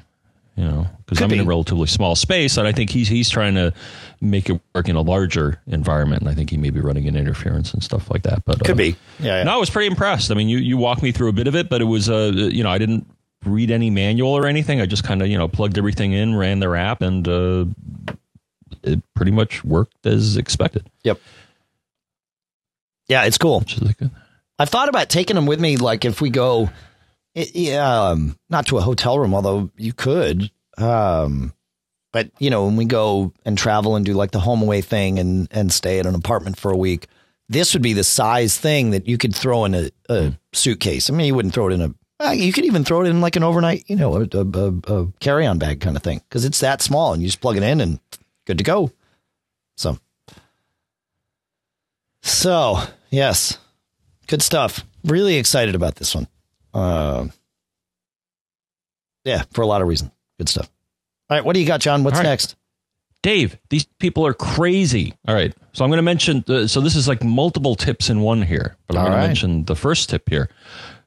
you 0.59 0.65
know 0.65 0.85
because 1.05 1.21
i'm 1.21 1.31
in 1.31 1.39
a 1.39 1.43
relatively 1.45 1.87
small 1.87 2.15
space 2.15 2.57
and 2.57 2.67
i 2.67 2.71
think 2.71 2.89
he's 2.89 3.07
he's 3.07 3.29
trying 3.29 3.55
to 3.55 3.73
make 4.19 4.49
it 4.49 4.59
work 4.75 4.89
in 4.89 4.95
a 4.95 5.01
larger 5.01 5.61
environment 5.67 6.21
and 6.21 6.29
i 6.29 6.33
think 6.33 6.49
he 6.49 6.57
may 6.57 6.69
be 6.69 6.81
running 6.81 7.05
in 7.05 7.15
interference 7.15 7.73
and 7.73 7.81
stuff 7.83 8.09
like 8.11 8.23
that 8.23 8.43
but 8.45 8.59
Could 8.59 8.71
uh, 8.71 8.75
be. 8.75 8.95
Yeah, 9.19 9.37
yeah. 9.37 9.43
no 9.43 9.53
i 9.53 9.57
was 9.57 9.69
pretty 9.69 9.87
impressed 9.87 10.31
i 10.31 10.33
mean 10.33 10.49
you 10.49 10.57
you 10.57 10.75
walked 10.77 11.01
me 11.01 11.11
through 11.11 11.29
a 11.29 11.33
bit 11.33 11.47
of 11.47 11.55
it 11.55 11.69
but 11.69 11.81
it 11.81 11.85
was 11.85 12.09
uh 12.09 12.31
you 12.35 12.61
know 12.63 12.69
i 12.69 12.77
didn't 12.77 13.07
read 13.45 13.71
any 13.71 13.89
manual 13.89 14.35
or 14.35 14.47
anything 14.47 14.81
i 14.81 14.85
just 14.85 15.03
kind 15.05 15.21
of 15.21 15.29
you 15.29 15.37
know 15.37 15.47
plugged 15.47 15.77
everything 15.77 16.11
in 16.11 16.35
ran 16.35 16.59
their 16.59 16.75
app 16.75 17.01
and 17.01 17.27
uh 17.27 17.63
it 18.83 19.01
pretty 19.13 19.31
much 19.31 19.63
worked 19.63 20.05
as 20.05 20.35
expected 20.37 20.89
Yep. 21.03 21.19
Yeah, 23.07 23.23
it's 23.25 23.37
cool. 23.37 23.59
which 23.61 23.75
is 23.77 23.81
like 23.81 23.99
a, 24.01 24.11
I've 24.59 24.69
thought 24.69 24.89
about 24.89 25.09
taking 25.09 25.35
them 25.35 25.45
with 25.45 25.59
me, 25.59 25.77
like 25.77 26.05
if 26.05 26.21
we 26.21 26.29
go, 26.29 26.69
i- 27.39 27.51
yeah, 27.53 28.01
um, 28.09 28.37
not 28.49 28.65
to 28.67 28.77
a 28.77 28.81
hotel 28.81 29.17
room, 29.19 29.33
although 29.33 29.71
you 29.77 29.93
could. 29.93 30.51
Um, 30.77 31.53
but 32.11 32.29
you 32.39 32.49
know, 32.49 32.65
when 32.65 32.75
we 32.75 32.85
go 32.85 33.33
and 33.45 33.57
travel 33.57 33.95
and 33.95 34.05
do 34.05 34.13
like 34.13 34.31
the 34.31 34.39
home 34.39 34.61
away 34.61 34.81
thing 34.81 35.19
and 35.19 35.47
and 35.51 35.71
stay 35.71 35.99
at 35.99 36.05
an 36.05 36.15
apartment 36.15 36.57
for 36.59 36.71
a 36.71 36.77
week, 36.77 37.07
this 37.49 37.73
would 37.73 37.83
be 37.83 37.93
the 37.93 38.03
size 38.03 38.57
thing 38.57 38.91
that 38.91 39.07
you 39.07 39.17
could 39.17 39.35
throw 39.35 39.65
in 39.65 39.73
a, 39.75 39.89
a 40.09 40.33
suitcase. 40.53 41.09
I 41.09 41.13
mean, 41.13 41.27
you 41.27 41.35
wouldn't 41.35 41.53
throw 41.53 41.67
it 41.69 41.73
in 41.73 41.81
a. 41.81 41.93
uh, 42.25 42.31
You 42.31 42.51
could 42.53 42.65
even 42.65 42.83
throw 42.83 43.01
it 43.03 43.07
in 43.07 43.21
like 43.21 43.35
an 43.35 43.43
overnight, 43.43 43.83
you 43.87 43.95
know, 43.95 44.15
a, 44.15 44.27
a, 44.33 44.73
a 45.01 45.07
carry 45.19 45.45
on 45.45 45.59
bag 45.59 45.81
kind 45.81 45.95
of 45.97 46.03
thing 46.03 46.21
because 46.29 46.45
it's 46.45 46.59
that 46.61 46.81
small 46.81 47.13
and 47.13 47.21
you 47.21 47.27
just 47.27 47.41
plug 47.41 47.57
it 47.57 47.63
in 47.63 47.79
and 47.81 47.99
good 48.45 48.57
to 48.57 48.63
go. 48.63 48.91
So, 49.77 49.97
so 52.21 52.79
yes, 53.09 53.57
good 54.27 54.41
stuff. 54.41 54.83
Really 55.03 55.35
excited 55.35 55.75
about 55.75 55.95
this 55.95 56.13
one. 56.15 56.27
Um, 56.73 57.31
yeah, 59.23 59.43
for 59.51 59.61
a 59.61 59.67
lot 59.67 59.81
of 59.81 59.87
reasons. 59.87 60.11
Good 60.37 60.49
stuff. 60.49 60.69
All 61.29 61.37
right, 61.37 61.45
what 61.45 61.53
do 61.53 61.59
you 61.59 61.67
got, 61.67 61.81
John? 61.81 62.03
What's 62.03 62.17
right. 62.17 62.23
next? 62.23 62.55
Dave, 63.21 63.57
these 63.69 63.85
people 63.99 64.25
are 64.25 64.33
crazy. 64.33 65.13
All 65.27 65.35
right. 65.35 65.53
So 65.73 65.83
I'm 65.83 65.89
going 65.89 65.97
to 65.97 66.03
mention, 66.03 66.43
uh, 66.47 66.67
so 66.67 66.79
this 66.79 66.95
is 66.95 67.07
like 67.07 67.23
multiple 67.23 67.75
tips 67.75 68.09
in 68.09 68.21
one 68.21 68.41
here, 68.41 68.77
but 68.87 68.95
I'm 68.95 69.03
going 69.03 69.13
right. 69.13 69.21
to 69.21 69.27
mention 69.27 69.65
the 69.65 69.75
first 69.75 70.09
tip 70.09 70.29
here. 70.29 70.49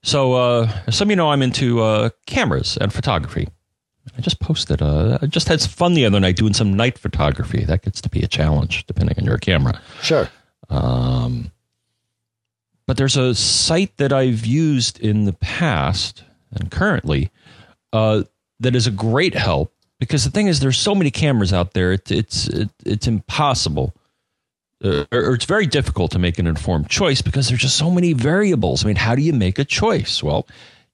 So, 0.02 0.34
uh, 0.34 0.90
some 0.90 1.06
of 1.06 1.10
you 1.10 1.16
know 1.16 1.30
I'm 1.30 1.42
into 1.42 1.80
uh, 1.80 2.10
cameras 2.26 2.76
and 2.76 2.92
photography. 2.92 3.48
I 4.16 4.20
just 4.20 4.40
posted, 4.40 4.82
uh, 4.82 5.18
I 5.22 5.26
just 5.26 5.48
had 5.48 5.60
some 5.60 5.70
fun 5.70 5.94
the 5.94 6.04
other 6.04 6.18
night 6.18 6.36
doing 6.36 6.54
some 6.54 6.74
night 6.74 6.98
photography. 6.98 7.64
That 7.64 7.82
gets 7.82 8.00
to 8.00 8.08
be 8.08 8.20
a 8.22 8.26
challenge 8.26 8.84
depending 8.86 9.16
on 9.16 9.24
your 9.24 9.38
camera. 9.38 9.80
Sure. 10.02 10.28
Um, 10.68 11.51
but 12.92 12.98
there's 12.98 13.16
a 13.16 13.34
site 13.34 13.96
that 13.96 14.12
I've 14.12 14.44
used 14.44 15.00
in 15.00 15.24
the 15.24 15.32
past 15.32 16.24
and 16.54 16.70
currently 16.70 17.30
uh, 17.94 18.24
that 18.60 18.76
is 18.76 18.86
a 18.86 18.90
great 18.90 19.34
help 19.34 19.72
because 19.98 20.24
the 20.24 20.30
thing 20.30 20.46
is, 20.46 20.60
there's 20.60 20.76
so 20.76 20.94
many 20.94 21.10
cameras 21.10 21.54
out 21.54 21.72
there. 21.72 21.92
It, 21.92 22.10
it's 22.10 22.48
it, 22.48 22.68
it's 22.84 23.06
impossible, 23.06 23.94
uh, 24.84 25.06
or, 25.10 25.30
or 25.30 25.34
it's 25.34 25.46
very 25.46 25.64
difficult 25.64 26.10
to 26.10 26.18
make 26.18 26.38
an 26.38 26.46
informed 26.46 26.90
choice 26.90 27.22
because 27.22 27.48
there's 27.48 27.62
just 27.62 27.78
so 27.78 27.90
many 27.90 28.12
variables. 28.12 28.84
I 28.84 28.88
mean, 28.88 28.96
how 28.96 29.14
do 29.14 29.22
you 29.22 29.32
make 29.32 29.58
a 29.58 29.64
choice? 29.64 30.22
Well, 30.22 30.46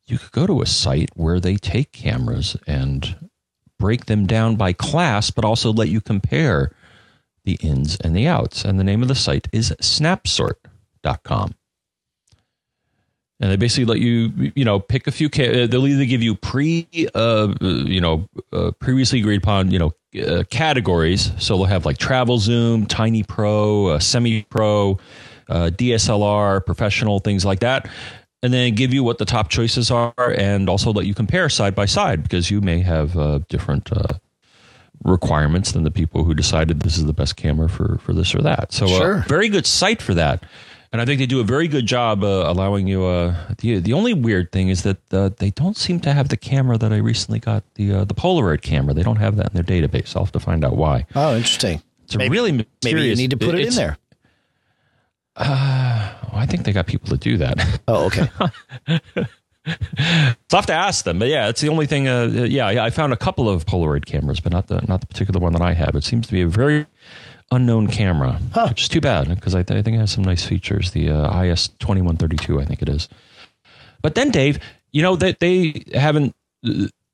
you 0.07 0.18
could 0.18 0.30
go 0.30 0.46
to 0.46 0.62
a 0.62 0.66
site 0.66 1.11
where 1.16 1.40
they 1.40 1.57
take 1.57 1.90
cameras 1.90 2.57
and 2.68 3.28
break 3.76 4.07
them 4.07 4.24
down 4.24 4.55
by 4.55 4.72
class, 4.72 5.32
but 5.32 5.44
also 5.44 5.72
let 5.72 5.88
you 5.88 6.01
compare 6.01 6.70
the 7.42 7.59
ins 7.61 7.96
and 7.96 8.14
the 8.14 8.28
outs. 8.28 8.64
And 8.64 8.78
the 8.78 8.84
name 8.84 9.03
of 9.03 9.09
the 9.09 9.16
site 9.16 9.49
is 9.53 9.74
snapsort.com. 9.80 11.55
And 13.41 13.53
they 13.53 13.57
basically 13.57 13.84
let 13.84 14.01
you, 14.01 14.53
you 14.57 14.64
know, 14.64 14.80
pick 14.80 15.07
a 15.07 15.12
few. 15.12 15.28
Uh, 15.28 15.66
they'll 15.68 15.86
either 15.86 16.05
give 16.05 16.22
you 16.22 16.34
pre, 16.34 16.89
uh, 17.14 17.55
you 17.61 18.01
know, 18.01 18.28
uh, 18.53 18.72
previously 18.80 19.20
agreed 19.20 19.43
upon, 19.43 19.70
you 19.70 19.78
know, 19.78 19.93
uh, 20.20 20.43
categories. 20.51 21.30
So 21.39 21.57
they'll 21.57 21.66
have 21.66 21.86
like 21.86 21.99
travel 21.99 22.39
zoom, 22.39 22.86
tiny 22.86 23.22
pro, 23.22 23.86
uh, 23.86 23.99
semi 24.01 24.43
pro, 24.43 24.99
uh, 25.49 25.70
DSLR, 25.72 26.64
professional, 26.66 27.20
things 27.20 27.45
like 27.45 27.61
that. 27.61 27.89
And 28.43 28.53
then 28.53 28.74
give 28.74 28.93
you 28.95 29.03
what 29.05 29.18
the 29.18 29.24
top 29.24 29.49
choices 29.51 29.91
are, 29.91 30.12
and 30.16 30.68
also 30.68 30.93
let 30.93 31.07
you 31.07 31.14
compare 31.14 31.49
side 31.49 31.74
by 31.74 31.86
side 31.86 32.22
because 32.22 32.51
you 32.53 32.61
may 32.61 32.80
have 32.80 33.16
uh, 33.16 33.41
different 33.49 33.91
uh, 33.93 34.18
requirements 35.05 35.72
than 35.72 35.82
the 35.84 35.91
people 35.91 36.24
who 36.24 36.34
decided 36.34 36.80
this 36.80 36.97
is 36.99 37.07
the 37.07 37.12
best 37.12 37.36
camera 37.36 37.68
for 37.68 37.99
for 37.99 38.12
this 38.12 38.34
or 38.34 38.43
that. 38.43 38.72
So, 38.72 38.86
Sure. 38.86 39.18
uh, 39.18 39.22
very 39.28 39.49
good 39.49 39.66
site 39.66 40.01
for 40.03 40.14
that. 40.14 40.45
And 40.91 41.03
I 41.03 41.05
think 41.05 41.18
they 41.18 41.26
do 41.26 41.41
a 41.41 41.45
very 41.45 41.68
good 41.68 41.84
job 41.84 42.24
uh, 42.24 42.45
allowing 42.47 42.86
you. 42.89 43.05
Uh, 43.05 43.34
the 43.59 43.78
the 43.78 43.93
only 43.93 44.14
weird 44.14 44.51
thing 44.53 44.68
is 44.70 44.84
that 44.84 44.97
uh, 45.12 45.28
they 45.36 45.51
don't 45.51 45.76
seem 45.76 46.01
to 46.01 46.12
have 46.14 46.30
the 46.30 46.36
camera 46.39 46.78
that 46.78 46.93
I 46.93 46.97
recently 46.97 47.39
got 47.41 47.62
the 47.74 47.93
uh, 47.93 48.05
the 48.05 48.14
Polaroid 48.14 48.62
camera. 48.62 48.95
They 48.95 49.03
don't 49.03 49.16
have 49.16 49.36
that 49.36 49.53
in 49.53 49.55
their 49.55 49.62
database. 49.64 50.16
I'll 50.16 50.24
have 50.24 50.32
to 50.32 50.41
find 50.41 50.64
out 50.64 50.76
why. 50.76 51.05
Oh, 51.14 51.36
interesting. 51.36 51.82
It's 52.05 52.14
a 52.14 52.18
Maybe- 52.18 52.32
really 52.32 52.53
Maybe 52.82 53.03
you 53.03 53.16
need 53.16 53.30
to 53.30 53.36
put 53.36 53.55
it 53.55 53.66
in 53.66 53.74
there. 53.74 53.99
Uh, 55.36 56.14
I 56.32 56.47
think 56.47 56.64
they 56.64 56.72
got 56.72 56.86
people 56.86 57.09
to 57.11 57.16
do 57.16 57.36
that. 57.36 57.80
Oh, 57.86 58.07
okay. 58.07 58.28
So 59.66 60.55
I 60.55 60.57
have 60.57 60.66
to 60.66 60.72
ask 60.72 61.05
them. 61.05 61.18
But 61.18 61.28
yeah, 61.28 61.49
it's 61.49 61.61
the 61.61 61.68
only 61.68 61.84
thing. 61.86 62.09
Uh, 62.09 62.24
yeah, 62.49 62.70
yeah, 62.70 62.82
I 62.84 62.89
found 62.89 63.12
a 63.12 63.16
couple 63.16 63.51
of 63.51 63.66
Polaroid 63.66 64.07
cameras, 64.07 64.41
but 64.41 64.51
not 64.51 64.68
the 64.68 64.80
not 64.89 65.01
the 65.03 65.07
particular 65.07 65.39
one 65.41 65.53
that 65.53 65.61
I 65.61 65.74
have. 65.74 65.95
It 65.95 66.05
seems 66.05 66.26
to 66.28 66.32
be 66.32 66.41
a 66.41 66.49
very 66.49 66.86
unknown 67.51 67.86
camera, 67.86 68.40
which 68.68 68.82
is 68.82 68.88
too 68.88 69.01
bad 69.01 69.28
because 69.28 69.55
I, 69.55 69.62
th- 69.62 69.78
I 69.78 69.82
think 69.82 69.96
it 69.96 70.01
has 70.01 70.12
some 70.12 70.24
nice 70.24 70.44
features. 70.44 70.90
The 70.92 71.11
uh, 71.11 71.42
IS 71.42 71.70
twenty 71.78 72.03
one 72.03 72.16
thirty 72.16 72.36
two, 72.36 72.61
I 72.61 72.64
think 72.64 72.82
it 72.82 72.88
is. 72.88 73.09
But 74.03 74.14
then, 74.14 74.30
Dave, 74.30 74.59
you 74.92 75.03
know 75.03 75.16
that 75.16 75.40
they 75.40 75.84
haven't. 75.94 76.34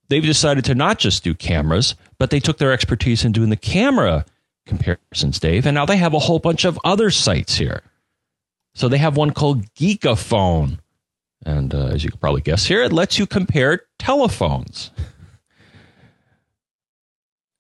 They've 0.09 0.23
decided 0.23 0.65
to 0.67 0.75
not 0.75 0.99
just 0.99 1.25
do 1.25 1.35
cameras, 1.35 1.95
but 2.19 2.31
they 2.31 2.41
took 2.41 2.59
their 2.59 2.73
expertise 2.73 3.25
in 3.25 3.33
doing 3.33 3.51
the 3.51 3.57
camera 3.57 4.25
comparisons, 4.67 5.39
Dave, 5.39 5.67
and 5.67 5.75
now 5.75 5.87
they 5.87 5.97
have 5.97 6.15
a 6.15 6.19
whole 6.19 6.39
bunch 6.39 6.65
of 6.65 6.79
other 6.85 7.11
sites 7.11 7.57
here. 7.57 7.83
So 8.75 8.89
they 8.89 8.99
have 8.99 9.17
one 9.17 9.31
called 9.33 9.73
Geekaphone. 9.75 10.79
And 11.47 11.75
uh, 11.75 11.89
as 11.89 12.03
you 12.03 12.11
can 12.11 12.19
probably 12.19 12.41
guess 12.41 12.65
here, 12.67 12.83
it 12.83 12.93
lets 12.93 13.19
you 13.19 13.27
compare 13.27 13.83
telephones. 13.99 14.91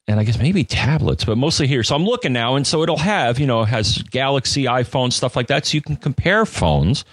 And 0.06 0.20
I 0.20 0.24
guess 0.24 0.38
maybe 0.38 0.64
tablets, 0.64 1.24
but 1.24 1.38
mostly 1.38 1.66
here. 1.66 1.82
So 1.82 1.96
I'm 1.96 2.04
looking 2.04 2.34
now, 2.34 2.56
and 2.56 2.66
so 2.66 2.82
it'll 2.82 2.98
have, 2.98 3.38
you 3.38 3.46
know, 3.46 3.64
has 3.64 4.02
Galaxy, 4.02 4.64
iPhone, 4.64 5.12
stuff 5.12 5.34
like 5.34 5.46
that. 5.46 5.64
So 5.64 5.76
you 5.76 5.80
can 5.80 5.96
compare 5.96 6.44
phones. 6.44 7.06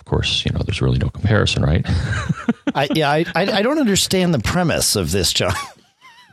Of 0.00 0.06
course, 0.06 0.44
you 0.46 0.52
know, 0.52 0.60
there's 0.64 0.80
really 0.80 0.98
no 0.98 1.10
comparison, 1.10 1.62
right? 1.62 1.84
I, 2.74 2.88
yeah, 2.94 3.10
I, 3.10 3.24
I 3.36 3.62
don't 3.62 3.78
understand 3.78 4.32
the 4.32 4.38
premise 4.38 4.96
of 4.96 5.12
this, 5.12 5.32
John. 5.32 5.52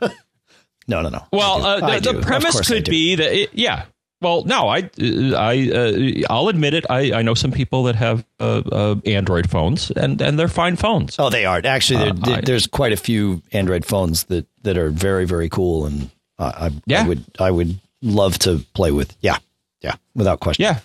no, 0.88 1.02
no, 1.02 1.10
no. 1.10 1.26
Well, 1.32 1.64
uh, 1.64 2.00
the, 2.00 2.12
the 2.14 2.20
premise 2.20 2.66
could 2.66 2.86
be 2.86 3.16
that, 3.16 3.32
it, 3.32 3.50
yeah. 3.52 3.84
Well, 4.22 4.44
no, 4.44 4.68
I, 4.68 4.90
I, 5.00 5.70
uh, 5.74 6.32
I'll 6.32 6.48
admit 6.48 6.74
it. 6.74 6.84
I, 6.90 7.12
I 7.14 7.22
know 7.22 7.32
some 7.34 7.52
people 7.52 7.84
that 7.84 7.96
have 7.96 8.22
uh, 8.38 8.62
uh, 8.70 8.94
Android 9.06 9.48
phones, 9.48 9.90
and 9.90 10.20
and 10.20 10.38
they're 10.38 10.46
fine 10.48 10.76
phones. 10.76 11.16
Oh, 11.18 11.30
they 11.30 11.46
are 11.46 11.60
actually. 11.64 12.10
Uh, 12.10 12.40
there's 12.42 12.66
quite 12.66 12.92
a 12.92 12.98
few 12.98 13.42
Android 13.52 13.86
phones 13.86 14.24
that 14.24 14.46
that 14.62 14.76
are 14.76 14.90
very 14.90 15.24
very 15.24 15.48
cool, 15.48 15.86
and 15.86 16.10
I, 16.38 16.70
Yeah. 16.86 17.04
I 17.04 17.08
would 17.08 17.24
I 17.38 17.50
would 17.50 17.80
love 18.02 18.38
to 18.40 18.58
play 18.74 18.90
with. 18.90 19.16
Yeah, 19.20 19.38
yeah, 19.80 19.94
without 20.14 20.40
question. 20.40 20.64
Yeah. 20.64 20.80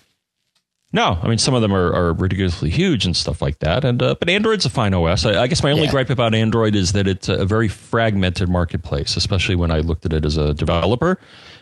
No, 0.92 1.18
I 1.20 1.28
mean 1.28 1.36
some 1.36 1.52
of 1.52 1.60
them 1.60 1.74
are, 1.74 1.92
are 1.92 2.12
ridiculously 2.14 2.70
huge 2.70 3.04
and 3.04 3.14
stuff 3.14 3.42
like 3.42 3.58
that. 3.58 3.84
And 3.84 4.02
uh, 4.02 4.14
but 4.18 4.30
Android's 4.30 4.64
a 4.64 4.70
fine 4.70 4.94
OS. 4.94 5.26
I, 5.26 5.42
I 5.42 5.46
guess 5.46 5.62
my 5.62 5.72
only 5.72 5.84
Yeah. 5.84 5.90
gripe 5.90 6.08
about 6.10 6.34
Android 6.34 6.74
is 6.74 6.92
that 6.92 7.06
it's 7.06 7.28
a 7.28 7.44
very 7.44 7.68
fragmented 7.68 8.48
marketplace, 8.48 9.14
especially 9.16 9.56
when 9.56 9.70
I 9.70 9.80
looked 9.80 10.06
at 10.06 10.14
it 10.14 10.24
as 10.24 10.38
a 10.38 10.54
developer. 10.54 11.18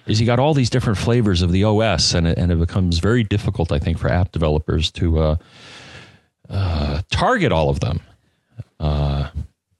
Is 0.07 0.21
you 0.21 0.27
got 0.27 0.39
all 0.39 0.53
these 0.53 0.69
different 0.69 0.99
flavors 0.99 1.41
of 1.41 1.51
the 1.51 1.65
OS, 1.65 2.13
and 2.13 2.27
it, 2.27 2.37
and 2.37 2.53
it 2.53 2.59
becomes 2.59 2.99
very 2.99 3.25
difficult, 3.25 3.73
I 3.73 3.79
think, 3.79 3.99
for 3.99 4.09
app 4.09 4.33
developers 4.33 4.91
to 4.93 5.19
uh, 5.19 5.37
uh, 6.51 7.01
target 7.11 7.53
all 7.53 7.71
of 7.71 7.81
them. 7.81 8.01
Uh, 8.79 9.31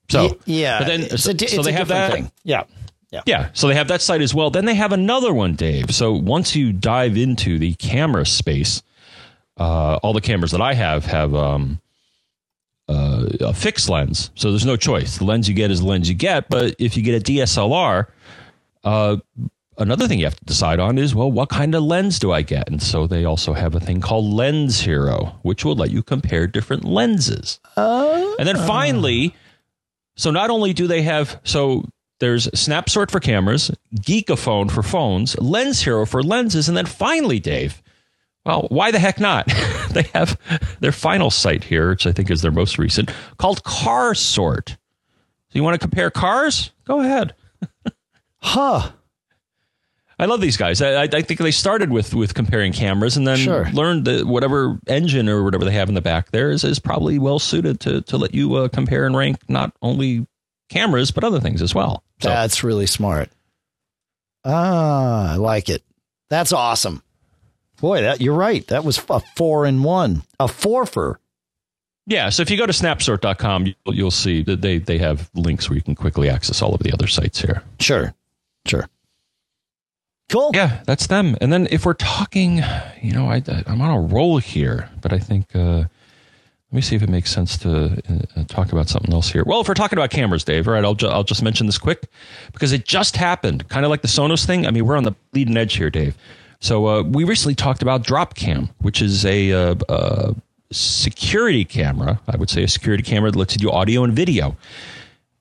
so 0.09 0.37
yeah. 0.45 0.79
but 0.79 0.87
then 0.87 1.17
so, 1.17 1.31
a, 1.31 1.47
so 1.47 1.61
they 1.61 1.71
have 1.73 1.89
that. 1.89 2.11
thing. 2.11 2.31
Yeah, 2.43 2.63
yeah. 3.11 3.21
Yeah, 3.25 3.49
so 3.53 3.67
they 3.67 3.75
have 3.75 3.87
that 3.89 4.01
site 4.01 4.21
as 4.21 4.33
well. 4.33 4.49
Then 4.49 4.65
they 4.65 4.75
have 4.75 4.91
another 4.91 5.33
one, 5.33 5.55
Dave. 5.55 5.93
So 5.93 6.13
once 6.13 6.55
you 6.55 6.73
dive 6.73 7.17
into 7.17 7.59
the 7.59 7.73
camera 7.75 8.25
space, 8.25 8.81
uh, 9.57 9.97
all 9.97 10.13
the 10.13 10.21
cameras 10.21 10.51
that 10.51 10.61
I 10.61 10.73
have 10.73 11.05
have 11.05 11.35
um, 11.35 11.79
a 12.87 13.53
fixed 13.53 13.89
lens, 13.89 14.31
so 14.35 14.51
there's 14.51 14.65
no 14.65 14.75
choice. 14.75 15.17
The 15.17 15.23
lens 15.23 15.47
you 15.47 15.55
get 15.55 15.71
is 15.71 15.81
the 15.81 15.87
lens 15.87 16.09
you 16.09 16.15
get. 16.15 16.49
But 16.49 16.75
if 16.79 16.97
you 16.97 17.03
get 17.03 17.21
a 17.21 17.31
DSLR, 17.31 18.07
uh, 18.83 19.17
another 19.77 20.07
thing 20.07 20.19
you 20.19 20.25
have 20.25 20.39
to 20.39 20.45
decide 20.45 20.79
on 20.79 20.97
is 20.97 21.15
well, 21.15 21.31
what 21.31 21.49
kind 21.49 21.75
of 21.75 21.83
lens 21.83 22.19
do 22.19 22.31
I 22.31 22.41
get? 22.41 22.69
And 22.69 22.81
so 22.81 23.07
they 23.07 23.25
also 23.25 23.53
have 23.53 23.75
a 23.75 23.79
thing 23.79 24.01
called 24.01 24.25
Lens 24.25 24.81
Hero, 24.81 25.39
which 25.41 25.65
will 25.65 25.75
let 25.75 25.91
you 25.91 26.03
compare 26.03 26.47
different 26.47 26.85
lenses. 26.85 27.59
Oh. 27.77 28.35
And 28.39 28.47
then 28.47 28.57
finally, 28.57 29.35
so 30.15 30.31
not 30.31 30.49
only 30.49 30.73
do 30.73 30.87
they 30.87 31.01
have 31.01 31.39
so 31.43 31.85
there's 32.19 32.47
Snapsort 32.47 33.11
for 33.11 33.19
cameras, 33.19 33.71
Geekaphone 33.97 34.71
for 34.71 34.83
phones, 34.83 35.37
Lens 35.39 35.81
Hero 35.81 36.05
for 36.05 36.23
lenses, 36.23 36.67
and 36.69 36.77
then 36.77 36.85
finally, 36.85 37.39
Dave. 37.39 37.81
Well, 38.45 38.67
why 38.69 38.91
the 38.91 38.99
heck 38.99 39.19
not? 39.19 39.47
they 39.91 40.03
have 40.13 40.39
their 40.79 40.91
final 40.91 41.31
site 41.31 41.63
here, 41.63 41.89
which 41.89 42.05
I 42.07 42.11
think 42.11 42.29
is 42.29 42.41
their 42.41 42.51
most 42.51 42.77
recent, 42.77 43.11
called 43.37 43.63
Car 43.63 44.13
Sort. 44.13 44.69
So 44.69 44.77
you 45.53 45.63
want 45.63 45.73
to 45.73 45.79
compare 45.79 46.11
cars? 46.11 46.71
Go 46.85 47.01
ahead. 47.01 47.35
Huh. 48.47 48.91
I 50.17 50.25
love 50.25 50.39
these 50.39 50.55
guys. 50.57 50.81
I, 50.81 51.03
I 51.03 51.21
think 51.21 51.39
they 51.39 51.51
started 51.51 51.89
with 51.91 52.13
with 52.15 52.33
comparing 52.33 52.71
cameras 52.71 53.17
and 53.17 53.27
then 53.27 53.37
Sure. 53.37 53.69
learned 53.71 54.05
that 54.05 54.25
whatever 54.25 54.79
engine 54.87 55.27
or 55.27 55.43
whatever 55.43 55.65
they 55.65 55.71
have 55.73 55.89
in 55.89 55.95
the 55.95 56.01
back 56.01 56.31
there 56.31 56.51
is, 56.51 56.63
is 56.63 56.79
probably 56.79 57.19
well 57.19 57.39
suited 57.39 57.79
to 57.81 58.01
to 58.03 58.17
let 58.17 58.33
you 58.33 58.55
uh, 58.55 58.67
compare 58.69 59.05
and 59.05 59.15
rank 59.17 59.37
not 59.49 59.73
only 59.81 60.25
cameras 60.69 61.11
but 61.11 61.23
other 61.23 61.39
things 61.41 61.61
as 61.61 61.75
well. 61.75 62.01
So 62.21 62.29
That's 62.29 62.63
really 62.63 62.87
smart. 62.87 63.29
Ah, 64.43 65.33
I 65.33 65.35
like 65.35 65.69
it. 65.69 65.83
That's 66.29 66.53
awesome. 66.53 67.01
Boy, 67.81 68.01
that 68.01 68.21
you're 68.21 68.33
right. 68.35 68.65
That 68.67 68.83
was 68.85 69.03
a 69.09 69.19
four 69.35 69.65
in 69.65 69.83
one, 69.83 70.23
a 70.39 70.47
forfer. 70.47 71.19
yeah, 72.07 72.29
so 72.29 72.41
if 72.41 72.49
you 72.49 72.57
go 72.57 72.65
to 72.65 72.71
snapsort.com, 72.71 73.65
you'll, 73.65 73.95
you'll 73.95 74.11
see 74.11 74.43
that 74.43 74.61
they 74.61 74.77
they 74.77 74.97
have 74.97 75.29
links 75.35 75.69
where 75.69 75.75
you 75.75 75.81
can 75.81 75.95
quickly 75.95 76.29
access 76.29 76.61
all 76.61 76.73
of 76.73 76.81
the 76.81 76.93
other 76.93 77.07
sites 77.07 77.41
here. 77.41 77.63
Sure, 77.79 78.13
sure. 78.65 78.87
Cool. 80.29 80.51
Yeah, 80.53 80.81
that's 80.85 81.07
them. 81.07 81.35
And 81.39 81.53
then 81.53 81.67
if 81.69 81.85
we're 81.85 81.93
talking, 81.93 82.61
you 83.01 83.13
know, 83.13 83.29
I, 83.29 83.43
I'm 83.67 83.81
on 83.81 83.91
a 83.91 83.99
roll 83.99 84.37
here, 84.39 84.89
but 85.01 85.13
I 85.13 85.19
think 85.19 85.55
uh, 85.55 85.59
let 85.79 85.87
me 86.71 86.81
see 86.81 86.95
if 86.95 87.03
it 87.03 87.09
makes 87.09 87.31
sense 87.31 87.57
to 87.59 88.01
uh, 88.35 88.43
talk 88.47 88.71
about 88.71 88.89
something 88.89 89.13
else 89.13 89.29
here. 89.29 89.43
Well, 89.45 89.61
if 89.61 89.67
we're 89.67 89.75
talking 89.75 89.97
about 89.97 90.09
cameras, 90.09 90.43
Dave, 90.43 90.67
all 90.67 90.73
right, 90.73 90.83
I'll, 90.83 90.95
ju- 90.95 91.07
I'll 91.07 91.23
just 91.23 91.43
mention 91.43 91.67
this 91.67 91.77
quick 91.77 92.09
because 92.53 92.71
it 92.71 92.85
just 92.85 93.15
happened, 93.17 93.69
kind 93.69 93.85
of 93.85 93.91
like 93.91 94.01
the 94.01 94.07
Sonos 94.07 94.45
thing. 94.45 94.65
I 94.65 94.71
mean, 94.71 94.85
we're 94.85 94.97
on 94.97 95.03
the 95.03 95.13
leading 95.33 95.55
edge 95.57 95.75
here, 95.75 95.89
Dave. 95.89 96.17
So 96.59 96.87
uh, 96.87 97.03
we 97.03 97.23
recently 97.23 97.55
talked 97.55 97.81
about 97.81 98.03
Dropcam, 98.03 98.71
which 98.79 99.01
is 99.01 99.25
a, 99.25 99.51
uh, 99.51 99.75
uh, 99.87 100.33
security 100.71 101.63
camera. 101.63 102.19
I 102.27 102.37
would 102.37 102.49
say 102.49 102.63
a 102.63 102.67
security 102.67 103.03
camera 103.03 103.31
that 103.31 103.37
lets 103.37 103.53
you 103.53 103.59
do 103.59 103.71
audio 103.71 104.03
and 104.03 104.13
video. 104.13 104.57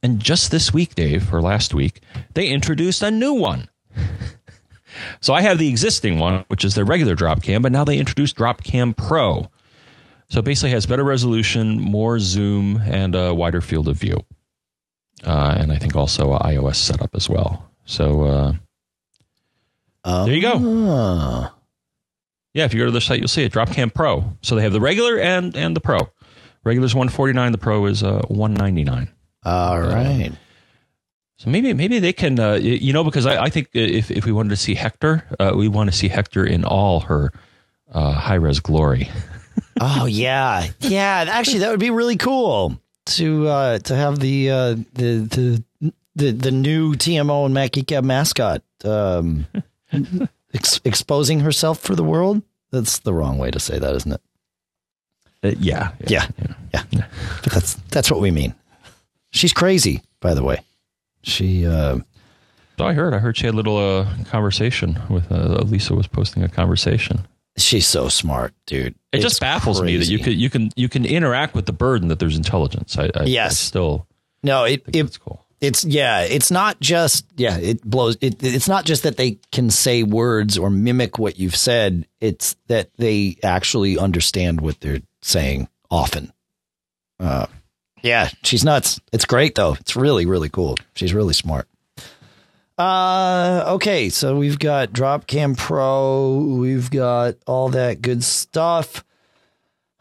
And 0.03 0.21
just 0.21 0.51
this 0.51 0.73
week, 0.73 0.95
Dave, 0.95 1.33
or 1.33 1.41
last 1.41 1.73
week, 1.73 2.01
they 2.35 2.49
introduced 2.49 3.03
a 3.03 3.11
new 3.11 3.33
one. 3.33 3.69
So 5.21 5.35
I 5.35 5.43
have 5.43 5.59
the 5.59 5.69
existing 5.69 6.19
one, 6.19 6.45
which 6.49 6.65
is 6.65 6.75
their 6.75 6.85
regular 6.85 7.17
Dropcam, 7.17 7.63
but 7.63 7.73
now 7.73 7.85
they 7.85 7.99
introduced 7.99 8.37
Dropcam 8.37 8.97
Pro. 8.97 9.51
So 10.29 10.41
it 10.41 10.45
basically 10.45 10.71
has 10.71 10.87
better 10.87 11.05
resolution, 11.05 11.81
more 11.81 12.19
zoom, 12.19 12.81
and 12.87 13.15
a 13.15 13.35
wider 13.35 13.61
field 13.61 13.89
of 13.89 13.97
view. 13.97 14.25
Uh, 15.25 15.55
and 15.59 15.73
I 15.73 15.77
think 15.77 15.95
also 15.97 16.33
a 16.33 16.39
iOS 16.41 16.77
setup 16.77 17.15
as 17.15 17.29
well. 17.29 17.71
So 17.85 18.23
uh, 18.23 18.53
there 20.25 20.35
you 20.35 20.43
go. 20.43 20.61
Ah. 20.91 21.55
Yeah, 22.53 22.65
if 22.65 22.73
you 22.75 22.81
go 22.81 22.87
to 22.87 22.93
the 22.93 23.01
site, 23.01 23.19
you'll 23.19 23.29
see 23.29 23.43
it. 23.43 23.53
Dropcam 23.53 23.93
Pro. 23.93 24.37
So 24.43 24.55
they 24.55 24.63
have 24.63 24.73
the 24.73 24.81
regular 24.81 25.19
and 25.19 25.57
and 25.57 25.75
the 25.75 25.81
Pro. 25.81 25.99
Regular 26.63 26.87
is 26.87 26.95
one 26.95 27.09
forty 27.09 27.33
nine. 27.33 27.53
The 27.53 27.59
Pro 27.59 27.85
is 27.87 28.03
uh, 28.03 28.23
one 28.29 28.55
ninety 28.55 28.85
nine. 28.85 29.11
All 29.45 29.81
right. 29.81 30.33
So 31.37 31.51
maybe 31.51 31.73
maybe 31.75 31.99
they 31.99 32.13
can, 32.13 32.39
uh, 32.39 32.55
you 32.55 32.93
know, 32.93 33.03
because 33.05 33.27
I, 33.27 33.45
I 33.45 33.51
think 33.51 33.69
if 33.73 34.11
if 34.11 34.25
we 34.25 34.33
wanted 34.33 34.51
to 34.51 34.57
see 34.57 34.75
Hector, 34.75 35.25
uh, 35.41 35.53
we 35.57 35.69
want 35.69 35.91
to 35.91 35.97
see 35.97 36.09
Hector 36.09 36.45
in 36.47 36.65
all 36.65 37.01
her 37.01 37.33
uh, 37.93 38.13
high 38.13 38.35
res 38.37 38.61
glory. 38.61 39.11
Oh 39.81 40.07
yeah, 40.07 40.69
yeah. 40.81 41.25
Actually, 41.29 41.59
that 41.61 41.71
would 41.71 41.81
be 41.81 41.91
really 41.91 42.17
cool 42.17 42.79
to 43.07 43.49
uh, 43.49 43.79
to 43.81 43.97
have 43.97 44.19
the 44.21 44.51
uh, 44.51 44.77
the 44.95 45.63
the 45.81 45.93
the 46.15 46.31
the 46.31 46.51
new 46.53 46.95
TMO 46.95 47.45
and 47.45 47.55
Mac 47.55 47.73
Geek 47.73 47.87
Gab 47.87 48.05
mascot 48.05 48.63
um, 48.85 49.47
ex- 50.55 50.81
exposing 50.85 51.41
herself 51.41 51.81
for 51.81 51.95
the 51.97 52.05
world. 52.05 52.43
That's 52.71 52.99
the 53.01 53.13
wrong 53.13 53.39
way 53.39 53.51
to 53.51 53.59
say 53.61 53.79
that, 53.79 53.95
isn't 53.97 54.13
it? 54.13 54.21
Uh, 55.43 55.55
yeah, 55.59 55.91
Yeah, 56.09 56.27
yeah. 56.73 57.07
But 57.43 57.53
that's 57.53 57.75
that's 57.91 58.11
what 58.11 58.21
we 58.21 58.31
mean. 58.31 58.55
She's 59.31 59.53
crazy, 59.53 60.03
by 60.21 60.35
the 60.35 60.43
way. 60.45 60.61
She 61.25 61.67
uh, 61.67 61.99
So 62.79 62.85
I 62.85 62.93
heard. 62.93 63.15
I 63.15 63.19
heard 63.19 63.37
she 63.37 63.47
had 63.47 63.55
a 63.55 63.57
little 63.57 63.79
uh, 63.79 64.07
conversation 64.25 65.01
with 65.09 65.31
uh, 65.33 65.63
Lisa 65.65 65.95
was 65.95 66.07
posting 66.07 66.43
a 66.43 66.49
conversation. 66.49 67.27
she's 67.57 67.87
so 67.87 68.09
smart, 68.09 68.53
dude. 68.67 68.89
It 68.89 68.97
It's 69.13 69.23
just 69.25 69.41
baffles 69.41 69.81
me 69.83 69.97
that 69.97 70.07
you 70.07 70.19
can 70.19 70.33
you 70.39 70.51
can 70.51 70.71
you 70.77 70.89
can 70.89 71.05
interact 71.05 71.55
with 71.55 71.67
the 71.67 71.73
bird 71.73 72.03
and 72.03 72.11
that 72.11 72.19
there's 72.19 72.37
intelligence. 72.37 72.99
I, 72.99 73.05
I 73.07 73.11
I 73.21 73.25
Yes. 73.25 73.59
still 73.59 74.07
No, 74.43 74.65
it 74.65 74.85
think 74.85 74.97
it 74.97 75.03
that's 75.05 75.19
cool. 75.19 75.41
It's 75.61 75.83
yeah, 75.85 76.21
it's 76.23 76.51
not 76.51 76.79
just 76.81 77.25
yeah, 77.37 77.57
it 77.57 77.83
blows 77.83 78.19
it 78.21 78.43
it's 78.43 78.69
not 78.69 78.85
just 78.85 79.03
that 79.05 79.17
they 79.17 79.39
can 79.53 79.71
say 79.71 80.03
words 80.03 80.59
or 80.59 80.69
mimic 80.69 81.19
what 81.19 81.39
you've 81.39 81.57
said, 81.57 82.07
it's 82.21 82.57
that 82.67 82.91
they 82.99 83.37
actually 83.43 83.97
understand 83.97 84.61
what 84.61 84.81
they're 84.81 85.01
saying 85.23 85.69
often. 85.91 86.33
Uh 87.21 87.47
yeah, 88.05 88.29
she's 88.45 88.65
nuts. 88.65 89.01
It's 89.13 89.25
great 89.25 89.55
though. 89.57 89.75
It's 89.81 89.97
really 89.97 90.27
really 90.27 90.49
cool. 90.49 90.77
She's 90.95 91.13
really 91.13 91.35
smart. 91.35 91.67
Uh 92.79 93.65
okay, 93.75 94.09
so 94.11 94.37
we've 94.37 94.59
got 94.59 94.93
Dropcam 94.93 95.57
Pro, 95.57 96.57
we've 96.59 96.91
got 96.91 97.35
all 97.47 97.71
that 97.71 98.03
good 98.03 98.23
stuff. 98.23 99.05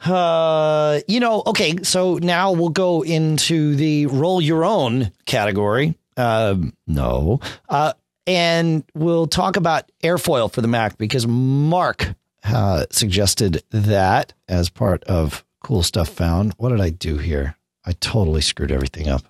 Uh, 0.06 0.99
you 1.08 1.22
know, 1.22 1.43
okay, 1.47 1.82
so 1.84 2.16
now 2.16 2.51
we'll 2.51 2.70
go 2.70 3.04
into 3.04 3.76
the 3.76 4.06
roll 4.08 4.41
your 4.41 4.66
own 4.66 5.12
category. 5.26 5.97
Um, 6.18 6.74
no. 6.86 7.39
Uh, 7.70 7.93
and 8.28 8.84
we'll 8.93 9.28
talk 9.28 9.56
about 9.56 9.89
Airfoil 10.04 10.51
for 10.51 10.62
the 10.62 10.68
Mac 10.68 10.97
because 10.97 11.26
Mark 11.26 12.16
uh, 12.43 12.86
suggested 12.91 13.64
that 13.72 14.34
as 14.47 14.70
part 14.70 15.04
of 15.06 15.45
cool 15.64 15.84
stuff 15.84 16.10
found. 16.10 16.54
What 16.58 16.70
did 16.70 16.82
I 16.82 16.89
do 16.89 17.18
here? 17.18 17.56
I 17.86 17.94
totally 17.94 18.42
screwed 18.42 18.72
everything 18.72 19.10
up. 19.10 19.24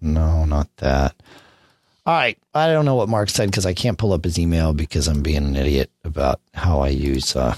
No, 0.00 0.44
not 0.44 0.68
that. 0.76 1.14
All 2.06 2.14
right. 2.14 2.38
I 2.54 2.68
don't 2.68 2.84
know 2.84 2.94
what 2.94 3.08
Mark 3.08 3.28
said 3.28 3.50
because 3.50 3.66
I 3.66 3.74
can't 3.74 3.98
pull 3.98 4.12
up 4.12 4.24
his 4.24 4.38
email 4.38 4.72
because 4.72 5.08
I'm 5.08 5.22
being 5.22 5.44
an 5.44 5.56
idiot 5.56 5.90
about 6.04 6.40
how 6.54 6.80
I 6.80 6.88
use 6.88 7.36
uh, 7.36 7.56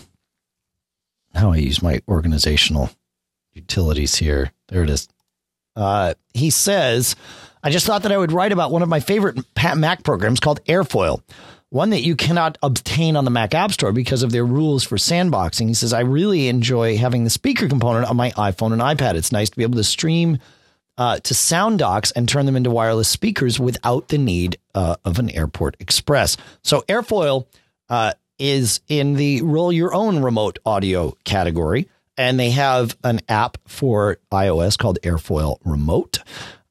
how 1.35 1.53
I 1.53 1.57
use 1.57 1.83
my 1.83 2.01
organizational 2.09 2.91
utilities 3.53 4.17
here. 4.17 4.53
There 4.69 4.83
it 4.83 4.91
is. 4.91 5.09
Uh, 5.77 6.15
he 6.35 6.51
says, 6.51 7.15
I 7.63 7.71
just 7.71 7.87
thought 7.87 8.03
that 8.03 8.13
I 8.13 8.19
would 8.19 8.33
write 8.33 8.53
about 8.53 8.73
one 8.73 8.83
of 8.83 8.89
my 8.89 9.01
favorite 9.01 9.39
Mac 9.77 10.03
programs 10.03 10.41
called 10.41 10.65
Airfoil, 10.65 11.23
one 11.71 11.91
that 11.91 12.03
you 12.03 12.17
cannot 12.17 12.59
obtain 12.63 13.17
on 13.17 13.25
the 13.25 13.31
Mac 13.31 13.55
App 13.55 13.73
Store 13.73 13.93
because 13.93 14.23
of 14.23 14.33
their 14.33 14.45
rules 14.45 14.85
for 14.85 14.97
sandboxing. 14.97 15.69
He 15.69 15.75
says, 15.75 15.93
I 15.93 16.01
really 16.01 16.49
enjoy 16.49 16.97
having 16.97 17.25
the 17.25 17.31
speaker 17.31 17.69
component 17.69 18.11
on 18.11 18.17
my 18.17 18.33
iPhone 18.33 18.73
and 18.73 18.83
iPad. 18.83 19.15
It's 19.15 19.33
nice 19.33 19.51
to 19.51 19.57
be 19.57 19.63
able 19.63 19.79
to 19.79 19.85
stream 19.85 20.39
uh, 20.99 21.19
to 21.21 21.33
sound 21.33 21.79
docks 21.79 22.11
and 22.11 22.29
turn 22.29 22.45
them 22.45 22.57
into 22.57 22.71
wireless 22.71 23.09
speakers 23.09 23.59
without 23.59 24.09
the 24.09 24.19
need 24.19 24.59
uh, 24.75 24.97
of 25.05 25.19
an 25.19 25.31
Airport 25.31 25.77
Express. 25.81 26.37
So 26.63 26.83
Airfoil 26.83 27.47
uh, 27.89 28.13
is 28.39 28.81
in 28.89 29.15
the 29.15 29.41
roll 29.43 29.73
your 29.73 29.95
own 29.95 30.23
remote 30.23 30.59
audio 30.67 31.17
category, 31.25 31.89
and 32.19 32.39
they 32.39 32.51
have 32.51 32.97
an 33.05 33.21
app 33.29 33.59
for 33.67 34.19
iOS 34.33 34.77
called 34.77 34.99
Airfoil 35.03 35.59
Remote, 35.65 36.19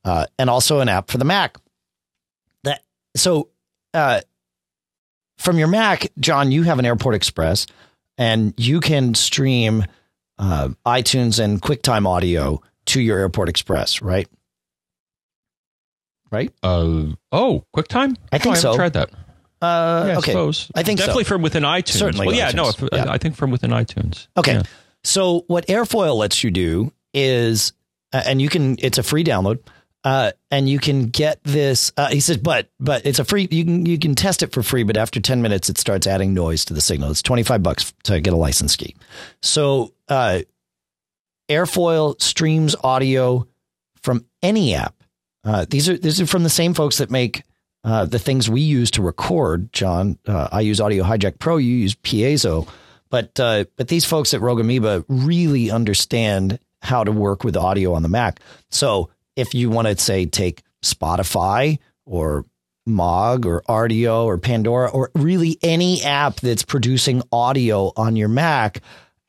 uh, 0.03 0.25
and 0.37 0.49
also 0.49 0.79
an 0.79 0.89
app 0.89 1.09
for 1.09 1.17
the 1.17 1.25
Mac. 1.25 1.57
That 2.65 2.83
so 3.15 3.49
uh, 3.93 4.21
from 5.39 5.57
your 5.57 5.67
Mac, 5.67 6.07
John, 6.19 6.51
you 6.51 6.63
have 6.63 6.77
an 6.79 6.85
Airport 6.85 7.15
Express, 7.15 7.65
and 8.17 8.53
you 8.57 8.79
can 8.81 9.15
stream 9.15 9.85
uh, 10.37 10.69
iTunes 10.85 11.43
and 11.43 11.61
QuickTime 11.61 12.05
audio 12.05 12.61
to 12.87 13.01
your 13.01 13.17
Airport 13.19 13.49
Express, 13.49 14.01
right? 14.01 14.27
Right? 16.31 16.53
Uh 16.61 17.13
oh, 17.31 17.65
QuickTime. 17.75 18.15
I 18.31 18.37
think 18.37 18.47
oh, 18.47 18.51
I 18.51 18.55
so. 18.55 18.67
haven't 18.73 18.77
Tried 18.77 18.93
that. 18.93 19.09
Uh, 19.61 20.03
Yeah, 20.07 20.13
I 20.13 20.15
okay. 20.17 20.31
suppose. 20.31 20.71
I 20.75 20.83
think 20.83 20.99
so. 20.99 21.05
definitely 21.05 21.23
from 21.23 21.41
within 21.41 21.63
iTunes. 21.63 21.97
Certainly 21.97 22.27
Well, 22.27 22.35
yeah, 22.35 22.51
no, 22.51 22.69
if, 22.69 22.83
Yeah. 22.93 23.05
I 23.09 23.17
think 23.17 23.35
from 23.35 23.49
within 23.51 23.71
iTunes. 23.71 24.27
Okay. 24.37 24.53
Yeah. 24.53 24.63
So 25.03 25.45
what 25.47 25.65
Airfoil 25.67 26.15
lets 26.17 26.43
you 26.43 26.51
do 26.51 26.91
is, 27.13 27.73
uh, 28.13 28.21
and 28.25 28.41
you 28.41 28.49
can, 28.49 28.77
it's 28.79 28.97
a 28.97 29.03
free 29.03 29.23
download, 29.23 29.59
uh, 30.09 30.31
and 30.49 30.67
you 30.67 30.79
can 30.79 31.09
get 31.09 31.39
this. 31.43 31.91
Uh, 31.95 32.07
he 32.07 32.19
says, 32.19 32.37
but 32.37 32.67
but 32.79 33.05
it's 33.05 33.19
a 33.19 33.23
free. 33.23 33.47
You 33.51 33.63
can 33.63 33.85
you 33.85 33.99
can 33.99 34.15
test 34.15 34.41
it 34.41 34.51
for 34.51 34.63
free, 34.63 34.81
but 34.81 34.97
after 34.97 35.19
ten 35.19 35.43
minutes, 35.43 35.69
it 35.69 35.77
starts 35.77 36.07
adding 36.07 36.33
noise 36.33 36.65
to 36.65 36.73
the 36.73 36.81
signal. 36.81 37.11
It's 37.11 37.21
twenty 37.21 37.43
five 37.43 37.61
bucks 37.61 37.93
to 38.05 38.19
get 38.19 38.33
a 38.33 38.35
license 38.35 38.75
key. 38.75 38.95
So 39.43 39.93
uh, 40.07 40.39
Airfoil 41.47 42.19
streams 42.19 42.75
audio 42.83 43.47
from 44.01 44.25
any 44.41 44.73
app. 44.73 44.95
Uh, 45.43 45.67
these 45.69 45.87
are 45.87 45.95
these 45.95 46.19
are 46.19 46.25
from 46.25 46.41
the 46.41 46.49
same 46.49 46.73
folks 46.73 46.97
that 46.97 47.11
make 47.11 47.43
uh, 47.83 48.05
the 48.05 48.17
things 48.17 48.49
we 48.49 48.61
use 48.61 48.89
to 48.91 49.03
record. 49.03 49.71
John, 49.73 50.17
uh, 50.25 50.49
I 50.51 50.61
use 50.61 50.81
Audio 50.81 51.03
Hijack 51.03 51.37
Pro. 51.37 51.57
You 51.57 51.75
use 51.75 51.93
Piezo, 51.93 52.67
but 53.11 53.35
but 53.35 53.87
these 53.87 54.05
folks 54.05 54.33
at 54.33 54.41
Rogue 54.41 54.59
Amoeba 54.59 55.05
really 55.07 55.69
understand 55.69 56.57
how 56.81 57.03
to 57.03 57.11
work 57.11 57.43
with 57.43 57.55
audio 57.55 57.93
on 57.93 58.01
the 58.01 58.09
Mac. 58.09 58.39
So 58.71 59.11
if 59.39 59.53
you 59.53 59.69
want 59.69 59.87
to 59.87 59.97
say 59.97 60.25
take 60.25 60.63
Spotify 60.83 61.79
or 62.05 62.45
Mog 62.85 63.45
or 63.45 63.61
Rdio 63.69 64.25
or 64.25 64.37
Pandora 64.37 64.89
or 64.89 65.11
really 65.15 65.57
any 65.61 66.01
app 66.03 66.37
that's 66.37 66.63
producing 66.63 67.21
audio 67.31 67.91
on 67.95 68.15
your 68.15 68.27
Mac 68.27 68.81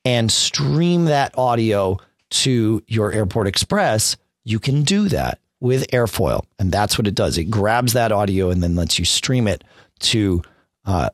and 0.05 0.31
stream 0.31 1.07
that 1.07 1.37
audio 1.39 1.99
to 2.31 2.83
your 2.87 3.13
Airport 3.13 3.47
Express, 3.47 4.17
you 4.45 4.59
can 4.59 4.83
do 4.83 5.09
that 5.09 5.41
with 5.61 5.91
Airfoil. 5.91 6.45
And 6.59 6.73
that's 6.73 6.97
what 6.97 7.07
it 7.07 7.15
does. 7.15 7.39
It 7.39 7.45
grabs 7.45 7.93
that 7.93 8.13
audio 8.13 8.51
and 8.51 8.63
then 8.63 8.77
lets 8.77 8.99
you 8.99 9.05
stream 9.05 9.47
it 9.47 9.63
to 10.01 10.43
uh, 10.87 11.11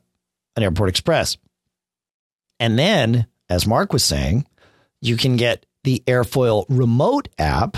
an 0.55 0.63
Airport 0.63 0.89
Express. 0.89 1.37
And 2.59 2.79
then, 2.79 3.27
as 3.49 3.67
Mark 3.67 3.93
was 3.93 4.03
saying, 4.03 4.47
you 5.01 5.17
can 5.17 5.35
get 5.35 5.65
the 5.83 6.01
Airfoil 6.07 6.65
remote 6.69 7.27
app, 7.37 7.77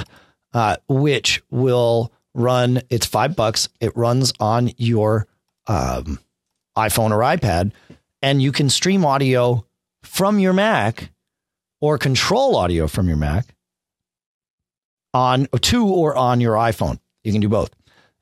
uh, 0.54 0.78
which 0.88 1.42
will 1.50 2.12
run, 2.34 2.82
it's 2.90 3.06
five 3.06 3.36
bucks. 3.36 3.70
It 3.80 3.96
runs 3.96 4.34
on 4.40 4.72
your 4.78 5.28
um, 5.68 6.20
iPhone 6.78 7.12
or 7.12 7.20
iPad, 7.20 7.72
and 8.22 8.42
you 8.42 8.52
can 8.52 8.70
stream 8.70 9.06
audio 9.06 9.66
from 10.04 10.40
your 10.40 10.54
Mac 10.54 11.12
or 11.82 11.98
control 11.98 12.56
audio 12.56 12.88
from 12.88 13.08
your 13.08 13.18
Mac 13.18 13.56
on 15.14 15.48
to 15.62 15.88
or 15.88 16.16
on 16.16 16.42
your 16.42 16.56
iPhone. 16.56 17.00
You 17.24 17.32
can 17.32 17.42
do 17.42 17.50
both. 17.50 17.72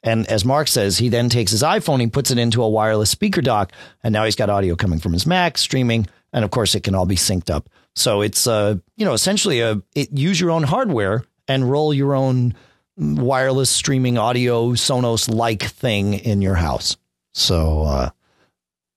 And 0.04 0.28
as 0.28 0.46
Mark 0.46 0.68
says, 0.68 0.98
he 0.98 1.10
then 1.10 1.28
takes 1.28 1.52
his 1.52 1.64
iPhone, 1.64 2.00
he 2.00 2.08
puts 2.08 2.32
it 2.32 2.38
into 2.38 2.64
a 2.64 2.70
wireless 2.70 3.10
speaker 3.10 3.42
dock, 3.42 3.72
and 4.04 4.14
now 4.14 4.26
he's 4.26 4.36
got 4.36 4.50
audio 4.50 4.76
coming 4.76 5.00
from 5.00 5.14
his 5.14 5.26
Mac 5.26 5.58
streaming, 5.58 6.08
and 6.32 6.46
of 6.46 6.52
course 6.52 6.76
it 6.76 6.84
can 6.84 6.96
all 6.96 7.06
be 7.06 7.16
synced 7.16 7.50
up. 7.50 7.70
So 7.96 8.22
it's 8.22 8.48
uh, 8.48 8.76
you 8.96 9.06
know, 9.06 9.14
essentially 9.14 9.62
a 9.62 9.82
it, 9.96 10.12
use 10.12 10.40
your 10.40 10.52
own 10.52 10.64
hardware 10.64 11.24
and 11.48 11.70
roll 11.70 11.94
your 11.94 12.14
own 12.16 12.54
wireless 12.98 13.70
streaming 13.70 14.18
audio 14.18 14.72
Sonos 14.72 15.34
like 15.34 15.64
thing 15.64 16.14
in 16.14 16.42
your 16.42 16.56
house. 16.56 16.98
So 17.34 17.84
uh, 17.84 18.10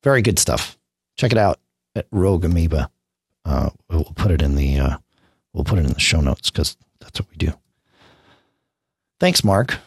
very 0.02 0.22
good 0.22 0.38
stuff. 0.38 0.78
Check 1.16 1.32
it 1.32 1.38
out 1.38 1.60
at 1.94 2.06
Rogue 2.10 2.44
Amoeba. 2.44 2.90
Uh, 3.44 3.70
we'll 3.88 4.04
put 4.16 4.30
it 4.30 4.42
in 4.42 4.54
the 4.54 4.78
uh, 4.78 4.96
we'll 5.52 5.64
put 5.64 5.78
it 5.78 5.84
in 5.84 5.92
the 5.92 6.00
show 6.00 6.20
notes 6.20 6.50
because 6.50 6.76
that's 7.00 7.20
what 7.20 7.30
we 7.30 7.36
do. 7.36 7.52
Thanks, 9.18 9.44
Mark. 9.44 9.78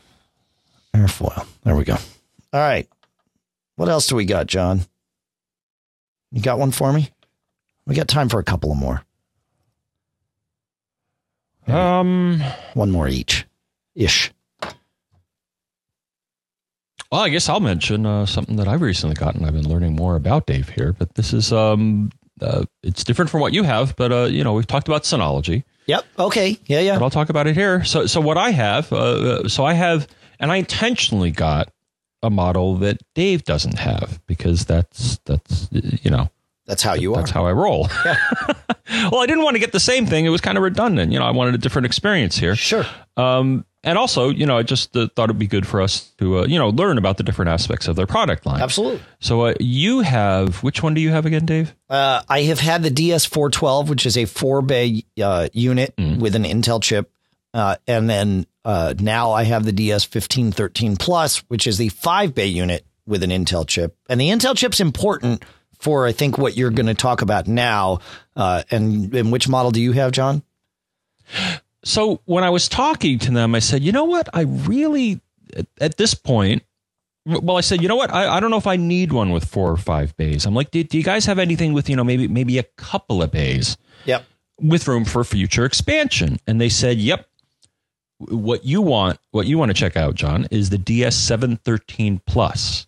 Airfoil. 0.95 1.47
There 1.63 1.75
we 1.75 1.83
go. 1.83 1.95
All 2.53 2.59
right. 2.59 2.87
What 3.75 3.89
else 3.89 4.07
do 4.07 4.15
we 4.15 4.25
got, 4.25 4.45
John? 4.45 4.81
You 6.31 6.41
got 6.41 6.59
one 6.59 6.71
for 6.71 6.93
me? 6.93 7.09
We 7.87 7.95
got 7.95 8.07
time 8.07 8.29
for 8.29 8.39
a 8.39 8.43
couple 8.43 8.71
of 8.71 8.77
more. 8.77 9.03
Um, 11.67 12.41
one 12.73 12.91
more 12.91 13.07
each, 13.07 13.45
ish. 13.95 14.31
Well, 17.11 17.21
I 17.21 17.29
guess 17.29 17.47
I'll 17.47 17.59
mention 17.59 18.07
uh, 18.07 18.25
something 18.25 18.55
that 18.55 18.67
I've 18.67 18.81
recently 18.81 19.13
gotten. 19.13 19.45
I've 19.45 19.53
been 19.53 19.69
learning 19.69 19.95
more 19.95 20.15
about 20.15 20.47
Dave 20.47 20.69
here, 20.69 20.93
but 20.93 21.13
this 21.13 21.31
is 21.31 21.53
um, 21.53 22.09
uh, 22.41 22.65
it's 22.81 23.03
different 23.03 23.29
from 23.29 23.41
what 23.41 23.53
you 23.53 23.61
have. 23.63 23.95
But 23.95 24.11
uh, 24.11 24.23
you 24.23 24.43
know, 24.43 24.53
we've 24.53 24.65
talked 24.65 24.87
about 24.87 25.03
Synology. 25.03 25.63
Yep. 25.85 26.05
Okay. 26.17 26.57
Yeah. 26.65 26.79
Yeah. 26.79 26.97
But 26.97 27.03
I'll 27.03 27.09
talk 27.11 27.29
about 27.29 27.45
it 27.45 27.55
here. 27.55 27.83
So, 27.83 28.07
so 28.07 28.19
what 28.19 28.37
I 28.37 28.49
have, 28.51 28.91
uh, 28.91 28.95
uh, 28.95 29.47
so 29.47 29.63
I 29.63 29.73
have, 29.73 30.07
and 30.39 30.51
I 30.51 30.55
intentionally 30.57 31.29
got 31.29 31.71
a 32.23 32.29
model 32.29 32.77
that 32.77 33.01
Dave 33.13 33.43
doesn't 33.43 33.77
have 33.79 34.19
because 34.25 34.65
that's 34.65 35.19
that's 35.25 35.69
you 35.71 36.09
know 36.09 36.29
that's 36.65 36.81
how 36.83 36.93
you 36.93 37.13
That's 37.13 37.17
are. 37.17 37.21
That's 37.21 37.31
how 37.31 37.45
I 37.45 37.51
roll. 37.51 37.89
well, 39.11 39.21
I 39.21 39.25
didn't 39.25 39.43
want 39.43 39.55
to 39.55 39.59
get 39.59 39.71
the 39.71 39.79
same 39.79 40.05
thing. 40.05 40.25
It 40.25 40.29
was 40.29 40.41
kind 40.41 40.57
of 40.57 40.63
redundant. 40.63 41.11
You 41.11 41.19
know, 41.19 41.25
I 41.25 41.31
wanted 41.31 41.55
a 41.55 41.57
different 41.57 41.85
experience 41.85 42.37
here. 42.37 42.55
Sure. 42.55 42.85
Um, 43.17 43.65
and 43.85 43.97
also, 43.97 44.29
you 44.29 44.45
know, 44.45 44.57
I 44.57 44.63
just 44.63 44.95
uh, 44.95 45.09
thought 45.13 45.25
it'd 45.25 45.37
be 45.37 45.45
good 45.47 45.67
for 45.67 45.81
us 45.81 46.11
to, 46.19 46.39
uh, 46.39 46.45
you 46.45 46.57
know, 46.57 46.69
learn 46.69 46.97
about 46.97 47.17
the 47.17 47.23
different 47.23 47.49
aspects 47.49 47.89
of 47.89 47.97
their 47.97 48.07
product 48.07 48.45
line. 48.45 48.61
Absolutely. 48.61 49.01
So 49.19 49.41
uh, 49.47 49.53
you 49.59 49.99
have, 49.99 50.63
which 50.63 50.81
one 50.81 50.93
do 50.93 51.01
you 51.01 51.09
have 51.09 51.25
again, 51.25 51.45
Dave? 51.45 51.75
Uh, 51.89 52.21
I 52.29 52.43
have 52.43 52.59
had 52.59 52.81
the 52.83 52.89
DS412, 52.89 53.89
which 53.89 54.05
is 54.05 54.17
a 54.17 54.23
four 54.25 54.61
bay 54.61 55.03
uh, 55.21 55.49
unit 55.51 55.93
Mm. 55.97 56.19
with 56.19 56.33
an 56.35 56.43
Intel 56.45 56.81
chip. 56.81 57.11
Uh, 57.53 57.75
and 57.85 58.09
then 58.09 58.47
uh, 58.63 58.93
now 58.97 59.31
I 59.33 59.43
have 59.43 59.65
the 59.65 59.73
DS1513 59.73 60.97
Plus, 60.97 61.39
which 61.49 61.67
is 61.67 61.77
the 61.77 61.89
five 61.89 62.33
bay 62.33 62.47
unit 62.47 62.85
with 63.05 63.21
an 63.21 63.31
Intel 63.31 63.67
chip. 63.67 63.97
And 64.09 64.19
the 64.19 64.29
Intel 64.29 64.55
chip's 64.55 64.79
important 64.79 65.43
for, 65.83 66.07
I 66.07 66.11
think, 66.13 66.37
what 66.37 66.55
you're 66.57 66.71
going 66.71 66.85
to 66.87 66.93
talk 66.93 67.21
about 67.21 67.47
now. 67.47 67.99
Uh, 68.35 68.63
and, 68.71 69.13
and 69.13 69.31
which 69.31 69.47
model 69.49 69.71
do 69.71 69.81
you 69.81 69.91
have, 69.91 70.11
John? 70.11 70.41
So 71.83 72.21
when 72.25 72.43
I 72.43 72.49
was 72.49 72.69
talking 72.69 73.19
to 73.19 73.31
them, 73.31 73.53
I 73.55 73.59
said, 73.59 73.83
you 73.83 73.91
know 73.91 74.05
what? 74.05 74.29
I 74.33 74.41
really, 74.41 75.19
at, 75.55 75.67
at 75.81 75.97
this 75.97 76.13
point, 76.13 76.63
well, 77.25 77.57
I 77.57 77.61
said, 77.61 77.81
you 77.81 77.87
know 77.87 77.95
what? 77.95 78.13
I, 78.13 78.35
I 78.37 78.39
don't 78.39 78.51
know 78.51 78.57
if 78.57 78.67
I 78.67 78.75
need 78.75 79.11
one 79.13 79.31
with 79.31 79.45
four 79.45 79.71
or 79.71 79.77
five 79.77 80.15
bays. 80.17 80.45
I'm 80.45 80.53
like, 80.55 80.71
do, 80.71 80.83
do 80.83 80.97
you 80.97 81.03
guys 81.03 81.25
have 81.25 81.39
anything 81.39 81.73
with, 81.73 81.89
you 81.89 81.95
know, 81.95 82.03
maybe 82.03 82.27
maybe 82.27 82.57
a 82.57 82.63
couple 82.63 83.21
of 83.23 83.31
bays 83.31 83.77
Yep. 84.05 84.25
with 84.59 84.87
room 84.87 85.05
for 85.05 85.23
future 85.23 85.63
expansion? 85.65 86.37
And 86.47 86.59
they 86.59 86.69
said, 86.69 86.97
yep. 86.97 87.27
What 88.19 88.63
you 88.63 88.81
want, 88.81 89.19
what 89.31 89.47
you 89.47 89.57
want 89.57 89.69
to 89.69 89.73
check 89.73 89.97
out, 89.97 90.15
John, 90.15 90.47
is 90.51 90.69
the 90.69 90.77
DS713 90.77 92.21
Plus. 92.25 92.87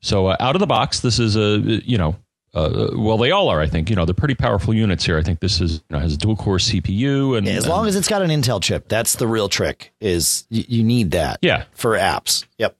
So 0.00 0.28
uh, 0.28 0.36
out 0.40 0.56
of 0.56 0.60
the 0.60 0.66
box, 0.66 1.00
this 1.00 1.18
is 1.18 1.36
a 1.36 1.58
you 1.58 1.98
know, 1.98 2.16
uh, 2.54 2.90
well 2.94 3.18
they 3.18 3.30
all 3.30 3.48
are. 3.48 3.60
I 3.60 3.66
think 3.66 3.90
you 3.90 3.96
know 3.96 4.04
they're 4.04 4.14
pretty 4.14 4.34
powerful 4.34 4.72
units 4.74 5.04
here. 5.04 5.18
I 5.18 5.22
think 5.22 5.40
this 5.40 5.60
is 5.60 5.74
you 5.74 5.96
know, 5.96 5.98
has 5.98 6.14
a 6.14 6.18
dual 6.18 6.36
core 6.36 6.58
CPU 6.58 7.36
and 7.36 7.48
As 7.48 7.66
long 7.66 7.86
as 7.86 7.96
it's 7.96 8.08
got 8.08 8.22
an 8.22 8.30
Intel 8.30 8.62
chip, 8.62 8.88
that's 8.88 9.16
the 9.16 9.26
real 9.26 9.48
trick. 9.48 9.92
Is 10.00 10.46
you, 10.50 10.64
you 10.68 10.84
need 10.84 11.12
that 11.12 11.38
yeah. 11.42 11.64
for 11.72 11.92
apps. 11.92 12.46
Yep. 12.58 12.76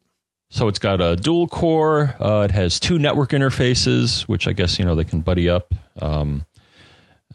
So 0.51 0.69
it's 0.69 0.79
got 0.79 1.01
a 1.01 1.17
dual 1.17 1.47
core. 1.47 2.15
Uh, 2.19 2.47
it 2.49 2.53
has 2.53 2.81
two 2.81 2.99
network 2.99 3.31
interfaces, 3.31 4.23
which 4.23 4.49
I 4.49 4.53
guess 4.53 4.79
you 4.79 4.85
know 4.85 4.95
they 4.95 5.05
can 5.05 5.21
buddy 5.21 5.49
up. 5.49 5.75
Um, 6.01 6.47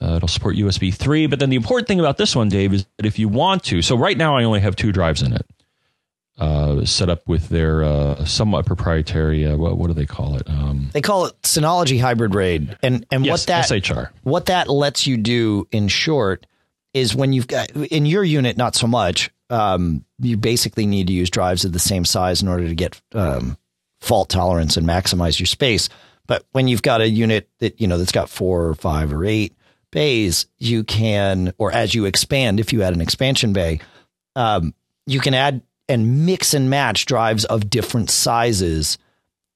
uh, 0.01 0.15
it'll 0.15 0.27
support 0.27 0.55
USB 0.55 0.93
3. 0.93 1.27
But 1.27 1.39
then 1.39 1.49
the 1.49 1.55
important 1.55 1.87
thing 1.87 1.99
about 1.99 2.17
this 2.17 2.35
one, 2.35 2.49
Dave, 2.49 2.73
is 2.73 2.85
that 2.97 3.05
if 3.05 3.19
you 3.19 3.29
want 3.29 3.63
to, 3.65 3.81
so 3.81 3.95
right 3.95 4.17
now 4.17 4.35
I 4.35 4.43
only 4.43 4.59
have 4.59 4.75
two 4.75 4.91
drives 4.91 5.21
in 5.21 5.33
it, 5.33 5.45
uh, 6.37 6.83
set 6.85 7.09
up 7.09 7.27
with 7.27 7.49
their 7.49 7.83
uh, 7.83 8.25
somewhat 8.25 8.65
proprietary. 8.65 9.45
Uh, 9.45 9.55
what, 9.55 9.77
what 9.77 9.87
do 9.87 9.93
they 9.93 10.05
call 10.05 10.35
it? 10.35 10.49
Um, 10.49 10.89
They 10.93 11.01
call 11.01 11.25
it 11.27 11.39
Synology 11.43 11.99
Hybrid 12.01 12.33
RAID, 12.35 12.77
and 12.81 13.05
and 13.11 13.25
yes, 13.25 13.41
what 13.41 13.47
that 13.47 13.65
SHR. 13.69 14.09
what 14.23 14.45
that 14.47 14.69
lets 14.69 15.05
you 15.07 15.17
do 15.17 15.67
in 15.71 15.87
short 15.87 16.45
is 16.93 17.15
when 17.15 17.33
you've 17.33 17.47
got 17.47 17.69
in 17.71 18.05
your 18.05 18.23
unit 18.23 18.55
not 18.57 18.75
so 18.75 18.85
much 18.87 19.31
um, 19.49 20.05
you 20.19 20.37
basically 20.37 20.85
need 20.85 21.07
to 21.07 21.13
use 21.13 21.29
drives 21.29 21.65
of 21.65 21.73
the 21.73 21.79
same 21.79 22.05
size 22.05 22.41
in 22.41 22.47
order 22.47 22.67
to 22.67 22.75
get 22.75 23.01
um, 23.13 23.57
fault 23.99 24.29
tolerance 24.29 24.77
and 24.77 24.87
maximize 24.87 25.39
your 25.39 25.47
space 25.47 25.89
but 26.27 26.45
when 26.51 26.67
you've 26.67 26.83
got 26.83 27.01
a 27.01 27.09
unit 27.09 27.49
that 27.59 27.81
you 27.81 27.87
know 27.87 27.97
that's 27.97 28.11
got 28.11 28.29
four 28.29 28.65
or 28.67 28.75
five 28.75 29.11
or 29.11 29.25
eight 29.25 29.55
bays 29.91 30.45
you 30.59 30.83
can 30.83 31.51
or 31.57 31.71
as 31.71 31.95
you 31.95 32.05
expand 32.05 32.59
if 32.59 32.71
you 32.73 32.83
add 32.83 32.93
an 32.93 33.01
expansion 33.01 33.53
bay 33.53 33.79
um, 34.35 34.73
you 35.07 35.19
can 35.19 35.33
add 35.33 35.61
and 35.89 36.25
mix 36.25 36.53
and 36.53 36.69
match 36.69 37.05
drives 37.05 37.45
of 37.45 37.69
different 37.69 38.09
sizes 38.09 38.97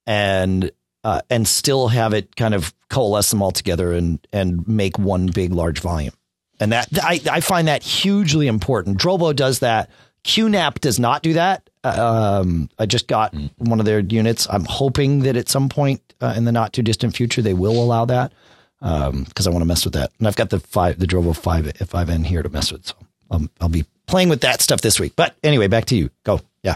and 0.05 0.71
uh, 1.03 1.21
and 1.29 1.47
still 1.47 1.87
have 1.87 2.13
it 2.13 2.35
kind 2.35 2.53
of 2.53 2.73
coalesce 2.89 3.29
them 3.29 3.41
all 3.41 3.51
together 3.51 3.93
and 3.93 4.25
and 4.33 4.67
make 4.67 4.97
one 4.97 5.27
big 5.27 5.53
large 5.53 5.79
volume. 5.79 6.13
And 6.59 6.71
that 6.71 6.87
I, 7.01 7.21
I 7.31 7.39
find 7.39 7.67
that 7.67 7.83
hugely 7.83 8.47
important. 8.47 8.97
Drobo 8.97 9.35
does 9.35 9.59
that. 9.59 9.89
QNAP 10.23 10.79
does 10.79 10.99
not 10.99 11.23
do 11.23 11.33
that. 11.33 11.69
Um, 11.83 12.69
I 12.77 12.85
just 12.85 13.07
got 13.07 13.33
one 13.57 13.79
of 13.79 13.85
their 13.85 13.99
units. 13.99 14.47
I'm 14.49 14.65
hoping 14.65 15.19
that 15.19 15.37
at 15.37 15.47
some 15.47 15.69
point 15.69 16.01
uh, 16.19 16.33
in 16.35 16.43
the 16.43 16.51
not 16.51 16.73
too 16.73 16.81
distant 16.81 17.15
future 17.15 17.41
they 17.41 17.53
will 17.53 17.81
allow 17.81 18.05
that 18.05 18.33
because 18.79 19.47
I 19.47 19.51
want 19.51 19.61
to 19.61 19.67
mess 19.67 19.85
with 19.85 19.93
that. 19.93 20.11
And 20.19 20.27
I've 20.27 20.35
got 20.35 20.49
the 20.49 20.59
five, 20.59 20.99
the 20.99 21.07
Drobo 21.07 21.35
five 21.35 21.71
five 21.87 22.09
N 22.09 22.23
here 22.23 22.43
to 22.43 22.49
mess 22.49 22.71
with. 22.71 22.85
So 22.85 22.95
um, 23.31 23.49
I'll 23.59 23.69
be 23.69 23.85
playing 24.07 24.29
with 24.29 24.41
that 24.41 24.61
stuff 24.61 24.81
this 24.81 24.99
week. 24.99 25.13
But 25.15 25.35
anyway, 25.43 25.67
back 25.67 25.85
to 25.85 25.95
you. 25.95 26.09
Go. 26.23 26.41
Yeah. 26.63 26.75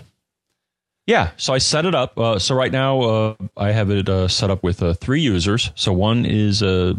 Yeah, 1.08 1.32
so 1.36 1.54
I 1.54 1.58
set 1.58 1.86
it 1.86 1.96
up. 1.96 2.18
Uh, 2.18 2.38
so 2.38 2.54
right 2.56 2.72
now 2.72 3.02
uh, 3.02 3.36
I 3.58 3.72
have 3.72 3.90
it 3.90 4.08
uh, 4.08 4.28
set 4.28 4.52
up 4.52 4.62
with 4.64 4.84
uh, 4.84 4.94
three 4.94 5.22
users. 5.22 5.72
So 5.76 5.92
one 5.92 6.26
is 6.26 6.62
uh, 6.62 6.94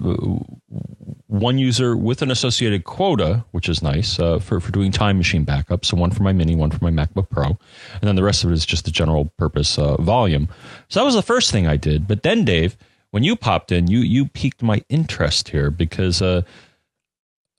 one 1.29 1.57
user 1.57 1.97
with 1.97 2.21
an 2.21 2.31
associated 2.31 2.85
quota, 2.85 3.45
which 3.53 3.69
is 3.69 3.81
nice 3.81 4.19
uh, 4.19 4.39
for 4.39 4.61
for 4.61 4.73
doing 4.73 4.91
time 4.91 5.19
machine 5.19 5.45
backup. 5.45 5.85
So 5.85 5.97
one 5.97 6.11
for 6.11 6.25
my 6.25 6.33
Mini, 6.33 6.57
one 6.57 6.71
for 6.71 6.83
my 6.83 6.91
MacBook 6.91 7.31
Pro, 7.31 7.47
and 7.47 8.03
then 8.03 8.17
the 8.17 8.25
rest 8.25 8.43
of 8.43 8.51
it 8.51 8.55
is 8.55 8.67
just 8.67 8.85
the 8.85 8.91
general 8.91 9.33
purpose 9.39 9.77
volume. 9.77 10.49
So 10.89 11.01
that 11.01 11.07
was 11.07 11.15
the 11.15 11.23
first 11.23 11.53
thing 11.53 11.67
I 11.67 11.77
did. 11.77 12.09
But 12.09 12.23
then, 12.23 12.45
Dave, 12.45 12.77
when 13.13 13.23
you 13.23 13.37
popped 13.37 13.71
in, 13.71 13.87
you 13.87 14.01
you 14.01 14.27
piqued 14.27 14.63
my 14.63 14.83
interest 14.89 15.51
here 15.51 15.71
because 15.71 16.21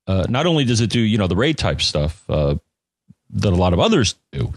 uh, 0.08 0.26
not 0.30 0.46
only 0.46 0.66
does 0.66 0.82
it 0.82 0.90
do 0.90 1.00
you 1.00 1.18
know 1.18 1.28
the 1.28 1.36
RAID 1.36 1.58
type 1.58 1.82
stuff. 1.82 2.24
Uh, 2.30 2.56
that 3.36 3.52
a 3.52 3.56
lot 3.56 3.74
of 3.74 3.80
others 3.80 4.16
do, 4.32 4.54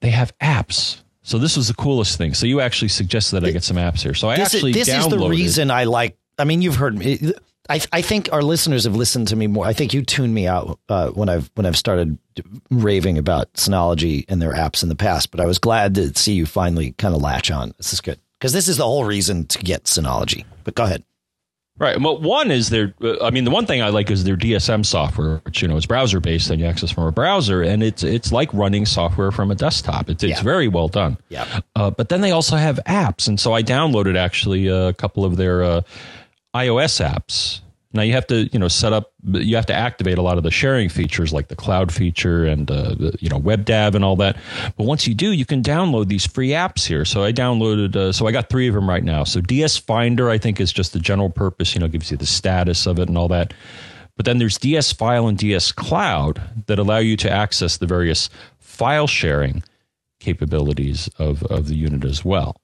they 0.00 0.10
have 0.10 0.36
apps. 0.38 1.00
So 1.22 1.38
this 1.38 1.56
was 1.56 1.68
the 1.68 1.74
coolest 1.74 2.18
thing. 2.18 2.34
So 2.34 2.46
you 2.46 2.60
actually 2.60 2.88
suggested 2.88 3.36
that 3.36 3.44
I 3.48 3.52
get 3.52 3.62
some 3.62 3.76
apps 3.76 4.02
here. 4.02 4.14
So 4.14 4.28
I 4.28 4.36
this 4.36 4.54
actually 4.54 4.72
is, 4.72 4.86
this 4.86 4.88
is 4.88 5.08
the 5.08 5.28
reason 5.28 5.70
I 5.70 5.84
like. 5.84 6.18
I 6.38 6.44
mean, 6.44 6.62
you've 6.62 6.76
heard 6.76 6.98
me. 6.98 7.32
I 7.68 7.80
I 7.92 8.02
think 8.02 8.28
our 8.32 8.42
listeners 8.42 8.84
have 8.84 8.96
listened 8.96 9.28
to 9.28 9.36
me 9.36 9.46
more. 9.46 9.64
I 9.64 9.72
think 9.72 9.94
you 9.94 10.02
tuned 10.02 10.34
me 10.34 10.48
out 10.48 10.80
uh, 10.88 11.10
when 11.10 11.28
I've 11.28 11.48
when 11.54 11.64
I've 11.64 11.76
started 11.76 12.18
raving 12.70 13.18
about 13.18 13.52
Synology 13.54 14.24
and 14.28 14.42
their 14.42 14.52
apps 14.52 14.82
in 14.82 14.88
the 14.88 14.96
past. 14.96 15.30
But 15.30 15.40
I 15.40 15.46
was 15.46 15.58
glad 15.58 15.94
to 15.94 16.12
see 16.18 16.32
you 16.32 16.44
finally 16.44 16.92
kind 16.92 17.14
of 17.14 17.22
latch 17.22 17.52
on. 17.52 17.72
This 17.76 17.92
is 17.92 18.00
good 18.00 18.18
because 18.40 18.52
this 18.52 18.66
is 18.66 18.78
the 18.78 18.84
whole 18.84 19.04
reason 19.04 19.46
to 19.46 19.58
get 19.60 19.84
Synology. 19.84 20.44
But 20.64 20.74
go 20.74 20.82
ahead. 20.84 21.04
Right. 21.82 22.00
Well, 22.00 22.18
one 22.18 22.52
is 22.52 22.70
their. 22.70 22.94
uh, 23.02 23.24
I 23.24 23.30
mean, 23.30 23.42
the 23.42 23.50
one 23.50 23.66
thing 23.66 23.82
I 23.82 23.88
like 23.88 24.08
is 24.08 24.22
their 24.22 24.36
DSM 24.36 24.86
software, 24.86 25.38
which 25.44 25.62
you 25.62 25.66
know 25.66 25.76
is 25.76 25.84
browser 25.84 26.20
based 26.20 26.48
and 26.48 26.60
you 26.60 26.66
access 26.68 26.92
from 26.92 27.02
a 27.08 27.10
browser, 27.10 27.60
and 27.60 27.82
it's 27.82 28.04
it's 28.04 28.30
like 28.30 28.54
running 28.54 28.86
software 28.86 29.32
from 29.32 29.50
a 29.50 29.56
desktop. 29.56 30.08
It's 30.08 30.22
it's 30.22 30.38
Yeah. 30.38 30.42
very 30.44 30.68
well 30.68 30.86
done. 30.86 31.18
Yeah. 31.28 31.60
Uh, 31.74 31.90
but 31.90 32.08
then 32.08 32.20
they 32.20 32.30
also 32.30 32.54
have 32.54 32.78
apps, 32.86 33.26
and 33.26 33.40
so 33.40 33.52
I 33.52 33.64
downloaded 33.64 34.16
actually 34.16 34.68
a 34.68 34.92
couple 34.92 35.24
of 35.24 35.36
their 35.36 35.64
uh, 35.64 35.80
iOS 36.54 37.04
apps. 37.04 37.62
Now 37.92 38.02
you 38.02 38.12
have 38.12 38.26
to 38.28 38.48
you 38.52 38.58
know 38.58 38.68
set 38.68 38.92
up. 38.92 39.12
You 39.24 39.56
have 39.56 39.66
to 39.66 39.74
activate 39.74 40.18
a 40.18 40.22
lot 40.22 40.38
of 40.38 40.44
the 40.44 40.50
sharing 40.50 40.88
features 40.88 41.32
like 41.32 41.48
the 41.48 41.56
cloud 41.56 41.92
feature 41.92 42.44
and 42.44 42.70
uh, 42.70 42.94
the, 42.94 43.16
you 43.20 43.28
know 43.28 43.38
WebDAV 43.38 43.94
and 43.94 44.04
all 44.04 44.16
that. 44.16 44.36
But 44.76 44.84
once 44.84 45.06
you 45.06 45.14
do, 45.14 45.32
you 45.32 45.44
can 45.44 45.62
download 45.62 46.08
these 46.08 46.26
free 46.26 46.50
apps 46.50 46.86
here. 46.86 47.04
So 47.04 47.22
I 47.22 47.32
downloaded. 47.32 47.94
Uh, 47.94 48.12
so 48.12 48.26
I 48.26 48.32
got 48.32 48.48
three 48.48 48.68
of 48.68 48.74
them 48.74 48.88
right 48.88 49.04
now. 49.04 49.24
So 49.24 49.40
DS 49.40 49.76
Finder 49.76 50.30
I 50.30 50.38
think 50.38 50.60
is 50.60 50.72
just 50.72 50.92
the 50.92 50.98
general 50.98 51.30
purpose. 51.30 51.74
You 51.74 51.80
know, 51.80 51.88
gives 51.88 52.10
you 52.10 52.16
the 52.16 52.26
status 52.26 52.86
of 52.86 52.98
it 52.98 53.08
and 53.08 53.18
all 53.18 53.28
that. 53.28 53.52
But 54.16 54.26
then 54.26 54.38
there's 54.38 54.58
DS 54.58 54.92
File 54.92 55.26
and 55.26 55.38
DS 55.38 55.72
Cloud 55.72 56.40
that 56.66 56.78
allow 56.78 56.98
you 56.98 57.16
to 57.18 57.30
access 57.30 57.78
the 57.78 57.86
various 57.86 58.28
file 58.58 59.06
sharing 59.06 59.62
capabilities 60.20 61.08
of, 61.18 61.42
of 61.44 61.68
the 61.68 61.74
unit 61.74 62.04
as 62.04 62.24
well. 62.24 62.56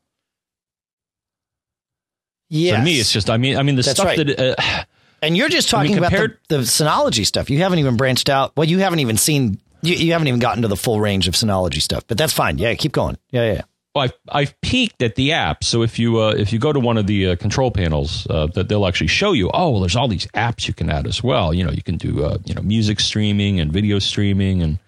Yeah. 2.51 2.79
To 2.79 2.85
me, 2.85 2.99
it's 2.99 3.13
just 3.13 3.29
I 3.29 3.37
mean 3.37 3.57
I 3.57 3.63
mean 3.63 3.77
the 3.77 3.83
That's 3.83 3.99
stuff 3.99 4.07
right. 4.07 4.27
that 4.27 4.59
uh, 4.59 4.85
And 5.23 5.37
you're 5.37 5.49
just 5.49 5.73
I 5.75 5.83
mean, 5.83 5.97
talking 5.97 6.05
about 6.05 6.31
the, 6.49 6.57
the 6.59 6.63
Synology 6.63 7.27
stuff. 7.27 7.51
You 7.51 7.59
haven't 7.59 7.79
even 7.81 7.97
branched 7.97 8.29
out. 8.29 8.53
Well, 8.57 8.69
you 8.69 8.79
haven't 8.79 9.01
even 9.01 9.17
seen. 9.17 9.61
You, 9.83 9.95
you 9.95 10.13
haven't 10.13 10.29
even 10.29 10.41
gotten 10.41 10.63
to 10.63 10.69
the 10.69 10.77
full 10.77 11.01
range 11.01 11.29
of 11.29 11.35
Synology 11.35 11.81
stuff. 11.81 12.05
But 12.07 12.19
that's 12.19 12.33
fine. 12.33 12.59
Yeah, 12.59 12.75
keep 12.75 12.93
going. 12.93 13.17
Yeah, 13.31 13.45
yeah. 13.47 13.53
yeah. 13.55 13.63
Well, 13.95 14.05
I've, 14.05 14.13
I've 14.29 14.61
peeked 14.61 15.03
at 15.03 15.15
the 15.17 15.33
app. 15.33 15.65
So 15.65 15.83
if 15.83 15.99
you 15.99 16.21
uh, 16.21 16.35
if 16.37 16.53
you 16.53 16.59
go 16.59 16.73
to 16.73 16.79
one 16.79 16.99
of 16.99 17.07
the 17.09 17.29
uh, 17.31 17.37
control 17.37 17.71
panels, 17.71 18.27
uh, 18.31 18.47
that 18.55 18.69
they'll 18.69 18.87
actually 18.87 19.07
show 19.09 19.33
you. 19.33 19.51
Oh, 19.53 19.71
well, 19.71 19.81
there's 19.81 19.97
all 19.97 20.07
these 20.09 20.27
apps 20.29 20.69
you 20.69 20.75
can 20.75 20.89
add 20.91 21.07
as 21.07 21.23
well. 21.23 21.53
You 21.55 21.65
know, 21.65 21.73
you 21.73 21.83
can 21.83 21.97
do 21.97 22.25
uh, 22.25 22.39
you 22.45 22.55
know 22.55 22.63
music 22.63 23.01
streaming 23.01 23.59
and 23.61 23.73
video 23.73 23.99
streaming 23.99 24.63
and 24.63 24.79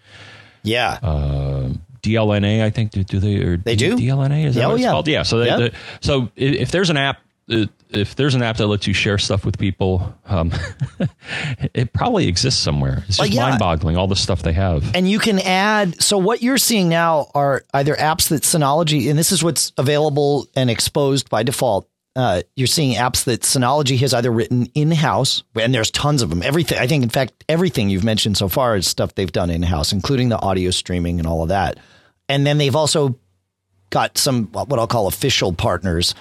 Yeah. 0.62 0.98
uh, 1.02 1.70
DLNA. 2.02 2.62
I 2.62 2.70
think 2.70 2.92
do, 2.92 3.02
do 3.02 3.18
they 3.18 3.36
or 3.42 3.56
They 3.56 3.74
do? 3.76 3.96
DLNA? 3.96 4.46
Is 4.46 4.54
that 4.54 4.60
Yeah, 4.60 4.66
what 4.66 4.72
oh, 4.72 4.74
it's 4.76 4.82
yeah. 4.84 4.90
called? 4.90 5.08
Yeah. 5.08 5.22
So 5.22 5.38
they, 5.38 5.46
Yeah. 5.46 5.56
the- 5.56 5.72
so 6.00 6.30
if 6.36 6.70
there's 6.70 6.90
an 6.90 6.96
app. 6.96 7.18
Uh, 7.50 7.66
If 7.90 8.14
there's 8.14 8.34
an 8.34 8.42
app 8.42 8.58
that 8.58 8.66
lets 8.66 8.86
you 8.86 8.94
share 8.94 9.18
stuff 9.18 9.44
with 9.44 9.58
people, 9.58 10.14
um, 10.26 10.52
it 11.74 11.92
probably 11.92 12.28
exists 12.28 12.60
somewhere. 12.60 13.04
It's 13.08 13.18
just 13.18 13.32
yeah. 13.32 13.50
mind-boggling 13.50 13.96
all 13.96 14.06
the 14.06 14.16
stuff 14.16 14.42
they 14.42 14.52
have. 14.52 14.94
and 14.94 15.10
you 15.10 15.18
can 15.18 15.38
add. 15.38 16.00
So 16.00 16.18
what 16.18 16.42
you're 16.42 16.58
seeing 16.58 16.88
now 16.88 17.30
are 17.34 17.64
either 17.74 17.94
apps 17.96 18.28
that 18.28 18.42
Synology, 18.42 19.10
and 19.10 19.18
this 19.18 19.32
is 19.32 19.42
what's 19.42 19.72
available 19.76 20.46
and 20.54 20.70
exposed 20.70 21.28
by 21.28 21.42
default. 21.42 21.88
Uh, 22.16 22.42
you're 22.56 22.66
seeing 22.66 22.96
apps 22.96 23.24
that 23.24 23.42
Synology 23.42 23.98
has 24.00 24.12
either 24.12 24.30
written 24.30 24.66
in 24.74 24.90
house, 24.90 25.44
and 25.54 25.72
there's 25.72 25.90
tons 25.90 26.22
of 26.22 26.30
them. 26.30 26.42
Everything, 26.42 26.78
I 26.78 26.86
think, 26.86 27.04
in 27.04 27.08
fact, 27.08 27.44
everything 27.48 27.88
you've 27.88 28.04
mentioned 28.04 28.36
so 28.36 28.48
far 28.48 28.76
is 28.76 28.86
stuff 28.86 29.14
they've 29.14 29.30
done 29.30 29.48
in 29.48 29.62
house, 29.62 29.92
including 29.92 30.28
the 30.28 30.38
audio 30.38 30.70
streaming 30.70 31.18
and 31.20 31.26
all 31.26 31.42
of 31.42 31.48
that. 31.50 31.78
And 32.28 32.46
then 32.46 32.58
they've 32.58 32.74
also 32.76 33.16
got 33.90 34.16
some 34.18 34.46
what 34.46 34.78
I'll 34.78 34.86
call 34.86 35.08
official 35.08 35.52
partners 35.52 36.14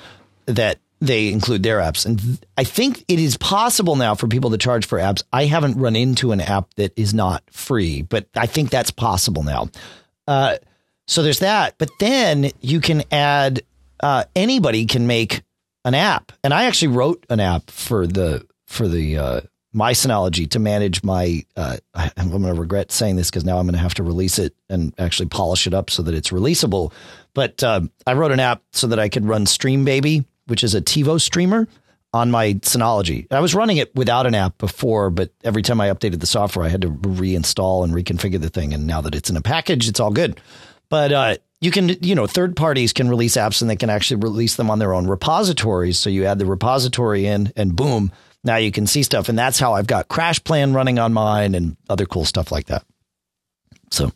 that 0.48 0.80
they 1.02 1.32
include 1.32 1.64
their 1.64 1.80
apps. 1.80 2.06
And 2.06 2.40
I 2.58 2.64
think 2.64 3.06
it 3.08 3.20
is 3.20 3.38
possible 3.38 3.96
now 3.96 4.16
for 4.16 4.28
people 4.28 4.50
to 4.52 4.58
charge 4.58 4.86
for 4.86 5.00
apps. 5.00 5.24
I 5.32 5.46
haven't 5.46 5.78
run 5.78 5.96
into 5.96 6.32
an 6.32 6.42
app 6.42 6.74
that 6.76 6.94
is 6.98 7.14
not 7.14 7.44
free, 7.52 8.02
but 8.02 8.28
I 8.36 8.46
think 8.46 8.70
that's 8.70 8.92
possible 8.92 9.44
now. 9.44 9.70
Uh, 10.28 10.58
so 11.08 11.24
there's 11.24 11.40
that. 11.40 11.76
But 11.78 11.90
then 12.00 12.52
you 12.62 12.82
can 12.82 13.04
add, 13.12 13.62
uh, 14.02 14.26
anybody 14.36 14.86
can 14.86 15.08
make 15.08 15.42
an 15.86 15.96
app. 15.96 16.34
And 16.44 16.54
I 16.54 16.66
actually 16.66 16.90
wrote 16.90 17.26
an 17.30 17.40
app 17.40 17.72
for 17.72 18.06
the, 18.06 18.46
for 18.68 18.88
the, 18.88 19.18
uh, 19.18 19.42
my 19.72 19.94
Synology 19.94 20.50
to 20.50 20.60
manage 20.60 21.04
my, 21.04 21.44
uh, 21.56 21.78
I'm 21.94 22.30
going 22.30 22.44
to 22.44 22.54
regret 22.54 22.92
saying 22.92 23.16
this 23.16 23.30
because 23.30 23.46
now 23.46 23.60
I'm 23.60 23.66
going 23.66 23.76
to 23.76 23.80
have 23.80 23.94
to 23.96 24.04
release 24.04 24.40
it 24.40 24.56
and 24.68 24.94
actually 24.98 25.30
polish 25.30 25.68
it 25.68 25.74
up 25.74 25.90
so 25.90 26.02
that 26.04 26.16
it's 26.16 26.30
releasable. 26.30 26.92
But 27.34 27.64
uh, 27.64 27.82
I 28.06 28.14
wrote 28.14 28.32
an 28.32 28.40
app 28.40 28.64
so 28.74 28.88
that 28.88 29.00
I 29.00 29.10
could 29.10 29.26
run 29.26 29.46
Stream 29.46 29.86
Baby, 29.86 30.26
which 30.50 30.64
is 30.64 30.76
a 30.76 30.82
TiVo 30.82 31.20
streamer 31.22 31.68
on 32.14 32.32
my 32.32 32.54
Synology. 32.56 33.28
I 33.32 33.40
was 33.40 33.54
running 33.54 33.78
it 33.78 33.94
without 33.96 34.26
an 34.26 34.36
app 34.36 34.58
before, 34.58 35.10
but 35.10 35.32
every 35.44 35.62
time 35.62 35.80
I 35.80 35.90
updated 35.90 36.20
the 36.20 36.26
software, 36.26 36.66
I 36.66 36.70
had 36.70 36.82
to 36.82 36.90
reinstall 36.90 37.84
and 37.84 37.94
reconfigure 37.94 38.42
the 38.42 38.50
thing. 38.50 38.74
And 38.74 38.88
now 38.88 39.02
that 39.02 39.14
it's 39.14 39.30
in 39.30 39.38
a 39.38 39.42
package, 39.42 39.88
it's 39.88 40.00
all 40.00 40.12
good. 40.12 40.42
But 40.90 41.12
uh, 41.12 41.36
you 41.62 41.70
can, 41.70 41.90
you 42.02 42.16
know, 42.16 42.26
third 42.26 42.56
parties 42.56 42.94
can 42.94 43.10
release 43.10 43.38
apps 43.38 43.62
and 43.62 43.70
they 43.70 43.76
can 43.76 43.92
actually 43.92 44.22
release 44.22 44.56
them 44.56 44.72
on 44.72 44.80
their 44.80 44.94
own 44.94 45.08
repositories. 45.08 46.00
So 46.00 46.10
you 46.10 46.26
add 46.26 46.40
the 46.40 46.46
repository 46.46 47.28
in, 47.28 47.54
and 47.56 47.76
boom, 47.76 48.12
now 48.44 48.56
you 48.56 48.72
can 48.72 48.88
see 48.88 49.04
stuff. 49.04 49.30
And 49.30 49.38
that's 49.38 49.60
how 49.60 49.74
I've 49.74 49.88
got 49.88 50.08
CrashPlan 50.08 50.74
running 50.74 50.98
on 50.98 51.14
mine 51.14 51.54
and 51.54 51.78
other 51.90 52.06
cool 52.06 52.26
stuff 52.26 52.52
like 52.52 52.68
that. 52.68 52.84
So 53.92 54.12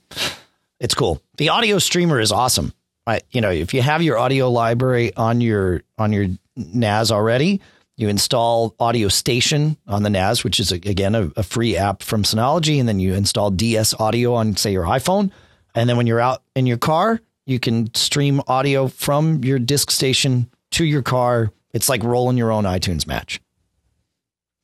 it's 0.80 0.96
cool. 0.96 1.22
The 1.38 1.50
audio 1.50 1.78
streamer 1.80 2.20
is 2.20 2.32
awesome. 2.32 2.74
I, 3.06 3.22
you 3.32 3.42
know, 3.42 3.52
if 3.52 3.74
you 3.74 3.82
have 3.82 4.02
your 4.02 4.18
audio 4.18 4.50
library 4.50 5.14
on 5.16 5.42
your 5.42 5.82
on 5.98 6.14
your 6.14 6.28
NAS 6.56 7.12
already, 7.12 7.62
you 7.98 8.08
install 8.10 8.76
Audio 8.80 9.08
Station 9.10 9.78
on 9.88 10.04
the 10.04 10.10
NAS, 10.10 10.44
which 10.44 10.60
is 10.60 10.72
again 10.72 11.16
a, 11.16 11.32
a 11.36 11.44
free 11.44 11.76
app 11.76 12.02
from 12.02 12.24
Synology, 12.24 12.80
and 12.80 12.88
then 12.88 13.00
you 13.00 13.14
install 13.14 13.52
DS 13.52 13.94
Audio 14.00 14.34
on 14.34 14.56
say 14.56 14.72
your 14.72 14.86
iPhone, 14.86 15.32
and 15.76 15.90
then 15.90 15.98
when 15.98 16.08
you're 16.08 16.22
out 16.22 16.44
in 16.56 16.66
your 16.66 16.78
car, 16.78 17.20
you 17.46 17.60
can 17.60 17.94
stream 17.94 18.42
audio 18.48 18.88
from 18.88 19.44
your 19.44 19.60
disk 19.60 19.92
station 19.92 20.50
to 20.72 20.86
your 20.86 21.02
car. 21.02 21.52
It's 21.74 21.90
like 21.90 22.04
rolling 22.04 22.38
your 22.38 22.52
own 22.52 22.64
iTunes 22.64 23.06
match. 23.06 23.42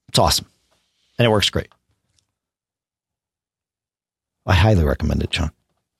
It's 0.07 0.19
awesome, 0.19 0.47
and 1.17 1.25
it 1.25 1.29
works 1.29 1.49
great. 1.49 1.67
I 4.45 4.53
highly 4.55 4.83
recommend 4.83 5.21
it, 5.21 5.29
John. 5.29 5.51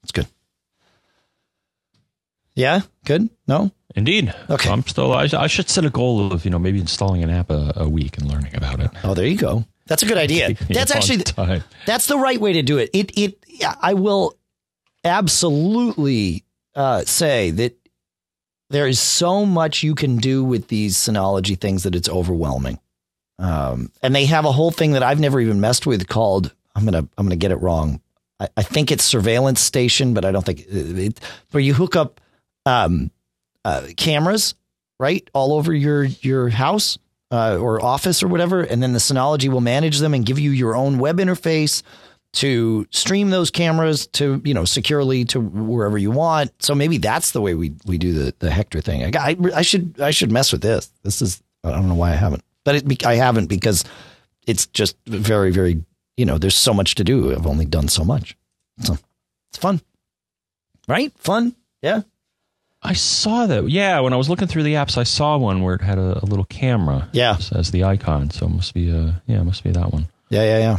It's 0.04 0.12
good. 0.12 0.26
Yeah, 2.60 2.82
good. 3.06 3.30
No, 3.48 3.72
Indeed. 3.96 4.34
Okay. 4.50 4.68
So 4.68 4.74
I'm 4.74 4.84
still. 4.84 5.14
I, 5.14 5.28
I 5.34 5.48
should 5.48 5.70
set 5.70 5.86
a 5.86 5.90
goal 5.90 6.32
of 6.32 6.46
you 6.46 6.52
know 6.52 6.60
maybe 6.60 6.80
installing 6.80 7.24
an 7.24 7.30
app 7.30 7.50
a, 7.50 7.74
a 7.76 7.90
week 7.90 8.18
and 8.18 8.28
learning 8.28 8.56
about 8.56 8.80
it. 8.80 8.92
oh, 9.04 9.14
there 9.14 9.26
you 9.26 9.38
go. 9.38 9.66
That's 9.88 10.04
a 10.04 10.06
good 10.06 10.18
idea. 10.18 10.54
That's 10.70 10.92
actually 10.92 11.24
time. 11.24 11.64
that's 11.88 12.06
the 12.06 12.18
right 12.18 12.40
way 12.40 12.54
to 12.54 12.62
do 12.62 12.78
it. 12.78 12.92
It 12.94 13.18
it 13.18 13.44
I 13.82 13.96
will 13.96 14.36
absolutely 15.04 16.44
uh, 16.76 17.06
say 17.06 17.50
that 17.52 17.76
there 18.70 18.88
is 18.88 19.00
so 19.00 19.46
much 19.48 19.82
you 19.82 19.96
can 19.96 20.18
do 20.18 20.44
with 20.44 20.68
these 20.68 20.96
Synology 20.96 21.60
things 21.60 21.84
that 21.84 21.96
it's 21.96 22.08
overwhelming. 22.08 22.80
Um, 23.40 23.92
and 24.04 24.14
they 24.14 24.26
have 24.26 24.46
a 24.46 24.52
whole 24.52 24.70
thing 24.70 24.92
that 24.92 25.02
I've 25.02 25.20
never 25.20 25.40
even 25.40 25.60
messed 25.60 25.88
with 25.88 26.08
called 26.08 26.54
I'm 26.76 26.86
gonna 26.86 27.08
I'm 27.18 27.26
gonna 27.26 27.36
get 27.36 27.52
it 27.52 27.62
wrong. 27.62 28.02
I, 28.40 28.50
I 28.58 28.64
think 28.64 28.92
it's 28.92 29.04
surveillance 29.04 29.60
station, 29.60 30.14
but 30.14 30.24
I 30.24 30.32
don't 30.32 30.46
think 30.46 30.60
it, 30.62 31.00
it, 31.00 31.20
where 31.50 31.62
you 31.62 31.74
hook 31.74 31.96
up 31.96 32.22
um, 32.66 33.12
uh, 33.66 33.88
cameras 33.98 34.56
right 35.00 35.30
all 35.34 35.54
over 35.54 35.74
your 35.74 36.04
your 36.04 36.50
house 36.50 36.98
uh, 37.32 37.58
or 37.58 37.84
office 37.84 38.24
or 38.24 38.28
whatever, 38.28 38.62
and 38.62 38.82
then 38.82 38.94
the 38.94 39.00
Synology 39.00 39.50
will 39.50 39.62
manage 39.62 40.00
them 40.00 40.14
and 40.14 40.26
give 40.26 40.40
you 40.40 40.52
your 40.52 40.76
own 40.76 40.98
web 40.98 41.18
interface 41.18 41.84
to 42.32 42.88
stream 42.92 43.32
those 43.32 43.50
cameras 43.50 44.08
to 44.08 44.42
you 44.46 44.54
know 44.54 44.66
securely 44.66 45.26
to 45.26 45.40
wherever 45.40 45.98
you 45.98 46.12
want. 46.12 46.52
So 46.62 46.76
maybe 46.76 46.98
that's 46.98 47.32
the 47.32 47.42
way 47.42 47.56
we 47.56 47.74
we 47.86 47.98
do 47.98 48.14
the 48.14 48.34
the 48.40 48.52
Hector 48.52 48.82
thing. 48.82 49.16
I, 49.16 49.30
I, 49.32 49.38
I 49.56 49.62
should 49.62 50.00
I 50.00 50.12
should 50.12 50.32
mess 50.32 50.52
with 50.52 50.62
this. 50.62 50.92
This 51.04 51.22
is 51.22 51.42
I 51.64 51.72
don't 51.72 51.88
know 51.88 51.96
why 51.96 52.12
I 52.12 52.16
haven't, 52.16 52.44
but 52.64 52.76
it, 52.76 53.06
I 53.06 53.16
haven't 53.16 53.48
because 53.48 53.84
it's 54.48 54.68
just 54.68 54.96
very 55.08 55.52
very 55.52 55.84
you 56.18 56.26
know 56.26 56.38
there's 56.38 56.58
so 56.58 56.74
much 56.74 56.96
to 56.96 57.04
do. 57.04 57.32
I've 57.32 57.48
only 57.48 57.66
done 57.66 57.88
so 57.88 58.04
much, 58.04 58.38
so 58.82 58.98
it's 59.50 59.58
fun, 59.60 59.82
right? 60.88 61.12
Fun, 61.18 61.56
yeah. 61.82 62.02
I 62.82 62.94
saw 62.94 63.46
that. 63.46 63.70
Yeah, 63.70 64.00
when 64.00 64.14
I 64.14 64.16
was 64.16 64.30
looking 64.30 64.48
through 64.48 64.64
the 64.64 64.76
apps, 64.76 64.98
I 64.98 65.04
saw 65.04 65.38
one 65.38 65.62
where 65.62 65.76
it 65.76 65.82
had 65.82 65.98
a, 65.98 66.24
a 66.24 66.26
little 66.26 66.46
camera. 66.46 67.10
Yeah. 67.12 67.38
as, 67.54 67.72
the 67.72 67.84
icon. 67.84 68.30
So 68.32 68.46
it 68.46 68.50
must 68.50 68.74
be 68.74 68.90
a 68.90 69.22
yeah, 69.28 69.42
it 69.42 69.44
must 69.44 69.64
be 69.64 69.72
that 69.72 69.92
one. 69.92 70.08
Yeah, 70.30 70.44
yeah, 70.44 70.58
yeah. 70.60 70.78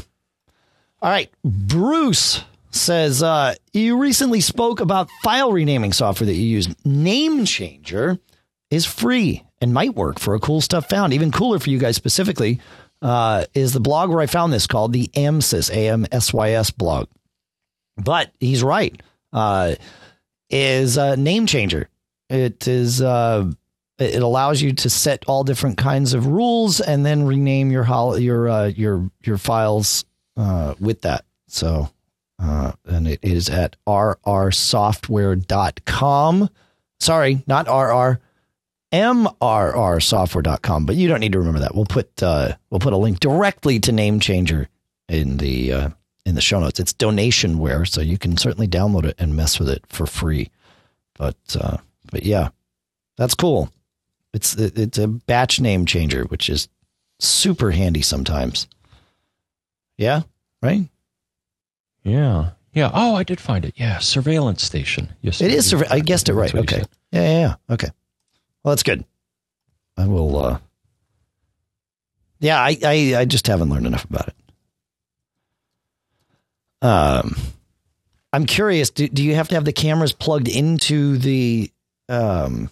All 1.03 1.11
right. 1.11 1.31
Bruce 1.45 2.43
says, 2.71 3.23
uh, 3.23 3.55
you 3.73 3.99
recently 3.99 4.41
spoke 4.41 4.81
about 4.81 5.09
file 5.23 5.53
renaming 5.53 5.93
software 5.93 6.27
that 6.27 6.35
you 6.35 6.47
use. 6.47 6.69
Name 6.85 7.45
Changer 7.45 8.19
is 8.71 8.87
free 8.87 9.45
and 9.61 9.75
might 9.75 9.95
work 9.95 10.19
for 10.19 10.35
a 10.35 10.41
cool 10.41 10.61
stuff 10.61 10.89
found. 10.89 11.13
Even 11.13 11.33
cooler 11.33 11.59
for 11.59 11.69
you 11.71 11.79
guys 11.79 11.97
specifically 11.97 12.61
uh, 13.03 13.45
is 13.55 13.73
the 13.73 13.81
blog 13.81 14.11
where 14.11 14.21
I 14.21 14.27
found 14.27 14.53
this 14.53 14.67
called 14.67 14.93
the 14.93 15.09
AMSYS, 15.09 15.71
A-M-S-Y-S 15.71 16.71
blog. 16.71 17.09
but 17.97 18.31
he's 18.41 18.63
right. 18.63 18.99
Uh, 19.33 19.75
is 20.49 20.97
a 20.97 21.17
name 21.17 21.47
changer. 21.47 21.89
It 22.31 22.67
is. 22.69 23.03
Uh, 23.03 23.51
it 23.99 24.23
allows 24.23 24.63
you 24.63 24.73
to 24.73 24.89
set 24.89 25.25
all 25.27 25.45
different 25.45 25.77
kinds 25.77 26.15
of 26.15 26.27
rules 26.27 26.81
and 26.81 27.05
then 27.05 27.27
rename 27.27 27.71
your 27.71 27.85
hol- 27.85 28.19
your 28.19 28.49
uh, 28.49 28.69
your 28.69 29.11
your 29.23 29.37
files 29.37 30.07
uh, 30.37 30.75
with 30.81 31.03
that. 31.03 31.27
So, 31.49 31.91
uh, 32.39 32.73
and 32.87 33.07
it 33.09 33.19
is 33.23 33.51
at 33.51 33.77
rrsoftware.com. 33.87 36.49
Sorry, 37.01 37.43
not 37.47 37.67
rr 37.67 38.21
mrrsoftware.com, 38.93 40.87
but 40.87 40.97
you 40.97 41.07
don't 41.09 41.21
need 41.21 41.33
to 41.33 41.39
remember 41.39 41.61
that. 41.61 41.75
We'll 41.75 41.85
put 41.85 42.23
uh, 42.23 42.57
we'll 42.71 42.81
put 42.81 42.93
a 42.93 42.97
link 42.97 43.21
directly 43.21 43.79
to 43.81 43.93
Name 43.93 44.19
Changer 44.21 44.69
in 45.09 45.37
the 45.39 45.73
uh, 45.73 45.89
in 46.25 46.37
the 46.37 46.41
show 46.41 46.61
notes. 46.61 46.79
It's 46.81 46.93
donationware, 46.93 47.89
so 47.89 48.01
you 48.01 48.19
can 48.19 48.37
certainly 48.37 48.69
download 48.69 49.05
it 49.05 49.17
and 49.19 49.37
mess 49.37 49.59
with 49.59 49.69
it 49.69 49.85
for 49.89 50.07
free. 50.07 50.51
But 51.15 51.37
uh, 51.61 51.79
but 52.11 52.25
yeah, 52.25 52.49
that's 53.17 53.35
cool. 53.35 53.71
It's 54.33 54.55
it's 54.57 54.99
a 54.99 55.09
batch 55.09 55.61
name 55.61 55.87
changer, 55.87 56.25
which 56.25 56.49
is 56.49 56.69
super 57.19 57.71
handy 57.71 58.03
sometimes. 58.03 58.69
Yeah, 59.97 60.23
right. 60.63 60.89
Yeah. 62.05 62.51
Yeah. 62.73 62.91
Oh, 62.95 63.15
I 63.17 63.25
did 63.25 63.41
find 63.41 63.65
it. 63.65 63.75
Yeah. 63.77 63.99
Surveillance 63.99 64.63
station. 64.63 65.11
Yes. 65.21 65.41
It 65.41 65.53
is. 65.53 65.67
Surve- 65.67 65.91
I 65.91 66.01
guessed 66.01 66.29
it 66.29 66.35
right. 66.35 66.53
That's 66.53 66.55
what 66.55 66.71
you 66.71 66.77
Okay. 66.79 66.87
Yeah, 67.13 67.23
yeah, 67.23 67.39
yeah. 67.41 67.55
Okay. 67.75 67.89
Well, 68.63 68.73
that's 68.73 68.83
good. 68.85 69.05
I 69.97 70.07
will. 70.07 70.37
uh 70.39 70.59
Yeah, 72.39 72.59
I, 72.61 72.79
I, 72.85 73.15
I 73.19 73.25
just 73.25 73.47
haven't 73.49 73.69
learned 73.71 73.87
enough 73.87 74.05
about 74.05 74.29
it. 74.29 74.35
Um, 76.83 77.37
I'm 78.33 78.47
curious. 78.47 78.91
Do, 78.91 79.09
do 79.09 79.23
you 79.23 79.35
have 79.35 79.49
to 79.49 79.55
have 79.57 79.65
the 79.65 79.73
cameras 79.73 80.13
plugged 80.13 80.49
into 80.49 81.19
the 81.19 81.71
um 82.11 82.69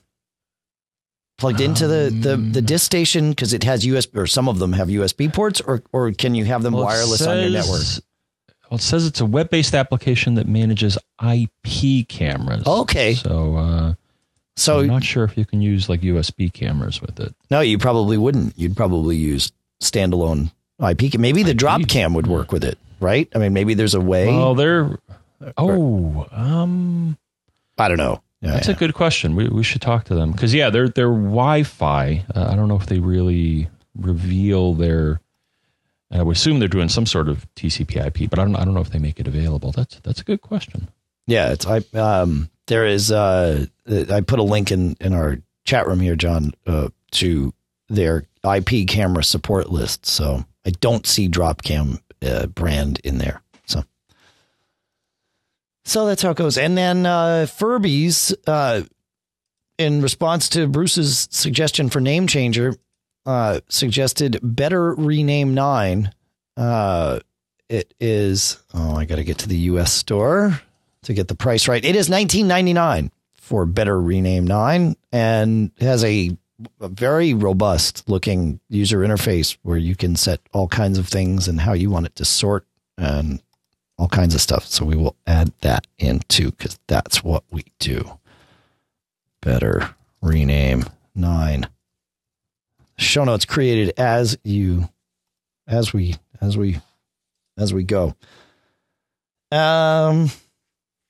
plugged 1.39 1.61
into 1.61 1.87
the 1.87 2.11
the 2.11 2.37
the 2.37 2.61
disk 2.63 2.85
station 2.85 3.31
because 3.31 3.53
it 3.53 3.65
has 3.65 3.85
USB 3.87 4.17
or 4.17 4.27
some 4.27 4.49
of 4.49 4.59
them 4.59 4.73
have 4.73 4.89
USB 4.89 5.33
ports, 5.33 5.61
or 5.61 5.83
or 5.93 6.13
can 6.13 6.35
you 6.35 6.45
have 6.45 6.63
them 6.63 6.75
Well, 6.75 6.85
wireless 6.85 7.27
on 7.27 7.41
your 7.41 7.51
network? 7.51 7.83
Well, 8.71 8.77
it 8.77 8.83
says 8.83 9.07
it's 9.07 9.21
a 9.21 9.27
web-based 9.27 9.75
application 9.75 10.35
that 10.35 10.47
manages 10.47 10.99
IP 11.27 12.07
cameras. 12.07 12.67
Okay. 12.67 13.15
So, 13.15 13.57
uh, 13.57 13.95
So 14.57 14.81
I'm 14.81 14.89
not 14.89 15.05
sure 15.05 15.25
if 15.25 15.39
you 15.39 15.47
can 15.47 15.63
use 15.63 15.89
like 15.89 16.03
USB 16.03 16.53
cameras 16.53 17.01
with 17.01 17.19
it. 17.19 17.35
No, 17.51 17.61
you 17.61 17.79
probably 17.79 18.19
wouldn't. 18.19 18.59
You'd 18.59 18.77
probably 18.77 19.17
use 19.17 19.53
standalone 19.81 20.51
IP. 20.87 21.13
cam. 21.13 21.21
Maybe 21.23 21.43
the 21.43 21.55
Dropcam 21.55 22.15
would 22.15 22.27
work 22.27 22.53
with 22.53 22.63
it, 22.63 22.77
right? 23.01 23.27
I 23.35 23.39
mean, 23.39 23.55
maybe 23.55 23.73
there's 23.73 23.95
a 23.95 24.01
way. 24.01 24.27
Well, 24.27 24.55
they're. 24.55 24.99
Oh, 25.57 26.27
um, 26.33 27.17
I 27.79 27.89
don't 27.89 27.97
know. 27.97 28.21
Yeah, 28.41 28.53
that's 28.53 28.69
yeah. 28.69 28.75
a 28.75 28.79
good 28.79 28.95
question. 28.95 29.35
We 29.35 29.49
we 29.49 29.63
should 29.63 29.83
talk 29.83 30.05
to 30.05 30.15
them 30.15 30.33
because 30.33 30.55
yeah, 30.55 30.71
they're 30.71 30.89
they're 30.89 31.09
Wi-Fi. 31.09 32.25
Uh, 32.35 32.49
I 32.51 32.55
don't 32.55 32.69
know 32.69 32.77
if 32.77 32.87
they 32.87 33.01
really 33.01 33.69
reveal 33.97 34.75
their. 34.75 35.21
I 36.11 36.23
would 36.23 36.37
assume 36.37 36.59
they're 36.59 36.69
doing 36.69 36.89
some 36.89 37.05
sort 37.05 37.29
of 37.29 37.47
TCP/IP, 37.55 38.31
but 38.31 38.39
I 38.39 38.45
don't 38.45 38.57
I 38.57 38.65
don't 38.65 38.75
know 38.75 38.81
if 38.81 38.91
they 38.91 38.99
make 38.99 39.19
it 39.21 39.27
available. 39.27 39.73
That's 39.73 39.99
that's 40.01 40.21
a 40.21 40.25
good 40.25 40.41
question. 40.41 40.89
yeah. 41.27 41.51
It's 41.51 41.67
I. 41.67 41.83
Um, 41.99 42.49
there 42.67 42.87
is. 42.87 43.11
Uh, 43.11 43.67
I 43.89 44.21
put 44.21 44.39
a 44.39 44.45
link 44.45 44.71
in 44.71 44.97
in 45.01 45.13
our 45.15 45.39
chat 45.65 45.87
room 45.87 46.01
here, 46.01 46.17
John, 46.17 46.53
uh, 46.67 46.89
to 47.13 47.53
their 47.89 48.25
IP 48.45 48.87
camera 48.87 49.25
support 49.25 49.71
list. 49.71 50.07
So 50.07 50.45
I 50.65 50.71
don't 50.81 51.07
see 51.07 51.29
Dropcam 51.29 52.01
uh, 52.23 52.47
brand 52.47 53.01
in 53.03 53.19
there. 53.19 53.43
So. 55.89 56.07
That's 56.07 56.23
how 56.23 56.31
it 56.31 56.37
goes. 56.37 56.59
And 56.59 56.77
then 56.77 57.07
uh, 57.07 57.47
Furby's, 57.47 58.35
uh, 58.47 58.83
in 59.79 60.03
response 60.03 60.49
to 60.51 60.67
Bruce's 60.67 61.29
suggestion 61.31 61.89
for 61.89 62.01
name 62.01 62.27
changer, 62.27 62.75
uh, 63.27 63.61
suggested 63.69 64.39
better 64.43 64.95
rename 64.95 65.55
nine. 65.55 66.13
Uh, 66.57 67.21
it 67.69 67.95
is. 68.01 68.63
Oh, 68.75 68.97
I 68.97 69.05
got 69.05 69.17
to 69.17 69.25
get 69.25 69.39
to 69.39 69.49
the 69.49 69.57
U.S. 69.57 69.93
store 69.93 70.61
to 71.03 71.15
get 71.15 71.29
the 71.29 71.35
price 71.35 71.69
right. 71.69 71.85
It 71.85 71.95
is 71.95 72.09
nineteen 72.09 72.49
ninety 72.49 72.73
nine 72.73 73.11
for 73.35 73.67
better 73.67 74.01
rename 74.01 74.47
nine, 74.47 74.97
and 75.13 75.71
has 75.81 76.03
a, 76.05 76.37
a 76.81 76.89
very 76.89 77.35
robust 77.35 78.09
looking 78.09 78.61
user 78.69 79.01
interface 79.01 79.59
where 79.63 79.77
you 79.77 79.95
can 79.95 80.17
set 80.17 80.41
all 80.53 80.69
kinds 80.69 80.99
of 80.99 81.07
things 81.07 81.49
and 81.49 81.61
how 81.61 81.75
you 81.75 81.91
want 81.91 82.07
it 82.07 82.15
to 82.17 82.25
sort 82.25 82.67
and 82.97 83.43
all 83.99 84.09
kinds 84.09 84.35
of 84.35 84.41
stuff. 84.41 84.67
So 84.67 84.85
we 84.85 84.97
will 84.97 85.17
add 85.27 85.53
that 85.61 85.87
in 85.99 86.21
too 86.29 86.53
because 86.53 86.79
that's 86.87 87.23
what 87.23 87.45
we 87.51 87.65
do. 87.79 88.19
Better 89.43 89.95
rename 90.23 90.85
nine. 91.15 91.69
Show 92.97 93.25
notes 93.25 93.45
created 93.45 93.95
as 93.99 94.39
you, 94.45 94.89
as 95.67 95.93
we, 95.93 96.17
as 96.41 96.57
we, 96.57 96.79
as 97.57 97.75
we 97.75 97.83
go. 97.83 98.15
Um, 99.51 100.31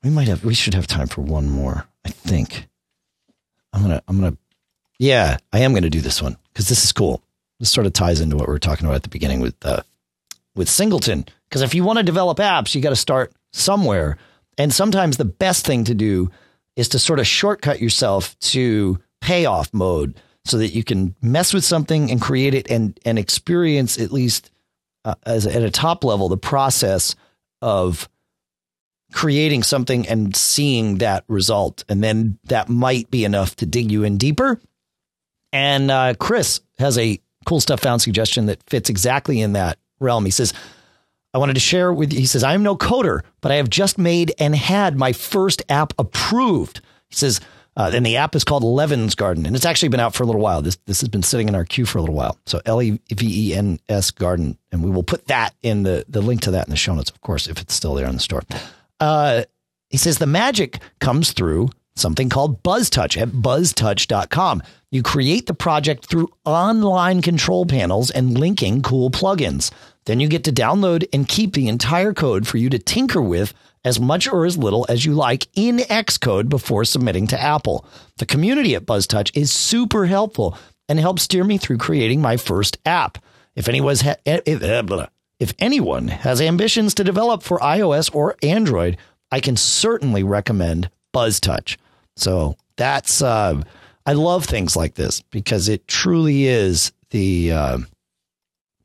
we 0.03 0.11
might 0.11 0.29
have, 0.29 0.45
we 0.45 0.55
should 0.55 0.75
have 0.75 0.87
time 0.87 1.09
for 1.09 1.23
one 1.23 1.51
more. 1.51 1.87
I 2.05 2.11
think. 2.11 2.69
I'm 3.73 3.83
gonna, 3.83 4.03
I'm 4.09 4.21
gonna, 4.21 4.37
yeah, 4.99 5.37
I 5.53 5.61
am 5.61 5.75
gonna 5.75 5.91
do 5.91 6.01
this 6.01 6.23
one 6.23 6.37
because 6.53 6.69
this 6.69 6.85
is 6.85 6.93
cool. 6.93 7.23
This 7.59 7.71
sort 7.71 7.87
of 7.87 7.93
ties 7.93 8.21
into 8.21 8.37
what 8.37 8.49
we 8.49 8.53
were 8.53 8.59
talking 8.59 8.87
about 8.87 8.97
at 8.97 9.03
the 9.03 9.09
beginning 9.09 9.41
with, 9.41 9.55
uh, 9.65 9.83
with 10.55 10.69
Singleton. 10.69 11.27
Because 11.49 11.63
if 11.63 11.75
you 11.75 11.85
want 11.85 11.99
to 11.99 12.03
develop 12.03 12.39
apps, 12.39 12.75
you 12.75 12.81
got 12.81 12.91
to 12.91 12.97
start 12.97 13.33
somewhere. 13.53 14.19
And 14.57 14.73
sometimes 14.73 15.17
the 15.17 15.25
best 15.25 15.65
thing 15.65 15.85
to 15.85 15.95
do 15.95 16.31
is 16.77 16.89
to 16.91 16.99
sort 16.99 17.21
of 17.21 17.27
shortcut 17.27 17.81
yourself 17.81 18.39
to 18.39 18.99
payoff 19.21 19.73
mode 19.73 20.21
so 20.45 20.59
that 20.59 20.75
you 20.75 20.85
can 20.85 21.15
mess 21.21 21.53
with 21.53 21.65
something 21.65 22.11
and 22.11 22.21
create 22.21 22.55
it 22.55 22.71
and, 22.71 22.99
and 23.05 23.19
experience 23.19 23.99
at 23.99 24.13
least 24.13 24.51
uh, 25.05 25.15
as 25.25 25.47
at 25.47 25.63
a 25.63 25.71
top 25.71 26.05
level 26.05 26.29
the 26.29 26.37
process 26.37 27.15
of 27.63 28.09
creating 29.13 29.63
something 29.63 30.07
and 30.07 30.37
seeing 30.37 30.99
that 30.99 31.25
result. 31.29 31.85
And 31.89 32.03
then 32.03 32.39
that 32.45 32.69
might 32.69 33.11
be 33.11 33.25
enough 33.25 33.57
to 33.57 33.67
dig 33.67 33.91
you 33.91 34.05
in 34.05 34.19
deeper. 34.19 34.61
And 35.53 35.91
uh, 35.91 36.15
Chris 36.19 36.61
has 36.79 36.99
a 36.99 37.21
cool 37.47 37.61
stuff 37.61 37.81
found 37.81 38.03
suggestion 38.03 38.47
that 38.47 38.63
fits 38.69 38.91
exactly 38.91 39.41
in 39.41 39.55
that 39.55 39.79
realm. 39.99 40.25
He 40.25 40.31
says, 40.31 40.53
I 41.35 41.39
wanted 41.39 41.55
to 41.55 41.61
share 41.61 41.93
with 41.93 42.13
you. 42.13 42.21
He 42.21 42.27
says, 42.27 42.43
I 42.43 42.55
am 42.55 42.63
no 42.63 42.77
coder, 42.77 43.21
but 43.41 43.53
I 43.53 43.57
have 43.57 43.69
just 43.69 43.99
made 43.99 44.33
and 44.39 44.55
had 44.55 44.97
my 44.97 45.13
first 45.13 45.63
app 45.69 45.93
approved. 45.99 46.81
He 47.09 47.17
says, 47.17 47.41
uh, 47.77 47.93
and 47.95 48.05
the 48.05 48.17
app 48.17 48.35
is 48.35 48.43
called 48.43 48.65
Levens 48.65 49.15
Garden, 49.15 49.47
and 49.47 49.55
it's 49.55 49.65
actually 49.65 49.91
been 49.91 50.01
out 50.01 50.13
for 50.13 50.25
a 50.25 50.27
little 50.27 50.41
while. 50.41 50.63
This 50.63 50.77
this 50.87 51.01
has 51.01 51.09
been 51.09 51.23
sitting 51.23 51.47
in 51.47 51.55
our 51.55 51.65
queue 51.65 51.87
for 51.87 51.99
a 51.99 52.01
little 52.01 52.15
while. 52.17 52.37
So 52.45 52.61
L 52.67 52.83
E 52.83 52.99
V 53.15 53.51
E 53.51 53.55
N 53.55 53.79
S 53.89 54.11
Garden, 54.11 54.59
and 54.73 54.83
we 54.83 54.91
will 54.91 55.05
put 55.05 55.27
that 55.27 55.55
in 55.63 55.85
the 55.85 56.05
the 56.09 56.21
link 56.21 56.41
to 56.43 56.51
that 56.51 56.67
in 56.67 56.71
the 56.71 56.77
show 56.77 56.93
notes, 56.93 57.11
of 57.11 57.21
course, 57.21 57.47
if 57.47 57.61
it's 57.61 57.75
still 57.75 57.95
there 57.95 58.09
in 58.09 58.15
the 58.15 58.21
store. 58.21 58.43
Uh, 58.99 59.45
he 59.91 59.97
says 59.97 60.19
the 60.19 60.27
magic 60.27 60.81
comes 60.99 61.33
through 61.33 61.71
something 61.95 62.29
called 62.29 62.63
BuzzTouch 62.65 63.21
at 63.21 63.29
buzztouch.com. 63.29 64.63
You 64.91 65.03
create 65.03 65.47
the 65.47 65.55
project 65.55 66.07
through 66.07 66.31
online 66.47 67.21
control 67.21 67.67
panels 67.67 68.11
and 68.11 68.39
linking 68.39 68.81
cool 68.81 69.11
plugins. 69.11 69.71
Then 70.07 70.19
you 70.19 70.29
get 70.29 70.45
to 70.45 70.53
download 70.53 71.07
and 71.13 71.29
keep 71.29 71.53
the 71.53 71.69
entire 71.69 72.15
code 72.15 72.47
for 72.47 72.57
you 72.57 72.71
to 72.71 72.79
tinker 72.79 73.21
with 73.21 73.53
as 73.85 74.01
much 74.01 74.27
or 74.27 74.47
as 74.47 74.57
little 74.57 74.87
as 74.89 75.05
you 75.05 75.13
like 75.13 75.47
in 75.55 75.77
Xcode 75.77 76.49
before 76.49 76.87
submitting 76.87 77.27
to 77.27 77.41
Apple. 77.41 77.85
The 78.17 78.25
community 78.25 78.75
at 78.75 78.87
BuzzTouch 78.87 79.31
is 79.35 79.53
super 79.53 80.07
helpful 80.07 80.57
and 80.89 80.99
helped 80.99 81.21
steer 81.21 81.45
me 81.45 81.59
through 81.59 81.79
creating 81.79 82.23
my 82.23 82.39
first 82.39 82.79
app. 82.87 83.19
If 83.55 83.69
anyone's 83.69 84.01
ha- 84.01 84.17
if, 84.25 84.63
eh, 84.63 85.07
if 85.39 85.53
anyone 85.59 86.09
has 86.09 86.41
ambitions 86.41 86.95
to 86.95 87.05
develop 87.05 87.43
for 87.43 87.59
iOS 87.59 88.15
or 88.15 88.37
Android, 88.43 88.97
I 89.31 89.41
can 89.41 89.57
certainly 89.57 90.23
recommend 90.23 90.89
BuzzTouch. 91.15 91.77
So 92.17 92.57
that's 92.77 93.21
uh, 93.21 93.63
I 94.09 94.13
love 94.13 94.47
things 94.47 94.75
like 94.75 94.95
this 94.95 95.21
because 95.21 95.69
it 95.69 95.87
truly 95.87 96.47
is 96.47 96.93
the 97.11 97.53
uh, 97.53 97.79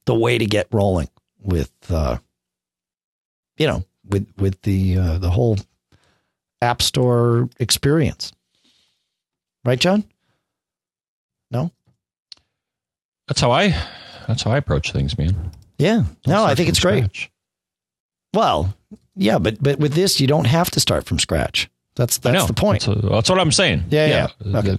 the 0.03 0.15
way 0.15 0.37
to 0.37 0.45
get 0.45 0.67
rolling 0.69 1.07
with 1.41 1.71
uh, 1.89 2.17
you 3.55 3.65
know 3.65 3.85
with 4.05 4.27
with 4.37 4.61
the 4.63 4.97
uh, 4.97 5.17
the 5.19 5.29
whole 5.29 5.59
app 6.61 6.81
store 6.81 7.47
experience. 7.57 8.33
Right, 9.63 9.79
John? 9.79 10.03
No? 11.51 11.71
That's 13.29 13.39
how 13.39 13.51
I. 13.51 13.81
That's 14.27 14.43
how 14.43 14.51
I 14.51 14.57
approach 14.57 14.91
things, 14.91 15.17
man. 15.17 15.51
Yeah. 15.77 16.03
Don't 16.23 16.27
No, 16.27 16.43
I 16.43 16.53
think 16.53 16.67
it's 16.67 16.81
great. 16.81 17.29
Well, 18.33 18.73
yeah, 19.15 19.39
but 19.39 19.63
but 19.63 19.79
with 19.79 19.93
this 19.93 20.19
you 20.19 20.27
don't 20.27 20.47
have 20.47 20.69
to 20.71 20.81
start 20.81 21.05
from 21.05 21.17
scratch. 21.17 21.69
That's 21.95 22.17
that's 22.17 22.45
the 22.45 22.53
point. 22.53 22.87
That's, 22.87 23.01
that's 23.01 23.29
what 23.29 23.39
I'm 23.39 23.53
saying. 23.53 23.85
Yeah, 23.89 24.27
yeah. 24.43 24.57
Okay. 24.59 24.77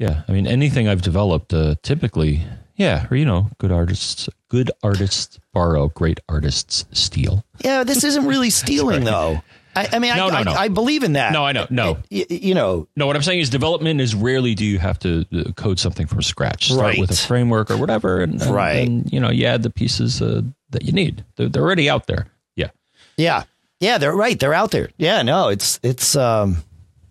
Yeah. 0.00 0.22
I 0.26 0.32
mean, 0.32 0.46
anything 0.48 0.88
I've 0.88 1.02
developed, 1.02 1.54
uh, 1.54 1.76
typically, 1.82 2.42
yeah, 2.74 3.06
or 3.10 3.16
you 3.16 3.24
know, 3.26 3.50
good 3.58 3.70
artists 3.70 4.28
good 4.48 4.72
artists 4.82 5.38
borrow, 5.54 5.88
great 5.90 6.18
artists 6.28 6.84
steal. 6.90 7.44
Yeah, 7.64 7.84
this 7.84 8.02
isn't 8.02 8.26
really 8.26 8.50
stealing 8.62 9.04
though. 9.04 9.42
I, 9.76 9.88
I 9.92 9.98
mean, 10.00 10.16
No, 10.16 10.26
I, 10.26 10.42
no, 10.42 10.42
no. 10.42 10.50
I, 10.58 10.62
I 10.64 10.68
believe 10.68 11.04
in 11.04 11.12
that. 11.12 11.32
No, 11.32 11.44
I 11.44 11.52
know. 11.52 11.68
No. 11.70 11.98
Y- 12.10 12.26
you 12.28 12.54
know, 12.54 12.88
No, 12.96 13.06
what 13.06 13.14
I'm 13.14 13.22
saying 13.22 13.38
is 13.38 13.50
development 13.50 14.00
is 14.00 14.16
rarely 14.16 14.56
do 14.56 14.64
you 14.64 14.80
have 14.80 14.98
to 15.00 15.24
uh, 15.32 15.52
code 15.52 15.78
something 15.78 16.08
from 16.08 16.22
scratch. 16.22 16.66
Start 16.72 16.80
Right. 16.80 16.98
with 16.98 17.12
a 17.12 17.14
framework 17.16 17.70
or 17.70 17.76
whatever, 17.76 18.20
and, 18.20 18.42
and, 18.42 18.50
Right. 18.52 18.88
and, 18.88 19.12
you 19.12 19.20
know 19.20 19.30
you 19.30 19.46
add 19.46 19.62
the 19.62 19.70
pieces 19.70 20.20
uh, 20.20 20.42
that 20.70 20.82
you 20.82 20.90
need. 20.92 21.24
They're, 21.36 21.48
they're 21.48 21.62
already 21.62 21.88
out 21.88 22.06
there. 22.08 22.26
Yeah. 22.56 22.70
yeah, 23.16 23.44
yeah, 23.78 23.98
they're 23.98 24.16
right. 24.16 24.40
They're 24.40 24.54
out 24.54 24.72
there. 24.72 24.88
Yeah, 24.98 25.22
no, 25.22 25.48
it's 25.50 25.78
it's 25.84 26.16
um, 26.16 26.56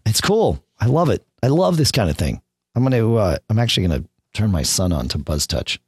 it's 0.06 0.20
cool. 0.20 0.62
I 0.82 0.88
love 0.88 1.10
it. 1.10 1.24
I 1.42 1.48
love 1.48 1.78
this 1.78 1.92
kind 1.94 2.10
of 2.10 2.18
thing. 2.18 2.42
I'm 2.80 2.84
gonna. 2.90 3.14
Uh, 3.16 3.38
I'm 3.50 3.60
actually 3.60 3.88
gonna 3.88 4.06
turn 4.34 4.52
my 4.52 4.64
son 4.64 4.94
on 4.94 5.10
to 5.10 5.18
BuzzTouch, 5.18 5.80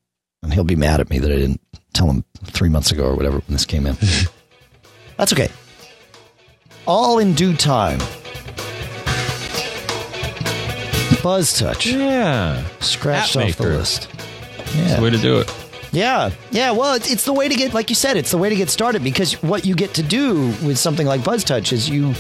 and 0.44 0.54
he'll 0.54 0.66
be 0.66 0.76
mad 0.76 1.00
at 1.00 1.10
me 1.10 1.20
that 1.20 1.32
I 1.32 1.36
didn't 1.38 1.62
tell 1.94 2.08
him 2.10 2.26
three 2.48 2.68
months 2.68 2.92
ago 2.92 3.06
or 3.06 3.16
whatever 3.16 3.38
when 3.38 3.46
this 3.54 3.66
came 3.66 3.86
in. 3.88 3.96
That's 5.18 5.32
okay. 5.32 5.48
All 6.86 7.20
in 7.20 7.34
due 7.34 7.56
time. 7.56 8.00
BuzzTouch 11.22 11.86
Yeah. 11.98 12.62
scratched 12.82 13.38
App 13.38 13.46
off 13.50 13.58
the 13.58 13.64
list. 13.64 14.10
That's 14.58 14.76
Yeah. 14.76 14.96
the 14.98 15.02
way 15.02 15.10
to 15.12 15.18
do 15.18 15.40
it. 15.40 15.54
Yeah, 15.94 16.32
yeah. 16.52 16.72
Well, 16.72 16.96
it's, 16.96 17.10
it's 17.10 17.24
the 17.24 17.34
way 17.34 17.48
to 17.48 17.56
get, 17.56 17.74
like 17.74 17.90
you 17.90 17.96
said, 17.96 18.18
it's 18.18 18.32
the 18.32 18.38
way 18.38 18.50
to 18.50 18.56
get 18.56 18.70
started 18.70 19.02
because 19.04 19.34
what 19.44 19.66
you 19.66 19.76
get 19.76 19.94
to 19.94 20.04
do 20.04 20.48
with 20.66 20.78
something 20.78 21.06
like 21.08 21.22
BuzzTouch 21.22 21.72
is 21.72 21.90
you, 21.90 22.16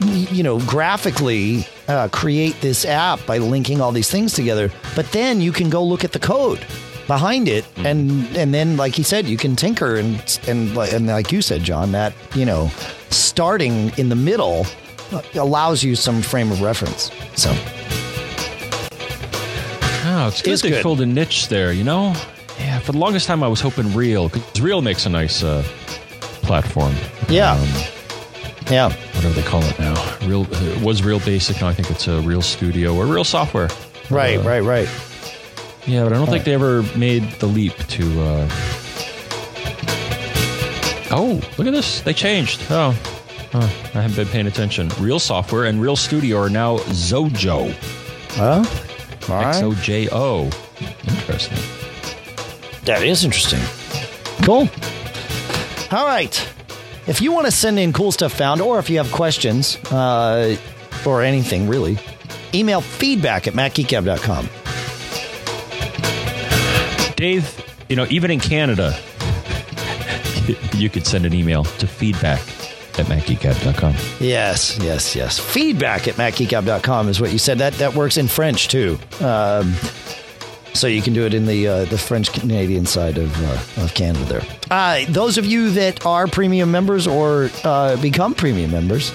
you 0.00 0.42
know, 0.42 0.58
graphically 0.60 1.66
uh, 1.88 2.08
create 2.08 2.60
this 2.60 2.84
app 2.84 3.24
by 3.26 3.38
linking 3.38 3.80
all 3.80 3.92
these 3.92 4.10
things 4.10 4.32
together. 4.34 4.70
But 4.94 5.10
then 5.12 5.40
you 5.40 5.52
can 5.52 5.70
go 5.70 5.82
look 5.84 6.04
at 6.04 6.12
the 6.12 6.18
code 6.18 6.64
behind 7.06 7.48
it, 7.48 7.64
and 7.76 8.24
and 8.36 8.52
then, 8.52 8.76
like 8.76 8.94
he 8.94 9.02
said, 9.02 9.26
you 9.26 9.36
can 9.36 9.56
tinker 9.56 9.96
and 9.96 10.40
and 10.48 10.74
like- 10.74 10.92
and 10.92 11.06
like 11.06 11.32
you 11.32 11.40
said, 11.42 11.62
John, 11.62 11.92
that 11.92 12.12
you 12.34 12.44
know, 12.44 12.70
starting 13.10 13.92
in 13.96 14.08
the 14.08 14.16
middle 14.16 14.66
uh, 15.12 15.22
allows 15.34 15.82
you 15.84 15.94
some 15.96 16.20
frame 16.22 16.50
of 16.52 16.60
reference. 16.60 17.10
So 17.36 17.50
Oh, 20.08 20.28
it's 20.28 20.40
good 20.42 20.52
It's 20.54 20.62
they 20.62 20.70
good. 20.70 20.82
filled 20.82 21.00
a 21.00 21.06
niche 21.06 21.48
there, 21.48 21.72
you 21.72 21.84
know? 21.84 22.14
Yeah, 22.58 22.78
for 22.78 22.92
the 22.92 22.98
longest 22.98 23.26
time 23.26 23.42
I 23.42 23.48
was 23.48 23.60
hoping 23.60 23.92
Real, 23.94 24.28
because 24.28 24.60
Real 24.60 24.80
makes 24.80 25.04
a 25.04 25.08
nice 25.10 25.42
uh, 25.42 25.62
platform. 26.42 26.94
Yeah. 27.28 27.52
Um, 27.52 27.68
yeah, 28.70 28.92
whatever 29.16 29.34
they 29.34 29.42
call 29.46 29.62
it 29.64 29.78
now. 29.78 29.94
Real 30.26 30.46
it 30.50 30.82
was 30.82 31.02
Real 31.02 31.20
Basic, 31.20 31.60
now 31.60 31.68
I 31.68 31.72
think 31.74 31.90
it's 31.90 32.06
a 32.08 32.20
Real 32.20 32.42
Studio 32.42 32.94
or 32.94 33.06
Real 33.06 33.24
Software. 33.24 33.68
right, 34.10 34.38
Uh, 34.38 34.42
right, 34.42 34.60
right. 34.60 34.88
Yeah, 35.86 36.02
but 36.04 36.12
I 36.12 36.16
don't 36.16 36.26
think 36.28 36.44
they 36.44 36.54
ever 36.54 36.82
made 36.96 37.22
the 37.38 37.46
leap 37.46 37.76
to. 37.76 38.20
Uh... 38.22 38.48
Oh, 41.12 41.40
look 41.56 41.66
at 41.66 41.72
this! 41.72 42.00
They 42.00 42.12
changed. 42.12 42.60
Oh, 42.70 42.90
huh, 43.52 43.60
I 43.94 44.02
haven't 44.02 44.16
been 44.16 44.26
paying 44.28 44.46
attention. 44.48 44.88
Real 44.98 45.18
Software 45.20 45.64
and 45.66 45.80
Real 45.80 45.96
Studio 45.96 46.38
are 46.38 46.50
now 46.50 46.78
Xojo. 46.78 47.72
Huh? 48.32 48.64
All 49.32 49.42
right. 49.42 49.48
X 49.56 49.62
O 49.62 49.74
J 49.74 50.08
O. 50.10 50.50
Interesting. 51.06 51.58
That 52.84 53.02
is 53.02 53.24
interesting. 53.24 53.60
Cool. 54.44 54.68
All 55.96 56.06
right. 56.06 56.48
If 57.06 57.20
you 57.20 57.32
want 57.32 57.46
to 57.46 57.52
send 57.52 57.78
in 57.78 57.92
cool 57.92 58.10
stuff 58.10 58.32
found, 58.32 58.60
or 58.60 58.78
if 58.78 58.90
you 58.90 58.98
have 58.98 59.12
questions, 59.12 59.76
uh, 59.92 60.56
or 61.06 61.22
anything 61.22 61.68
really, 61.68 61.98
email 62.52 62.80
feedback 62.80 63.46
at 63.46 63.54
macgeekgab.com. 63.54 64.48
Dave, 67.16 67.64
you 67.88 67.96
know, 67.96 68.06
even 68.10 68.30
in 68.30 68.40
Canada, 68.40 68.98
you 70.74 70.90
could 70.90 71.06
send 71.06 71.24
an 71.24 71.32
email 71.32 71.64
to 71.64 71.86
feedback 71.86 72.40
at 72.98 73.06
macgeekgab.com. 73.06 73.94
Yes, 74.20 74.78
yes, 74.80 75.14
yes. 75.14 75.38
Feedback 75.38 76.08
at 76.08 76.14
macgeekgab.com 76.14 77.08
is 77.08 77.20
what 77.20 77.32
you 77.32 77.38
said. 77.38 77.58
That 77.58 77.74
that 77.74 77.94
works 77.94 78.16
in 78.16 78.26
French 78.28 78.68
too. 78.68 78.98
Um, 79.20 79.74
so 80.76 80.86
you 80.86 81.02
can 81.02 81.12
do 81.12 81.24
it 81.24 81.34
in 81.34 81.46
the 81.46 81.66
uh, 81.66 81.84
the 81.86 81.98
French 81.98 82.32
Canadian 82.32 82.86
side 82.86 83.18
of 83.18 83.34
uh, 83.42 83.82
of 83.82 83.94
Canada 83.94 84.24
there. 84.24 84.42
Uh, 84.70 85.04
those 85.08 85.38
of 85.38 85.44
you 85.44 85.70
that 85.70 86.04
are 86.06 86.26
premium 86.26 86.70
members 86.70 87.06
or 87.06 87.50
uh, 87.64 87.96
become 88.00 88.34
premium 88.34 88.70
members, 88.70 89.12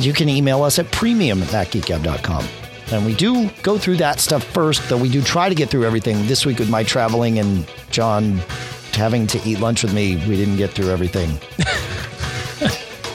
you 0.00 0.12
can 0.12 0.28
email 0.28 0.62
us 0.62 0.78
at 0.78 0.90
premium 0.90 1.42
at 1.42 1.48
macgeekgab.com. 1.48 2.44
And 2.92 3.04
we 3.04 3.14
do 3.14 3.50
go 3.62 3.78
through 3.78 3.96
that 3.96 4.20
stuff 4.20 4.44
first, 4.44 4.88
though 4.88 4.96
we 4.96 5.08
do 5.08 5.20
try 5.20 5.48
to 5.48 5.54
get 5.54 5.70
through 5.70 5.84
everything. 5.84 6.26
This 6.26 6.46
week 6.46 6.58
with 6.58 6.70
my 6.70 6.84
traveling 6.84 7.38
and 7.38 7.66
John 7.90 8.38
having 8.92 9.26
to 9.28 9.40
eat 9.44 9.58
lunch 9.58 9.82
with 9.82 9.92
me, 9.92 10.16
we 10.28 10.36
didn't 10.36 10.56
get 10.56 10.70
through 10.70 10.90
everything. 10.90 11.30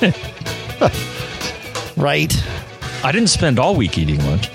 right? 1.95 2.33
I 3.03 3.11
didn't 3.11 3.29
spend 3.29 3.59
all 3.59 3.75
week 3.75 3.97
eating 3.97 4.23
lunch. 4.25 4.49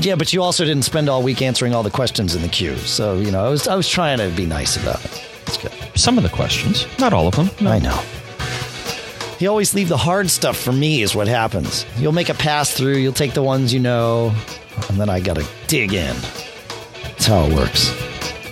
Yeah, 0.00 0.14
but 0.14 0.32
you 0.32 0.42
also 0.42 0.64
didn't 0.64 0.84
spend 0.84 1.08
all 1.08 1.22
week 1.22 1.42
answering 1.42 1.74
all 1.74 1.82
the 1.82 1.90
questions 1.90 2.34
in 2.36 2.42
the 2.42 2.48
queue. 2.48 2.76
So, 2.76 3.18
you 3.18 3.30
know, 3.32 3.44
I 3.44 3.48
was 3.48 3.66
I 3.66 3.74
was 3.74 3.88
trying 3.88 4.18
to 4.18 4.28
be 4.30 4.46
nice 4.46 4.76
about 4.76 5.04
it. 5.04 5.24
It's 5.46 5.56
good. 5.56 5.72
Some 5.94 6.16
of 6.16 6.22
the 6.22 6.30
questions, 6.30 6.86
not 6.98 7.12
all 7.12 7.26
of 7.26 7.34
them. 7.34 7.50
No. 7.60 7.70
I 7.72 7.78
know. 7.78 8.00
You 9.40 9.48
always 9.48 9.74
leave 9.74 9.88
the 9.88 9.96
hard 9.96 10.30
stuff 10.30 10.56
for 10.56 10.72
me 10.72 11.02
is 11.02 11.14
what 11.14 11.28
happens. 11.28 11.86
You'll 11.96 12.12
make 12.12 12.28
a 12.28 12.34
pass 12.34 12.72
through, 12.72 12.96
you'll 12.96 13.12
take 13.12 13.34
the 13.34 13.42
ones 13.42 13.72
you 13.72 13.80
know, 13.80 14.34
and 14.88 15.00
then 15.00 15.08
I 15.08 15.20
gotta 15.20 15.46
dig 15.66 15.92
in. 15.94 16.16
That's 17.02 17.26
how 17.26 17.44
it 17.44 17.54
works. 17.54 17.92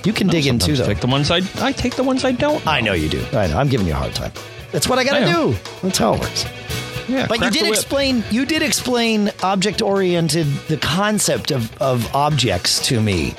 You 0.05 0.12
can 0.12 0.28
dig 0.28 0.47
in 0.47 0.59
too 0.59 0.77
though. 0.77 0.86
Take 0.86 1.01
the 1.01 1.06
ones 1.06 1.31
I 1.31 1.40
I 1.60 1.73
take 1.73 1.97
the 1.97 2.05
ones 2.05 2.24
I 2.24 2.32
don't. 2.32 2.64
I 2.66 2.81
know 2.81 2.93
you 2.93 3.09
do. 3.09 3.24
I 3.32 3.47
know. 3.47 3.59
I'm 3.59 3.68
giving 3.68 3.86
you 3.86 3.93
a 3.93 3.97
hard 3.97 4.14
time. 4.14 4.32
That's 4.73 4.89
what 4.89 4.98
I 4.98 5.05
gotta 5.05 5.27
I 5.27 5.32
do. 5.32 5.56
That's 5.82 5.98
how 5.98 6.14
it 6.14 6.20
works. 6.20 6.44
Yeah, 7.09 7.27
But 7.27 7.41
you 7.41 7.51
did 7.51 7.69
explain 7.69 8.24
you 8.31 8.45
did 8.45 8.62
explain 8.62 9.31
object 9.43 9.83
oriented 9.83 10.47
the 10.69 10.77
concept 10.77 11.51
of, 11.51 11.77
of 11.81 12.15
objects 12.15 12.85
to 12.89 13.01
me 13.01 13.35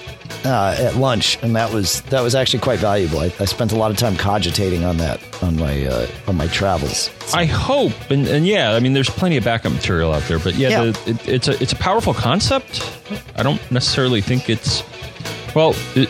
uh, 0.45 0.75
at 0.79 0.95
lunch, 0.95 1.37
and 1.41 1.55
that 1.55 1.73
was 1.73 2.01
that 2.03 2.21
was 2.21 2.35
actually 2.35 2.59
quite 2.59 2.79
valuable. 2.79 3.19
I, 3.19 3.25
I 3.39 3.45
spent 3.45 3.71
a 3.71 3.75
lot 3.75 3.91
of 3.91 3.97
time 3.97 4.15
cogitating 4.15 4.85
on 4.85 4.97
that 4.97 5.21
on 5.43 5.57
my 5.57 5.85
uh, 5.85 6.07
on 6.27 6.37
my 6.37 6.47
travels. 6.47 7.09
I 7.33 7.45
hope, 7.45 7.93
and, 8.09 8.27
and 8.27 8.47
yeah, 8.47 8.73
I 8.73 8.79
mean, 8.79 8.93
there's 8.93 9.09
plenty 9.09 9.37
of 9.37 9.43
backup 9.43 9.71
material 9.71 10.13
out 10.13 10.23
there, 10.23 10.39
but 10.39 10.55
yeah, 10.55 10.69
Yeah. 10.69 10.83
The, 10.91 11.09
it, 11.09 11.27
it's 11.27 11.47
a 11.47 11.61
it's 11.61 11.73
a 11.73 11.77
powerful 11.77 12.13
concept. 12.13 12.81
I 13.35 13.43
don't 13.43 13.59
necessarily 13.71 14.21
think 14.21 14.49
it's 14.49 14.83
well, 15.55 15.73
it, 15.95 16.09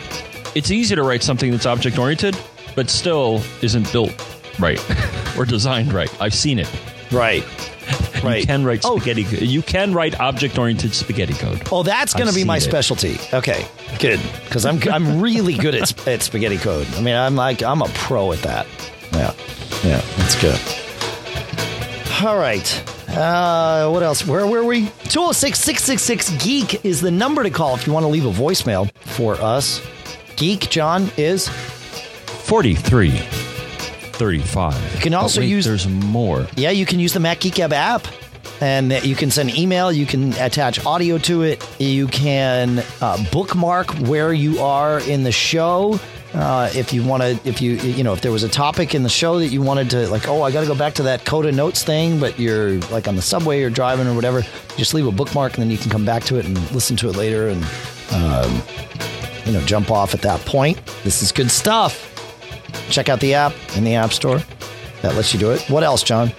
it's 0.54 0.70
easy 0.70 0.94
to 0.94 1.02
write 1.02 1.22
something 1.22 1.50
that's 1.50 1.66
object 1.66 1.98
oriented, 1.98 2.36
but 2.76 2.90
still 2.90 3.42
isn't 3.62 3.90
built 3.92 4.12
right 4.58 4.78
or 5.38 5.44
designed 5.44 5.92
right. 5.92 6.14
I've 6.20 6.34
seen 6.34 6.58
it. 6.58 6.70
Right. 7.12 7.44
Right. 8.22 8.40
You 8.40 8.46
can 8.46 8.64
write 8.64 8.80
Oh. 8.84 8.98
spaghetti. 8.98 9.22
You 9.46 9.62
can 9.62 9.92
write 9.94 10.18
object 10.18 10.58
oriented 10.58 10.92
spaghetti 10.92 11.34
code. 11.34 11.62
Oh, 11.70 11.84
that's 11.84 12.14
going 12.14 12.26
to 12.28 12.34
be 12.34 12.42
my 12.42 12.56
it. 12.56 12.62
specialty. 12.62 13.16
Okay, 13.32 13.64
good, 14.00 14.18
because 14.44 14.66
I'm 14.66 14.80
I'm 14.92 15.20
really 15.22 15.54
good 15.54 15.76
at 15.76 16.08
at 16.08 16.22
spaghetti 16.22 16.56
code. 16.58 16.88
I 16.96 17.00
mean, 17.00 17.14
I'm 17.14 17.36
like 17.36 17.62
I'm 17.62 17.80
a 17.80 17.86
pro 17.90 18.32
at 18.32 18.40
that. 18.42 18.66
Yeah, 19.12 19.32
yeah, 19.84 20.00
that's 20.16 20.34
good. 20.42 20.58
All 22.26 22.36
right. 22.38 22.84
Uh, 23.16 23.88
what 23.90 24.02
else? 24.02 24.26
Where 24.26 24.48
were 24.48 24.64
we? 24.64 24.86
206 25.10 25.56
666 25.60 26.44
Geek 26.44 26.84
is 26.84 27.00
the 27.00 27.12
number 27.12 27.44
to 27.44 27.50
call 27.50 27.76
if 27.76 27.86
you 27.86 27.92
want 27.92 28.02
to 28.02 28.08
leave 28.08 28.26
a 28.26 28.32
voicemail 28.32 28.90
for 29.02 29.34
us. 29.36 29.80
Geek, 30.34 30.68
John, 30.70 31.08
is 31.16 31.48
43, 31.48 33.10
35. 34.18 34.94
You 34.94 35.00
can 35.00 35.14
also 35.14 35.40
use- 35.40 35.64
There's 35.64 35.86
more. 35.88 36.46
Yeah, 36.56 36.70
you 36.70 36.84
can 36.86 36.98
use 37.00 37.12
the 37.12 37.20
Mac 37.20 37.40
Geek 37.40 37.54
Gab 37.54 37.72
app, 37.72 38.06
and 38.60 38.92
you 39.04 39.14
can 39.14 39.30
send 39.30 39.56
email. 39.56 39.92
You 39.92 40.06
can 40.06 40.32
attach 40.34 40.84
audio 40.84 41.18
to 41.18 41.42
it. 41.42 41.64
You 41.78 42.06
can 42.08 42.82
uh, 43.00 43.24
bookmark 43.32 43.90
where 44.08 44.32
you 44.32 44.58
are 44.60 45.00
in 45.00 45.22
the 45.22 45.32
show. 45.32 45.98
Uh, 46.34 46.68
if 46.74 46.92
you 46.92 47.02
want 47.02 47.22
to, 47.22 47.38
if 47.48 47.62
you 47.62 47.72
you 47.76 48.04
know, 48.04 48.12
if 48.12 48.20
there 48.20 48.30
was 48.30 48.42
a 48.42 48.48
topic 48.50 48.94
in 48.94 49.02
the 49.02 49.08
show 49.08 49.38
that 49.38 49.46
you 49.46 49.62
wanted 49.62 49.88
to, 49.90 50.06
like, 50.08 50.28
oh, 50.28 50.42
I 50.42 50.50
got 50.52 50.60
to 50.60 50.66
go 50.66 50.74
back 50.74 50.92
to 50.94 51.04
that 51.04 51.24
Coda 51.24 51.50
Notes 51.50 51.82
thing, 51.82 52.20
but 52.20 52.38
you're 52.38 52.72
like 52.90 53.08
on 53.08 53.16
the 53.16 53.22
subway 53.22 53.62
or 53.62 53.70
driving 53.70 54.06
or 54.06 54.12
whatever, 54.14 54.42
just 54.76 54.92
leave 54.92 55.06
a 55.06 55.10
bookmark 55.12 55.54
and 55.54 55.62
then 55.62 55.70
you 55.70 55.78
can 55.78 55.90
come 55.90 56.04
back 56.04 56.24
to 56.24 56.36
it 56.38 56.44
and 56.44 56.56
listen 56.72 56.96
to 56.98 57.08
it 57.08 57.16
later 57.16 57.48
and, 57.48 57.64
um, 58.12 58.62
you 59.46 59.52
know, 59.52 59.62
jump 59.64 59.90
off 59.90 60.12
at 60.12 60.20
that 60.20 60.38
point. 60.40 60.78
This 61.02 61.22
is 61.22 61.32
good 61.32 61.50
stuff. 61.50 62.07
Check 62.90 63.08
out 63.08 63.20
the 63.20 63.34
app 63.34 63.52
in 63.76 63.84
the 63.84 63.94
App 63.94 64.12
Store. 64.12 64.40
That 65.02 65.14
lets 65.14 65.32
you 65.32 65.38
do 65.40 65.50
it. 65.52 65.62
What 65.70 65.82
else, 65.82 66.02
John? 66.02 66.32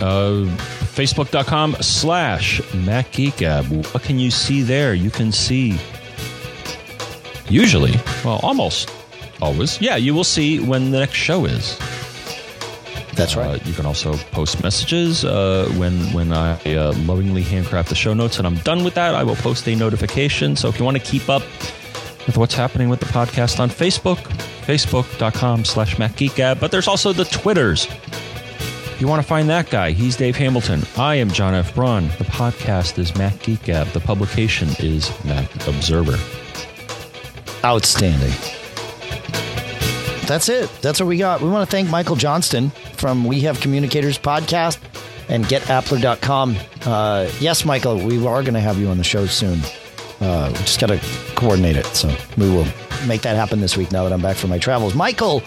Uh, 0.00 0.46
Facebook.com 0.94 1.76
slash 1.80 2.60
MacGeekGab. 2.72 3.92
What 3.92 4.02
can 4.02 4.18
you 4.18 4.30
see 4.30 4.62
there? 4.62 4.94
You 4.94 5.10
can 5.10 5.30
see, 5.30 5.78
usually, 7.48 7.92
well, 8.24 8.40
almost 8.42 8.90
always, 9.42 9.80
yeah, 9.80 9.96
you 9.96 10.14
will 10.14 10.24
see 10.24 10.58
when 10.60 10.90
the 10.90 10.98
next 11.00 11.14
show 11.16 11.44
is. 11.44 11.78
That's 13.14 13.36
Uh, 13.36 13.58
you 13.64 13.72
can 13.74 13.86
also 13.86 14.14
post 14.32 14.62
messages 14.62 15.24
uh, 15.24 15.70
when 15.76 16.12
when 16.12 16.32
I 16.32 16.54
uh, 16.74 16.92
lovingly 17.06 17.42
handcraft 17.42 17.88
the 17.88 17.94
show 17.94 18.14
notes, 18.14 18.38
and 18.38 18.46
I'm 18.46 18.56
done 18.58 18.84
with 18.84 18.94
that. 18.94 19.14
I 19.14 19.22
will 19.22 19.36
post 19.36 19.68
a 19.68 19.74
notification. 19.76 20.56
So 20.56 20.68
if 20.68 20.78
you 20.78 20.84
want 20.84 20.96
to 20.96 21.02
keep 21.02 21.28
up 21.28 21.42
with 22.26 22.36
what's 22.36 22.54
happening 22.54 22.88
with 22.88 23.00
the 23.00 23.06
podcast 23.06 23.60
on 23.60 23.68
Facebook, 23.68 24.18
facebook.com 24.66 25.64
slash 25.64 25.96
MacGeekGab. 25.96 26.60
But 26.60 26.70
there's 26.70 26.88
also 26.88 27.12
the 27.12 27.24
Twitters. 27.24 27.86
If 27.86 29.00
you 29.00 29.08
want 29.08 29.20
to 29.20 29.26
find 29.26 29.48
that 29.50 29.70
guy, 29.70 29.90
he's 29.90 30.16
Dave 30.16 30.36
Hamilton. 30.36 30.82
I 30.96 31.16
am 31.16 31.28
John 31.30 31.52
F. 31.54 31.74
Braun. 31.74 32.06
The 32.18 32.24
podcast 32.24 32.98
is 32.98 33.16
Mac 33.16 33.38
Geek 33.42 33.64
Gab. 33.64 33.88
The 33.88 34.00
publication 34.00 34.68
is 34.78 35.10
Mac 35.24 35.52
Observer. 35.66 36.16
Outstanding. 37.64 38.30
That's 40.26 40.48
it. 40.48 40.70
That's 40.80 41.00
what 41.00 41.06
we 41.06 41.18
got. 41.18 41.40
We 41.42 41.48
want 41.50 41.68
to 41.68 41.70
thank 41.70 41.90
Michael 41.90 42.16
Johnston 42.16 42.70
from 42.96 43.24
We 43.24 43.40
Have 43.40 43.60
Communicators 43.60 44.18
podcast 44.18 44.78
and 45.28 45.44
getappler.com. 45.44 46.56
Uh, 46.86 47.28
yes, 47.40 47.64
Michael, 47.64 47.98
we 47.98 48.16
are 48.24 48.42
going 48.42 48.54
to 48.54 48.60
have 48.60 48.78
you 48.78 48.88
on 48.88 48.98
the 48.98 49.04
show 49.04 49.26
soon. 49.26 49.60
Uh, 50.20 50.48
we 50.52 50.58
just 50.58 50.80
got 50.80 50.86
to 50.86 51.00
coordinate 51.44 51.76
it. 51.76 51.86
So 51.86 52.08
we 52.38 52.48
will 52.48 52.66
make 53.06 53.20
that 53.22 53.36
happen 53.36 53.60
this 53.60 53.76
week 53.76 53.92
now 53.92 54.04
that 54.04 54.12
I'm 54.12 54.22
back 54.22 54.36
from 54.36 54.48
my 54.48 54.58
travels. 54.58 54.94
Michael 54.94 55.42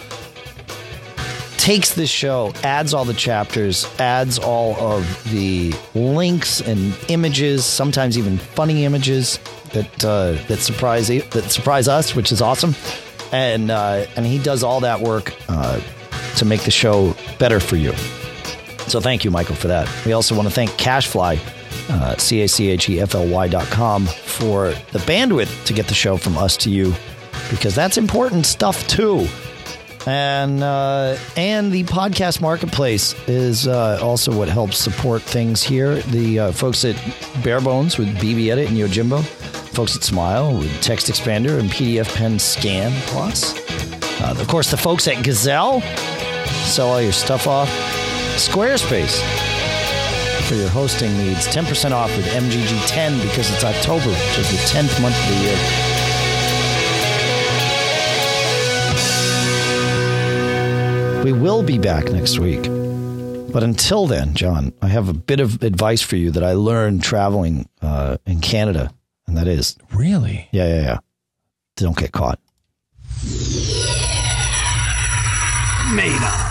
takes 1.58 1.96
this 1.96 2.10
show, 2.10 2.54
adds 2.64 2.94
all 2.94 3.04
the 3.04 3.16
chapters, 3.16 3.88
adds 4.00 4.38
all 4.38 4.76
of 4.76 5.32
the 5.32 5.74
links 5.96 6.62
and 6.62 6.96
images, 7.08 7.66
sometimes 7.66 8.16
even 8.16 8.38
funny 8.38 8.86
images 8.86 9.40
that 9.74 10.06
uh, 10.06 10.34
that 10.48 10.60
surprise 10.60 11.08
that 11.08 11.46
surprise 11.50 11.88
us, 11.88 12.16
which 12.16 12.32
is 12.32 12.44
awesome. 12.44 12.76
And 13.32 13.72
uh, 13.72 14.06
and 14.16 14.24
he 14.26 14.38
does 14.38 14.64
all 14.64 14.82
that 14.82 15.02
work 15.02 15.34
uh, 15.50 15.82
to 16.36 16.46
make 16.46 16.62
the 16.62 16.72
show 16.72 17.16
better 17.40 17.60
for 17.60 17.76
you. 17.76 17.94
So 18.88 19.02
thank 19.02 19.26
you, 19.26 19.32
Michael, 19.32 19.56
for 19.56 19.68
that. 19.68 19.90
We 20.06 20.14
also 20.14 20.36
want 20.36 20.48
to 20.48 20.54
thank 20.54 20.70
Cachefly, 20.72 21.40
uh, 21.90 22.18
C 22.18 22.42
A 22.42 22.48
C 22.48 22.70
H 22.70 22.90
E 22.90 23.00
F 23.00 23.16
L 23.16 23.28
Y 23.28 23.48
dot 23.48 23.68
com, 23.68 24.06
for 24.06 24.70
the 24.92 25.00
bandwidth 25.00 25.66
to 25.66 25.74
get 25.74 25.88
the 25.88 25.94
show 25.94 26.18
from 26.18 26.38
us 26.38 26.58
to 26.58 26.70
you, 26.70 26.94
because 27.50 27.76
that's 27.76 27.98
important 27.98 28.46
stuff 28.46 28.88
too. 28.88 29.28
And 30.06 30.64
uh, 30.64 31.18
and 31.36 31.70
the 31.72 31.84
podcast 31.84 32.40
marketplace 32.40 33.14
is 33.28 33.68
uh, 33.68 34.00
also 34.02 34.32
what 34.32 34.48
helps 34.48 34.78
support 34.78 35.22
things 35.22 35.62
here. 35.62 35.96
The 35.98 36.40
uh, 36.40 36.52
folks 36.54 36.86
at 36.86 36.96
Barebones 37.44 37.98
with 37.98 38.08
BBEdit 38.18 38.68
and 38.68 38.78
Yojimbo, 38.78 39.22
folks 39.24 39.98
at 39.98 40.04
Smile 40.04 40.58
with 40.58 40.72
TextExpander 40.82 41.60
and 41.60 41.70
PDF 41.70 42.16
Pen 42.16 42.40
Scan 42.40 42.94
Plus. 43.08 43.54
Uh, 44.22 44.34
of 44.40 44.48
course, 44.48 44.72
the 44.72 44.78
folks 44.78 45.10
at 45.10 45.24
Gazelle 45.26 45.82
sell 46.64 46.88
all 46.88 47.02
your 47.02 47.12
stuff 47.12 47.46
off. 47.46 47.70
Squarespace 48.38 49.22
for 50.48 50.56
your 50.56 50.70
hosting 50.70 51.16
needs. 51.18 51.48
10% 51.48 51.92
off 51.92 52.16
with 52.16 52.26
MGG10 52.28 53.22
because 53.22 53.52
it's 53.54 53.64
October, 53.64 54.10
which 54.10 54.40
is 54.40 54.50
the 54.52 54.58
10th 54.80 55.02
month 55.02 55.16
of 55.20 55.28
the 55.36 55.42
year. 55.44 55.58
We 61.24 61.34
will 61.34 61.62
be 61.62 61.78
back 61.78 62.06
next 62.12 62.40
week. 62.40 62.64
But 63.52 63.62
until 63.64 64.08
then, 64.08 64.34
John, 64.34 64.72
I 64.82 64.88
have 64.88 65.10
a 65.10 65.14
bit 65.14 65.42
of 65.42 65.62
advice 65.62 66.02
for 66.02 66.16
you 66.16 66.32
that 66.32 66.44
I 66.44 66.54
learned 66.54 67.04
traveling 67.04 67.68
uh, 67.82 68.18
in 68.26 68.40
Canada. 68.40 68.94
And 69.26 69.36
that 69.36 69.48
is, 69.48 69.76
Really? 69.94 70.48
yeah, 70.52 70.68
yeah, 70.68 70.82
yeah. 70.84 70.98
Don't 71.76 71.98
get 71.98 72.14
caught. 72.14 72.40
Made 75.94 76.22
up. 76.22 76.47